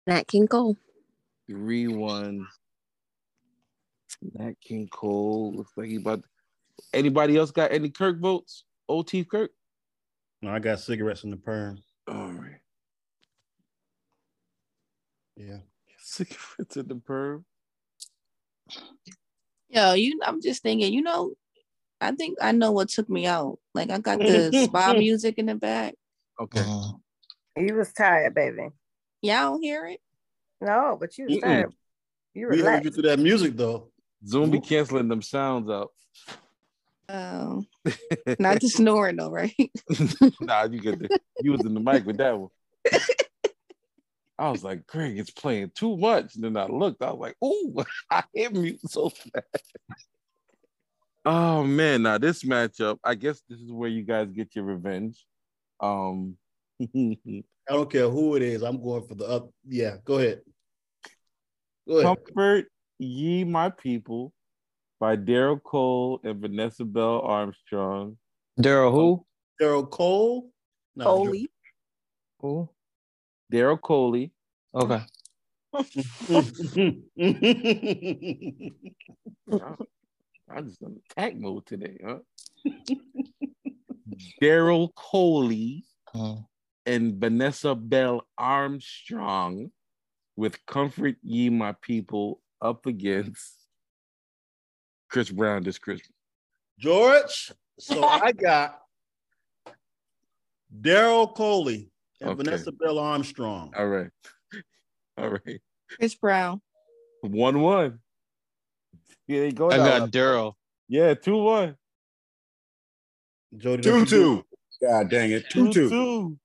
Nat 0.07 0.27
King 0.27 0.48
Cole. 0.48 0.76
3-1. 1.52 2.45
Nat 4.34 4.53
King 4.60 4.88
Cole. 4.91 5.53
Looks 5.56 5.72
like 5.77 5.90
he 5.90 5.98
about 5.98 6.23
anybody 6.94 7.38
else 7.38 7.52
got 7.52 7.72
any 7.72 7.90
Kirk 7.90 8.19
votes? 8.19 8.64
OT 8.90 9.23
Kirk? 9.23 9.52
No, 10.41 10.49
I 10.52 10.60
got 10.60 10.80
cigarettes 10.80 11.23
in 11.23 11.30
the 11.30 11.38
perm. 11.38 11.80
All 12.07 12.31
right. 12.31 12.60
Yeah. 15.35 15.57
Cigarettes 15.99 16.77
in 16.77 16.88
the 16.88 16.95
perm. 16.95 17.45
Yo, 19.69 19.93
you. 19.93 20.19
I'm 20.23 20.41
just 20.41 20.61
thinking. 20.61 20.93
You 20.93 21.01
know, 21.01 21.34
I 21.99 22.11
think 22.11 22.38
I 22.41 22.51
know 22.51 22.72
what 22.72 22.89
took 22.89 23.10
me 23.10 23.26
out. 23.26 23.60
Like 23.73 23.89
I 23.89 23.97
got 23.99 24.19
the 24.19 24.51
spa 24.69 24.93
music 24.93 25.38
in 25.38 25.47
the 25.47 25.55
back. 25.55 25.95
Okay. 26.39 26.65
You 27.57 27.76
was 27.76 27.93
tired, 27.93 28.35
baby. 28.35 28.69
Y'all 29.22 29.51
don't 29.51 29.61
hear 29.61 29.85
it? 29.88 29.99
No, 30.61 30.97
but 30.99 31.18
you 31.18 31.26
was 31.26 31.38
Mm-mm. 31.38 31.41
tired. 31.41 31.73
You 32.34 32.47
We 32.49 32.57
heard 32.57 32.65
relaxed. 32.65 32.85
you 32.85 32.91
through 32.91 33.10
that 33.10 33.19
music 33.19 33.55
though. 33.55 33.89
Zoom 34.26 34.51
be 34.51 34.60
canceling 34.60 35.07
them 35.07 35.22
sounds 35.22 35.69
out. 35.69 35.91
Um, 37.10 37.68
not 38.39 38.60
the 38.61 38.69
snoring 38.69 39.18
though, 39.18 39.30
right? 39.30 39.53
nah, 40.41 40.64
you 40.64 40.80
get 40.80 40.99
the 40.99 41.19
you 41.41 41.51
was 41.51 41.65
in 41.65 41.73
the 41.73 41.80
mic 41.80 42.05
with 42.05 42.18
that 42.18 42.38
one. 42.39 42.49
I 44.44 44.52
was 44.52 44.61
like, 44.61 44.86
Greg, 44.88 45.18
it's 45.18 45.32
playing 45.32 45.72
too 45.74 45.95
much. 45.95 46.36
And 46.36 46.44
then 46.44 46.57
I 46.57 46.65
looked, 46.65 47.02
I 47.02 47.11
was 47.11 47.20
like, 47.20 47.38
ooh, 47.41 47.82
I 48.11 48.24
hit 48.34 48.52
mute 48.52 48.82
so 48.86 49.07
fast. 49.07 49.72
Oh 51.24 51.64
man, 51.64 52.02
now 52.03 52.18
this 52.18 52.44
matchup, 52.44 52.98
I 53.06 53.15
guess 53.15 53.41
this 53.48 53.61
is 53.61 53.72
where 53.72 53.88
you 53.88 54.03
guys 54.03 54.28
get 54.32 54.53
your 54.53 54.65
revenge. 54.65 55.26
Um 55.80 56.36
I 56.82 57.44
don't 57.70 57.90
care 57.90 58.10
who 58.10 58.36
it 58.36 58.41
is. 58.41 58.64
I'm 58.64 58.84
going 58.84 59.07
for 59.07 59.15
the 59.15 59.26
up. 59.26 59.49
Yeah, 59.65 59.95
go 60.03 60.18
ahead. 60.18 60.41
Go 61.88 61.99
ahead. 61.99 62.18
Comfort 62.18 62.65
Ye 62.99 63.45
My 63.45 63.70
People 63.70 64.34
by 64.99 65.15
Daryl 65.15 65.64
Cole 65.64 66.20
and 66.26 66.41
Vanessa 66.41 66.84
Bell 66.84 67.22
Armstrong. 67.22 68.18
Daryl 68.60 68.91
who? 68.91 69.26
Daryl 69.61 69.90
Cole. 69.90 70.52
No, 70.98 71.06
Holy. 71.06 71.49
Who? 72.41 72.70
Daryl 73.54 73.80
Coley. 73.80 74.32
Okay. 74.74 75.02
I'm 80.50 80.68
just 80.68 80.84
on 80.84 81.00
attack 81.12 81.36
mode 81.36 81.66
today, 81.66 81.98
huh? 82.06 82.20
Daryl 84.42 84.90
Coley 84.96 85.86
Mm. 86.16 86.46
and 86.86 87.16
Vanessa 87.16 87.74
Bell 87.74 88.24
Armstrong 88.38 89.72
with 90.36 90.64
Comfort 90.68 91.16
Ye 91.24 91.50
My 91.50 91.72
People 91.82 92.40
up 92.62 92.86
against 92.86 93.56
Chris 95.10 95.32
Brown 95.32 95.64
this 95.64 95.80
Christmas. 95.80 96.12
George. 96.78 97.52
So 97.80 98.04
I 98.04 98.32
got 98.32 98.80
Daryl 100.72 101.34
Coley 101.36 101.90
and 102.24 102.32
Okay. 102.32 102.44
Vanessa 102.44 102.72
Bell 102.72 102.98
Armstrong. 103.00 103.74
All 103.78 103.86
right. 103.88 104.10
All 105.18 105.30
right. 105.30 105.62
Chris 105.90 106.16
Brown. 106.16 106.62
One 107.22 107.62
one. 107.62 108.00
Yeah, 109.28 109.41
they 109.41 109.52
go 109.52 109.70
I 109.72 109.78
now. 109.78 110.00
got 110.00 110.12
Daryl. 110.12 110.54
Yeah, 110.88 111.14
two 111.14 111.38
one. 111.38 111.76
Jody, 113.56 113.84
Two 113.84 113.91
don't 113.91 114.10
do 114.10 114.44
two. 114.82 114.88
God 114.88 115.10
dang 115.10 115.32
it. 115.32 115.50
two 115.50 115.72
two. 115.72 116.38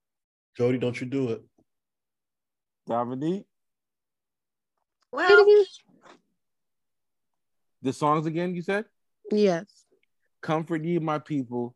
Jody, 0.57 0.79
don't 0.79 1.01
you 1.01 1.07
do 1.07 1.31
it. 1.31 1.43
Dominique. 2.87 3.47
Well, 5.13 5.47
The 7.83 7.93
songs 7.93 8.27
again, 8.27 8.55
you 8.55 8.63
said? 8.63 8.85
Yes. 9.33 9.85
Comfort 10.43 10.85
Ye 10.85 10.99
My 10.99 11.19
People, 11.19 11.75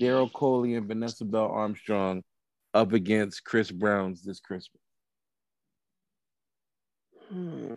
Daryl 0.00 0.32
Coley 0.32 0.74
and 0.74 0.86
Vanessa 0.86 1.24
Bell 1.24 1.46
Armstrong 1.48 2.22
up 2.74 2.92
against 2.92 3.44
Chris 3.44 3.70
Brown's 3.70 4.22
This 4.22 4.40
Christmas. 4.40 4.82
Hmm. 7.30 7.74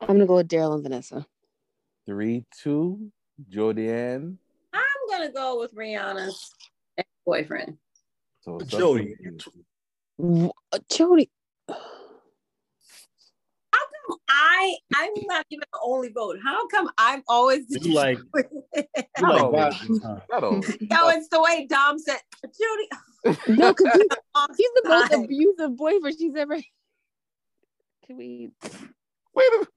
I'm 0.00 0.06
gonna 0.06 0.26
go 0.26 0.36
with 0.36 0.48
Daryl 0.48 0.74
and 0.74 0.82
Vanessa. 0.82 1.26
Three, 2.06 2.44
two, 2.62 3.10
Jordan. 3.48 4.38
I'm 4.72 4.80
gonna 5.08 5.32
go 5.32 5.58
with 5.58 5.74
Rihanna's 5.74 6.52
ex-boyfriend. 6.98 7.78
So 8.40 8.60
Jody. 8.60 9.14
Uh, 10.22 10.48
Jody. 10.90 11.30
How 11.68 11.74
come 13.74 14.18
I 14.44 14.76
I'm 14.96 15.10
not 15.28 15.46
even 15.50 15.64
the 15.72 15.78
only 15.84 16.08
vote? 16.08 16.36
How 16.42 16.66
come 16.66 16.90
I'm 16.98 17.22
always 17.28 17.64
You 17.68 17.92
like 17.92 18.18
you 18.34 18.82
like 19.20 19.42
always. 19.42 19.74
Valentine's 19.76 20.00
time. 20.00 20.22
Not. 20.30 20.42
No, 20.42 21.08
it's 21.10 21.28
the 21.28 21.40
way 21.40 21.66
Dom 21.68 21.98
said, 21.98 22.18
Judy. 22.44 22.88
No, 23.46 23.72
because 23.72 23.92
he's, 23.94 24.02
he's 24.56 24.70
the 24.74 24.82
most 24.88 25.12
abusive 25.12 25.76
boyfriend 25.76 26.16
she's 26.18 26.34
ever. 26.34 26.56
Can 28.06 28.16
we? 28.16 28.50
Wait 29.34 29.48
a 29.48 29.50
minute. 29.52 29.68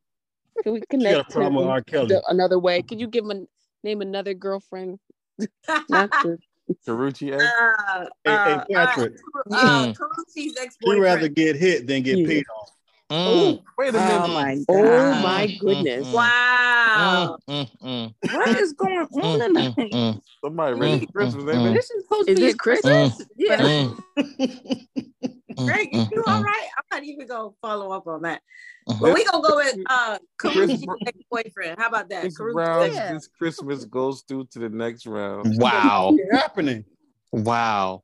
Can 0.64 0.74
we 0.74 0.80
She 0.80 0.86
connect 0.90 1.30
problem 1.30 1.56
with 1.56 1.66
him 1.66 1.70
R. 1.72 1.82
Kelly. 1.82 2.08
the- 2.08 2.24
another 2.28 2.58
way? 2.58 2.82
Could 2.82 3.00
you 3.00 3.08
give 3.08 3.26
him 3.26 3.32
a 3.32 3.46
name 3.86 4.02
another 4.02 4.34
girlfriend? 4.34 4.98
Not 5.90 6.10
the, 6.24 6.40
Karrueche 6.88 7.34
X. 7.34 7.44
Uh, 7.44 8.06
Hey, 8.24 8.32
hey, 8.32 8.54
uh, 8.54 8.66
Patrick. 8.74 9.14
Uh, 9.52 9.56
uh, 9.56 9.86
Mm. 9.86 9.96
Karrueche's 9.96 10.78
She'd 10.84 11.00
rather 11.00 11.28
get 11.28 11.56
hit 11.56 11.86
than 11.86 12.02
get 12.02 12.18
Yeah. 12.18 12.26
paid 12.28 12.46
on. 12.58 12.68
Mm. 13.12 13.62
Wait 13.78 13.90
a 13.90 13.92
minute. 13.92 14.12
Oh 14.12 14.28
my 14.28 14.56
god. 14.56 14.66
oh 14.70 15.22
my 15.22 15.48
Mm, 15.48 15.60
goodness! 15.60 16.08
mm, 16.08 16.14
Wow. 16.14 17.38
Mm, 17.48 17.70
mm, 17.84 18.14
What 18.34 18.58
is 18.58 18.74
going 18.74 18.98
on 19.00 19.08
mm, 19.08 19.46
tonight? 19.48 19.76
mm, 19.76 19.90
mm, 19.92 20.22
Somebody 20.44 20.74
ready 20.76 21.00
for 21.00 21.06
Mm, 21.06 21.14
Christmas, 21.14 21.44
mm, 21.44 21.66
ain't 21.66 21.76
This 21.76 21.92
is 21.92 22.04
supposed 22.04 22.28
to 22.30 22.36
be 22.36 22.46
it 22.46 22.54
a 22.54 22.58
Christmas. 22.58 23.22
Yeah. 23.38 23.58
mm, 23.58 23.98
mm, 24.18 25.66
Greg, 25.68 25.92
mm, 25.92 26.12
you 26.12 26.24
all 26.28 26.42
mm, 26.42 26.44
right? 26.44 26.68
I'm 26.78 26.84
not 27.00 27.04
even 27.04 27.28
gonna 27.28 27.50
follow 27.62 27.92
up 27.92 28.08
on 28.08 28.24
that. 28.24 28.42
mm. 28.90 29.00
But 29.00 29.14
we 29.14 29.24
gonna 29.26 29.48
go 29.48 29.56
with 29.56 29.78
uh 29.88 30.18
Chris 30.40 30.56
Karrueche's 30.56 30.86
Br- 30.86 30.94
ex-boyfriend. 31.06 31.80
How 31.80 31.88
about 31.90 32.10
that? 32.10 32.22
Chris 32.22 32.38
Karrueche's 32.38 32.54
Brown's 32.54 32.98
ex- 32.98 33.12
This 33.12 33.28
Christmas 33.38 33.86
goes 33.86 34.24
through 34.28 34.46
to 34.52 34.60
the 34.60 34.70
next 34.70 35.06
round. 35.06 35.58
Wow. 35.60 36.16
What's 36.18 36.42
happening? 36.42 36.86
Wow. 37.32 38.04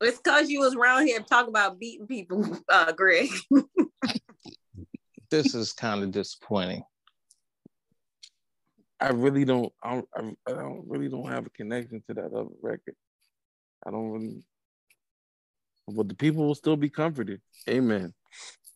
It's 0.00 0.18
cause 0.18 0.48
you 0.48 0.60
was 0.60 0.74
around 0.74 1.06
here 1.06 1.20
talking 1.20 1.48
about 1.48 1.78
beating 1.78 2.06
people, 2.06 2.44
uh, 2.68 2.92
Greg. 2.92 3.30
This 5.30 5.54
is 5.54 5.72
kind 5.72 6.02
of 6.02 6.12
disappointing. 6.12 6.82
I 9.00 9.10
really 9.10 9.44
don't. 9.44 9.72
I 9.82 9.94
don't, 9.94 10.08
I 10.16 10.50
I 10.50 10.54
don't 10.54 10.84
really 10.86 11.08
don't 11.08 11.28
have 11.28 11.46
a 11.46 11.50
connection 11.50 12.02
to 12.08 12.14
that 12.14 12.32
other 12.32 12.46
record. 12.62 12.94
I 13.86 13.90
don't 13.90 14.10
really. 14.10 14.44
But 15.88 16.08
the 16.08 16.14
people 16.14 16.46
will 16.46 16.54
still 16.54 16.76
be 16.76 16.90
comforted. 16.90 17.40
Amen. 17.68 18.12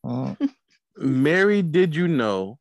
Mm. 0.05 0.51
Mary, 0.97 1.63
did 1.63 1.95
you 1.95 2.09
know? 2.09 2.59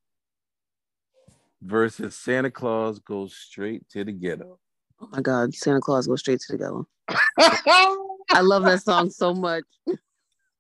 Versus 1.63 2.15
Santa 2.15 2.49
Claus 2.49 2.97
goes 2.99 3.35
straight 3.35 3.87
to 3.89 4.03
the 4.03 4.11
ghetto. 4.11 4.57
Oh 4.99 5.07
my 5.11 5.21
God, 5.21 5.53
Santa 5.53 5.79
Claus 5.79 6.07
goes 6.07 6.21
straight 6.21 6.39
to 6.47 6.57
the 6.57 6.57
ghetto. 6.57 6.87
I 8.33 8.41
love 8.41 8.63
that 8.63 8.81
song 8.83 9.09
so 9.09 9.33
much. 9.33 9.63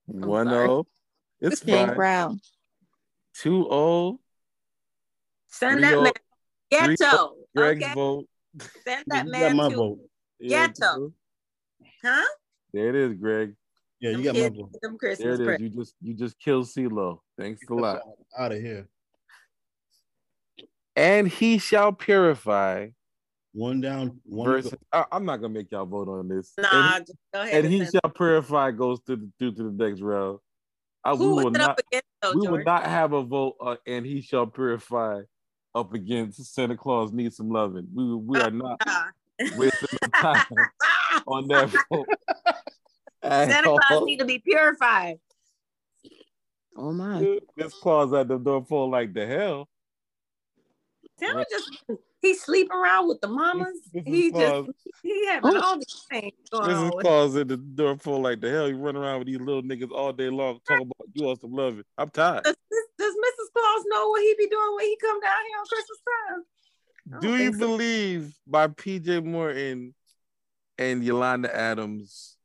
One 0.05 0.47
sorry. 0.47 0.65
zero. 0.67 0.87
It's 1.39 1.61
James 1.61 1.87
fine. 1.87 1.95
Brown. 1.95 2.41
Two 3.35 3.63
zero. 3.63 4.19
Send 5.47 5.83
that 5.83 5.93
oh- 5.95 6.03
man 6.03 6.13
oh. 6.15 6.87
ghetto. 6.87 7.05
oh, 7.05 7.35
Greg's 7.55 7.83
okay? 7.83 7.93
vote. 7.93 8.25
Send 8.83 9.03
that 9.07 9.25
You 9.25 9.31
got 9.31 9.39
man 9.39 9.55
my 9.55 9.69
to 9.69 9.75
vote. 9.75 9.99
Ghetto. 10.41 11.13
Huh? 12.03 12.27
There 12.73 12.89
it 12.89 12.95
is, 12.95 13.13
Greg. 13.17 13.55
Yeah, 13.99 14.11
you 14.11 14.17
Them 14.17 14.23
got 14.23 14.35
my 14.35 14.49
vote. 14.49 14.71
get 14.71 14.81
Them 14.81 14.97
There 15.01 15.33
it 15.33 15.41
is. 15.41 15.61
You 15.61 15.69
just 15.69 15.95
you 16.01 16.13
just 16.13 16.39
killed 16.39 16.65
CeeLo. 16.65 17.19
Thanks 17.37 17.61
a 17.69 17.73
lot. 17.73 18.01
Out 18.37 18.51
of 18.51 18.59
here. 18.59 18.87
And 20.95 21.27
he 21.27 21.57
shall 21.57 21.93
purify. 21.93 22.89
One 23.53 23.81
down, 23.81 24.19
one 24.23 24.47
to 24.47 24.53
Versus, 24.61 24.75
I, 24.93 25.05
am 25.11 25.25
not 25.25 25.37
gonna 25.37 25.53
make 25.53 25.71
y'all 25.71 25.85
vote 25.85 26.07
on 26.07 26.29
this. 26.29 26.53
Nah, 26.57 26.95
and, 26.95 27.07
go 27.33 27.41
ahead. 27.41 27.53
and 27.55 27.65
and 27.65 27.73
he 27.73 27.79
send- 27.79 27.91
shall 28.03 28.11
purify 28.11 28.71
goes 28.71 28.99
to 29.07 29.15
the 29.17 29.29
through 29.39 29.55
to 29.55 29.63
the 29.71 29.83
next 29.85 29.99
round. 30.01 30.39
I, 31.03 31.13
we 31.13 31.25
Who 31.25 31.35
will 31.35 31.51
not. 31.51 31.71
up 31.71 31.79
against 31.79 32.07
though, 32.21 32.31
we 32.33 32.45
George? 32.45 32.51
would 32.59 32.65
not 32.65 32.85
have 32.85 33.11
a 33.13 33.23
vote. 33.23 33.55
Uh, 33.59 33.75
and 33.85 34.05
he 34.05 34.21
shall 34.21 34.47
purify 34.47 35.21
up 35.75 35.93
against 35.93 36.53
Santa 36.53 36.77
Claus 36.77 37.11
needs 37.11 37.35
some 37.35 37.49
loving. 37.49 37.87
We 37.93 38.15
we 38.15 38.39
are 38.39 38.51
not 38.51 38.77
Ah. 38.87 39.09
wasting 39.57 39.99
time 40.15 40.45
on 41.27 41.47
that 41.49 41.69
vote. 41.91 42.07
at 43.23 43.49
Santa 43.49 43.67
Claus 43.67 43.81
all. 43.91 44.05
need 44.05 44.19
to 44.19 44.25
be 44.25 44.39
purified. 44.39 45.17
Oh 46.77 46.93
my. 46.93 47.37
This 47.57 47.73
Claus 47.73 48.13
at 48.13 48.29
the 48.29 48.37
door 48.37 48.63
full 48.63 48.89
like 48.89 49.13
the 49.13 49.27
hell. 49.27 49.67
Santa 51.21 51.45
just 51.49 51.71
he 52.21 52.35
sleep 52.35 52.71
around 52.71 53.07
with 53.07 53.21
the 53.21 53.27
mamas. 53.27 53.79
This 53.93 54.03
is 54.05 54.13
He 54.13 54.31
just 54.31 54.69
he 55.03 55.27
having 55.27 55.57
all 55.57 55.75
these 55.75 56.05
things 56.09 56.33
going 56.51 56.67
This 56.67 56.77
on. 56.77 56.85
is 56.85 56.91
with 56.91 57.01
Claus 57.01 57.35
at 57.35 57.47
the 57.47 57.57
door 57.57 57.97
full 57.97 58.21
like 58.21 58.41
the 58.41 58.49
hell. 58.49 58.69
You 58.69 58.77
run 58.77 58.95
around 58.95 59.19
with 59.19 59.27
these 59.27 59.39
little 59.39 59.63
niggas 59.63 59.91
all 59.91 60.13
day 60.13 60.29
long 60.29 60.59
talking 60.67 60.83
about 60.83 61.09
you 61.13 61.25
want 61.25 61.41
some 61.41 61.51
loving. 61.51 61.83
I'm 61.97 62.09
tired. 62.09 62.43
Does, 62.43 62.55
does 62.97 63.13
Mrs. 63.13 63.53
Claus 63.53 63.83
know 63.87 64.09
what 64.09 64.21
he 64.21 64.35
be 64.37 64.47
doing 64.47 64.75
when 64.75 64.85
he 64.85 64.97
come 65.01 65.19
down 65.19 65.31
here 65.47 65.57
on 65.59 65.65
Christmas 65.67 65.99
time? 66.29 67.21
Do 67.21 67.29
you 67.29 67.37
think 67.37 67.55
so. 67.55 67.67
believe 67.67 68.35
by 68.47 68.67
PJ 68.67 69.25
Morton 69.25 69.93
and 70.77 71.03
Yolanda 71.03 71.53
Adams 71.55 72.37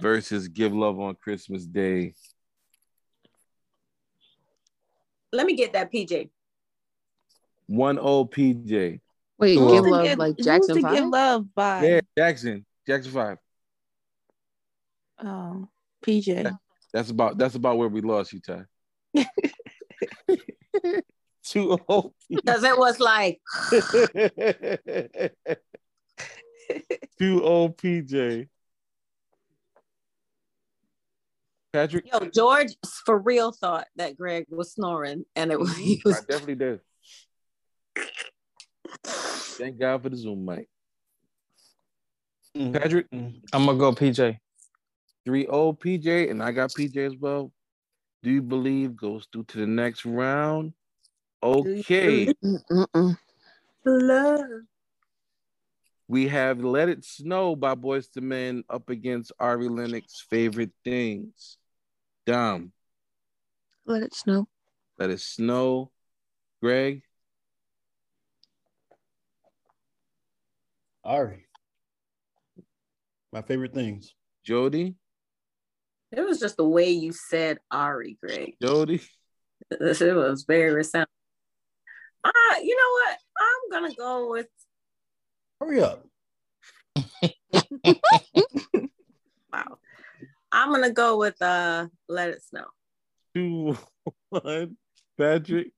versus 0.00 0.48
Give 0.48 0.72
Love 0.72 0.98
on 1.00 1.14
Christmas 1.16 1.66
Day? 1.66 2.14
Let 5.32 5.46
me 5.46 5.54
get 5.54 5.74
that 5.74 5.92
PJ. 5.92 6.30
One 7.68 7.98
oh 7.98 8.02
old 8.02 8.32
PJ. 8.32 9.00
Wait, 9.38 9.54
Who 9.54 9.70
give 9.70 9.84
love 9.84 10.04
Give- 10.04 10.18
like 10.18 10.34
who's 10.36 10.46
Jackson 10.46 10.76
to 10.76 10.82
Five? 10.82 10.94
give 10.96 11.06
love 11.06 11.54
by? 11.54 11.86
Yeah, 11.86 12.00
Jackson. 12.16 12.66
Jackson 12.86 13.12
Five. 13.12 13.38
Oh, 15.22 15.68
PJ. 16.04 16.58
That's 16.92 17.10
about 17.10 17.38
that's 17.38 17.54
about 17.54 17.76
where 17.76 17.88
we 17.88 18.00
lost 18.00 18.32
you, 18.32 18.40
Ty. 18.40 18.64
Two 21.44 21.72
oh 21.72 21.80
old 21.88 22.14
Because 22.28 22.64
it 22.64 22.76
was 22.76 22.98
like 22.98 23.40
Two 27.18 27.42
oh 27.42 27.46
old 27.46 27.76
PJ. 27.76 28.48
Patrick, 31.70 32.06
Yo, 32.10 32.20
George 32.30 32.74
for 33.04 33.18
real 33.18 33.52
thought 33.52 33.86
that 33.96 34.16
Greg 34.16 34.46
was 34.48 34.72
snoring, 34.72 35.26
and 35.36 35.52
it 35.52 35.60
was 35.60 35.76
he 35.76 36.00
I 36.06 36.08
was 36.08 36.20
definitely 36.22 36.54
did. 36.54 36.80
Thank 39.04 39.78
God 39.78 40.02
for 40.02 40.08
the 40.08 40.16
Zoom 40.16 40.44
mic. 40.44 40.68
Mm-hmm. 42.56 42.72
Patrick, 42.72 43.10
mm-hmm. 43.10 43.38
I'm 43.52 43.66
gonna 43.66 43.78
go 43.78 43.92
PJ. 43.92 44.38
three 45.24 45.46
oh, 45.46 45.52
old 45.52 45.80
PJ, 45.80 46.30
and 46.30 46.42
I 46.42 46.52
got 46.52 46.70
PJ 46.70 46.96
as 46.96 47.16
well. 47.16 47.52
Do 48.22 48.30
you 48.30 48.42
believe 48.42 48.96
goes 48.96 49.26
through 49.32 49.44
to 49.44 49.58
the 49.58 49.66
next 49.66 50.04
round? 50.04 50.72
Okay, 51.42 52.32
love. 53.84 54.40
we 56.08 56.28
have 56.28 56.64
"Let 56.64 56.88
It 56.88 57.04
Snow" 57.04 57.54
by 57.54 57.74
Boyz 57.74 58.08
II 58.16 58.24
Men 58.24 58.64
up 58.68 58.90
against 58.90 59.32
Ari 59.38 59.68
Lennox. 59.68 60.24
Favorite 60.28 60.72
things. 60.84 61.58
Dom, 62.26 62.72
Let 63.86 64.02
it 64.02 64.14
snow. 64.14 64.48
"Let 64.98 65.10
It 65.10 65.20
Snow." 65.20 65.92
Greg, 66.60 67.02
Ari. 71.08 71.46
My 73.32 73.40
favorite 73.40 73.72
things. 73.72 74.14
Jody, 74.44 74.94
It 76.12 76.20
was 76.20 76.38
just 76.38 76.56
the 76.58 76.68
way 76.68 76.90
you 76.90 77.12
said 77.12 77.58
Ari, 77.70 78.18
Greg. 78.22 78.54
Jody. 78.62 79.00
It 79.70 80.14
was 80.14 80.44
very 80.46 80.72
resounding. 80.72 81.08
Ah, 82.24 82.56
you 82.62 82.74
know 82.76 82.90
what? 82.92 83.18
I'm 83.40 83.70
gonna 83.82 83.94
go 83.94 84.30
with 84.30 84.46
Hurry 85.60 85.82
up. 85.82 86.06
wow. 89.52 89.78
I'm 90.52 90.70
gonna 90.72 90.92
go 90.92 91.18
with 91.18 91.40
uh 91.42 91.88
Let 92.08 92.30
It 92.30 92.42
Snow. 92.42 92.66
Two, 93.34 93.76
one. 94.30 94.76
Patrick, 95.18 95.72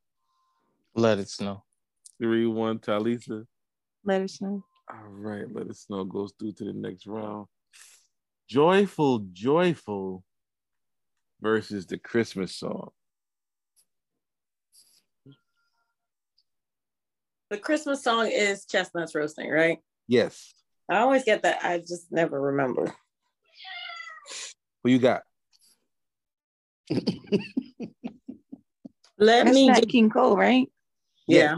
Let 0.95 1.19
it 1.19 1.29
snow. 1.31 1.65
three, 2.21 2.47
one. 2.47 2.79
Talisa. 2.79 3.47
Let 4.05 4.23
us 4.23 4.41
know. 4.41 4.63
All 4.93 5.09
right, 5.09 5.45
let 5.55 5.69
us 5.69 5.87
know 5.89 6.05
goes 6.05 6.33
through 6.39 6.53
to 6.53 6.65
the 6.65 6.73
next 6.73 7.07
round. 7.07 7.47
Joyful, 8.49 9.21
joyful 9.33 10.25
versus 11.41 11.87
the 11.87 11.99
Christmas 11.99 12.57
song. 12.57 12.91
The 17.51 17.59
Christmas 17.59 18.03
song 18.03 18.29
is 18.33 18.65
Chestnuts 18.65 19.15
Roasting, 19.15 19.49
right? 19.49 19.79
Yes. 20.09 20.55
I 20.89 20.99
always 20.99 21.25
get 21.25 21.43
that. 21.43 21.65
I 21.65 21.79
just 21.79 22.11
never 22.11 22.41
remember. 22.41 22.93
Who 24.83 24.91
you 24.91 24.99
got? 24.99 25.23
Let 29.19 29.45
That's 29.45 29.55
me 29.55 29.69
not 29.69 29.81
get, 29.81 29.89
King 29.89 30.11
Cole, 30.11 30.37
right? 30.37 30.69
yeah. 31.29 31.57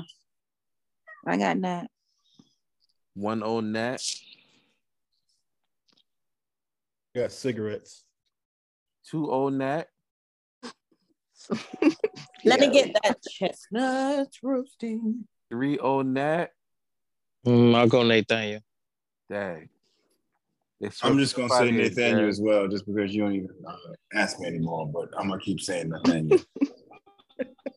I 1.27 1.37
got 1.37 1.61
that. 1.63 1.89
One 3.15 3.43
on 3.43 3.73
that. 3.75 4.03
Got 7.15 7.33
cigarettes. 7.33 8.05
Two 9.11 9.31
on 9.31 9.59
that. 9.59 9.89
Let 12.45 12.61
me 12.61 12.71
get 12.71 12.97
that 13.03 13.19
chestnuts 13.23 14.39
roasting. 14.43 15.27
Three 15.51 15.79
on 15.79 16.15
that. 16.15 16.53
Mm, 17.47 17.75
I'll 17.75 17.89
go 17.89 18.03
Nathaniel. 18.03 18.61
Dang. 19.29 19.69
I'm 21.03 21.19
just 21.19 21.37
gonna 21.37 21.49
say 21.49 21.55
party, 21.55 21.73
Nathaniel 21.73 22.23
Dad. 22.23 22.29
as 22.29 22.41
well, 22.41 22.67
just 22.67 22.87
because 22.87 23.15
you 23.15 23.23
don't 23.23 23.35
even 23.35 23.51
uh, 23.67 23.77
ask 24.15 24.41
me 24.41 24.49
anymore. 24.49 24.89
But 24.89 25.11
I'm 25.17 25.29
gonna 25.29 25.41
keep 25.41 25.61
saying 25.61 25.91
Nathaniel. 25.91 26.41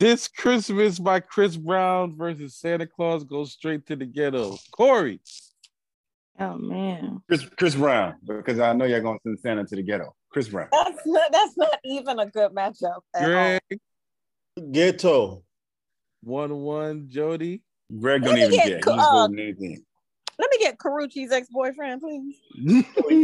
This 0.00 0.28
Christmas 0.28 0.98
by 0.98 1.20
Chris 1.20 1.58
Brown 1.58 2.16
versus 2.16 2.56
Santa 2.56 2.86
Claus 2.86 3.22
goes 3.22 3.52
straight 3.52 3.86
to 3.88 3.96
the 3.96 4.06
ghetto. 4.06 4.56
Corey. 4.70 5.20
Oh 6.38 6.56
man. 6.56 7.20
Chris 7.28 7.44
Chris 7.58 7.74
Brown, 7.74 8.14
because 8.26 8.60
I 8.60 8.72
know 8.72 8.86
you're 8.86 9.02
gonna 9.02 9.18
send 9.22 9.38
Santa 9.40 9.66
to 9.66 9.76
the 9.76 9.82
ghetto. 9.82 10.14
Chris 10.32 10.48
Brown. 10.48 10.68
That's 10.72 11.06
not, 11.06 11.30
that's 11.30 11.54
not 11.58 11.78
even 11.84 12.18
a 12.18 12.24
good 12.24 12.50
matchup. 12.52 13.00
At 13.14 13.24
all. 13.24 13.28
Greg. 13.28 13.80
Ghetto. 14.72 15.42
One 16.22 16.56
one. 16.60 17.10
Jody. 17.10 17.60
Greg 17.98 18.24
don't 18.24 18.38
even 18.38 18.52
get 18.52 18.68
get. 18.68 18.76
He 18.76 18.82
co- 18.82 18.96
just 18.96 19.06
uh, 19.06 19.24
anything. 19.24 19.84
Let 20.38 20.50
me 20.50 20.58
get 20.60 20.78
Karrueche's 20.78 21.30
ex-boyfriend, 21.30 22.00
please. 22.00 22.36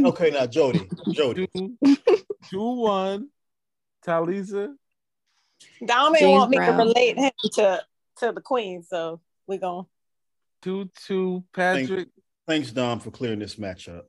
Okay, 0.04 0.30
now 0.30 0.44
Jody. 0.44 0.86
Jody. 1.12 1.48
Two, 1.56 1.78
two 2.50 2.74
one. 2.74 3.30
Talisa. 4.06 4.74
Dom 5.84 6.14
ain't 6.14 6.20
James 6.20 6.32
want 6.38 6.50
me 6.50 6.56
Brown. 6.56 6.78
to 6.78 6.84
relate 6.84 7.16
him 7.18 7.30
to 7.54 7.84
to 8.18 8.32
the 8.32 8.40
queen, 8.40 8.82
so 8.82 9.20
we 9.46 9.58
going 9.58 9.86
Two 10.62 10.88
two. 11.06 11.44
Patrick. 11.52 12.08
Thanks, 12.46 12.70
Dom, 12.70 13.00
for 13.00 13.10
clearing 13.10 13.38
this 13.40 13.56
matchup. 13.56 14.02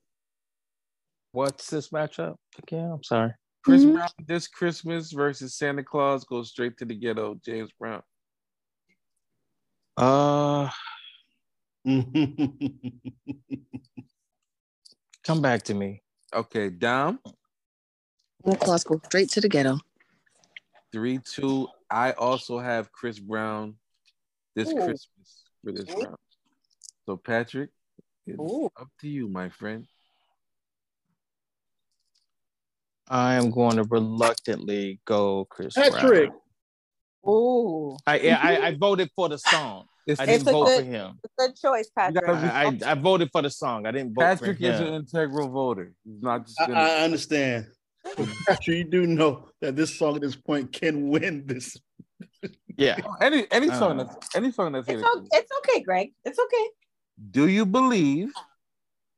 What's 1.32 1.69
this 1.69 1.90
matchup 1.90 2.36
again? 2.64 2.91
I'm 2.91 3.03
sorry. 3.03 3.34
Chris 3.64 3.84
Mhm. 3.84 3.94
Brown 3.94 4.10
this 4.28 4.48
Christmas 4.48 5.11
versus 5.11 5.56
Santa 5.56 5.84
Claus 5.84 6.24
goes 6.24 6.49
straight 6.52 6.78
to 6.78 6.86
the 6.86 6.95
ghetto. 6.95 7.36
James 7.44 7.72
Brown. 7.78 8.02
Uh, 9.98 10.69
come 15.24 15.41
back 15.41 15.64
to 15.64 15.74
me. 15.74 16.02
Okay, 16.34 16.69
Dom. 16.69 17.19
Santa 18.45 18.57
Claus 18.57 18.84
go 18.84 19.02
straight 19.06 19.30
to 19.32 19.41
the 19.41 19.49
ghetto. 19.49 19.80
Three 20.91 21.19
two. 21.19 21.68
I 21.89 22.11
also 22.14 22.59
have 22.59 22.91
Chris 22.91 23.19
Brown 23.19 23.76
this 24.55 24.69
Ooh. 24.69 24.76
Christmas 24.76 25.43
for 25.64 25.72
this 25.72 25.85
round. 25.93 26.15
So 27.05 27.18
Patrick, 27.18 27.69
it's 28.26 28.39
Ooh. 28.39 28.69
up 28.80 28.88
to 29.01 29.07
you, 29.07 29.27
my 29.27 29.49
friend. 29.49 29.85
I 33.07 33.35
am 33.35 33.51
going 33.51 33.77
to 33.77 33.84
reluctantly 33.84 34.99
go 35.05 35.45
Chris 35.45 35.76
Patrick. 35.76 36.30
Brown. 36.30 36.39
Ooh. 37.34 37.97
I, 38.05 38.19
I 38.30 38.68
I 38.68 38.76
voted 38.80 39.09
for 39.15 39.30
the 39.30 39.38
song. 39.38 39.85
It's, 40.05 40.19
I 40.22 40.26
didn't 40.26 40.45
vote 40.45 40.65
good- 40.65 40.85
for 40.85 40.89
him. 40.89 41.19
Good 41.38 41.55
choice, 41.55 41.89
Patrick. 41.95 42.27
I, 42.27 42.65
I, 42.65 42.91
I 42.91 42.93
voted 42.95 43.30
for 43.31 43.41
the 43.41 43.49
song. 43.49 43.85
I 43.85 43.91
didn't 43.91 44.14
vote 44.14 44.22
Patrick 44.22 44.57
for 44.57 44.64
is 44.64 44.80
an 44.80 44.93
integral 44.93 45.49
voter. 45.49 45.93
He's 46.05 46.22
not 46.22 46.47
just 46.47 46.57
gonna, 46.57 46.73
I 46.73 46.99
understand. 47.03 47.68
But 48.18 48.28
Patrick, 48.48 48.78
you 48.78 48.84
do 48.84 49.06
know 49.08 49.50
that 49.62 49.76
this 49.76 49.98
song 49.98 50.16
at 50.16 50.22
this 50.22 50.36
point 50.36 50.72
can 50.72 51.10
win 51.10 51.46
this. 51.46 51.78
yeah. 52.78 52.98
any 53.22 53.46
any 53.52 53.68
song 53.68 54.00
Uh, 54.00 54.04
that's 54.06 54.36
any 54.36 54.52
song 54.52 54.72
that's 54.74 54.88
It's, 54.88 55.02
here. 55.02 55.10
o- 55.10 55.28
it's 55.32 55.52
okay, 55.60 55.82
Greg. 55.82 56.14
It's 56.26 56.40
okay. 56.40 56.68
Do 57.32 57.48
you 57.48 57.66
believe 57.66 58.32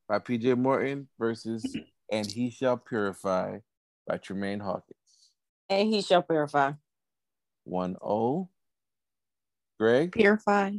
by 0.07 0.19
PJ 0.19 0.57
Morton 0.57 1.07
versus 1.19 1.63
And 2.11 2.25
He 2.25 2.49
Shall 2.49 2.77
Purify 2.77 3.59
by 4.07 4.17
Tramaine 4.17 4.61
Hawkins. 4.61 4.95
And 5.69 5.87
he 5.93 6.01
shall 6.01 6.23
purify. 6.23 6.71
1 7.65 7.95
0. 8.03 8.49
Greg, 9.79 10.11
Purify. 10.11 10.71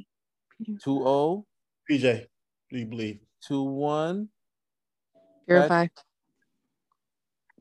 2 0.67 0.79
0. 0.83 1.47
PJ, 1.89 2.27
do 2.71 2.79
you 2.79 2.87
believe? 2.87 3.21
2 3.47 3.63
1. 3.63 4.29
Purify. 5.47 5.87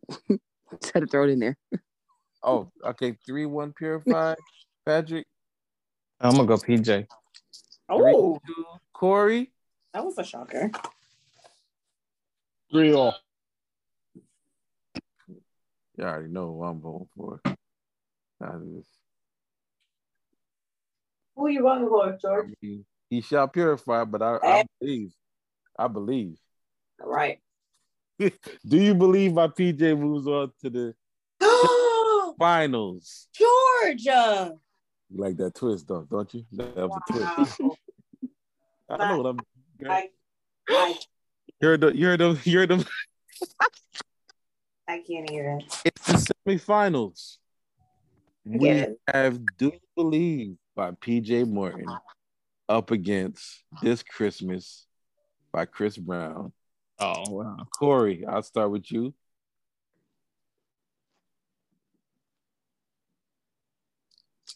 Just 0.81 0.93
had 0.93 1.01
to 1.01 1.07
throw 1.07 1.23
it 1.25 1.31
in 1.31 1.39
there. 1.39 1.57
Oh, 2.41 2.71
okay. 2.85 3.17
3 3.25 3.45
1 3.47 3.73
purified. 3.73 4.37
Patrick, 4.85 5.27
I'm 6.21 6.31
gonna 6.31 6.45
go 6.47 6.55
PJ. 6.55 6.85
3 6.85 7.05
Oh, 7.89 8.39
Corey, 8.93 9.51
that 9.93 10.05
was 10.05 10.17
a 10.17 10.23
shocker. 10.23 10.71
Three 12.71 12.93
all. 12.93 13.13
you 15.27 16.03
already 16.05 16.29
know 16.29 16.53
who 16.53 16.63
I'm 16.63 16.79
voting 16.79 17.09
for. 17.17 17.41
I 17.45 18.51
just- 18.73 18.87
Who 21.35 21.49
you 21.49 21.61
voting 21.63 21.89
for, 21.89 22.17
George? 22.21 22.53
he, 22.61 22.85
he 23.09 23.19
shall 23.19 23.49
purify, 23.49 24.05
but 24.05 24.21
I, 24.21 24.37
I 24.41 24.65
believe. 24.79 25.13
I 25.77 25.87
believe. 25.89 26.37
All 27.03 27.09
right. 27.09 27.41
Do 28.19 28.77
you 28.77 28.93
believe 28.93 29.33
my 29.33 29.47
PJ 29.47 29.97
moves 29.97 30.27
on 30.27 30.51
to 30.61 30.69
the 30.69 32.35
finals? 32.39 33.27
Georgia. 33.33 34.53
You 35.09 35.21
like 35.21 35.37
that 35.37 35.55
twist, 35.55 35.87
though, 35.87 36.05
don't 36.09 36.31
you? 36.33 36.45
That 36.51 36.75
was 36.75 36.97
a 36.97 37.11
twist. 37.11 37.61
I 38.89 38.97
know 38.97 39.17
what 39.17 39.25
I'm. 39.25 39.39
I, 39.87 40.09
I, 40.69 40.99
You're 41.61 41.77
the. 41.77 41.95
You're 41.95 42.17
the. 42.17 42.39
You're 42.43 42.67
the. 42.67 42.85
I 44.87 45.03
can't 45.07 45.29
hear 45.29 45.59
it. 45.59 45.79
It's 45.85 46.05
the 46.05 46.33
semifinals. 46.47 47.37
We 48.45 48.85
have 49.07 49.39
"Do 49.57 49.65
You 49.67 49.79
Believe" 49.95 50.55
by 50.75 50.91
PJ 50.91 51.47
Morton 51.47 51.87
up 52.67 52.91
against 52.91 53.63
"This 53.81 54.03
Christmas" 54.03 54.87
by 55.51 55.65
Chris 55.65 55.97
Brown. 55.97 56.51
Oh 56.99 57.23
wow. 57.29 57.57
Corey, 57.77 58.25
I'll 58.25 58.43
start 58.43 58.71
with 58.71 58.91
you. 58.91 59.13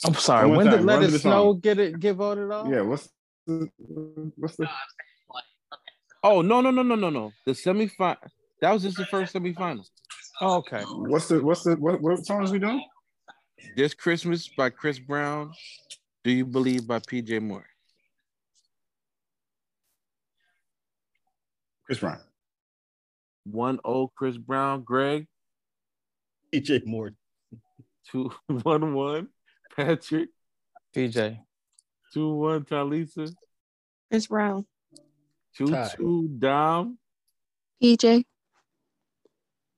I'm 0.06 0.14
sorry. 0.16 0.50
When 0.50 0.70
did 0.70 0.84
Let 0.84 1.04
It 1.04 1.20
Snow 1.20 1.54
song. 1.54 1.60
get 1.60 1.80
it 1.80 2.00
get 2.00 2.16
voted 2.16 2.52
off? 2.52 2.68
Yeah, 2.70 2.82
what's 2.82 3.10
the, 3.48 3.70
what's 4.36 4.58
the 4.58 4.68
Oh 6.24 6.42
no 6.42 6.62
no 6.62 6.72
no 6.72 6.84
no 6.84 6.96
no 6.96 7.10
no! 7.10 7.32
The 7.46 7.52
semifinal. 7.52 8.16
That 8.62 8.72
was 8.72 8.84
just 8.84 8.98
the 8.98 9.06
first 9.06 9.34
semifinal. 9.34 9.86
Oh, 10.42 10.56
okay. 10.58 10.84
what's 10.84 11.28
the 11.28 11.44
what's 11.44 11.64
the 11.64 11.76
what 11.76 12.02
what 12.02 12.26
songs 12.26 12.52
we 12.52 12.60
doing? 12.60 12.84
This 13.76 13.94
Christmas 13.94 14.48
by 14.48 14.70
Chris 14.70 15.00
Brown. 15.00 15.52
Do 16.24 16.32
you 16.32 16.46
believe 16.46 16.88
by 16.88 17.00
PJ 17.00 17.42
Moore? 17.42 17.66
Chris 21.86 22.00
Brown. 22.00 22.20
One 23.46 23.80
O 23.84 24.08
Chris 24.08 24.38
Brown. 24.38 24.84
Greg. 24.84 25.28
PJ 26.54 26.86
Morton. 26.86 27.18
Two 28.10 28.32
one 28.48 28.94
one. 28.94 29.28
Patrick. 29.76 30.30
PJ. 30.96 31.40
Two 32.14 32.34
one. 32.36 32.64
Talisa. 32.64 33.34
Chris 34.10 34.28
Brown. 34.28 34.66
Two 35.58 35.68
Tie. 35.68 35.94
two. 35.98 36.30
Dom. 36.40 36.98
PJ. 37.82 38.24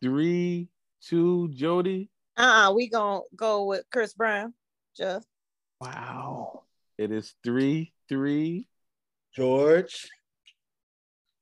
Three 0.02 0.70
two. 1.02 1.50
Jody. 1.54 2.10
Uh-uh, 2.38 2.74
we 2.74 2.90
gonna 2.90 3.22
go 3.36 3.64
with 3.64 3.84
Chris 3.92 4.14
Brown. 4.14 4.54
Just 4.96 5.28
Wow. 5.80 6.64
It 6.98 7.12
is 7.12 7.34
three 7.44 7.94
three. 8.10 8.68
George. 9.34 10.10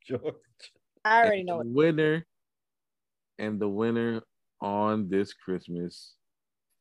George. 0.08 0.36
I 1.06 1.22
already 1.22 1.40
And 1.40 1.48
know 1.48 1.58
the 1.60 1.70
it. 1.70 1.74
winner. 1.74 2.26
And 3.40 3.60
the 3.60 3.68
winner 3.68 4.22
on 4.62 5.10
this 5.10 5.34
Christmas 5.34 6.14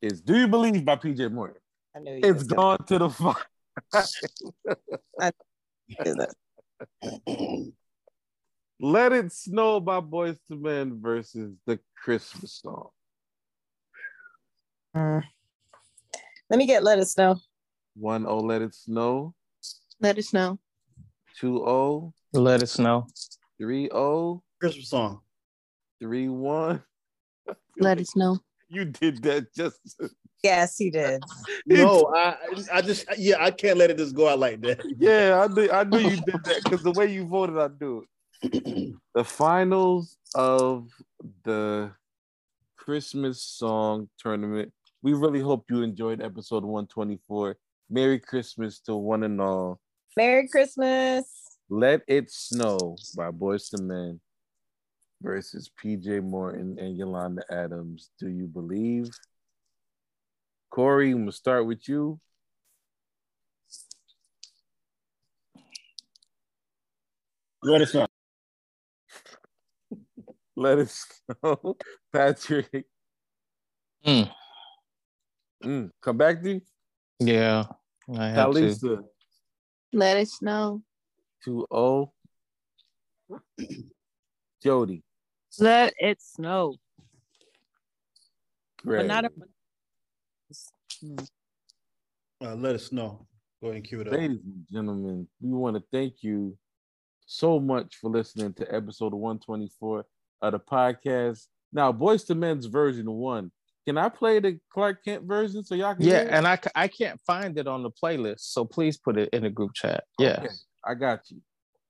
is 0.00 0.20
"Do 0.20 0.36
You 0.36 0.46
Believe" 0.48 0.84
by 0.84 0.96
PJ 0.96 1.32
Morton. 1.32 1.60
I 1.96 2.00
knew 2.00 2.12
you 2.12 2.20
It's 2.22 2.38
was 2.38 2.44
gonna 2.44 2.78
gone 2.78 2.86
to 2.86 2.98
the 2.98 3.10
final. 3.10 3.36
Let 8.80 9.12
It 9.12 9.32
Snow 9.32 9.80
by 9.80 10.00
Boyz 10.00 10.38
II 10.50 10.56
Men 10.58 11.00
versus 11.00 11.54
the 11.66 11.78
Christmas 11.96 12.54
song. 12.54 12.88
Mm. 14.96 15.22
Let 16.50 16.58
me 16.58 16.66
get 16.66 16.82
let 16.82 16.98
us 16.98 17.16
know. 17.16 17.38
1 17.94 18.22
0 18.22 18.38
Let 18.40 18.62
It 18.62 18.74
Snow. 18.74 19.34
Let 20.00 20.18
us 20.18 20.32
know. 20.32 20.58
2 21.38 21.58
0. 21.58 22.14
Let 22.32 22.62
us 22.62 22.78
know. 22.78 23.06
3 23.58 23.88
0. 23.90 24.42
Christmas 24.60 24.88
song. 24.88 25.20
3 26.00 26.28
1. 26.28 26.82
Let 27.78 27.98
us 27.98 28.16
know. 28.16 28.38
You 28.68 28.86
did 28.86 29.22
that 29.22 29.54
just. 29.54 29.80
Yes, 30.42 30.76
he 30.76 30.90
did. 30.90 31.22
No, 31.66 32.12
I 32.16 32.36
I 32.72 32.82
just 32.82 33.06
yeah, 33.16 33.36
I 33.38 33.52
can't 33.52 33.78
let 33.78 33.90
it 33.90 33.96
just 33.96 34.16
go 34.16 34.28
out 34.28 34.40
like 34.40 34.60
that. 34.62 34.84
Yeah, 34.98 35.40
I 35.40 35.46
knew, 35.46 35.70
I 35.70 35.84
knew 35.84 36.00
you 36.00 36.16
did 36.16 36.42
that 36.42 36.64
because 36.64 36.82
the 36.82 36.90
way 36.90 37.12
you 37.12 37.24
voted, 37.24 37.58
I 37.58 37.68
knew 37.80 38.04
it. 38.42 38.94
the 39.14 39.22
finals 39.22 40.18
of 40.34 40.88
the 41.44 41.92
Christmas 42.76 43.40
song 43.40 44.08
tournament. 44.18 44.72
We 45.00 45.12
really 45.12 45.40
hope 45.40 45.66
you 45.70 45.82
enjoyed 45.82 46.20
episode 46.20 46.64
124. 46.64 47.56
Merry 47.88 48.18
Christmas 48.18 48.80
to 48.80 48.96
one 48.96 49.22
and 49.22 49.40
all. 49.40 49.78
Merry 50.16 50.48
Christmas. 50.48 51.41
Let 51.72 52.02
It 52.06 52.30
Snow 52.30 52.96
by 53.16 53.30
Boyz 53.30 53.72
II 53.72 53.86
Men 53.86 54.20
versus 55.22 55.70
PJ 55.82 56.22
Morton 56.22 56.76
and 56.78 56.98
Yolanda 56.98 57.42
Adams. 57.50 58.10
Do 58.20 58.28
you 58.28 58.46
believe? 58.46 59.08
Corey, 60.68 61.12
I'm 61.12 61.20
gonna 61.20 61.32
start 61.32 61.64
with 61.64 61.88
you. 61.88 62.20
Let 67.62 67.80
us 67.80 67.94
know. 67.94 68.06
Let 70.56 70.78
it 70.78 70.90
snow. 70.90 71.76
Patrick. 72.12 72.84
Mm. 74.04 74.30
Mm, 75.64 75.90
Come 76.02 76.18
back 76.18 76.42
to 76.42 76.50
you. 76.50 76.60
Yeah. 77.18 77.64
I 78.14 78.26
have 78.26 78.52
to. 78.52 78.60
Talisa. 78.60 79.04
Let 79.94 80.18
us 80.18 80.42
know. 80.42 80.82
2 81.44 81.66
0. 81.72 82.12
Jody. 84.62 85.02
Let 85.58 85.92
it 85.98 86.20
snow. 86.20 86.76
Greg. 88.78 89.00
But 89.00 89.06
not 89.06 89.24
a, 89.24 89.30
Uh, 92.44 92.54
let 92.56 92.74
us 92.74 92.90
know. 92.92 93.26
Go 93.60 93.68
ahead 93.68 93.76
and 93.76 93.84
cue 93.84 94.00
it 94.00 94.08
up. 94.08 94.14
Ladies 94.14 94.40
and 94.44 94.66
gentlemen, 94.72 95.28
we 95.40 95.50
want 95.52 95.76
to 95.76 95.82
thank 95.92 96.22
you 96.22 96.56
so 97.26 97.60
much 97.60 97.96
for 98.00 98.10
listening 98.10 98.52
to 98.54 98.74
episode 98.74 99.14
124 99.14 100.04
of 100.42 100.52
the 100.52 100.58
podcast. 100.58 101.46
Now, 101.72 101.92
Boyz 101.92 102.28
II 102.28 102.36
Men's 102.36 102.66
version 102.66 103.10
one. 103.10 103.50
Can 103.86 103.98
I 103.98 104.08
play 104.08 104.38
the 104.40 104.58
Clark 104.72 105.04
Kent 105.04 105.24
version 105.24 105.64
so 105.64 105.74
y'all 105.74 105.94
can 105.94 106.04
Yeah, 106.04 106.20
hear 106.20 106.28
it? 106.28 106.32
and 106.32 106.46
I, 106.46 106.58
I 106.74 106.88
can't 106.88 107.20
find 107.26 107.58
it 107.58 107.66
on 107.66 107.82
the 107.82 107.90
playlist, 107.90 108.40
so 108.40 108.64
please 108.64 108.96
put 108.96 109.16
it 109.18 109.28
in 109.32 109.42
the 109.42 109.50
group 109.50 109.72
chat. 109.74 110.04
Yes. 110.18 110.64
I 110.84 110.94
got 110.94 111.30
you. 111.30 111.40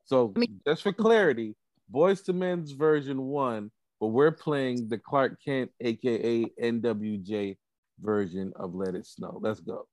So 0.04 0.32
I 0.36 0.40
mean, 0.40 0.60
just 0.66 0.82
for 0.82 0.92
clarity, 0.92 1.54
Boyz 1.92 2.28
II 2.28 2.34
Men's 2.34 2.72
version 2.72 3.22
one, 3.22 3.70
but 4.00 4.08
we're 4.08 4.32
playing 4.32 4.88
the 4.88 4.98
Clark 4.98 5.38
Kent, 5.44 5.70
aka 5.80 6.44
NWJ 6.60 7.56
version 8.00 8.52
of 8.56 8.74
Let 8.74 8.94
It 8.94 9.06
Snow. 9.06 9.38
Let's 9.40 9.60
go. 9.60 9.86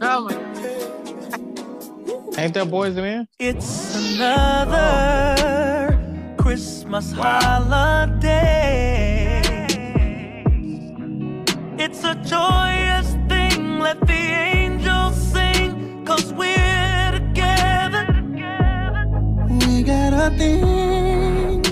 Oh 0.00 0.24
my 0.24 0.34
Ain't 2.38 2.54
that 2.54 2.68
Boyz 2.68 2.96
II 2.96 3.02
Men. 3.02 3.28
It's 3.38 4.14
another. 4.16 5.34
Oh. 5.38 5.57
Christmas 6.48 7.12
holiday. 7.12 8.22
It's 11.76 12.02
a 12.04 12.14
joyous 12.24 13.08
thing. 13.28 13.80
Let 13.80 14.00
the 14.06 14.14
angels 14.14 15.14
sing, 15.14 16.06
cause 16.06 16.32
we're 16.32 17.10
together. 17.12 18.06
We 19.60 19.82
got 19.82 20.14
a 20.14 20.30
thing, 20.38 21.62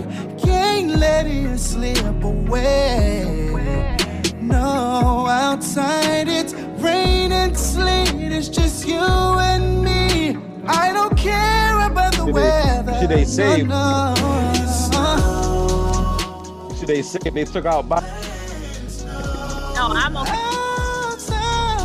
can't 0.44 0.90
let 0.98 1.26
it 1.26 1.58
slip 1.58 2.22
away. 2.22 3.24
No, 4.42 5.26
outside 5.26 6.28
it's 6.28 6.52
rain 6.84 7.32
and 7.32 7.56
sleet, 7.56 8.30
it's 8.30 8.50
just 8.50 8.86
you 8.86 9.00
and 9.00 9.82
me. 9.82 10.36
I 10.66 10.92
don't 10.92 11.16
care 11.16 11.80
about 11.90 12.12
the 12.12 12.26
weather. 12.26 12.65
Should 13.00 13.10
they 13.10 13.24
say- 13.24 13.62
No, 13.62 14.14
no. 14.92 16.14
Should 16.78 16.88
they 16.88 17.02
say 17.02 17.18
they 17.30 17.44
took 17.44 17.64
out 17.66 17.88
by 17.88 18.00
No, 19.74 19.88
I'm 19.92 20.16
okay. 20.16 20.32
Outside 21.08 21.76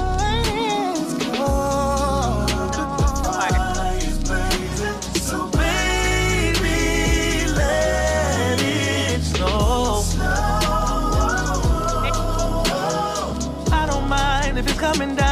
it's 14.63 15.30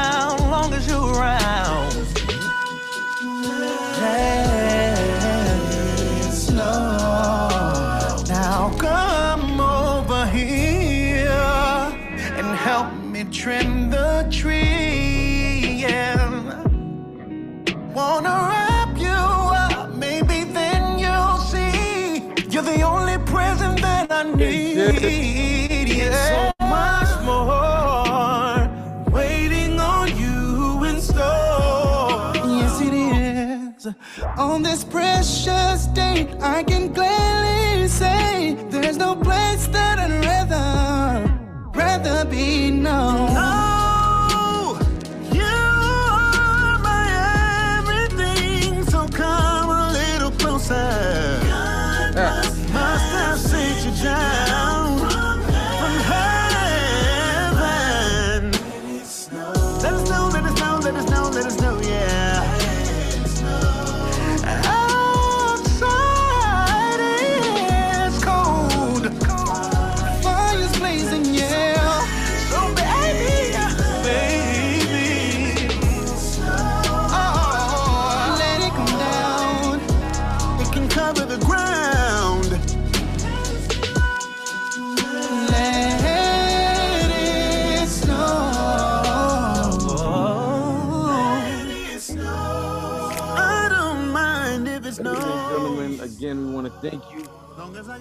On 34.40 34.64
this 34.64 34.86
precious 34.86 35.88
day, 35.88 36.26
I 36.40 36.64
can 36.64 36.94
clearly 36.94 37.90
say 37.90 38.54
there's 38.70 38.96
no 38.96 39.14
place 39.14 39.68
that 39.68 40.00
I'd 40.00 40.24
rather, 40.24 41.72
rather 41.76 42.24
be 42.24 42.72
known. 42.72 43.59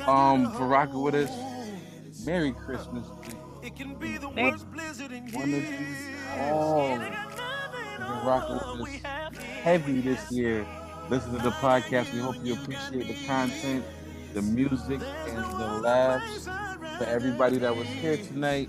Um, 0.08 0.52
for 0.52 0.66
rocking 0.66 1.02
with 1.02 1.14
us. 1.14 1.30
Merry 2.26 2.52
Christmas 2.52 3.06
to 3.24 3.36
It 3.62 3.76
can 3.76 3.94
be 3.94 4.16
the 4.16 4.28
worst 4.28 4.70
blizzard 4.72 5.12
in 5.12 5.30
one 5.32 5.42
of 5.44 5.48
you 5.48 5.56
years. 5.56 6.16
all. 6.38 6.90
You've 6.90 7.00
been 7.00 8.26
rocking 8.26 8.80
with 8.80 9.04
us 9.04 9.36
heavy 9.62 10.00
this 10.00 10.30
year. 10.32 10.66
Listen 11.08 11.32
to 11.32 11.38
the 11.38 11.50
podcast. 11.50 12.12
We 12.12 12.20
hope 12.20 12.36
you 12.42 12.54
appreciate 12.54 13.06
the 13.06 13.26
content, 13.26 13.84
the 14.34 14.42
music, 14.42 15.00
and 15.26 15.36
the 15.38 15.80
laughs. 15.82 16.44
For 16.98 17.04
everybody 17.04 17.58
that 17.58 17.74
was 17.76 17.86
here 17.86 18.16
tonight, 18.16 18.68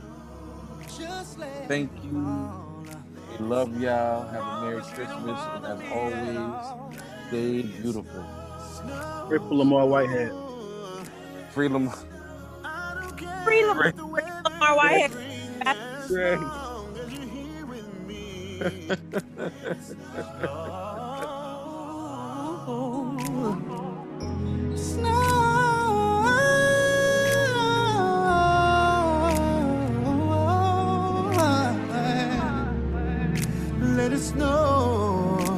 thank 1.67 1.91
you. 2.03 2.51
We 3.39 3.45
love 3.45 3.79
y'all. 3.81 4.27
Have 4.29 4.43
a 4.43 4.61
Merry 4.65 4.81
Christmas. 4.81 5.39
And 5.55 5.65
as 5.65 5.91
always, 5.91 6.95
stay 7.29 7.61
beautiful. 7.81 8.25
Free 9.27 9.39
Lamar 9.39 9.87
Whitehead. 9.87 10.31
Freedom. 11.59 11.91
Free 13.43 13.65
Lamar, 13.65 13.91
free 13.91 14.23
Let 33.97 34.13
it 34.13 34.19
snow. 34.19 35.39
Snow. 35.39 35.48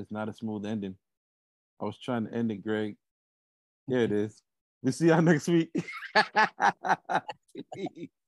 It's 0.00 0.10
not 0.10 0.28
a 0.28 0.32
smooth 0.32 0.66
ending. 0.66 0.96
I 1.80 1.84
was 1.84 1.98
trying 1.98 2.26
to 2.26 2.34
end 2.34 2.50
it, 2.50 2.64
Greg. 2.64 2.96
Here 3.86 4.00
it 4.00 4.10
mm-hmm. 4.10 4.24
is. 4.24 4.42
We 4.82 4.92
see 4.92 5.08
y'all 5.08 5.22
next 5.22 5.48
week. 5.48 5.70